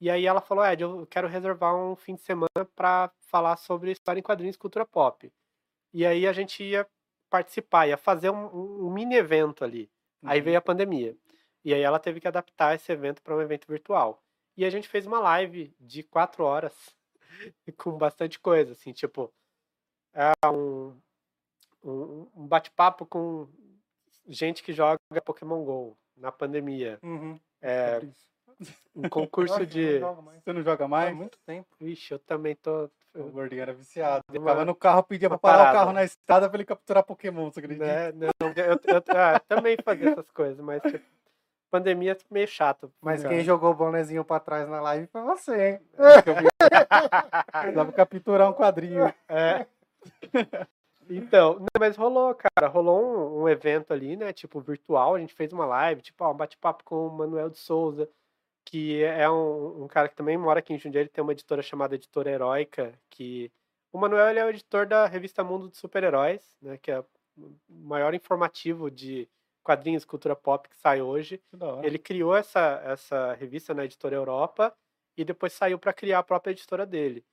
E 0.00 0.10
aí 0.10 0.26
ela 0.26 0.40
falou, 0.42 0.64
Ed, 0.64 0.82
eu 0.82 1.06
quero 1.06 1.26
reservar 1.26 1.74
um 1.74 1.96
fim 1.96 2.14
de 2.14 2.20
semana 2.20 2.48
para 2.74 3.10
falar 3.20 3.56
sobre 3.56 3.90
história 3.90 4.20
em 4.20 4.22
quadrinhos 4.22 4.56
e 4.56 4.58
cultura 4.58 4.84
pop. 4.84 5.32
E 5.94 6.04
aí 6.04 6.26
a 6.26 6.32
gente 6.34 6.62
ia 6.62 6.86
participar, 7.30 7.86
ia 7.86 7.96
fazer 7.96 8.28
um, 8.30 8.86
um- 8.86 8.90
mini 8.90 9.16
evento 9.16 9.64
ali. 9.64 9.88
Aí 10.24 10.38
Uhum. 10.40 10.44
veio 10.44 10.58
a 10.58 10.62
pandemia. 10.62 11.16
E 11.64 11.72
aí 11.72 11.80
ela 11.80 11.98
teve 11.98 12.20
que 12.20 12.28
adaptar 12.28 12.74
esse 12.74 12.92
evento 12.92 13.22
para 13.22 13.34
um 13.34 13.40
evento 13.40 13.66
virtual. 13.68 14.22
E 14.56 14.64
a 14.64 14.70
gente 14.70 14.88
fez 14.88 15.06
uma 15.06 15.18
live 15.20 15.74
de 15.80 16.02
quatro 16.02 16.44
horas 16.44 16.72
com 17.76 17.92
bastante 17.98 18.38
coisa, 18.40 18.72
assim, 18.72 18.92
tipo, 18.92 19.32
é 20.14 20.32
um, 20.48 20.96
um, 21.84 22.28
um 22.34 22.46
bate-papo 22.46 23.04
com 23.04 23.48
gente 24.26 24.62
que 24.62 24.72
joga 24.72 24.98
Pokémon 25.24 25.62
GO 25.64 25.96
na 26.16 26.32
pandemia. 26.32 26.98
Uhum. 27.02 27.38
É, 27.60 28.00
um 28.94 29.08
concurso 29.08 29.66
de. 29.66 29.80
eu 29.82 29.92
não 30.00 30.08
jogo 30.08 30.22
mais. 30.22 30.42
Você 30.42 30.52
não 30.52 30.62
joga 30.62 30.84
Há 30.84 30.88
mais? 30.88 31.14
muito 31.16 31.38
tempo. 31.44 31.68
Ixi, 31.80 32.12
eu 32.12 32.18
também 32.18 32.54
tô. 32.56 32.90
O 33.14 33.30
gordinho 33.30 33.62
era 33.62 33.72
viciado. 33.74 34.22
Ficava 34.30 34.58
uma- 34.60 34.64
no 34.64 34.74
carro, 34.74 35.02
pedia 35.02 35.28
pra 35.28 35.38
parar 35.38 35.70
o 35.70 35.72
carro 35.72 35.92
na 35.92 36.04
estrada 36.04 36.48
pra 36.48 36.56
ele 36.58 36.66
capturar 36.66 37.02
Pokémon, 37.02 37.50
você 37.50 37.60
acredita? 37.60 38.12
Né, 38.12 38.12
não, 38.12 38.48
eu, 38.48 38.72
eu- 38.72 39.04
ah, 39.16 39.40
também 39.40 39.76
fazia 39.82 40.10
essas 40.10 40.30
coisas, 40.30 40.58
mas 40.62 40.82
tipo, 40.82 41.04
pandemia 41.70 42.12
é 42.12 42.16
meio 42.30 42.48
chato. 42.48 42.92
Mas 43.00 43.22
cara. 43.22 43.34
quem 43.34 43.44
jogou 43.44 43.70
o 43.70 43.74
bonezinho 43.74 44.24
pra 44.24 44.40
trás 44.40 44.68
na 44.68 44.80
live 44.80 45.06
foi 45.06 45.22
você, 45.22 45.70
hein? 45.70 45.80
Dá 47.74 47.84
pra 47.84 47.92
capturar 47.92 48.50
um 48.50 48.54
quadrinho. 48.54 49.12
É. 49.28 49.66
Então, 51.08 51.60
não, 51.60 51.66
mas 51.78 51.96
rolou, 51.96 52.34
cara. 52.34 52.68
Rolou 52.68 53.02
um, 53.04 53.42
um 53.42 53.48
evento 53.48 53.92
ali, 53.92 54.16
né? 54.16 54.32
Tipo, 54.32 54.60
virtual. 54.60 55.14
A 55.14 55.20
gente 55.20 55.34
fez 55.34 55.52
uma 55.52 55.64
live, 55.64 56.02
tipo, 56.02 56.24
ó, 56.24 56.32
um 56.32 56.36
bate-papo 56.36 56.82
com 56.84 57.06
o 57.06 57.12
Manuel 57.12 57.48
de 57.48 57.58
Souza, 57.58 58.08
que 58.64 59.02
é 59.04 59.30
um, 59.30 59.84
um 59.84 59.88
cara 59.88 60.08
que 60.08 60.16
também 60.16 60.36
mora 60.36 60.58
aqui 60.58 60.74
em 60.74 60.78
Jundiaí. 60.78 61.02
Ele 61.02 61.08
tem 61.08 61.22
uma 61.22 61.32
editora 61.32 61.62
chamada 61.62 61.94
Editora 61.94 62.30
Heróica, 62.30 62.92
que... 63.08 63.50
O 63.92 63.98
Manuel, 63.98 64.28
ele 64.28 64.38
é 64.40 64.44
o 64.44 64.50
editor 64.50 64.84
da 64.84 65.06
revista 65.06 65.42
Mundo 65.42 65.70
de 65.70 65.76
Super-Heróis, 65.78 66.42
né? 66.60 66.76
Que 66.76 66.90
é 66.90 67.00
o 67.00 67.06
maior 67.68 68.12
informativo 68.12 68.90
de 68.90 69.28
quadrinhos, 69.66 70.04
cultura 70.04 70.36
pop 70.36 70.68
que 70.68 70.76
sai 70.76 71.02
hoje. 71.02 71.42
Ele 71.82 71.98
criou 71.98 72.36
essa, 72.36 72.80
essa 72.84 73.32
revista 73.34 73.74
na 73.74 73.84
editora 73.84 74.14
Europa 74.14 74.72
e 75.18 75.24
depois 75.24 75.52
saiu 75.52 75.76
para 75.76 75.92
criar 75.92 76.20
a 76.20 76.22
própria 76.22 76.52
editora 76.52 76.86
dele. 76.86 77.24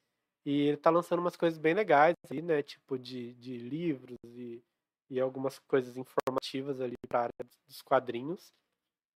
E 0.44 0.68
ele 0.68 0.78
tá 0.78 0.90
lançando 0.90 1.20
umas 1.20 1.36
coisas 1.36 1.60
bem 1.60 1.76
legais 1.76 2.16
aí, 2.30 2.42
né? 2.42 2.64
Tipo 2.64 2.98
de, 2.98 3.36
de 3.36 3.58
livros 3.60 4.18
e, 4.26 4.64
e 5.12 5.20
algumas 5.20 5.60
coisas 5.60 5.96
informativas 5.96 6.82
ali 6.82 6.96
para 7.08 7.20
a 7.20 7.24
área 7.24 7.50
dos 7.68 7.82
quadrinhos. 7.84 8.52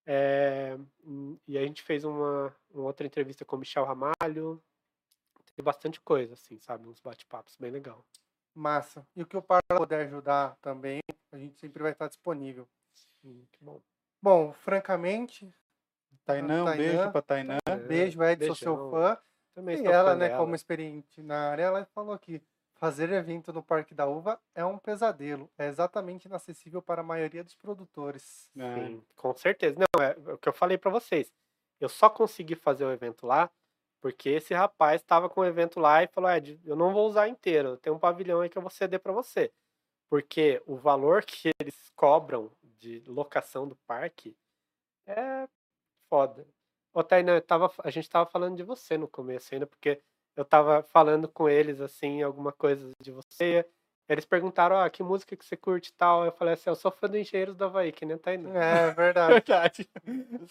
É, 0.05 0.77
e 1.49 1.57
a 1.57 1.63
gente 1.63 1.83
fez 1.83 2.05
uma, 2.05 2.55
uma 2.71 2.85
outra 2.85 3.07
entrevista 3.07 3.45
com 3.47 3.57
o 3.57 3.59
Michel 3.59 3.85
Ramalho. 3.85 4.63
Tem 5.57 5.65
bastante 5.65 6.01
coisa, 6.03 6.35
assim, 6.35 6.59
sabe? 6.61 6.87
Uns 6.87 7.01
bate-papos 7.01 7.57
bem 7.59 7.71
legal. 7.71 8.05
Massa. 8.55 9.07
E 9.17 9.23
o 9.23 9.27
que 9.27 9.37
o 9.37 9.43
Parla 9.43 9.79
puder 9.79 10.07
ajudar 10.07 10.57
também, 10.61 11.01
a 11.33 11.39
gente 11.39 11.59
sempre 11.59 11.83
vai 11.83 11.93
estar 11.93 12.09
disponível. 12.09 12.69
Muito 13.23 13.59
bom. 13.61 13.81
Bom, 14.23 14.53
francamente, 14.53 15.53
Tainã, 16.25 16.63
um 16.65 16.77
beijo 16.77 17.13
pra 17.13 17.23
Tainã. 17.23 17.59
beijo, 17.87 18.23
Ed, 18.23 18.47
sou 18.47 18.55
seu 18.55 18.91
fã. 18.91 19.19
Também 19.55 19.83
E 19.83 19.87
ela, 19.87 20.15
né, 20.15 20.29
dela. 20.29 20.41
como 20.41 20.55
experiente 20.55 21.23
na 21.23 21.51
área, 21.51 21.65
ela 21.65 21.85
falou 21.87 22.13
aqui: 22.13 22.43
fazer 22.75 23.11
evento 23.11 23.53
no 23.53 23.63
Parque 23.63 23.95
da 23.95 24.07
Uva 24.07 24.41
é 24.55 24.65
um 24.65 24.79
pesadelo. 24.79 25.51
É 25.57 25.67
exatamente 25.67 26.27
inacessível 26.27 26.83
para 26.83 27.01
a 27.01 27.05
maioria 27.05 27.43
dos 27.43 27.55
produtores. 27.55 28.51
É. 28.57 28.75
Sim, 28.75 29.03
com 29.15 29.35
certeza. 29.35 29.77
Não, 29.79 30.03
é 30.03 30.17
o 30.33 30.39
que 30.39 30.49
eu 30.49 30.53
falei 30.53 30.77
pra 30.77 30.91
vocês. 30.91 31.33
Eu 31.81 31.89
só 31.89 32.11
consegui 32.11 32.55
fazer 32.55 32.85
o 32.85 32.93
evento 32.93 33.27
lá 33.27 33.51
porque 34.01 34.29
esse 34.29 34.55
rapaz 34.55 35.01
estava 35.01 35.29
com 35.29 35.41
o 35.41 35.45
evento 35.45 35.81
lá 35.81 36.03
e 36.03 36.07
falou: 36.07 36.31
Ed, 36.31 36.61
eu 36.65 36.77
não 36.77 36.93
vou 36.93 37.09
usar 37.09 37.29
inteiro, 37.29 37.77
tem 37.77 37.93
um 37.93 37.99
pavilhão 37.99 38.41
aí 38.41 38.49
que 38.49 38.57
eu 38.57 38.63
vou 38.63 38.71
ceder 38.71 39.01
pra 39.01 39.13
você. 39.13 39.53
Porque 40.09 40.63
o 40.67 40.77
valor 40.77 41.25
que 41.25 41.51
eles 41.61 41.91
cobram 41.97 42.51
de 42.79 43.03
locação 43.07 43.69
do 43.69 43.77
parque 43.87 44.37
é 45.07 45.49
foda. 46.09 46.47
Ô, 46.93 47.03
Tainá, 47.03 47.41
tava, 47.41 47.71
a 47.85 47.91
gente 47.91 48.09
tava 48.09 48.29
falando 48.31 48.57
de 48.57 48.63
você 48.63 48.97
no 48.97 49.07
começo 49.09 49.53
ainda, 49.53 49.67
porque 49.67 50.01
eu 50.35 50.45
tava 50.45 50.83
falando 50.83 51.29
com 51.29 51.49
eles, 51.49 51.81
assim, 51.81 52.23
alguma 52.23 52.53
coisa 52.53 52.91
de 53.01 53.11
você. 53.11 53.67
Eles 54.09 54.25
perguntaram, 54.25 54.77
ó, 54.77 54.89
que 54.89 55.03
música 55.03 55.37
que 55.37 55.45
você 55.45 55.57
curte 55.57 55.91
e 55.91 55.95
tal. 55.95 56.25
Eu 56.25 56.33
falei 56.33 56.55
assim, 56.55 56.71
eu 56.71 56.77
sou 56.77 56.91
fã 56.91 57.09
do 57.09 57.19
Engenheiros 57.19 57.57
da 57.57 57.67
Havaí, 57.67 57.93
que 57.93 58.07
nem 58.07 58.17
Tainá. 58.17 58.51
É 58.51 58.91
verdade. 58.93 59.33
Verdade. 59.35 59.91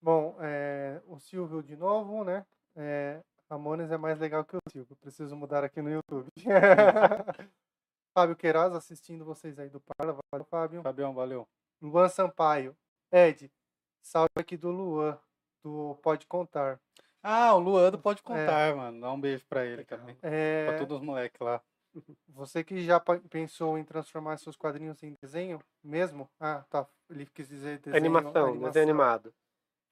Bom, 0.00 0.36
é, 0.40 1.00
o 1.06 1.18
Silvio 1.20 1.62
de 1.62 1.76
novo, 1.76 2.24
né? 2.24 2.44
É, 2.74 3.22
Ramones 3.48 3.90
é 3.90 3.96
mais 3.96 4.18
legal 4.18 4.44
que 4.44 4.56
o 4.56 4.60
Silvio. 4.68 4.96
Preciso 4.96 5.36
mudar 5.36 5.62
aqui 5.62 5.80
no 5.80 5.90
YouTube. 5.90 6.28
Fábio 8.14 8.36
Queiroz 8.36 8.74
assistindo 8.74 9.24
vocês 9.24 9.58
aí 9.58 9.68
do 9.68 9.80
Parla. 9.80 10.18
Valeu, 10.32 10.44
Fábio. 10.50 10.82
Fabião, 10.82 11.14
valeu. 11.14 11.48
Luan 11.80 12.08
Sampaio. 12.08 12.76
Ed, 13.10 13.50
salve 14.02 14.30
aqui 14.36 14.56
do 14.56 14.70
Luan, 14.70 15.18
do 15.62 15.96
Pode 16.02 16.26
Contar. 16.26 16.80
Ah, 17.22 17.54
o 17.54 17.58
Luando 17.60 17.98
pode 17.98 18.20
contar, 18.20 18.74
mano. 18.74 19.00
Dá 19.00 19.12
um 19.12 19.20
beijo 19.20 19.44
pra 19.48 19.64
ele 19.64 19.84
também. 19.84 20.16
Pra 20.16 20.28
É, 20.30 20.78
todos 20.78 20.98
os 20.98 21.04
moleques 21.04 21.40
lá. 21.40 21.62
você 22.28 22.64
que 22.64 22.82
já 22.84 22.98
pensou 23.30 23.78
em 23.78 23.84
transformar 23.84 24.38
seus 24.38 24.56
quadrinhos 24.56 25.00
em 25.04 25.16
desenho 25.22 25.60
mesmo? 25.84 26.28
Ah, 26.40 26.64
tá. 26.68 26.84
Ele 27.08 27.24
quis 27.26 27.48
dizer 27.48 27.78
desenho. 27.78 27.96
animação, 27.96 28.58
desenho 28.58 28.82
animado. 28.84 29.32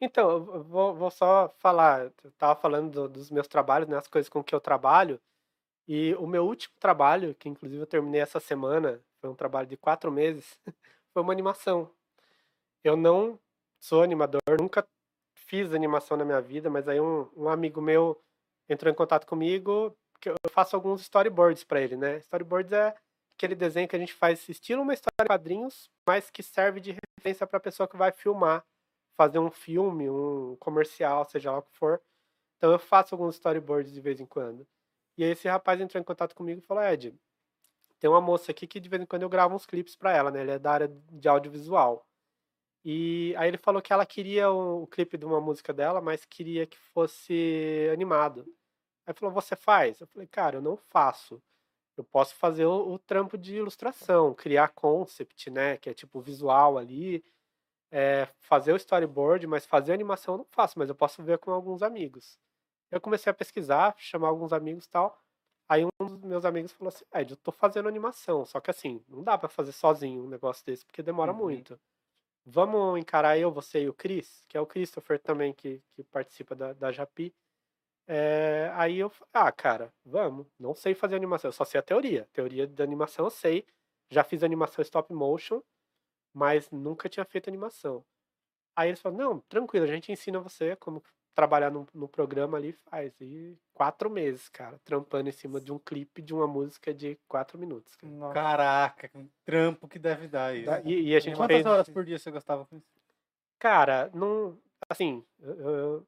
Então, 0.01 0.28
eu 0.30 0.64
vou, 0.64 0.94
vou 0.94 1.10
só 1.10 1.48
falar, 1.59 2.06
eu 2.24 2.32
tava 2.38 2.59
falando 2.59 2.90
do- 2.90 3.09
dos 3.09 3.30
meus 3.30 3.47
trabalhos, 3.47 3.86
né, 3.88 3.97
as 3.98 4.09
coisas 4.09 4.28
com 4.30 4.42
que 4.42 4.55
eu 4.55 4.60
trabalho, 4.60 5.20
e 5.92 6.14
o 6.14 6.26
meu 6.26 6.46
último 6.46 6.72
trabalho, 6.78 7.34
que 7.34 7.48
inclusive 7.48 7.82
eu 7.82 7.86
terminei 7.86 8.20
essa 8.20 8.38
semana, 8.38 9.02
foi 9.20 9.28
um 9.28 9.34
trabalho 9.34 9.66
de 9.66 9.76
quatro 9.76 10.08
meses, 10.12 10.56
foi 11.12 11.20
uma 11.20 11.32
animação. 11.32 11.90
Eu 12.84 12.96
não 12.96 13.36
sou 13.80 14.00
animador, 14.00 14.40
nunca 14.60 14.86
fiz 15.34 15.74
animação 15.74 16.16
na 16.16 16.24
minha 16.24 16.40
vida, 16.40 16.70
mas 16.70 16.86
aí 16.86 17.00
um, 17.00 17.28
um 17.36 17.48
amigo 17.48 17.82
meu 17.82 18.16
entrou 18.68 18.92
em 18.92 18.94
contato 18.94 19.26
comigo, 19.26 19.92
que 20.20 20.30
eu 20.30 20.36
faço 20.52 20.76
alguns 20.76 21.00
storyboards 21.00 21.64
para 21.64 21.80
ele, 21.80 21.96
né? 21.96 22.18
Storyboards 22.18 22.72
é 22.72 22.94
aquele 23.36 23.56
desenho 23.56 23.88
que 23.88 23.96
a 23.96 23.98
gente 23.98 24.14
faz 24.14 24.48
estilo 24.48 24.82
uma 24.82 24.94
história 24.94 25.24
de 25.24 25.26
quadrinhos, 25.26 25.90
mas 26.06 26.30
que 26.30 26.40
serve 26.40 26.78
de 26.78 26.96
referência 27.18 27.48
para 27.48 27.56
a 27.56 27.60
pessoa 27.60 27.88
que 27.88 27.96
vai 27.96 28.12
filmar, 28.12 28.64
fazer 29.16 29.40
um 29.40 29.50
filme, 29.50 30.08
um 30.08 30.54
comercial, 30.60 31.24
seja 31.24 31.50
lá 31.50 31.58
o 31.58 31.62
que 31.62 31.72
for. 31.72 32.00
Então 32.58 32.70
eu 32.70 32.78
faço 32.78 33.12
alguns 33.12 33.34
storyboards 33.34 33.92
de 33.92 34.00
vez 34.00 34.20
em 34.20 34.26
quando. 34.26 34.64
E 35.20 35.24
aí 35.24 35.32
esse 35.32 35.47
rapaz 35.47 35.78
entrou 35.78 36.01
em 36.01 36.05
contato 36.05 36.34
comigo 36.34 36.60
e 36.60 36.66
falou: 36.66 36.82
Ed, 36.82 37.14
tem 37.98 38.09
uma 38.09 38.22
moça 38.22 38.52
aqui 38.52 38.66
que 38.66 38.80
de 38.80 38.88
vez 38.88 39.02
em 39.02 39.06
quando 39.06 39.22
eu 39.22 39.28
gravo 39.28 39.55
uns 39.55 39.66
clipes 39.66 39.94
para 39.94 40.16
ela, 40.16 40.30
né? 40.30 40.40
Ele 40.40 40.52
é 40.52 40.59
da 40.59 40.72
área 40.72 40.88
de 40.88 41.28
audiovisual. 41.28 42.06
E 42.82 43.34
aí 43.36 43.48
ele 43.48 43.59
falou 43.59 43.82
que 43.82 43.92
ela 43.92 44.06
queria 44.06 44.51
o, 44.51 44.84
o 44.84 44.86
clipe 44.86 45.18
de 45.18 45.26
uma 45.26 45.38
música 45.38 45.74
dela, 45.74 46.01
mas 46.01 46.24
queria 46.24 46.66
que 46.66 46.78
fosse 46.78 47.90
animado. 47.92 48.47
Aí 49.06 49.12
falou: 49.14 49.34
Você 49.34 49.55
faz? 49.55 50.01
Eu 50.01 50.06
falei: 50.06 50.26
Cara, 50.26 50.56
eu 50.56 50.62
não 50.62 50.76
faço. 50.76 51.42
Eu 51.98 52.05
posso 52.05 52.34
fazer 52.36 52.64
o, 52.64 52.92
o 52.94 52.98
trampo 52.98 53.36
de 53.36 53.56
ilustração, 53.56 54.34
criar 54.34 54.68
concept, 54.68 55.51
né? 55.51 55.76
Que 55.76 55.90
é 55.90 55.94
tipo 55.94 56.20
visual 56.22 56.78
ali, 56.78 57.22
é, 57.90 58.26
fazer 58.40 58.72
o 58.72 58.76
storyboard, 58.76 59.47
mas 59.47 59.66
fazer 59.66 59.92
animação 59.92 60.34
eu 60.34 60.38
não 60.38 60.47
faço, 60.47 60.78
mas 60.78 60.88
eu 60.88 60.94
posso 60.94 61.22
ver 61.22 61.38
com 61.38 61.52
alguns 61.52 61.82
amigos. 61.82 62.38
Eu 62.90 63.00
comecei 63.00 63.30
a 63.30 63.34
pesquisar, 63.34 63.94
chamar 63.98 64.28
alguns 64.28 64.52
amigos 64.52 64.84
e 64.86 64.90
tal. 64.90 65.18
Aí 65.68 65.84
um 65.84 65.90
dos 66.06 66.16
meus 66.22 66.44
amigos 66.44 66.72
falou 66.72 66.88
assim: 66.88 67.04
Ed, 67.14 67.32
eu 67.32 67.36
tô 67.36 67.52
fazendo 67.52 67.88
animação, 67.88 68.44
só 68.46 68.60
que 68.60 68.70
assim, 68.70 69.04
não 69.08 69.22
dá 69.22 69.38
pra 69.38 69.48
fazer 69.48 69.72
sozinho 69.72 70.24
um 70.24 70.28
negócio 70.28 70.64
desse, 70.66 70.84
porque 70.86 71.02
demora 71.02 71.32
Uhum. 71.32 71.38
muito. 71.38 71.80
Vamos 72.46 72.98
encarar 73.00 73.38
eu, 73.38 73.52
você 73.52 73.82
e 73.84 73.88
o 73.88 73.94
Chris, 73.94 74.44
que 74.48 74.56
é 74.56 74.60
o 74.60 74.66
Christopher 74.66 75.18
também, 75.20 75.52
que, 75.54 75.82
que 75.94 76.04
participa 76.04 76.54
da, 76.56 76.72
da 76.72 76.92
Japi. 76.92 77.34
É, 78.06 78.70
aí 78.74 78.98
eu 78.98 79.08
falei, 79.10 79.30
ah, 79.32 79.52
cara, 79.52 79.92
vamos. 80.04 80.46
Não 80.58 80.74
sei 80.74 80.94
fazer 80.94 81.16
animação, 81.16 81.48
eu 81.48 81.52
só 81.52 81.64
sei 81.64 81.78
a 81.80 81.82
teoria. 81.82 82.28
Teoria 82.32 82.66
da 82.66 82.84
animação 82.84 83.26
eu 83.26 83.30
sei. 83.30 83.66
Já 84.10 84.24
fiz 84.24 84.42
animação 84.42 84.82
stop 84.82 85.12
motion, 85.14 85.62
mas 86.34 86.70
nunca 86.70 87.08
tinha 87.08 87.24
feito 87.24 87.48
animação. 87.50 88.04
Aí 88.76 88.88
eles 88.90 89.00
falaram, 89.00 89.24
não, 89.24 89.40
tranquilo, 89.42 89.84
a 89.84 89.88
gente 89.88 90.12
ensina 90.12 90.40
você 90.40 90.76
como 90.76 91.02
trabalhar 91.35 91.70
no, 91.70 91.86
no 91.94 92.09
programa 92.09 92.57
ali 92.59 92.73
faz. 92.73 93.12
E 93.20 93.57
quatro 93.73 94.11
meses, 94.11 94.48
cara, 94.48 94.78
trampando 94.85 95.28
em 95.28 95.32
cima 95.32 95.61
de 95.61 95.73
um 95.73 95.78
clipe 95.78 96.20
de 96.23 96.35
uma 96.35 96.47
música 96.47 96.93
de 96.93 97.19
quatro 97.28 97.59
minutos. 97.59 97.94
cara. 97.97 98.12
Nossa. 98.12 98.35
Caraca, 98.35 99.09
que 99.09 99.27
trampo 99.44 99.89
que 99.89 99.98
deve 99.98 100.28
dar 100.28 100.55
isso. 100.57 100.70
E, 100.85 101.09
e 101.11 101.16
a 101.16 101.20
gente 101.20 101.36
Quantas 101.36 101.57
fez. 101.57 101.66
horas 101.66 101.89
por 101.89 102.05
dia 102.05 102.19
você 102.19 102.31
gostava 102.31 102.65
com 102.66 102.77
isso? 102.77 102.86
Cara, 103.59 104.11
não. 104.15 104.59
Assim, 104.89 105.24
eu- 105.40 106.07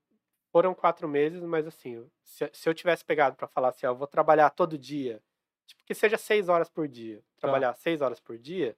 foram 0.51 0.75
quatro 0.75 1.09
meses, 1.09 1.43
mas 1.43 1.67
assim, 1.67 2.07
se, 2.23 2.51
se 2.53 2.69
eu 2.69 2.75
tivesse 2.75 3.05
pegado 3.05 3.37
pra 3.37 3.49
falar 3.49 3.69
assim, 3.71 3.87
ó, 3.87 3.91
eu 3.91 3.97
vou 3.97 4.07
trabalhar 4.07 4.51
todo 4.51 4.77
dia, 4.77 5.23
tipo, 5.67 5.83
que 5.85 5.95
seja 5.95 6.19
seis 6.19 6.49
horas 6.49 6.69
por 6.69 6.87
dia, 6.87 7.23
trabalhar 7.39 7.73
seis 7.75 8.03
horas 8.03 8.21
por 8.21 8.37
dia, 8.37 8.77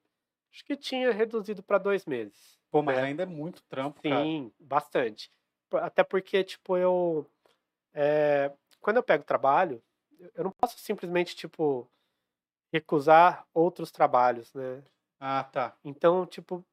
acho 0.53 0.63
que 0.63 0.77
tinha 0.77 1.11
reduzido 1.11 1.61
pra 1.61 1.77
dois 1.77 2.05
meses. 2.05 2.57
Pô, 2.71 2.81
mas 2.81 2.97
É. 2.97 3.01
ainda 3.01 3.23
é 3.23 3.25
muito 3.25 3.61
trampo, 3.63 4.01
cara. 4.01 4.23
Sim, 4.23 4.51
bastante. 4.59 5.29
Até 5.73 6.03
porque, 6.03 6.43
tipo, 6.43 6.77
eu. 6.77 7.25
é, 7.93 8.51
quando 8.81 8.97
eu 8.97 9.03
pego 9.03 9.23
trabalho, 9.23 9.81
eu- 10.35 10.43
não 10.45 10.51
posso 10.51 10.77
simplesmente, 10.79 11.35
tipo, 11.35 11.89
recusar 12.73 13.45
outros 13.53 13.91
trabalhos, 13.91 14.53
né? 14.53 14.83
Ah, 15.19 15.43
tá. 15.43 15.75
Então, 15.83 16.25
tipo, 16.25 16.65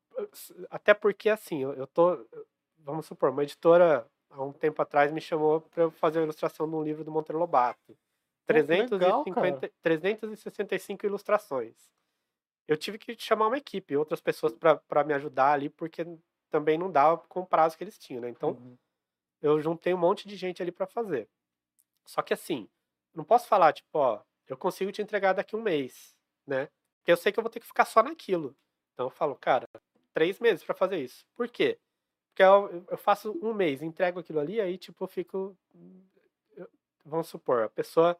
até 0.70 0.94
porque 0.94 1.28
assim, 1.28 1.62
eu, 1.62 1.72
eu 1.74 1.86
tô, 1.86 2.26
vamos 2.78 3.06
supor, 3.06 3.30
uma 3.30 3.42
editora 3.42 4.06
há 4.30 4.42
um 4.42 4.52
tempo 4.52 4.80
atrás 4.82 5.12
me 5.12 5.20
chamou 5.20 5.60
para 5.62 5.84
eu 5.84 5.90
fazer 5.92 6.20
a 6.20 6.22
ilustração 6.22 6.68
de 6.68 6.74
um 6.74 6.82
livro 6.82 7.04
do 7.04 7.10
Monteiro 7.10 7.38
Lobato. 7.38 7.96
Pô, 8.46 8.60
que 8.62 8.74
legal, 8.74 9.24
350, 9.24 9.70
365 9.82 11.06
ilustrações. 11.06 11.74
Eu 12.68 12.76
tive 12.76 12.98
que 12.98 13.16
chamar 13.18 13.48
uma 13.48 13.58
equipe, 13.58 13.96
outras 13.96 14.20
pessoas 14.20 14.52
para 14.54 15.04
me 15.04 15.14
ajudar 15.14 15.52
ali, 15.52 15.68
porque 15.68 16.04
também 16.52 16.76
não 16.78 16.90
dava 16.90 17.16
com 17.28 17.40
o 17.40 17.46
prazo 17.46 17.76
que 17.76 17.82
eles 17.82 17.98
tinham, 17.98 18.20
né? 18.20 18.28
Então, 18.28 18.50
Uhum. 18.50 18.76
eu 19.40 19.60
juntei 19.60 19.92
um 19.94 19.98
monte 19.98 20.28
de 20.28 20.36
gente 20.36 20.62
ali 20.62 20.70
para 20.70 20.86
fazer. 20.86 21.28
Só 22.04 22.20
que 22.22 22.34
assim, 22.34 22.68
não 23.14 23.24
posso 23.24 23.48
falar, 23.48 23.72
tipo, 23.72 23.88
ó, 23.98 24.20
eu 24.46 24.56
consigo 24.56 24.92
te 24.92 25.00
entregar 25.02 25.32
daqui 25.32 25.56
um 25.56 25.62
mês, 25.62 26.14
né? 26.46 26.68
Porque 26.98 27.10
eu 27.10 27.16
sei 27.16 27.32
que 27.32 27.38
eu 27.38 27.42
vou 27.42 27.50
ter 27.50 27.58
que 27.58 27.66
ficar 27.66 27.86
só 27.86 28.02
naquilo. 28.02 28.54
Então 28.92 29.06
eu 29.06 29.10
falo, 29.10 29.34
cara, 29.34 29.66
três 30.12 30.38
meses 30.38 30.62
para 30.62 30.74
fazer 30.74 30.98
isso. 30.98 31.26
Por 31.34 31.48
quê? 31.48 31.78
Porque 32.28 32.42
eu, 32.42 32.84
eu 32.90 32.98
faço 32.98 33.32
um 33.42 33.54
mês, 33.54 33.82
entrego 33.82 34.20
aquilo 34.20 34.40
ali, 34.40 34.60
aí 34.60 34.76
tipo, 34.76 35.02
eu 35.04 35.08
fico. 35.08 35.56
eu- 36.56 36.68
vamos 37.04 37.28
supor, 37.28 37.62
a 37.64 37.68
pessoa 37.70 38.16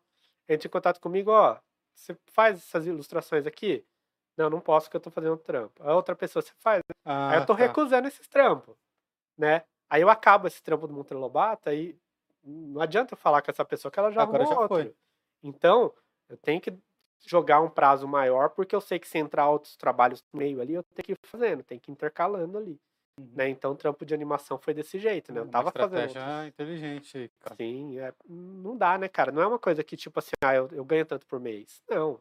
entra 0.48 0.66
em 0.66 0.70
contato 0.70 1.00
comigo, 1.00 1.30
ó, 1.30 1.58
você 1.94 2.16
faz 2.26 2.56
essas 2.58 2.86
ilustrações 2.86 3.46
aqui? 3.46 3.84
Não, 4.36 4.48
não 4.48 4.60
posso 4.60 4.86
porque 4.86 4.96
eu 4.96 5.00
tô 5.00 5.10
fazendo 5.10 5.36
trampo. 5.36 5.82
A 5.82 5.94
outra 5.94 6.16
pessoa, 6.16 6.42
você 6.42 6.52
faz? 6.58 6.82
Aí 7.04 7.36
eu 7.36 7.42
Ah, 7.42 7.46
tô 7.46 7.54
tá. 7.54 7.60
recusando 7.60 8.08
esses 8.08 8.28
trampos, 8.28 8.76
né? 9.36 9.64
Aí 9.90 10.00
eu 10.02 10.08
acabo 10.08 10.46
esse 10.46 10.62
trampo 10.62 10.86
do 10.86 10.94
Monteiro 10.94 11.20
Lobato 11.20 11.70
e 11.70 11.98
não 12.44 12.80
adianta 12.80 13.14
eu 13.14 13.18
falar 13.18 13.42
com 13.42 13.50
essa 13.50 13.64
pessoa 13.64 13.90
que 13.90 13.98
ela 13.98 14.10
já 14.10 14.22
Agora 14.22 14.44
arrumou 14.44 14.62
já 14.62 14.68
foi. 14.68 14.82
outro. 14.84 14.96
Então, 15.42 15.92
eu 16.28 16.36
tenho 16.36 16.60
que 16.60 16.76
jogar 17.24 17.60
um 17.60 17.70
prazo 17.70 18.06
maior, 18.08 18.50
porque 18.50 18.74
eu 18.74 18.80
sei 18.80 18.98
que 18.98 19.06
se 19.08 19.18
entrar 19.18 19.48
outros 19.48 19.76
trabalhos 19.76 20.22
no 20.32 20.38
meio 20.38 20.60
ali, 20.60 20.74
eu 20.74 20.82
tenho 20.82 21.04
que 21.04 21.12
ir 21.12 21.18
fazendo, 21.26 21.62
tenho 21.62 21.80
que 21.80 21.90
ir 21.90 21.92
intercalando 21.92 22.58
ali. 22.58 22.80
Uhum. 23.20 23.30
Né? 23.34 23.48
Então, 23.48 23.72
o 23.72 23.76
trampo 23.76 24.04
de 24.04 24.14
animação 24.14 24.58
foi 24.58 24.72
desse 24.72 24.98
jeito, 24.98 25.32
né? 25.32 25.40
Eu 25.40 25.48
tava 25.48 25.70
fazendo. 25.70 26.06
estratégia 26.06 26.48
inteligente 26.48 27.30
cara. 27.38 27.56
Sim, 27.56 27.98
é, 27.98 28.12
não 28.26 28.76
dá, 28.76 28.96
né, 28.96 29.08
cara? 29.08 29.30
Não 29.30 29.42
é 29.42 29.46
uma 29.46 29.58
coisa 29.58 29.84
que, 29.84 29.96
tipo 29.96 30.18
assim, 30.18 30.32
ah, 30.42 30.54
eu, 30.54 30.68
eu 30.72 30.84
ganho 30.84 31.04
tanto 31.04 31.26
por 31.26 31.38
mês. 31.38 31.82
Não. 31.88 32.18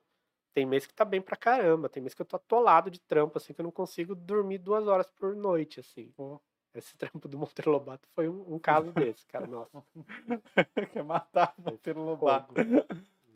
Tem 0.54 0.66
mês 0.66 0.86
que 0.86 0.94
tá 0.94 1.06
bem 1.06 1.22
pra 1.22 1.36
caramba. 1.36 1.88
Tem 1.90 2.02
mês 2.02 2.14
que 2.14 2.22
eu 2.22 2.26
tô 2.26 2.36
atolado 2.36 2.92
de 2.92 3.00
trampo, 3.00 3.38
assim, 3.38 3.54
que 3.54 3.62
eu 3.62 3.64
não 3.64 3.72
consigo 3.72 4.14
dormir 4.14 4.58
duas 4.58 4.88
horas 4.88 5.08
por 5.18 5.36
noite, 5.36 5.80
assim. 5.80 6.14
Esse 6.74 6.96
trampo 6.98 7.28
do 7.28 7.38
Monteiro 7.38 7.72
Lobato 7.72 8.08
foi 8.14 8.28
um, 8.28 8.56
um 8.56 8.60
caso 8.60 8.92
desse, 8.94 9.26
cara. 9.28 9.48
Nossa. 9.48 9.84
Quer 10.94 11.04
matar 11.04 11.54
o 11.58 11.72
Monteiro 11.72 12.02
Lobato. 12.02 12.54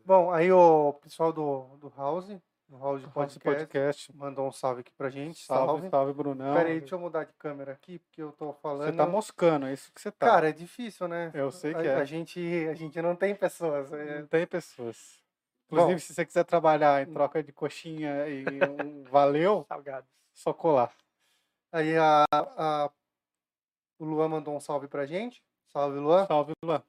Bom, 0.05 0.31
aí 0.31 0.51
o 0.51 0.93
pessoal 1.01 1.31
do, 1.33 1.77
do 1.77 1.91
House, 1.95 2.27
do 2.67 2.77
House 2.77 3.01
House 3.03 3.13
Podcast, 3.13 3.39
Podcast. 3.39 4.15
mandou 4.15 4.47
um 4.47 4.51
salve 4.51 4.81
aqui 4.81 4.91
pra 4.97 5.09
gente. 5.09 5.43
Salve, 5.45 5.65
Salve. 5.65 5.89
salve, 5.89 6.13
Brunão. 6.13 6.53
Pera 6.53 6.69
aí, 6.69 6.79
deixa 6.79 6.95
eu 6.95 6.99
mudar 6.99 7.23
de 7.23 7.33
câmera 7.33 7.71
aqui, 7.71 7.97
porque 7.99 8.21
eu 8.21 8.31
tô 8.33 8.53
falando. 8.53 8.91
Você 8.91 8.97
tá 8.97 9.07
moscando, 9.07 9.65
é 9.65 9.73
isso 9.73 9.91
que 9.93 10.01
você 10.01 10.11
tá. 10.11 10.27
Cara, 10.27 10.49
é 10.49 10.51
difícil, 10.51 11.07
né? 11.07 11.31
eu 11.33 11.51
sei 11.51 11.73
que 11.73 11.87
a, 11.87 11.91
é. 11.91 11.95
a 11.95 12.05
gente, 12.05 12.39
a 12.69 12.73
gente 12.75 13.01
não 13.01 13.15
tem 13.15 13.33
pessoas. 13.33 13.91
é- 13.93 14.19
Não 14.19 14.27
tem 14.27 14.45
pessoas. 14.45 15.24
Inclusive, 15.67 15.93
Bom. 15.93 15.99
se 15.99 16.13
você 16.13 16.25
quiser 16.25 16.43
trabalhar 16.43 17.01
em 17.01 17.11
troca 17.11 17.41
de 17.43 17.51
coxinha 17.51 18.27
e 18.27 18.45
um 18.69 19.03
valeu, 19.05 19.65
Salgados. 19.69 20.09
só 20.33 20.53
colar. 20.53 20.93
Aí 21.71 21.97
a, 21.97 22.23
a- 22.31 22.89
o 23.99 24.05
Luan 24.05 24.27
mandou 24.29 24.55
um 24.55 24.59
salve 24.59 24.87
pra 24.87 25.05
gente. 25.05 25.43
Salve, 25.67 25.99
Luan. 25.99 26.25
Salve, 26.27 26.53
Luan. 26.63 26.83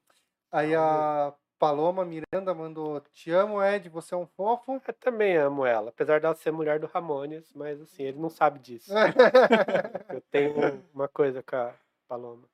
Aí 0.53 0.75
a 0.75 1.33
Paloma 1.59 2.05
Miranda 2.05 2.53
mandou: 2.55 3.01
Te 3.13 3.31
amo, 3.31 3.63
Ed, 3.63 3.89
você 3.89 4.15
é 4.15 4.17
um 4.17 4.27
fofo. 4.27 4.81
Eu 4.87 4.95
também 4.95 5.37
amo 5.37 5.65
ela, 5.65 5.89
apesar 5.91 6.21
dela 6.21 6.35
ser 6.35 6.51
mulher 6.53 6.79
do 6.79 6.87
Ramones, 6.87 7.53
mas 7.55 7.81
assim, 7.81 8.05
ele 8.05 8.19
não 8.19 8.29
sabe 8.31 8.59
disso. 8.59 8.93
Eu 10.15 10.21
tenho 10.31 10.85
uma 10.95 11.09
coisa 11.09 11.43
com 11.43 11.57
a 11.57 11.73
Paloma. 12.09 12.47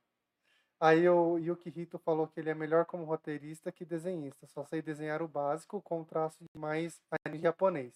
Aí 0.83 1.07
o 1.07 1.37
Yuki 1.37 1.71
Hito 1.73 1.97
falou 1.97 2.27
que 2.27 2.41
ele 2.41 2.49
é 2.49 2.53
melhor 2.53 2.83
como 2.83 3.05
roteirista 3.05 3.71
que 3.71 3.85
desenhista. 3.85 4.45
Só 4.47 4.65
sei 4.65 4.81
desenhar 4.81 5.21
o 5.21 5.29
básico 5.29 5.81
com 5.81 6.03
traço 6.03 6.43
de 6.43 6.59
mais 6.59 6.99
anime 7.23 7.41
japonês. 7.41 7.95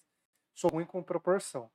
Sou 0.55 0.71
ruim 0.71 0.85
com 0.85 1.03
proporção. 1.03 1.69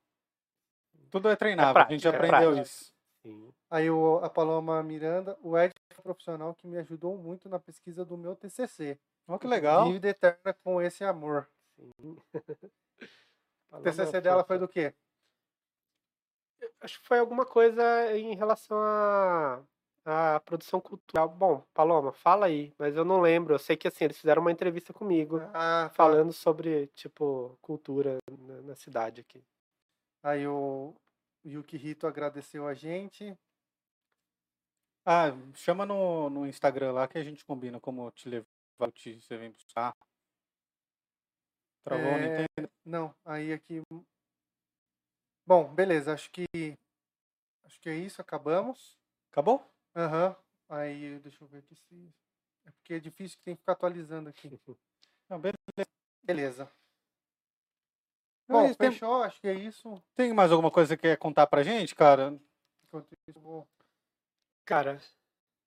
Tudo 1.11 1.29
é 1.29 1.35
treinável, 1.35 1.83
a 1.83 1.87
gente 1.87 2.01
prática, 2.01 2.09
é 2.09 2.15
aprendeu 2.15 2.53
prática. 2.53 2.61
isso. 2.63 2.95
Sim. 3.21 3.53
Aí 3.69 3.91
o, 3.91 4.17
a 4.23 4.29
Paloma 4.29 4.81
Miranda, 4.81 5.37
o 5.43 5.55
Ed 5.55 5.71
é 5.91 5.99
um 5.99 6.01
profissional 6.01 6.55
que 6.55 6.65
me 6.65 6.79
ajudou 6.79 7.15
muito 7.15 7.47
na 7.47 7.59
pesquisa 7.59 8.03
do 8.03 8.17
meu 8.17 8.35
TCC. 8.35 8.97
Olha 9.27 9.37
que 9.37 9.45
legal. 9.45 9.85
Dívida 9.85 10.09
eterna 10.09 10.51
com 10.63 10.81
esse 10.81 11.03
amor. 11.03 11.47
sim. 11.77 12.17
O 13.71 13.81
TCC 13.81 14.17
é 14.17 14.21
dela 14.21 14.43
foi 14.43 14.57
do 14.57 14.67
quê? 14.67 14.93
Acho 16.81 17.01
que 17.01 17.07
foi 17.07 17.17
alguma 17.17 17.43
coisa 17.43 18.15
em 18.15 18.35
relação 18.35 18.77
à 18.77 19.63
à 20.05 20.39
produção 20.39 20.79
cultural. 20.81 21.29
Bom, 21.29 21.61
Paloma, 21.73 22.11
fala 22.11 22.45
aí, 22.47 22.73
mas 22.77 22.95
eu 22.95 23.05
não 23.05 23.21
lembro. 23.21 23.53
Eu 23.53 23.59
sei 23.59 23.75
que 23.77 23.87
assim, 23.87 24.05
eles 24.05 24.17
fizeram 24.17 24.41
uma 24.41 24.51
entrevista 24.51 24.93
comigo 24.93 25.39
Ah, 25.53 25.89
tá. 25.89 25.89
falando 25.89 26.31
sobre, 26.33 26.87
tipo, 26.87 27.57
cultura 27.61 28.17
na, 28.39 28.61
na 28.61 28.75
cidade 28.75 29.21
aqui. 29.21 29.43
Aí 30.21 30.47
o 30.47 30.93
Yuki 31.45 31.77
Hito 31.77 32.07
agradeceu 32.07 32.67
a 32.67 32.73
gente. 32.73 33.37
Ah, 35.05 35.31
chama 35.55 35.85
no, 35.85 36.29
no 36.29 36.47
Instagram 36.47 36.93
lá 36.93 37.07
que 37.07 37.17
a 37.17 37.23
gente 37.23 37.43
combina 37.45 37.79
como 37.79 38.09
te 38.11 38.29
levar, 38.29 38.91
te, 38.93 39.19
você 39.21 39.37
vem 39.37 39.51
buscar. 39.51 39.93
Travou, 41.83 42.05
não 42.05 42.17
É, 42.19 42.45
entendo. 42.45 42.69
Não, 42.85 43.13
aí 43.25 43.51
aqui. 43.51 43.81
Bom, 45.45 45.73
beleza, 45.73 46.13
acho 46.13 46.31
que. 46.31 46.45
Acho 47.65 47.79
que 47.81 47.89
é 47.89 47.95
isso, 47.95 48.21
acabamos. 48.21 48.97
Acabou? 49.29 49.72
Aham. 49.95 50.35
Aí, 50.69 51.19
deixa 51.19 51.43
eu 51.43 51.47
ver 51.47 51.59
aqui 51.59 51.75
se. 51.75 52.09
É 52.65 52.71
porque 52.71 52.93
é 52.95 52.99
difícil 52.99 53.37
que 53.37 53.43
tem 53.43 53.55
que 53.55 53.61
ficar 53.61 53.73
atualizando 53.73 54.29
aqui. 54.29 54.49
Não, 55.29 55.39
beleza. 55.39 55.89
Beleza. 56.23 56.71
Não, 58.47 58.61
Bom, 58.61 58.65
isso 58.67 58.77
tem- 58.77 58.91
fechou, 58.91 59.23
acho 59.23 59.39
que 59.39 59.47
é 59.47 59.53
isso. 59.53 60.01
Tem 60.15 60.33
mais 60.33 60.51
alguma 60.51 60.69
coisa 60.71 60.95
que 60.95 61.01
você 61.01 61.09
quer 61.13 61.17
contar 61.17 61.47
pra 61.47 61.63
gente, 61.63 61.95
cara? 61.95 62.37
Enquanto 62.85 63.07
isso, 63.27 63.39
vou. 63.39 63.67
Cara, 64.65 64.99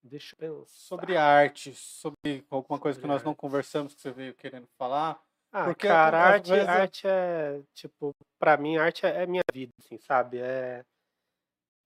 deixa 0.02 0.34
eu 0.38 0.60
pensar. 0.60 0.66
Sobre 0.74 1.16
arte, 1.16 1.74
sobre 1.74 2.44
alguma 2.50 2.78
coisa 2.78 2.98
que 2.98 3.02
Sobre 3.02 3.14
nós 3.14 3.22
não 3.22 3.30
arte. 3.32 3.38
conversamos 3.40 3.94
que 3.94 4.00
você 4.00 4.10
veio 4.12 4.34
querendo 4.34 4.66
falar. 4.78 5.22
Ah, 5.52 5.64
Porque 5.64 5.86
cara, 5.88 6.18
arte, 6.18 6.50
vezes- 6.50 6.68
arte 6.68 7.06
é, 7.08 7.62
tipo, 7.74 8.14
pra 8.38 8.56
mim, 8.56 8.76
arte 8.76 9.06
é 9.06 9.22
é 9.22 9.26
minha 9.26 9.42
vida, 9.52 9.72
assim, 9.80 9.98
sabe? 9.98 10.38
É. 10.38 10.84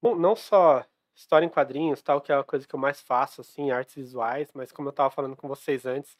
Bom, 0.02 0.16
não 0.16 0.34
só 0.34 0.84
história 1.20 1.44
em 1.46 1.50
quadrinhos, 1.50 2.02
tal, 2.02 2.20
que 2.20 2.32
é 2.32 2.34
a 2.34 2.42
coisa 2.42 2.66
que 2.66 2.74
eu 2.74 2.78
mais 2.80 3.00
faço, 3.00 3.40
assim, 3.42 3.70
artes 3.70 3.94
visuais, 3.94 4.48
mas 4.54 4.72
como 4.72 4.88
eu 4.88 4.92
tava 4.92 5.10
falando 5.10 5.36
com 5.36 5.46
vocês 5.48 5.84
antes, 5.86 6.16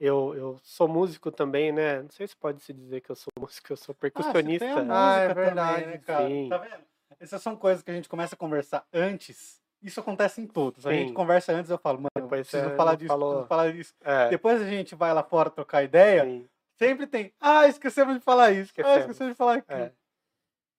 eu, 0.00 0.34
eu 0.34 0.60
sou 0.62 0.86
músico 0.88 1.30
também, 1.32 1.72
né? 1.72 2.02
Não 2.02 2.10
sei 2.10 2.26
se 2.28 2.36
pode 2.36 2.60
se 2.62 2.72
dizer 2.72 3.00
que 3.00 3.10
eu 3.10 3.16
sou 3.16 3.30
músico, 3.38 3.72
eu 3.72 3.76
sou 3.76 3.94
percussionista. 3.94 4.64
Ah, 4.64 4.68
você 4.68 4.74
tem 4.86 4.90
a 4.90 4.94
Ah, 4.94 5.14
é 5.16 5.26
música 5.26 5.34
verdade, 5.34 5.82
também, 5.84 5.86
né, 5.92 5.98
cara? 5.98 6.28
sim. 6.28 6.48
Tá 6.48 6.58
vendo? 6.58 6.84
Essas 7.20 7.42
são 7.42 7.56
coisas 7.56 7.82
que 7.82 7.90
a 7.90 7.94
gente 7.94 8.08
começa 8.08 8.34
a 8.34 8.38
conversar 8.38 8.86
antes. 8.92 9.60
Isso 9.82 9.98
acontece 10.00 10.40
em 10.40 10.46
todos. 10.46 10.86
A 10.86 10.92
gente 10.92 11.08
Sim. 11.08 11.14
conversa 11.14 11.52
antes, 11.52 11.70
eu 11.70 11.78
falo, 11.78 11.98
mano, 11.98 12.10
Depois 12.14 12.48
preciso 12.48 12.70
você 12.70 12.76
falar 12.76 12.94
disso, 12.96 13.08
falou. 13.08 13.28
preciso 13.30 13.48
falar 13.48 13.72
disso. 13.72 13.94
É, 14.02 14.28
Depois 14.28 14.62
a 14.62 14.68
gente 14.68 14.94
vai 14.94 15.12
lá 15.12 15.22
fora 15.22 15.50
trocar 15.50 15.82
ideia, 15.82 16.24
sim. 16.24 16.48
sempre 16.76 17.06
tem, 17.06 17.32
ah, 17.40 17.66
esquecemos 17.66 18.14
de 18.16 18.20
falar 18.20 18.52
isso, 18.52 18.60
ah, 18.60 18.64
Esquecemos. 18.82 19.00
esquecemos 19.00 19.32
de 19.32 19.36
falar 19.36 19.54
aquilo. 19.54 19.80
É. 19.80 19.92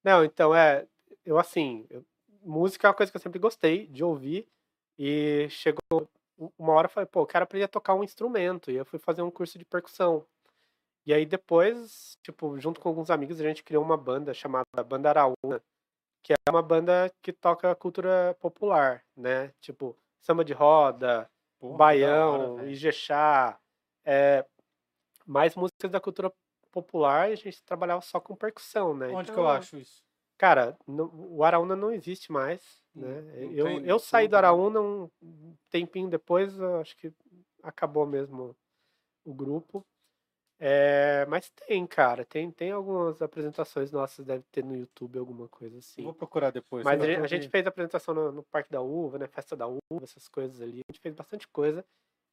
Não, 0.03 0.23
então 0.23 0.55
é. 0.55 0.85
Eu 1.25 1.37
assim, 1.37 1.85
eu- 1.89 2.05
música 2.43 2.87
é 2.87 2.89
uma 2.89 2.95
coisa 2.95 3.11
que 3.11 3.17
eu 3.17 3.21
sempre 3.21 3.39
gostei 3.39 3.87
de 3.87 4.03
ouvir. 4.03 4.47
E 4.97 5.47
chegou 5.49 6.07
uma 6.57 6.73
hora 6.73 6.85
eu 6.85 6.89
falei, 6.89 7.07
pô, 7.07 7.21
eu 7.21 7.27
quero 7.27 7.43
aprender 7.43 7.65
a 7.65 7.69
tocar 7.69 7.93
um 7.93 8.03
instrumento. 8.03 8.71
E 8.71 8.75
eu 8.75 8.85
fui 8.85 8.99
fazer 8.99 9.21
um 9.21 9.31
curso 9.31 9.57
de 9.57 9.65
percussão. 9.65 10.25
E 11.05 11.13
aí 11.13 11.25
depois, 11.25 12.17
tipo, 12.21 12.59
junto 12.59 12.79
com 12.79 12.89
alguns 12.89 13.09
amigos, 13.09 13.39
a 13.39 13.43
gente 13.43 13.63
criou 13.63 13.83
uma 13.83 13.97
banda 13.97 14.33
chamada 14.33 14.65
Banda 14.87 15.09
Araúna, 15.09 15.61
que 16.21 16.33
é 16.33 16.35
uma 16.49 16.61
banda 16.61 17.11
que 17.21 17.33
toca 17.33 17.73
cultura 17.75 18.35
popular, 18.39 19.03
né? 19.15 19.53
Tipo, 19.59 19.97
samba 20.21 20.45
de 20.45 20.53
roda, 20.53 21.29
Porra, 21.59 21.73
que 21.73 21.77
baião, 21.77 22.55
hora, 22.55 22.69
ijexá, 22.69 23.59
é, 24.05 24.45
mais 25.25 25.55
músicas 25.55 25.89
da 25.89 25.99
cultura 25.99 26.31
popular, 26.71 27.29
e 27.29 27.33
a 27.33 27.35
gente 27.35 27.63
trabalhava 27.63 28.01
só 28.01 28.19
com 28.19 28.35
percussão, 28.35 28.93
né? 28.93 29.07
Onde 29.07 29.25
que 29.25 29.31
Então, 29.31 29.43
eu 29.43 29.49
acho 29.49 29.77
isso? 29.77 30.03
Cara, 30.39 30.77
não- 30.87 31.11
o 31.13 31.43
Araúna 31.43 31.75
não 31.75 31.91
existe 31.91 32.31
mais, 32.31 32.81
né? 32.95 33.21
não 33.21 33.51
Eu, 33.51 33.65
tem 33.65 33.85
eu 33.85 33.99
saí 33.99 34.25
do? 34.25 34.37
Araúna 34.37 34.79
um 34.79 35.09
tempinho 35.69 36.09
depois, 36.09 36.57
acho 36.79 36.95
que 36.95 37.13
acabou 37.61 38.05
mesmo 38.05 38.55
o 39.25 39.33
grupo. 39.33 39.85
É, 40.57 41.25
mas 41.27 41.49
tem, 41.49 41.85
cara, 41.85 42.23
tem, 42.23 42.49
tem 42.51 42.71
algumas 42.71 43.21
apresentações 43.21 43.91
nossas, 43.91 44.25
deve 44.25 44.43
ter 44.49 44.63
no 44.63 44.75
YouTube 44.77 45.19
alguma 45.19 45.49
coisa 45.49 45.77
assim. 45.77 46.03
Vou 46.03 46.13
procurar 46.13 46.51
depois. 46.51 46.85
Mas 46.85 47.01
a 47.01 47.23
a 47.23 47.27
gente 47.27 47.49
fez 47.49 47.67
apresentação 47.67 48.13
no, 48.13 48.31
no 48.31 48.43
Parque 48.43 48.71
da 48.71 48.81
Uva, 48.81 49.19
né? 49.19 49.27
Festa 49.27 49.57
da 49.57 49.67
Uva, 49.67 50.03
essas 50.03 50.29
coisas 50.29 50.61
ali. 50.61 50.79
A 50.87 50.91
gente 50.91 51.01
fez 51.01 51.13
bastante 51.13 51.49
coisa. 51.49 51.85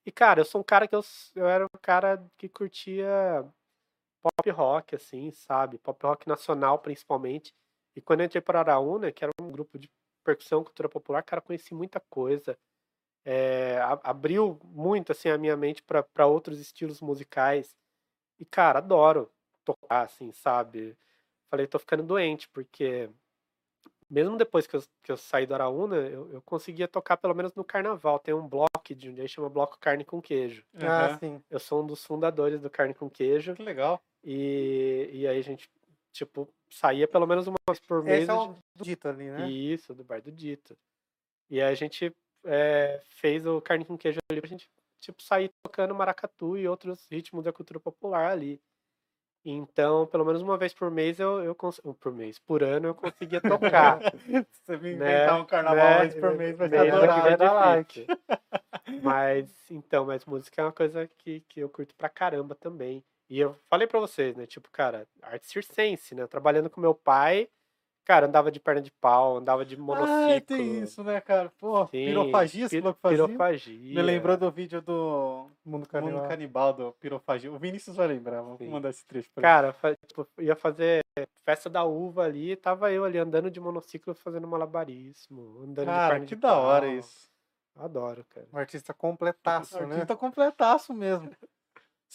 E, 0.05 0.12
cara, 0.12 0.41
eu 0.41 0.45
sou 0.45 0.61
um 0.61 0.65
cara 0.65 0.87
que 0.87 0.95
eu, 0.95 1.03
eu 1.35 1.49
era 1.49 1.65
um 1.65 1.78
cara 1.83 2.24
que 2.39 2.49
curtia 2.49 3.45
pop 4.23 4.51
rock, 4.51 4.95
assim, 4.95 5.33
sabe? 5.33 5.78
Pop 5.78 6.01
rock 6.07 6.28
nacional, 6.28 6.78
principalmente. 6.78 7.53
E 7.97 8.01
quando 8.01 8.20
eu 8.20 8.27
entrei 8.27 8.43
para 8.43 8.60
Araúna, 8.60 9.10
que 9.10 9.24
era 9.24 9.32
um 9.40 9.51
grupo 9.51 9.78
de 9.78 9.90
percussão, 10.23 10.62
cultura 10.62 10.89
popular, 10.89 11.23
cara, 11.23 11.40
conheci 11.40 11.74
muita 11.74 11.98
coisa. 11.98 12.59
É, 13.24 13.78
abriu 14.05 14.60
muito, 14.62 15.10
assim, 15.10 15.28
a 15.31 15.39
minha 15.39 15.56
mente 15.56 15.82
para 15.82 16.27
outros 16.27 16.60
estilos 16.60 17.01
musicais. 17.01 17.74
E, 18.39 18.44
cara, 18.44 18.78
adoro 18.78 19.32
tocar, 19.64 20.02
assim, 20.02 20.31
sabe? 20.31 20.97
Falei, 21.51 21.66
tô 21.66 21.78
ficando 21.78 22.02
doente, 22.02 22.48
porque 22.51 23.10
mesmo 24.09 24.36
depois 24.36 24.66
que 24.66 24.77
eu, 24.77 24.82
que 25.02 25.10
eu 25.10 25.16
saí 25.16 25.47
do 25.47 25.55
Araúna, 25.55 25.97
eu, 25.97 26.31
eu 26.31 26.43
conseguia 26.43 26.86
tocar 26.86 27.16
pelo 27.16 27.35
menos 27.35 27.55
no 27.55 27.64
carnaval. 27.64 28.18
Tem 28.18 28.35
um 28.35 28.47
bloco 28.47 28.70
de 28.94 29.10
um 29.10 29.14
dia 29.14 29.27
chama 29.27 29.48
Bloco 29.48 29.78
Carne 29.81 30.05
com 30.05 30.23
Queijo. 30.23 30.64
Ah, 30.74 31.16
sim. 31.18 31.43
Eu 31.51 31.59
sou 31.59 31.82
um 31.82 31.86
dos 31.86 32.05
fundadores 32.05 32.60
do 32.60 32.70
Carne 32.70 32.94
com 32.94 33.10
Queijo. 33.10 33.55
Que 33.55 33.62
legal. 33.62 34.01
E, 34.23 35.10
e 35.12 35.27
aí 35.27 35.39
a 35.39 35.43
gente, 35.43 35.68
tipo, 36.17 36.49
saía 36.71 37.07
pelo 37.07 37.27
menos 37.27 37.47
uma 37.47 37.57
vez 37.69 37.81
por 37.81 38.03
mês. 38.03 38.23
Esse 38.23 38.31
é 38.31 38.35
o 38.35 38.57
do 38.75 38.85
dito 38.85 39.09
ali, 39.09 39.31
né? 39.31 39.51
Isso, 39.51 39.95
do 39.95 40.05
Bar 40.05 40.23
do 40.23 40.33
Dito. 40.33 40.77
E 41.51 41.61
aí 41.61 41.73
a 41.73 41.75
gente 41.75 42.13
é, 42.45 43.03
fez 43.09 43.47
o 43.47 43.61
carne 43.61 43.85
com 43.85 43.97
queijo 43.97 44.19
ali 44.31 44.41
pra 44.41 44.49
gente, 44.49 44.69
tipo, 45.01 45.23
sair 45.23 45.51
tocando 45.63 45.95
maracatu 45.95 46.57
e 46.57 46.67
outros 46.67 47.07
ritmos 47.11 47.45
da 47.45 47.53
cultura 47.53 47.79
popular 47.79 48.31
ali. 48.31 48.61
Então, 49.49 50.09
pelo 50.09 50.25
menos 50.25 50.43
uma 50.43 50.59
vez 50.59 50.75
por 50.75 50.91
mês 50.91 51.21
eu, 51.21 51.41
eu 51.45 51.55
cons... 51.55 51.81
por 52.01 52.13
mês, 52.13 52.37
por 52.37 52.65
ano 52.65 52.89
eu 52.89 52.95
conseguia 52.97 53.41
tocar. 53.41 54.01
Você 54.51 54.77
me 54.77 54.97
né, 54.97 55.19
inventar 55.21 55.41
um 55.41 55.45
carnaval 55.45 55.85
né, 55.85 55.93
uma 55.93 56.01
vez 56.01 56.15
por 56.17 56.37
mês 56.37 56.57
vai 56.57 56.69
ser 56.69 56.91
dar 57.37 57.83
difícil. 57.83 58.07
Mas, 59.03 59.71
então, 59.71 60.05
mas 60.05 60.25
música 60.25 60.63
é 60.63 60.65
uma 60.65 60.73
coisa 60.73 61.09
que, 61.19 61.41
que 61.49 61.59
eu 61.59 61.69
curto 61.69 61.93
pra 61.97 62.09
caramba 62.09 62.55
também. 62.55 63.05
E 63.28 63.39
eu 63.40 63.55
falei 63.69 63.86
pra 63.86 63.98
vocês, 64.01 64.36
né, 64.36 64.47
tipo, 64.47 64.70
cara, 64.70 65.07
arte 65.23 65.47
circense, 65.47 66.15
né, 66.15 66.27
trabalhando 66.27 66.70
com 66.70 66.81
meu 66.81 66.94
pai, 66.94 67.48
Cara, 68.07 68.27
andava 68.28 68.53
de 68.53 68.61
perna 68.61 68.81
de 68.81 68.93
pau, 68.93 69.39
andava 69.39 69.65
de 69.65 69.74
Ah, 69.74 69.78
monociclo. 69.78 70.40
tem 70.47 70.81
isso, 70.81 71.03
né, 71.03 71.20
cara? 71.20 71.53
Pô, 71.59 71.85
Sim, 71.89 72.05
pirofagia, 72.05 72.69
pi- 72.69 72.81
fazia. 72.81 73.27
Pirofagia. 73.27 73.94
Me 73.97 74.01
lembrou 74.01 74.36
do 74.36 74.48
vídeo 74.48 74.81
do 74.81 75.51
Mundo 75.65 75.78
Mundo 75.81 75.89
Canibal. 75.89 76.23
Canibal, 76.28 76.73
do 76.73 76.93
Pirofagia. 76.93 77.51
O 77.53 77.59
Vinícius 77.59 77.97
vai 77.97 78.07
lembrar, 78.07 78.43
vou 78.43 78.57
Sim. 78.59 78.69
mandar 78.69 78.90
esse 78.90 79.05
trecho 79.05 79.28
pra 79.35 79.43
ele. 79.43 79.73
Cara, 79.74 79.97
tipo, 80.07 80.24
ia 80.39 80.55
fazer 80.55 81.01
festa 81.44 81.69
da 81.69 81.82
uva 81.82 82.23
ali, 82.23 82.55
tava 82.55 82.93
eu 82.93 83.05
ali 83.05 83.19
andando 83.19 83.51
de 83.51 83.59
monociclo 83.59 84.15
fazendo 84.15 84.47
malabarismo, 84.47 85.62
andando 85.65 85.74
de 85.74 85.85
Cara, 85.86 86.12
perna 86.15 86.27
que 86.27 86.36
de 86.36 86.40
da 86.40 86.57
hora 86.57 86.86
isso. 86.86 87.28
Adoro, 87.74 88.24
cara. 88.31 88.47
Um 88.53 88.59
artista 88.59 88.94
completaço, 88.94 89.81
né? 89.81 89.94
Artista 89.97 90.15
completaço 90.15 90.94
mesmo. 90.94 91.28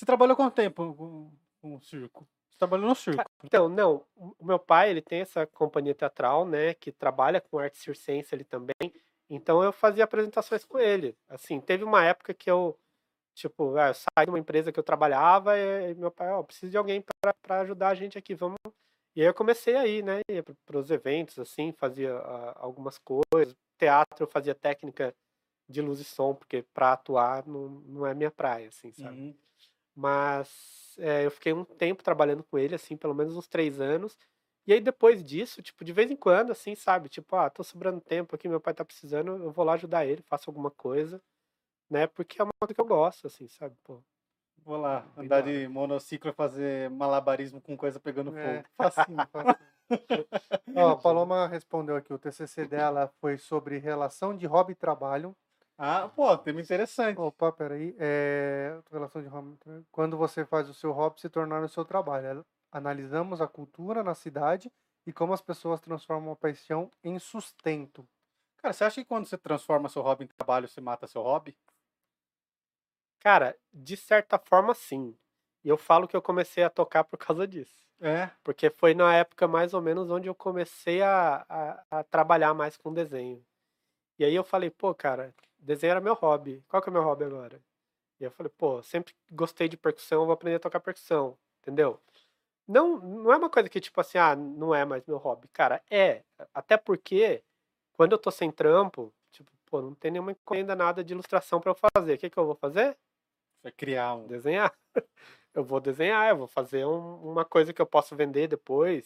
Você 0.01 0.05
trabalhou 0.07 0.35
quanto 0.35 0.55
tempo 0.55 0.95
com, 0.95 1.31
com 1.61 1.75
o 1.75 1.79
circo? 1.79 2.27
Você 2.49 2.57
trabalhou 2.57 2.89
no 2.89 2.95
circo. 2.95 3.23
Então, 3.43 3.69
não, 3.69 4.03
o 4.15 4.43
meu 4.43 4.57
pai, 4.57 4.89
ele 4.89 4.99
tem 4.99 5.21
essa 5.21 5.45
companhia 5.45 5.93
teatral, 5.93 6.43
né, 6.43 6.73
que 6.73 6.91
trabalha 6.91 7.39
com 7.39 7.59
arte 7.59 7.77
circense 7.77 8.33
ali 8.33 8.43
também. 8.43 8.91
Então 9.29 9.63
eu 9.63 9.71
fazia 9.71 10.03
apresentações 10.03 10.65
com 10.65 10.79
ele. 10.79 11.15
Assim, 11.29 11.61
teve 11.61 11.83
uma 11.83 12.03
época 12.03 12.33
que 12.33 12.49
eu, 12.49 12.75
tipo, 13.35 13.75
ah, 13.75 13.89
eu 13.89 13.93
saí 13.93 14.25
de 14.25 14.31
uma 14.31 14.39
empresa 14.39 14.71
que 14.71 14.79
eu 14.79 14.83
trabalhava 14.83 15.55
e 15.59 15.93
meu 15.93 16.09
pai, 16.09 16.31
ó, 16.31 16.41
preciso 16.41 16.71
de 16.71 16.77
alguém 16.77 17.05
para 17.21 17.61
ajudar 17.61 17.89
a 17.89 17.95
gente 17.95 18.17
aqui, 18.17 18.33
vamos. 18.33 18.57
E 19.15 19.21
aí 19.21 19.27
eu 19.27 19.35
comecei 19.35 19.75
aí, 19.75 20.01
né, 20.01 20.21
ia 20.31 20.43
para 20.65 20.79
os 20.79 20.89
eventos, 20.89 21.37
assim, 21.37 21.71
fazia 21.73 22.15
ah, 22.15 22.57
algumas 22.57 22.97
coisas. 22.97 23.55
Teatro 23.77 24.23
eu 24.23 24.27
fazia 24.27 24.55
técnica 24.55 25.13
de 25.69 25.79
luz 25.79 25.99
e 25.99 26.03
som, 26.03 26.33
porque 26.33 26.63
para 26.73 26.93
atuar 26.93 27.45
não, 27.45 27.69
não 27.69 28.07
é 28.07 28.15
minha 28.15 28.31
praia, 28.31 28.69
assim, 28.69 28.91
sabe? 28.93 29.15
Uhum. 29.15 29.35
Mas 29.95 30.95
é, 30.97 31.25
eu 31.25 31.31
fiquei 31.31 31.53
um 31.53 31.63
tempo 31.65 32.03
trabalhando 32.03 32.43
com 32.43 32.57
ele, 32.57 32.75
assim, 32.75 32.97
pelo 32.97 33.13
menos 33.13 33.35
uns 33.35 33.47
três 33.47 33.79
anos. 33.79 34.17
E 34.65 34.73
aí 34.73 34.79
depois 34.81 35.23
disso, 35.23 35.61
tipo, 35.61 35.83
de 35.83 35.91
vez 35.91 36.11
em 36.11 36.15
quando, 36.15 36.51
assim, 36.51 36.75
sabe? 36.75 37.09
Tipo, 37.09 37.35
ah, 37.35 37.49
tô 37.49 37.63
sobrando 37.63 37.99
tempo 38.01 38.35
aqui, 38.35 38.47
meu 38.47 38.61
pai 38.61 38.73
tá 38.73 38.85
precisando, 38.85 39.31
eu 39.43 39.51
vou 39.51 39.65
lá 39.65 39.73
ajudar 39.73 40.05
ele, 40.05 40.21
faço 40.21 40.49
alguma 40.49 40.69
coisa, 40.71 41.21
né? 41.89 42.07
Porque 42.07 42.41
é 42.41 42.43
uma 42.43 42.53
coisa 42.59 42.73
que 42.73 42.81
eu 42.81 42.85
gosto, 42.85 43.27
assim, 43.27 43.47
sabe? 43.47 43.75
Pô, 43.83 44.01
Vou 44.63 44.77
lá, 44.77 45.07
andar 45.17 45.41
de 45.41 45.67
monociclo 45.67 46.29
e 46.29 46.33
fazer 46.33 46.89
malabarismo 46.91 47.59
com 47.59 47.75
coisa 47.75 47.99
pegando 47.99 48.31
É, 48.37 48.61
fogo. 48.61 48.69
facinho, 48.77 49.27
facinho. 49.33 50.27
Ó, 50.75 50.89
a 50.91 50.95
Paloma 51.01 51.47
respondeu 51.47 51.95
aqui, 51.95 52.13
o 52.13 52.19
TCC 52.19 52.65
dela 52.65 53.11
foi 53.19 53.37
sobre 53.37 53.79
relação 53.79 54.37
de 54.37 54.45
hobby 54.45 54.73
e 54.73 54.75
trabalho. 54.75 55.35
Ah, 55.83 56.07
pô, 56.15 56.37
tema 56.37 56.61
interessante. 56.61 57.19
Opa, 57.19 57.51
peraí. 57.51 57.95
É, 57.97 58.79
relação 58.91 59.19
de 59.19 59.27
hobby. 59.27 59.57
Quando 59.91 60.15
você 60.15 60.45
faz 60.45 60.69
o 60.69 60.75
seu 60.75 60.91
hobby 60.91 61.19
se 61.19 61.27
tornar 61.27 61.63
o 61.63 61.67
seu 61.67 61.83
trabalho. 61.83 62.45
Analisamos 62.71 63.41
a 63.41 63.47
cultura 63.47 64.03
na 64.03 64.13
cidade 64.13 64.71
e 65.07 65.11
como 65.11 65.33
as 65.33 65.41
pessoas 65.41 65.81
transformam 65.81 66.33
a 66.33 66.35
paixão 66.35 66.91
em 67.03 67.17
sustento. 67.17 68.07
Cara, 68.57 68.71
você 68.71 68.83
acha 68.83 69.01
que 69.01 69.07
quando 69.07 69.25
você 69.25 69.39
transforma 69.39 69.89
seu 69.89 70.03
hobby 70.03 70.25
em 70.25 70.27
trabalho, 70.27 70.67
você 70.67 70.79
mata 70.79 71.07
seu 71.07 71.23
hobby? 71.23 71.57
Cara, 73.19 73.57
de 73.73 73.97
certa 73.97 74.37
forma, 74.37 74.75
sim. 74.75 75.17
E 75.63 75.69
eu 75.69 75.77
falo 75.77 76.07
que 76.07 76.15
eu 76.15 76.21
comecei 76.21 76.63
a 76.63 76.69
tocar 76.69 77.03
por 77.05 77.17
causa 77.17 77.47
disso. 77.47 77.87
É. 77.99 78.29
Porque 78.43 78.69
foi 78.69 78.93
na 78.93 79.15
época 79.15 79.47
mais 79.47 79.73
ou 79.73 79.81
menos 79.81 80.11
onde 80.11 80.29
eu 80.29 80.35
comecei 80.35 81.01
a, 81.01 81.43
a, 81.49 81.83
a 81.99 82.03
trabalhar 82.03 82.53
mais 82.53 82.77
com 82.77 82.93
desenho. 82.93 83.43
E 84.19 84.23
aí 84.23 84.35
eu 84.35 84.43
falei, 84.43 84.69
pô, 84.69 84.93
cara, 84.93 85.33
desenho 85.65 85.91
era 85.91 86.01
meu 86.01 86.13
hobby. 86.13 86.63
Qual 86.67 86.81
que 86.81 86.89
é 86.89 86.91
o 86.91 86.93
meu 86.93 87.03
hobby 87.03 87.25
agora? 87.25 87.61
E 88.19 88.23
eu 88.25 88.31
falei, 88.31 88.51
pô, 88.57 88.81
sempre 88.83 89.15
gostei 89.31 89.69
de 89.69 89.77
percussão, 89.77 90.25
vou 90.25 90.33
aprender 90.33 90.57
a 90.57 90.59
tocar 90.59 90.79
percussão, 90.81 91.37
entendeu? 91.61 91.99
Não, 92.67 92.97
não 92.99 93.33
é 93.33 93.37
uma 93.37 93.49
coisa 93.49 93.69
que 93.69 93.81
tipo 93.81 93.99
assim, 94.01 94.17
ah, 94.17 94.35
não 94.35 94.73
é 94.75 94.85
mais 94.85 95.05
meu 95.05 95.17
hobby. 95.17 95.47
Cara, 95.49 95.81
é. 95.91 96.23
Até 96.53 96.77
porque 96.77 97.43
quando 97.93 98.13
eu 98.13 98.17
tô 98.19 98.31
sem 98.31 98.51
trampo, 98.51 99.13
tipo, 99.31 99.51
pô, 99.65 99.81
não 99.81 99.95
tem 99.95 100.11
nenhuma 100.11 100.31
encomenda, 100.33 100.75
nada 100.75 101.03
de 101.03 101.13
ilustração 101.13 101.59
pra 101.61 101.71
eu 101.71 101.75
fazer. 101.95 102.15
O 102.15 102.17
que 102.19 102.29
que 102.29 102.37
eu 102.39 102.45
vou 102.45 102.55
fazer? 102.55 102.97
Vai 103.63 103.71
criar 103.71 104.15
um. 104.15 104.27
desenhar. 104.27 104.73
Eu 105.53 105.63
vou 105.65 105.79
desenhar, 105.81 106.29
eu 106.29 106.37
vou 106.37 106.47
fazer 106.47 106.85
um- 106.85 107.17
uma 107.31 107.43
coisa 107.45 107.73
que 107.73 107.81
eu 107.81 107.85
posso 107.85 108.15
vender 108.15 108.47
depois. 108.47 109.05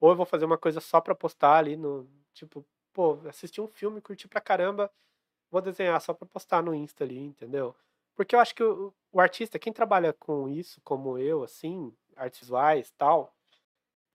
Ou 0.00 0.10
eu 0.10 0.16
vou 0.16 0.26
fazer 0.26 0.44
uma 0.44 0.58
coisa 0.58 0.80
só 0.80 1.00
pra 1.00 1.14
postar 1.14 1.56
ali 1.58 1.76
no. 1.76 2.08
Tipo, 2.34 2.64
pô, 2.92 3.18
assisti 3.28 3.60
um 3.60 3.68
filme, 3.68 4.00
curti 4.00 4.28
pra 4.28 4.40
caramba, 4.40 4.90
vou 5.50 5.60
desenhar 5.60 6.00
só 6.00 6.12
pra 6.12 6.26
postar 6.26 6.62
no 6.62 6.74
Insta 6.74 7.04
ali, 7.04 7.18
entendeu? 7.18 7.74
Porque 8.14 8.34
eu 8.34 8.40
acho 8.40 8.54
que 8.54 8.62
o, 8.62 8.92
o 9.12 9.20
artista, 9.20 9.58
quem 9.58 9.72
trabalha 9.72 10.12
com 10.12 10.48
isso, 10.48 10.80
como 10.82 11.18
eu, 11.18 11.42
assim, 11.42 11.94
artes 12.16 12.40
visuais 12.40 12.92
tal, 12.98 13.34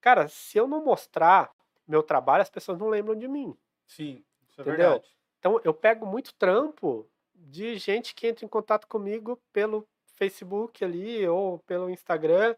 cara, 0.01 0.27
se 0.27 0.57
eu 0.57 0.67
não 0.67 0.83
mostrar 0.83 1.51
meu 1.87 2.03
trabalho, 2.03 2.41
as 2.41 2.49
pessoas 2.49 2.77
não 2.77 2.89
lembram 2.89 3.15
de 3.15 3.27
mim. 3.27 3.57
Sim, 3.85 4.23
isso 4.47 4.61
é 4.61 4.63
Entendeu? 4.63 4.89
verdade. 4.89 5.17
Então 5.39 5.59
eu 5.63 5.73
pego 5.73 6.05
muito 6.05 6.33
trampo 6.35 7.09
de 7.33 7.77
gente 7.77 8.15
que 8.15 8.27
entra 8.27 8.45
em 8.45 8.47
contato 8.47 8.87
comigo 8.87 9.41
pelo 9.51 9.87
Facebook 10.15 10.83
ali 10.83 11.27
ou 11.27 11.59
pelo 11.59 11.89
Instagram 11.89 12.55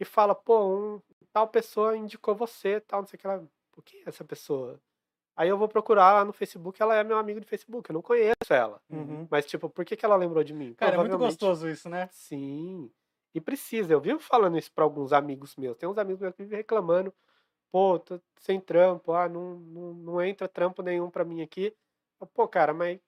e 0.00 0.04
fala, 0.04 0.34
pô, 0.34 0.64
um, 0.64 1.02
tal 1.32 1.48
pessoa 1.48 1.96
indicou 1.96 2.34
você, 2.34 2.80
tal, 2.80 3.00
não 3.00 3.06
sei 3.06 3.16
o 3.16 3.20
que 3.20 3.26
lá. 3.26 3.42
Por 3.72 3.82
que 3.82 3.98
é 3.98 4.02
essa 4.06 4.24
pessoa? 4.24 4.80
Aí 5.36 5.48
eu 5.48 5.58
vou 5.58 5.68
procurar 5.68 6.12
lá 6.12 6.24
no 6.24 6.32
Facebook, 6.32 6.80
ela 6.80 6.94
é 6.94 7.02
meu 7.02 7.18
amigo 7.18 7.40
de 7.40 7.46
Facebook, 7.46 7.90
eu 7.90 7.94
não 7.94 8.02
conheço 8.02 8.34
ela. 8.50 8.80
Uhum. 8.88 9.26
Mas, 9.28 9.46
tipo, 9.46 9.68
por 9.68 9.84
que, 9.84 9.96
que 9.96 10.04
ela 10.04 10.16
lembrou 10.16 10.44
de 10.44 10.52
mim? 10.52 10.74
Cara, 10.74 10.94
é 10.94 10.98
muito 10.98 11.18
gostoso 11.18 11.68
isso, 11.68 11.88
né? 11.88 12.08
Sim. 12.12 12.90
E 13.34 13.40
precisa. 13.40 13.92
Eu 13.92 14.00
vivo 14.00 14.20
falando 14.20 14.56
isso 14.56 14.72
pra 14.72 14.84
alguns 14.84 15.12
amigos 15.12 15.56
meus. 15.56 15.76
Tem 15.76 15.88
uns 15.88 15.98
amigos 15.98 16.20
meus 16.20 16.34
que 16.34 16.42
vivem 16.44 16.58
reclamando. 16.58 17.12
Pô, 17.72 17.98
tô 17.98 18.20
sem 18.38 18.60
trampo. 18.60 19.12
Ah, 19.12 19.28
não, 19.28 19.56
não, 19.56 19.94
não 19.94 20.22
entra 20.22 20.46
trampo 20.46 20.82
nenhum 20.82 21.10
pra 21.10 21.24
mim 21.24 21.42
aqui. 21.42 21.74
Pô, 22.32 22.46
cara, 22.46 22.72
mas 22.72 23.00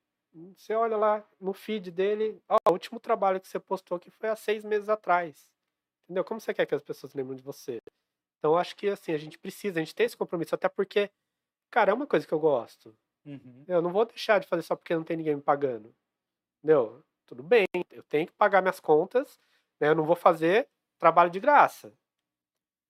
você 0.56 0.74
olha 0.74 0.96
lá 0.96 1.24
no 1.40 1.52
feed 1.52 1.92
dele. 1.92 2.42
Ó, 2.48 2.56
o 2.68 2.72
último 2.72 2.98
trabalho 2.98 3.40
que 3.40 3.46
você 3.46 3.60
postou 3.60 3.96
aqui 3.96 4.10
foi 4.10 4.28
há 4.28 4.34
seis 4.34 4.64
meses 4.64 4.88
atrás. 4.88 5.48
Entendeu? 6.04 6.24
Como 6.24 6.40
você 6.40 6.52
quer 6.52 6.66
que 6.66 6.74
as 6.74 6.82
pessoas 6.82 7.14
lembrem 7.14 7.36
de 7.36 7.42
você? 7.42 7.78
Então, 8.38 8.52
eu 8.52 8.58
acho 8.58 8.76
que, 8.76 8.88
assim, 8.88 9.12
a 9.12 9.18
gente 9.18 9.38
precisa, 9.38 9.78
a 9.78 9.82
gente 9.82 9.94
tem 9.94 10.06
esse 10.06 10.16
compromisso. 10.16 10.54
Até 10.54 10.68
porque, 10.68 11.10
cara, 11.76 11.90
é 11.90 11.94
uma 11.94 12.06
coisa 12.06 12.26
que 12.26 12.32
eu 12.32 12.40
gosto. 12.40 12.96
Uhum. 13.26 13.64
Eu 13.68 13.82
não 13.82 13.92
vou 13.92 14.06
deixar 14.06 14.40
de 14.40 14.46
fazer 14.46 14.62
só 14.62 14.74
porque 14.74 14.94
não 14.94 15.04
tem 15.04 15.14
ninguém 15.14 15.36
me 15.36 15.42
pagando. 15.42 15.94
Entendeu? 16.58 17.04
Tudo 17.26 17.42
bem, 17.42 17.66
eu 17.90 18.02
tenho 18.04 18.26
que 18.26 18.32
pagar 18.32 18.62
minhas 18.62 18.80
contas, 18.80 19.38
né? 19.78 19.88
Eu 19.88 19.94
não 19.94 20.06
vou 20.06 20.16
fazer 20.16 20.66
trabalho 20.98 21.30
de 21.30 21.38
graça. 21.38 21.92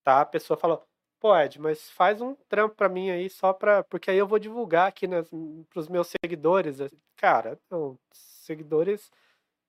Tá? 0.04 0.20
A 0.20 0.24
pessoa 0.24 0.56
fala, 0.56 0.80
pô, 1.18 1.36
Ed, 1.36 1.60
mas 1.60 1.90
faz 1.90 2.20
um 2.20 2.36
trampo 2.48 2.76
pra 2.76 2.88
mim 2.88 3.10
aí 3.10 3.28
só 3.28 3.52
pra. 3.52 3.82
Porque 3.82 4.08
aí 4.08 4.18
eu 4.18 4.26
vou 4.26 4.38
divulgar 4.38 4.86
aqui 4.86 5.08
nas, 5.08 5.28
pros 5.68 5.88
meus 5.88 6.08
seguidores. 6.22 6.78
Cara, 7.16 7.58
não, 7.68 7.98
seguidores, 8.12 9.10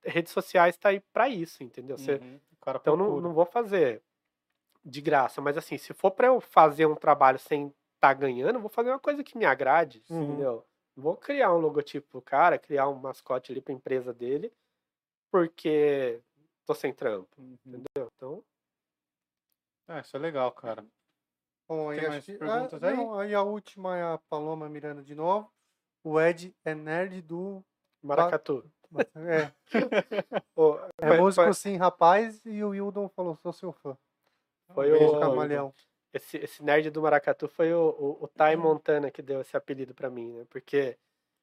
redes 0.04 0.32
sociais 0.32 0.76
tá 0.76 0.90
aí 0.90 1.00
pra 1.12 1.28
isso, 1.28 1.64
entendeu? 1.64 1.98
Você, 1.98 2.18
Uhum. 2.18 2.40
Então 2.80 2.96
não, 2.96 3.20
não 3.20 3.32
vou 3.32 3.46
fazer 3.46 4.00
de 4.84 5.00
graça, 5.00 5.40
mas 5.40 5.56
assim, 5.56 5.76
se 5.76 5.92
for 5.92 6.12
pra 6.12 6.28
eu 6.28 6.40
fazer 6.40 6.86
um 6.86 6.94
trabalho 6.94 7.38
sem 7.38 7.74
estar 7.98 8.14
ganhando, 8.14 8.60
vou 8.60 8.70
fazer 8.70 8.90
uma 8.90 8.98
coisa 8.98 9.22
que 9.24 9.36
me 9.36 9.44
agrade, 9.44 10.02
Uhum. 10.08 10.22
entendeu? 10.22 10.64
Não 10.96 11.02
vou 11.02 11.16
criar 11.16 11.52
um 11.52 11.58
logotipo 11.58 12.08
pro 12.08 12.22
cara, 12.22 12.58
criar 12.58 12.88
um 12.88 12.94
mascote 12.94 13.52
ali 13.52 13.60
pra 13.60 13.74
empresa 13.74 14.12
dele, 14.14 14.52
porque 15.30 16.20
tô 16.64 16.74
sem 16.74 16.92
trampo, 16.92 17.28
Uhum. 17.38 17.56
entendeu? 17.66 18.10
Então, 18.16 18.44
Ah, 19.90 20.00
isso 20.00 20.14
é 20.16 20.20
legal, 20.20 20.52
cara. 20.52 20.84
Bom, 21.66 21.94
Tem 21.94 22.06
mais 22.08 22.24
perguntas 22.24 22.82
ah, 22.82 22.88
aí? 22.88 22.96
não, 22.96 23.18
aí 23.18 23.34
a 23.34 23.42
última 23.42 23.96
é 23.96 24.02
a 24.02 24.18
Paloma 24.28 24.68
Miranda 24.68 25.02
de 25.02 25.14
novo. 25.14 25.50
O 26.04 26.20
Ed 26.20 26.54
é 26.64 26.74
nerd 26.74 27.22
do. 27.22 27.64
maracatu. 28.02 28.64
É, 29.16 29.50
Ô, 30.54 30.76
é 30.98 31.08
foi- 31.08 31.18
músico 31.18 31.44
foi- 31.44 31.54
sim, 31.54 31.76
rapaz. 31.76 32.44
E 32.44 32.62
o 32.62 32.68
Wildon 32.70 33.08
falou: 33.08 33.36
sou 33.36 33.52
seu 33.52 33.72
fã. 33.72 33.96
Foi 34.74 34.90
Beijo, 34.90 35.16
o- 35.16 35.20
camaleão. 35.20 35.74
Esse, 36.12 36.36
esse 36.38 36.62
nerd 36.62 36.90
do 36.90 37.02
maracatu 37.02 37.48
foi 37.48 37.72
o, 37.72 37.90
o, 37.98 38.24
o 38.24 38.28
Ty 38.28 38.56
Uhum. 38.56 38.62
Montana 38.62 39.10
que 39.10 39.22
deu 39.22 39.40
esse 39.40 39.56
apelido 39.56 39.94
pra 39.94 40.10
mim, 40.10 40.32
né? 40.32 40.46
Porque, 40.48 40.96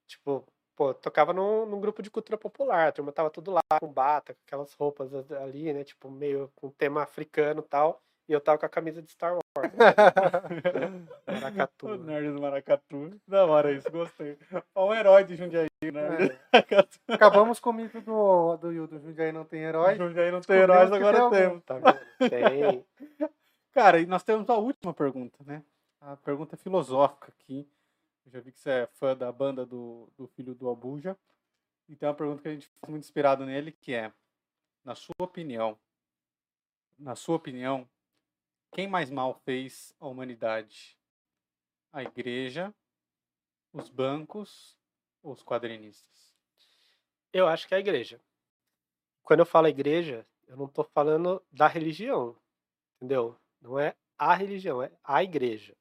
tipo, 0.07 0.43
pô, 0.75 0.93
tocava 0.93 1.33
num, 1.33 1.65
num 1.65 1.79
grupo 1.79 2.01
de 2.01 2.11
cultura 2.11 2.37
popular, 2.37 2.87
a 2.87 2.91
turma 2.91 3.11
tava 3.11 3.29
tudo 3.29 3.51
lá 3.51 3.61
com 3.79 3.91
bata, 3.91 4.33
com 4.33 4.39
aquelas 4.45 4.73
roupas 4.73 5.13
ali, 5.31 5.71
né? 5.73 5.83
Tipo, 5.83 6.09
meio 6.09 6.51
com 6.55 6.69
tema 6.69 7.03
africano 7.03 7.61
e 7.61 7.69
tal. 7.69 8.01
E 8.27 8.33
eu 8.33 8.41
tava 8.41 8.57
com 8.57 8.65
a 8.65 8.69
camisa 8.69 9.03
de 9.03 9.11
Star 9.11 9.33
Wars. 9.33 9.71
Maracatu. 11.27 11.85
O 11.85 11.97
né? 11.97 12.13
nerd 12.13 12.33
do 12.33 12.41
Maracatu. 12.41 13.21
Da 13.27 13.45
hora 13.45 13.71
isso, 13.71 13.91
gostei. 13.91 14.35
É 14.51 14.79
um 14.79 14.91
herói 14.91 15.23
de 15.23 15.35
Jundiaí, 15.35 15.67
né? 15.83 16.35
É. 16.51 17.13
Acabamos 17.13 17.59
com 17.59 17.69
o 17.69 17.73
mito 17.73 18.01
do, 18.01 18.57
do 18.57 18.69
Wildon. 18.69 18.97
Jundiaí 18.97 19.31
não 19.31 19.45
tem 19.45 19.61
herói. 19.61 19.95
Jundiaí 19.95 20.31
não 20.31 20.41
tem 20.41 20.57
Descobrimos 20.57 20.91
heróis, 20.91 20.91
agora 20.91 21.29
tem 21.29 21.39
temos. 21.39 21.63
Tá 21.63 21.75
vendo? 21.75 22.29
Tem. 22.31 22.85
Cara, 23.75 23.99
e 23.99 24.05
nós 24.05 24.23
temos 24.23 24.49
a 24.49 24.55
última 24.55 24.93
pergunta, 24.93 25.43
né? 25.43 25.61
A 25.99 26.15
pergunta 26.15 26.55
filosófica 26.55 27.27
aqui. 27.27 27.69
Eu 28.25 28.31
já 28.31 28.39
vi 28.39 28.53
que 28.53 28.57
você 28.57 28.69
é 28.69 28.87
fã 28.87 29.13
da 29.13 29.29
banda 29.29 29.65
do, 29.65 30.09
do 30.17 30.27
filho 30.27 30.55
do 30.55 30.69
Abuja. 30.69 31.17
E 31.89 31.93
tem 31.93 32.07
uma 32.07 32.15
pergunta 32.15 32.41
que 32.41 32.47
a 32.47 32.53
gente 32.53 32.67
faz 32.67 32.89
muito 32.89 33.03
inspirado 33.03 33.45
nele, 33.45 33.73
que 33.73 33.93
é, 33.93 34.13
na 34.81 34.95
sua 34.95 35.13
opinião, 35.19 35.77
na 36.97 37.17
sua 37.17 37.35
opinião, 37.35 37.85
quem 38.71 38.87
mais 38.87 39.09
mal 39.11 39.33
fez 39.43 39.93
a 39.99 40.07
humanidade? 40.07 40.97
A 41.91 42.01
igreja, 42.01 42.73
os 43.73 43.89
bancos 43.89 44.79
ou 45.21 45.33
os 45.33 45.43
quadrinistas? 45.43 46.33
Eu 47.33 47.45
acho 47.45 47.67
que 47.67 47.73
é 47.73 47.77
a 47.77 47.81
igreja. 47.81 48.21
Quando 49.21 49.41
eu 49.41 49.45
falo 49.45 49.67
igreja, 49.67 50.25
eu 50.47 50.55
não 50.55 50.65
estou 50.65 50.85
falando 50.85 51.43
da 51.51 51.67
religião, 51.67 52.37
entendeu? 52.95 53.37
Não 53.65 53.79
é 53.79 53.95
a 54.15 54.35
religião, 54.35 54.81
é 54.83 54.91
a 55.03 55.23
igreja. 55.23 55.75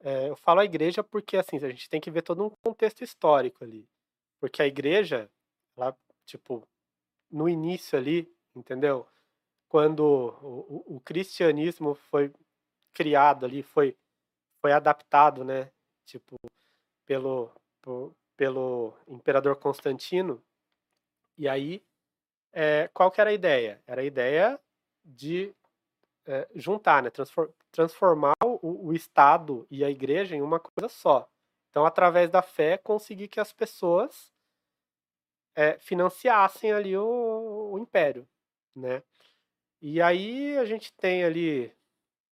É, 0.00 0.28
eu 0.28 0.36
falo 0.36 0.60
a 0.60 0.64
igreja 0.66 1.02
porque 1.02 1.38
assim 1.38 1.56
a 1.56 1.70
gente 1.70 1.88
tem 1.88 2.00
que 2.00 2.10
ver 2.10 2.20
todo 2.20 2.44
um 2.44 2.50
contexto 2.62 3.02
histórico 3.02 3.64
ali, 3.64 3.88
porque 4.38 4.60
a 4.62 4.66
igreja, 4.66 5.30
ela, 5.76 5.96
tipo, 6.26 6.62
no 7.30 7.48
início 7.48 7.98
ali, 7.98 8.30
entendeu? 8.54 9.06
Quando 9.66 10.00
o, 10.00 10.84
o, 10.92 10.96
o 10.96 11.00
cristianismo 11.00 11.94
foi 11.94 12.30
criado 12.92 13.46
ali, 13.46 13.62
foi 13.62 13.96
foi 14.60 14.72
adaptado, 14.72 15.42
né? 15.42 15.72
Tipo, 16.04 16.36
pelo 17.06 17.50
por, 17.80 18.14
pelo 18.36 18.94
imperador 19.08 19.56
Constantino. 19.56 20.42
E 21.38 21.48
aí, 21.48 21.82
é, 22.52 22.88
qual 22.88 23.10
que 23.10 23.22
era 23.22 23.30
a 23.30 23.32
ideia? 23.32 23.82
Era 23.86 24.02
a 24.02 24.04
ideia 24.04 24.60
de 25.02 25.54
é, 26.26 26.48
juntar, 26.54 27.02
né? 27.02 27.10
Transform, 27.10 27.50
transformar 27.72 28.34
o, 28.44 28.88
o 28.88 28.92
Estado 28.94 29.66
e 29.70 29.84
a 29.84 29.90
Igreja 29.90 30.36
em 30.36 30.42
uma 30.42 30.60
coisa 30.60 30.88
só. 30.88 31.28
Então, 31.70 31.86
através 31.86 32.30
da 32.30 32.42
fé, 32.42 32.76
conseguir 32.78 33.28
que 33.28 33.40
as 33.40 33.52
pessoas 33.52 34.32
é, 35.54 35.78
financiassem 35.78 36.72
ali 36.72 36.96
o, 36.96 37.70
o, 37.72 37.78
império, 37.78 38.28
né? 38.74 39.02
E 39.80 40.00
aí 40.02 40.56
a 40.58 40.64
gente 40.64 40.92
tem 40.94 41.24
ali 41.24 41.72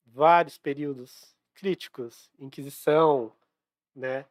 vários 0.07 0.59
períodos 0.59 1.37
críticos, 1.55 2.31
Inquisição, 2.39 3.33
né? 3.95 4.27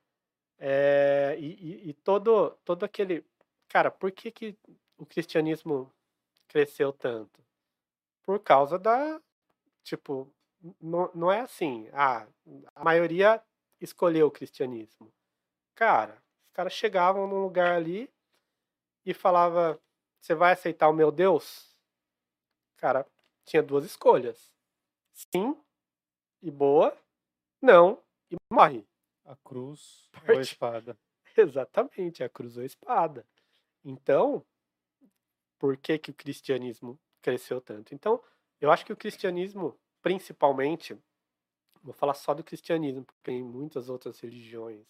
É, 0.59 1.35
e, 1.39 1.89
e, 1.89 1.93
todo, 1.93 2.51
todo 2.65 2.83
aquele. 2.83 3.23
Cara, 3.69 3.91
por 3.91 4.11
que, 4.11 4.31
que 4.31 4.57
o 4.97 5.05
cristianismo 5.05 5.91
cresceu 6.47 6.91
tanto? 6.91 7.43
Por 8.23 8.39
causa 8.39 8.79
da. 8.79 9.21
Tipo, 9.87 10.29
não, 10.81 11.09
não 11.15 11.31
é 11.31 11.39
assim. 11.39 11.87
Ah, 11.93 12.27
a 12.75 12.83
maioria 12.83 13.41
escolheu 13.79 14.27
o 14.27 14.31
cristianismo. 14.31 15.13
Cara, 15.73 16.21
os 16.45 16.51
caras 16.51 16.73
chegavam 16.73 17.25
num 17.25 17.41
lugar 17.41 17.77
ali 17.77 18.11
e 19.05 19.13
falava: 19.13 19.81
Você 20.19 20.35
vai 20.35 20.51
aceitar 20.51 20.89
o 20.89 20.93
meu 20.93 21.09
Deus? 21.09 21.73
Cara, 22.75 23.07
tinha 23.45 23.63
duas 23.63 23.85
escolhas. 23.85 24.51
Sim 25.13 25.57
e 26.41 26.51
boa. 26.51 26.93
Não 27.61 28.03
e 28.29 28.35
morre. 28.51 28.85
A 29.23 29.37
cruz 29.37 30.09
Parte... 30.11 30.31
ou 30.31 30.37
a 30.37 30.41
espada. 30.41 30.99
Exatamente, 31.37 32.25
a 32.25 32.27
cruz 32.29 32.57
ou 32.57 32.63
a 32.63 32.65
espada. 32.65 33.25
Então, 33.85 34.45
por 35.57 35.77
que, 35.77 35.97
que 35.97 36.11
o 36.11 36.13
cristianismo 36.13 36.99
cresceu 37.21 37.61
tanto? 37.61 37.95
Então, 37.95 38.21
eu 38.59 38.71
acho 38.71 38.85
que 38.85 38.93
o 38.93 38.97
cristianismo, 38.97 39.77
principalmente, 40.01 40.97
vou 41.83 41.93
falar 41.93 42.13
só 42.13 42.33
do 42.33 42.43
cristianismo, 42.43 43.05
porque 43.05 43.21
tem 43.23 43.43
muitas 43.43 43.89
outras 43.89 44.19
religiões. 44.19 44.85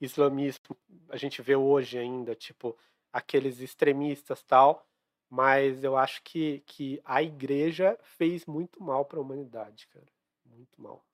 Islamismo, 0.00 0.76
a 1.08 1.16
gente 1.16 1.42
vê 1.42 1.56
hoje 1.56 1.98
ainda, 1.98 2.34
tipo, 2.34 2.76
aqueles 3.12 3.60
extremistas 3.60 4.42
tal, 4.42 4.86
mas 5.28 5.84
eu 5.84 5.96
acho 5.96 6.22
que, 6.22 6.60
que 6.66 7.00
a 7.04 7.22
igreja 7.22 7.98
fez 8.02 8.46
muito 8.46 8.82
mal 8.82 9.04
para 9.04 9.18
a 9.18 9.22
humanidade, 9.22 9.86
cara. 9.88 10.06
Muito 10.44 10.80
mal. 10.80 11.04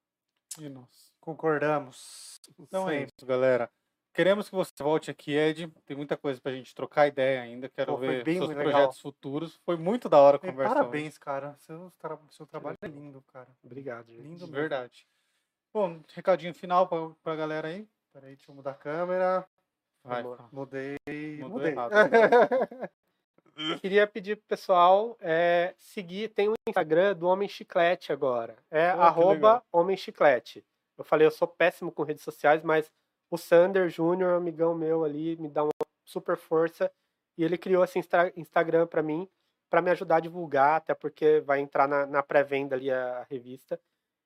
E 0.59 0.69
nós 0.69 1.13
concordamos. 1.21 2.41
Então 2.59 2.89
é 2.89 3.03
isso, 3.05 3.27
galera. 3.27 3.71
Queremos 4.17 4.49
que 4.49 4.55
você 4.55 4.73
volte 4.83 5.11
aqui, 5.11 5.37
Ed. 5.37 5.71
Tem 5.85 5.95
muita 5.95 6.17
coisa 6.17 6.41
pra 6.41 6.51
gente 6.51 6.75
trocar 6.75 7.07
ideia 7.07 7.43
ainda. 7.43 7.69
Quero 7.69 7.93
Pô, 7.93 7.99
ver 7.99 8.25
seus 8.25 8.49
legal. 8.49 8.65
projetos 8.65 8.99
futuros. 8.99 9.61
Foi 9.63 9.77
muito 9.77 10.09
da 10.09 10.19
hora 10.19 10.37
a 10.37 10.41
conversa. 10.41 10.75
Parabéns, 10.75 11.09
hoje. 11.09 11.21
cara. 11.21 11.55
Seu, 11.59 11.93
tra 11.99 12.19
seu 12.31 12.47
trabalho 12.47 12.79
é 12.81 12.87
lindo, 12.87 13.21
cara. 13.31 13.49
Obrigado, 13.63 14.07
gente. 14.07 14.23
Lindo 14.23 14.47
Verdade. 14.47 15.07
Bom, 15.71 16.01
recadinho 16.15 16.55
final 16.55 16.89
pra, 16.89 17.11
pra 17.23 17.37
galera 17.37 17.69
aí. 17.69 17.87
Peraí, 18.11 18.37
deixa 18.37 18.51
eu 18.51 18.55
mudar 18.55 18.71
a 18.71 18.75
câmera. 18.75 19.47
Vai, 20.03 20.23
Mudei. 20.51 20.97
Mudou 21.39 21.59
Mudei. 21.59 21.73
errado. 21.77 21.93
Queria 23.83 24.07
pedir 24.07 24.37
pro 24.37 24.47
pessoal 24.47 25.15
é, 25.21 25.75
seguir. 25.77 26.31
Tem 26.31 26.49
o 26.49 26.55
Instagram 26.67 27.15
do 27.15 27.29
Homem 27.29 27.51
Chiclete 27.51 28.15
agora. 28.15 28.57
É 28.71 28.95
oh, 28.95 29.01
arroba 29.03 29.63
Homem 29.71 29.95
Chiclete. 29.95 30.65
Eu 30.97 31.05
falei, 31.05 31.27
eu 31.27 31.31
sou 31.31 31.47
péssimo 31.47 31.93
com 31.93 32.03
redes 32.03 32.25
sociais, 32.25 32.63
mas 32.63 32.91
o 33.31 33.37
Sander 33.37 33.89
Júnior, 33.89 34.35
amigão 34.35 34.75
meu 34.75 35.05
ali, 35.05 35.37
me 35.37 35.49
dá 35.49 35.65
uma 35.65 35.73
super 36.05 36.37
força. 36.37 36.91
E 37.37 37.45
ele 37.45 37.59
criou 37.59 37.85
esse 37.85 37.99
Instagram 38.37 38.87
para 38.87 39.03
mim, 39.03 39.29
para 39.69 39.83
me 39.83 39.91
ajudar 39.91 40.17
a 40.17 40.21
divulgar, 40.21 40.77
até 40.77 40.95
porque 40.95 41.41
vai 41.41 41.61
entrar 41.61 41.87
na, 41.87 42.07
na 42.07 42.23
pré-venda 42.23 42.75
ali 42.77 42.91
a, 42.91 43.19
a, 43.19 43.23
revista. 43.25 43.79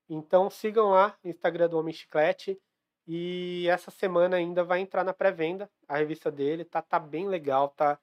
Então 0.09 0.51
sigam 0.51 0.91
lá, 0.91 1.17
Instagram 1.25 1.69
do 1.69 1.79
Homem 1.79 1.95
Chiclete. 1.95 2.61
E 3.07 3.67
essa 3.69 3.91
semana 3.91 4.37
ainda 4.37 4.63
vai 4.63 4.81
entrar 4.81 5.03
na 5.03 5.13
pré-venda 5.13 5.69
a 5.89 5.97
revista 5.97 6.31
dele. 6.31 6.65
Tá, 6.65 6.81
tá 6.81 6.99
bem 6.99 7.27
legal, 7.29 7.69
tá. 7.71 7.99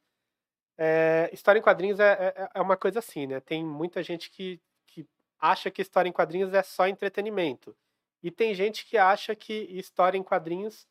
É, 0.77 1.29
história 1.31 1.59
em 1.59 1.61
quadrinhos 1.61 1.99
é, 1.99 2.33
é, 2.35 2.49
é, 2.53 2.61
uma 2.61 2.75
coisa 2.75 2.99
assim, 2.99 3.25
né? 3.25 3.39
Tem 3.39 3.63
muita 3.63 4.03
gente 4.03 4.29
que, 4.29 4.61
que 4.85 5.07
acha 5.39 5.71
que 5.71 5.81
história 5.81 6.09
em 6.09 6.11
quadrinhos 6.13 6.53
é 6.53 6.61
só 6.61 6.87
entretenimento. 6.87 7.75
E 8.21 8.31
tem 8.31 8.53
gente 8.53 8.85
que 8.85 8.97
acha 8.97 9.35
que 9.35 9.53
história 9.53 10.17
em 10.17 10.23
quadrinhos 10.23 10.87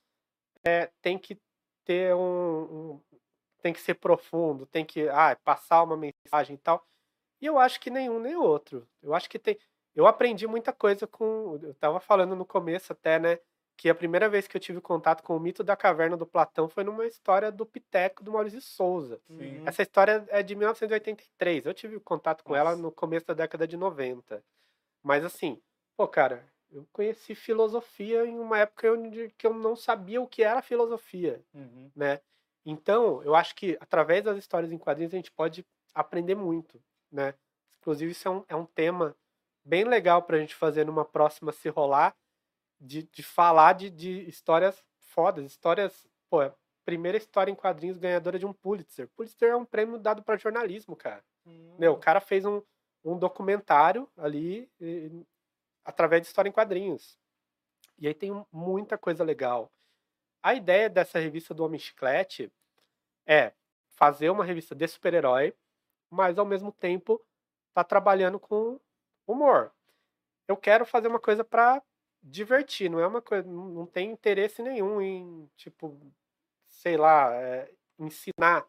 é, 0.65 0.91
tem 1.03 1.19
que 1.19 1.39
ter 1.85 2.15
um, 2.15 2.63
um, 2.63 3.01
tem 3.63 3.73
que 3.73 3.81
ser 3.81 3.95
profundo, 3.95 4.67
tem 4.67 4.85
que 4.85 5.09
ah, 5.09 5.37
passar 5.45 5.83
uma 5.83 5.97
mensagem 5.97 6.55
e 6.55 6.59
tal. 6.59 6.87
E 7.41 7.47
eu 7.47 7.59
acho 7.59 7.81
que 7.81 7.91
nenhum 7.91 8.19
nem 8.19 8.37
outro. 8.37 8.89
Eu 9.03 9.15
acho 9.15 9.29
que 9.29 9.39
tem. 9.39 9.59
Eu 9.95 10.07
aprendi 10.07 10.47
muita 10.47 10.73
coisa 10.73 11.07
com. 11.07 11.59
Eu 11.63 11.71
estava 11.71 12.01
falando 12.01 12.35
no 12.35 12.45
começo 12.45 12.93
até, 12.93 13.19
né? 13.19 13.39
Que 13.77 13.91
a 13.91 13.95
primeira 13.95 14.29
vez 14.29 14.47
que 14.47 14.57
eu 14.57 14.61
tive 14.61 14.81
contato 14.81 15.23
com 15.23 15.37
o 15.37 15.41
mito 15.41 15.63
da 15.63 15.77
caverna 15.77 16.17
do 16.17 16.27
Platão 16.27 16.69
foi 16.69 16.83
numa 16.83 17.07
história 17.07 17.53
do 17.53 17.67
Piteco 17.67 18.25
do 18.25 18.33
Maurício 18.33 18.61
Souza. 18.61 19.21
Sim. 19.27 19.63
Essa 19.67 19.83
história 19.83 20.25
é 20.29 20.43
de 20.43 20.55
1983. 20.55 21.67
Eu 21.67 21.75
tive 21.75 22.01
contato 22.01 22.43
com 22.43 22.53
Nossa. 22.55 22.61
ela 22.61 22.77
no 22.77 22.91
começo 22.91 23.27
da 23.27 23.35
década 23.35 23.67
de 23.67 23.77
90. 23.77 24.43
Mas 25.03 25.25
assim, 25.25 25.61
pô, 25.95 26.09
cara, 26.09 26.43
eu 26.71 26.87
conheci 26.93 27.35
filosofia 27.35 28.25
em 28.25 28.39
uma 28.39 28.59
época 28.59 28.93
onde 28.93 29.31
que 29.39 29.47
eu 29.47 29.55
não 29.55 29.77
sabia 29.77 30.21
o 30.21 30.27
que 30.27 30.43
era 30.43 30.63
filosofia, 30.63 31.43
uhum. 31.55 31.91
né? 31.95 32.21
Então, 32.65 33.23
eu 33.23 33.35
acho 33.35 33.55
que 33.55 33.77
através 33.81 34.25
das 34.25 34.37
histórias 34.37 34.73
em 34.73 34.79
quadrinhos 34.79 35.15
a 35.15 35.17
gente 35.17 35.31
pode 35.31 35.65
aprender 35.95 36.35
muito, 36.35 36.83
né? 37.11 37.35
Inclusive, 37.79 38.11
isso 38.11 38.27
é 38.27 38.31
um, 38.31 38.45
é 38.49 38.57
um 38.57 38.67
tema 38.67 39.17
bem 39.65 39.85
legal 39.85 40.23
para 40.23 40.37
a 40.37 40.41
gente 40.41 40.55
fazer 40.55 40.85
numa 40.85 41.05
próxima 41.05 41.53
se 41.53 41.69
rolar, 41.69 42.15
de, 42.81 43.05
de 43.05 43.23
falar 43.23 43.73
de, 43.75 43.89
de 43.89 44.29
histórias 44.29 44.83
fodas, 44.99 45.45
histórias, 45.45 46.07
pô, 46.29 46.43
é 46.43 46.53
primeira 46.85 47.19
história 47.19 47.51
em 47.51 47.55
quadrinhos 47.55 47.99
ganhadora 47.99 48.39
de 48.39 48.47
um 48.47 48.53
Pulitzer. 48.53 49.09
Pulitzer 49.17 49.51
é 49.51 49.57
um 49.57 49.65
prêmio 49.65 49.99
dado 49.99 50.23
para 50.23 50.37
jornalismo, 50.37 50.95
cara. 50.95 51.25
Uhum. 51.45 51.77
Meu, 51.79 51.95
o 51.95 51.99
cara 51.99 52.21
fez 52.21 52.45
um, 52.45 52.63
um 53.05 53.19
documentário 53.19 54.09
ali 54.17 54.71
através 55.87 56.21
de 56.21 56.27
história 56.29 56.49
em 56.49 56.53
quadrinhos. 56.53 57.17
E 57.97 58.09
aí 58.09 58.13
tem 58.13 58.45
muita 58.53 58.99
coisa 58.99 59.23
legal. 59.23 59.73
A 60.43 60.53
ideia 60.53 60.91
dessa 60.91 61.19
revista 61.19 61.55
do 61.55 61.65
Homem 61.65 61.79
Chiclete 61.79 62.53
é 63.25 63.53
fazer 63.91 64.29
uma 64.29 64.45
revista 64.45 64.75
de 64.75 64.87
super-herói, 64.87 65.55
mas 66.11 66.39
ao 66.39 66.45
mesmo 66.45 66.73
tempo 66.73 67.25
tá 67.73 67.85
trabalhando 67.85 68.39
com 68.39 68.79
humor. 69.27 69.73
Eu 70.47 70.57
quero 70.57 70.85
fazer 70.85 71.09
uma 71.09 71.21
coisa 71.21 71.45
para 71.45 71.83
divertir, 72.23 72.91
não 72.91 73.01
é 73.01 73.07
uma 73.07 73.23
coisa, 73.23 73.49
não 73.49 73.87
tem 73.87 74.11
interesse 74.11 74.63
nenhum 74.63 75.01
em, 75.01 75.49
tipo, 75.57 75.99
sei 76.69 76.97
lá, 76.97 77.33
é, 77.35 77.73
ensinar, 77.99 78.67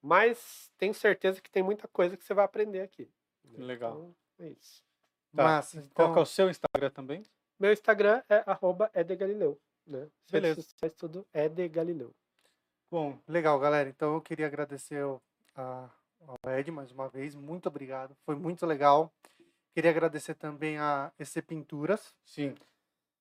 mas 0.00 0.70
tenho 0.78 0.94
certeza 0.94 1.40
que 1.40 1.50
tem 1.50 1.62
muita 1.62 1.88
coisa 1.88 2.16
que 2.16 2.24
você 2.24 2.34
vai 2.34 2.44
aprender 2.44 2.80
aqui. 2.80 3.10
Legal. 3.56 3.92
Então, 3.92 4.16
é 4.38 4.48
isso. 4.50 4.89
Tá. 5.34 5.44
Massa. 5.44 5.78
Então... 5.78 6.06
Qual 6.12 6.18
é 6.18 6.20
o 6.20 6.26
seu 6.26 6.50
Instagram 6.50 6.90
também? 6.90 7.22
Meu 7.58 7.72
Instagram 7.72 8.22
é 8.28 8.42
arroba 8.46 8.90
edegalileu. 8.94 9.60
Né? 9.86 10.08
Beleza. 10.30 10.64
Faz 10.78 10.92
tudo 10.94 11.26
edegalileu. 11.32 12.14
Bom, 12.90 13.18
legal, 13.28 13.58
galera. 13.58 13.88
Então 13.88 14.14
eu 14.14 14.20
queria 14.20 14.46
agradecer 14.46 15.02
ao, 15.02 15.22
ao 15.54 16.50
Ed 16.58 16.70
mais 16.70 16.90
uma 16.90 17.08
vez. 17.08 17.34
Muito 17.34 17.68
obrigado. 17.68 18.16
Foi 18.24 18.34
muito 18.34 18.66
legal. 18.66 19.12
Queria 19.72 19.90
agradecer 19.90 20.34
também 20.34 20.78
a 20.78 21.12
EC 21.18 21.42
Pinturas. 21.42 22.14
Sim. 22.24 22.54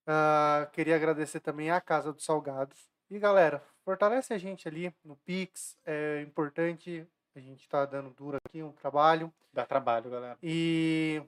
Uh, 0.07 0.69
queria 0.71 0.95
agradecer 0.95 1.39
também 1.39 1.69
a 1.69 1.79
Casa 1.79 2.11
dos 2.11 2.25
Salgados. 2.25 2.89
E 3.11 3.19
galera, 3.19 3.63
fortalece 3.83 4.33
a 4.33 4.37
gente 4.37 4.67
ali 4.67 4.93
no 5.03 5.15
Pix. 5.17 5.77
É 5.85 6.21
importante. 6.21 7.05
A 7.35 7.39
gente 7.39 7.61
está 7.61 7.85
dando 7.85 8.09
duro 8.09 8.37
aqui 8.43 8.63
um 8.63 8.71
trabalho. 8.71 9.31
Dá 9.53 9.65
trabalho, 9.65 10.09
galera. 10.09 10.37
E 10.41 11.21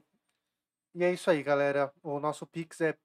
e 0.94 1.04
é 1.04 1.12
isso 1.12 1.30
aí, 1.30 1.42
galera. 1.42 1.92
O 2.02 2.20
nosso 2.20 2.46
Pix 2.46 2.80
é 2.80 2.96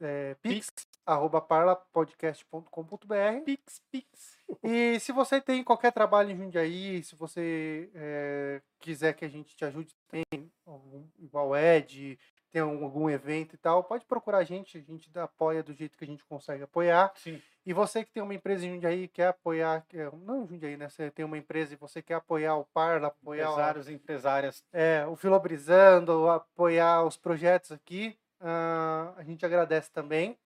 é, 0.00 0.34
Pix. 0.42 0.70
pix, 0.70 0.86
arroba 1.06 1.40
parlapodcast.com.br. 1.40 3.44
Pix, 3.44 3.82
Pix. 3.90 4.36
E 4.62 5.00
se 5.00 5.10
você 5.12 5.40
tem 5.40 5.64
qualquer 5.64 5.92
trabalho 5.92 6.30
em 6.30 6.36
Jundiaí, 6.36 7.02
se 7.02 7.16
você 7.16 7.90
é, 7.94 8.60
quiser 8.78 9.14
que 9.14 9.24
a 9.24 9.28
gente 9.28 9.56
te 9.56 9.64
ajude, 9.64 9.94
tem 10.08 10.22
algum, 10.66 11.06
igual 11.18 11.56
Ed, 11.56 12.18
tem 12.52 12.62
algum, 12.62 13.10
evento 13.10 13.54
e 13.54 13.58
tal, 13.58 13.84
pode 13.84 14.04
procurar 14.04 14.38
a 14.38 14.44
gente, 14.44 14.78
a 14.78 14.80
gente 14.80 15.10
apoia 15.18 15.62
do 15.62 15.72
jeito 15.72 15.96
que 15.96 16.04
a 16.04 16.06
gente 16.06 16.24
consegue 16.24 16.62
apoiar. 16.62 17.12
Sim. 17.16 17.40
E 17.64 17.72
você 17.72 18.04
que 18.04 18.12
tem 18.12 18.22
uma 18.22 18.34
empresa 18.34 18.64
em 18.64 18.74
Jundiaí, 18.74 19.08
quer 19.08 19.28
apoiar, 19.28 19.84
não 20.24 20.44
em 20.44 20.46
Jundiaí, 20.46 20.76
né? 20.76 20.88
Você 20.88 21.10
tem 21.10 21.24
uma 21.24 21.36
empresa 21.36 21.74
e 21.74 21.76
você 21.76 22.00
quer 22.00 22.14
apoiar 22.14 22.56
o 22.56 22.64
Parla, 22.64 23.08
apoiar 23.08 23.50
Empresários 23.50 23.88
e 23.88 23.92
empresárias. 23.92 24.64
é, 24.72 25.04
o 25.06 25.16
Filobrizando, 25.16 26.28
apoiar 26.28 27.04
os 27.04 27.16
projetos 27.16 27.72
aqui, 27.72 28.16
ah, 28.40 29.12
a 29.16 29.24
gente 29.24 29.44
agradece 29.44 29.90
também. 29.90 30.38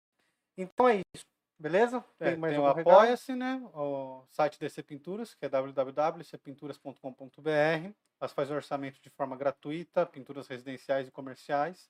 Então 0.56 0.88
é 0.88 1.00
isso, 1.14 1.26
beleza? 1.58 2.02
É, 2.18 2.34
mais 2.36 2.54
tem 2.54 2.62
o 2.62 2.66
algum 2.66 2.78
recado? 2.78 2.94
Apoia-se, 2.94 3.34
né? 3.34 3.60
O 3.74 4.24
site 4.30 4.58
DC 4.58 4.82
Pinturas, 4.82 5.34
que 5.34 5.44
é 5.44 5.48
www.cpinturas.com.br. 5.48 7.92
Elas 8.20 8.32
fazem 8.32 8.54
orçamento 8.54 9.00
de 9.00 9.08
forma 9.10 9.36
gratuita, 9.36 10.04
pinturas 10.04 10.46
residenciais 10.46 11.08
e 11.08 11.10
comerciais. 11.10 11.88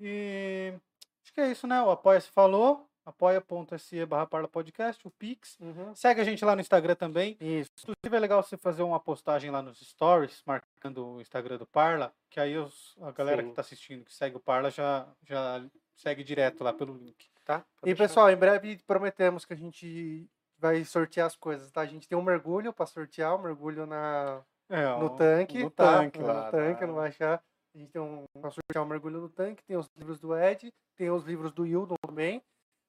E 0.00 0.74
acho 1.22 1.32
que 1.32 1.40
é 1.40 1.50
isso, 1.50 1.66
né? 1.66 1.80
O 1.82 1.90
Apoia-se 1.90 2.28
falou. 2.30 2.88
apoia.se 3.04 4.04
barra 4.04 4.26
Parla 4.26 4.48
Podcast, 4.48 5.06
o 5.06 5.10
Pix. 5.12 5.56
Uhum. 5.60 5.94
Segue 5.94 6.20
a 6.20 6.24
gente 6.24 6.44
lá 6.44 6.54
no 6.56 6.60
Instagram 6.60 6.96
também. 6.96 7.36
Isso. 7.40 7.70
Inclusive 7.78 8.16
é 8.16 8.18
legal 8.18 8.42
você 8.42 8.56
fazer 8.56 8.82
uma 8.82 8.98
postagem 8.98 9.50
lá 9.50 9.62
nos 9.62 9.78
stories, 9.78 10.42
marcando 10.44 11.06
o 11.14 11.20
Instagram 11.20 11.56
do 11.58 11.66
Parla, 11.66 12.12
que 12.28 12.40
aí 12.40 12.58
os- 12.58 12.96
a 13.00 13.12
galera 13.12 13.38
Sim. 13.42 13.44
que 13.44 13.50
está 13.52 13.60
assistindo, 13.62 14.04
que 14.04 14.12
segue 14.12 14.36
o 14.36 14.40
Parla, 14.40 14.70
já, 14.70 15.06
já 15.22 15.64
segue 15.94 16.24
direto 16.24 16.64
lá 16.64 16.72
pelo 16.72 16.94
link. 16.96 17.28
Tá? 17.44 17.64
E 17.82 17.86
deixar. 17.86 18.02
pessoal, 18.08 18.28
em 18.30 18.36
breve 18.36 18.78
prometemos 18.88 19.44
que 19.44 19.52
a 19.52 19.56
gente 19.56 20.28
vai 20.58 20.84
sortear 20.84 21.28
as 21.28 21.36
coisas, 21.36 21.70
tá? 21.70 21.82
A 21.82 21.86
gente 21.86 22.08
tem 22.08 22.18
um 22.18 22.22
mergulho 22.22 22.72
para 22.72 22.86
sortear, 22.86 23.36
um 23.36 23.42
mergulho 23.42 23.86
na, 23.86 24.42
É, 24.68 24.84
no 24.98 25.10
tanque, 25.16 25.62
no 25.62 25.70
tá? 25.70 25.98
tanque 26.00 26.18
no 26.18 26.26
lá, 26.26 26.50
tanque, 26.50 26.80
tá? 26.80 26.86
não 26.86 26.94
vai 26.94 27.08
achar. 27.08 27.42
A 27.74 27.78
gente 27.78 27.90
tem 27.92 28.00
um 28.00 28.24
sortear 28.50 28.84
um 28.84 28.88
mergulho 28.88 29.20
no 29.20 29.28
tanque, 29.28 29.62
tem 29.64 29.76
os 29.76 29.88
livros 29.96 30.18
do 30.18 30.36
Ed, 30.36 30.72
tem 30.96 31.10
os 31.10 31.24
livros 31.24 31.52
do 31.52 31.66
Hildon 31.66 31.96
também. 32.06 32.42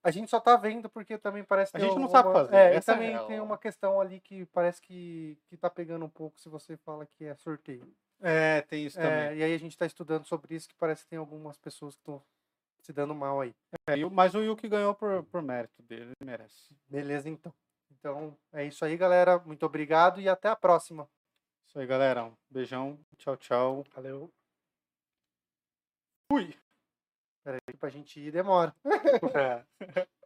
A 0.04 0.12
gente 0.12 0.30
só 0.30 0.40
tá 0.40 0.56
vendo 0.56 0.90
porque 0.90 1.18
também 1.18 1.44
parece 1.44 1.76
A 1.76 1.80
ter 1.80 1.86
gente 1.88 2.00
não 2.00 2.08
sabe 2.08 2.30
uma- 2.30 2.34
fazer, 2.36 2.56
É, 2.56 2.74
e 2.74 2.78
é 2.78 2.80
também 2.82 3.10
real. 3.10 3.28
tem 3.28 3.40
uma 3.42 3.58
questão 3.58 4.00
ali 4.00 4.22
que 4.22 4.46
parece 4.48 4.82
que, 4.82 5.38
que 5.50 5.58
tá 5.58 5.70
pegando 5.70 6.06
um 6.06 6.10
pouco 6.10 6.40
se 6.40 6.48
você 6.48 6.78
fala 6.78 7.06
que 7.06 7.26
é 7.26 7.36
sorteio. 7.36 7.92
É, 8.22 8.62
tem 8.62 8.86
isso 8.86 9.00
É, 9.00 9.04
também. 9.04 9.40
e 9.40 9.44
aí 9.44 9.54
a 9.54 9.58
gente 9.60 9.78
tá 9.78 9.86
estudando 9.86 10.26
sobre 10.26 10.56
isso 10.56 10.70
que 10.70 10.76
parece 10.76 11.04
que 11.04 11.10
tem 11.10 11.20
algumas 11.20 11.58
pessoas 11.58 11.96
que 11.96 12.02
estão 12.02 12.24
se 12.82 12.94
dando 12.94 13.14
mal 13.14 13.42
aí. 13.42 13.54
É, 13.90 13.98
mas 14.10 14.34
o 14.34 14.42
Yuki 14.42 14.70
ganhou 14.70 14.96
por, 14.96 15.24
por 15.26 15.42
mérito 15.42 15.84
dele, 15.84 16.04
ele 16.20 16.26
merece. 16.26 16.74
Beleza, 16.88 17.28
então. 17.30 17.54
Então 17.92 18.38
é 18.54 18.64
isso 18.64 18.86
aí, 18.86 18.96
galera. 18.96 19.40
Muito 19.40 19.66
obrigado 19.66 20.22
e 20.22 20.30
até 20.30 20.48
a 20.48 20.56
próxima. 20.56 21.10
Isso 21.78 21.82
aí, 21.84 21.88
galera. 21.88 22.24
Um 22.26 22.34
beijão. 22.50 22.98
Tchau, 23.20 23.38
tchau. 23.38 23.84
Valeu. 23.94 24.34
Fui! 26.32 26.58
Peraí, 27.44 27.60
pra 27.80 27.92
gente 27.92 28.20
ir 28.20 28.32
demora. 28.32 28.76
É. 29.38 29.64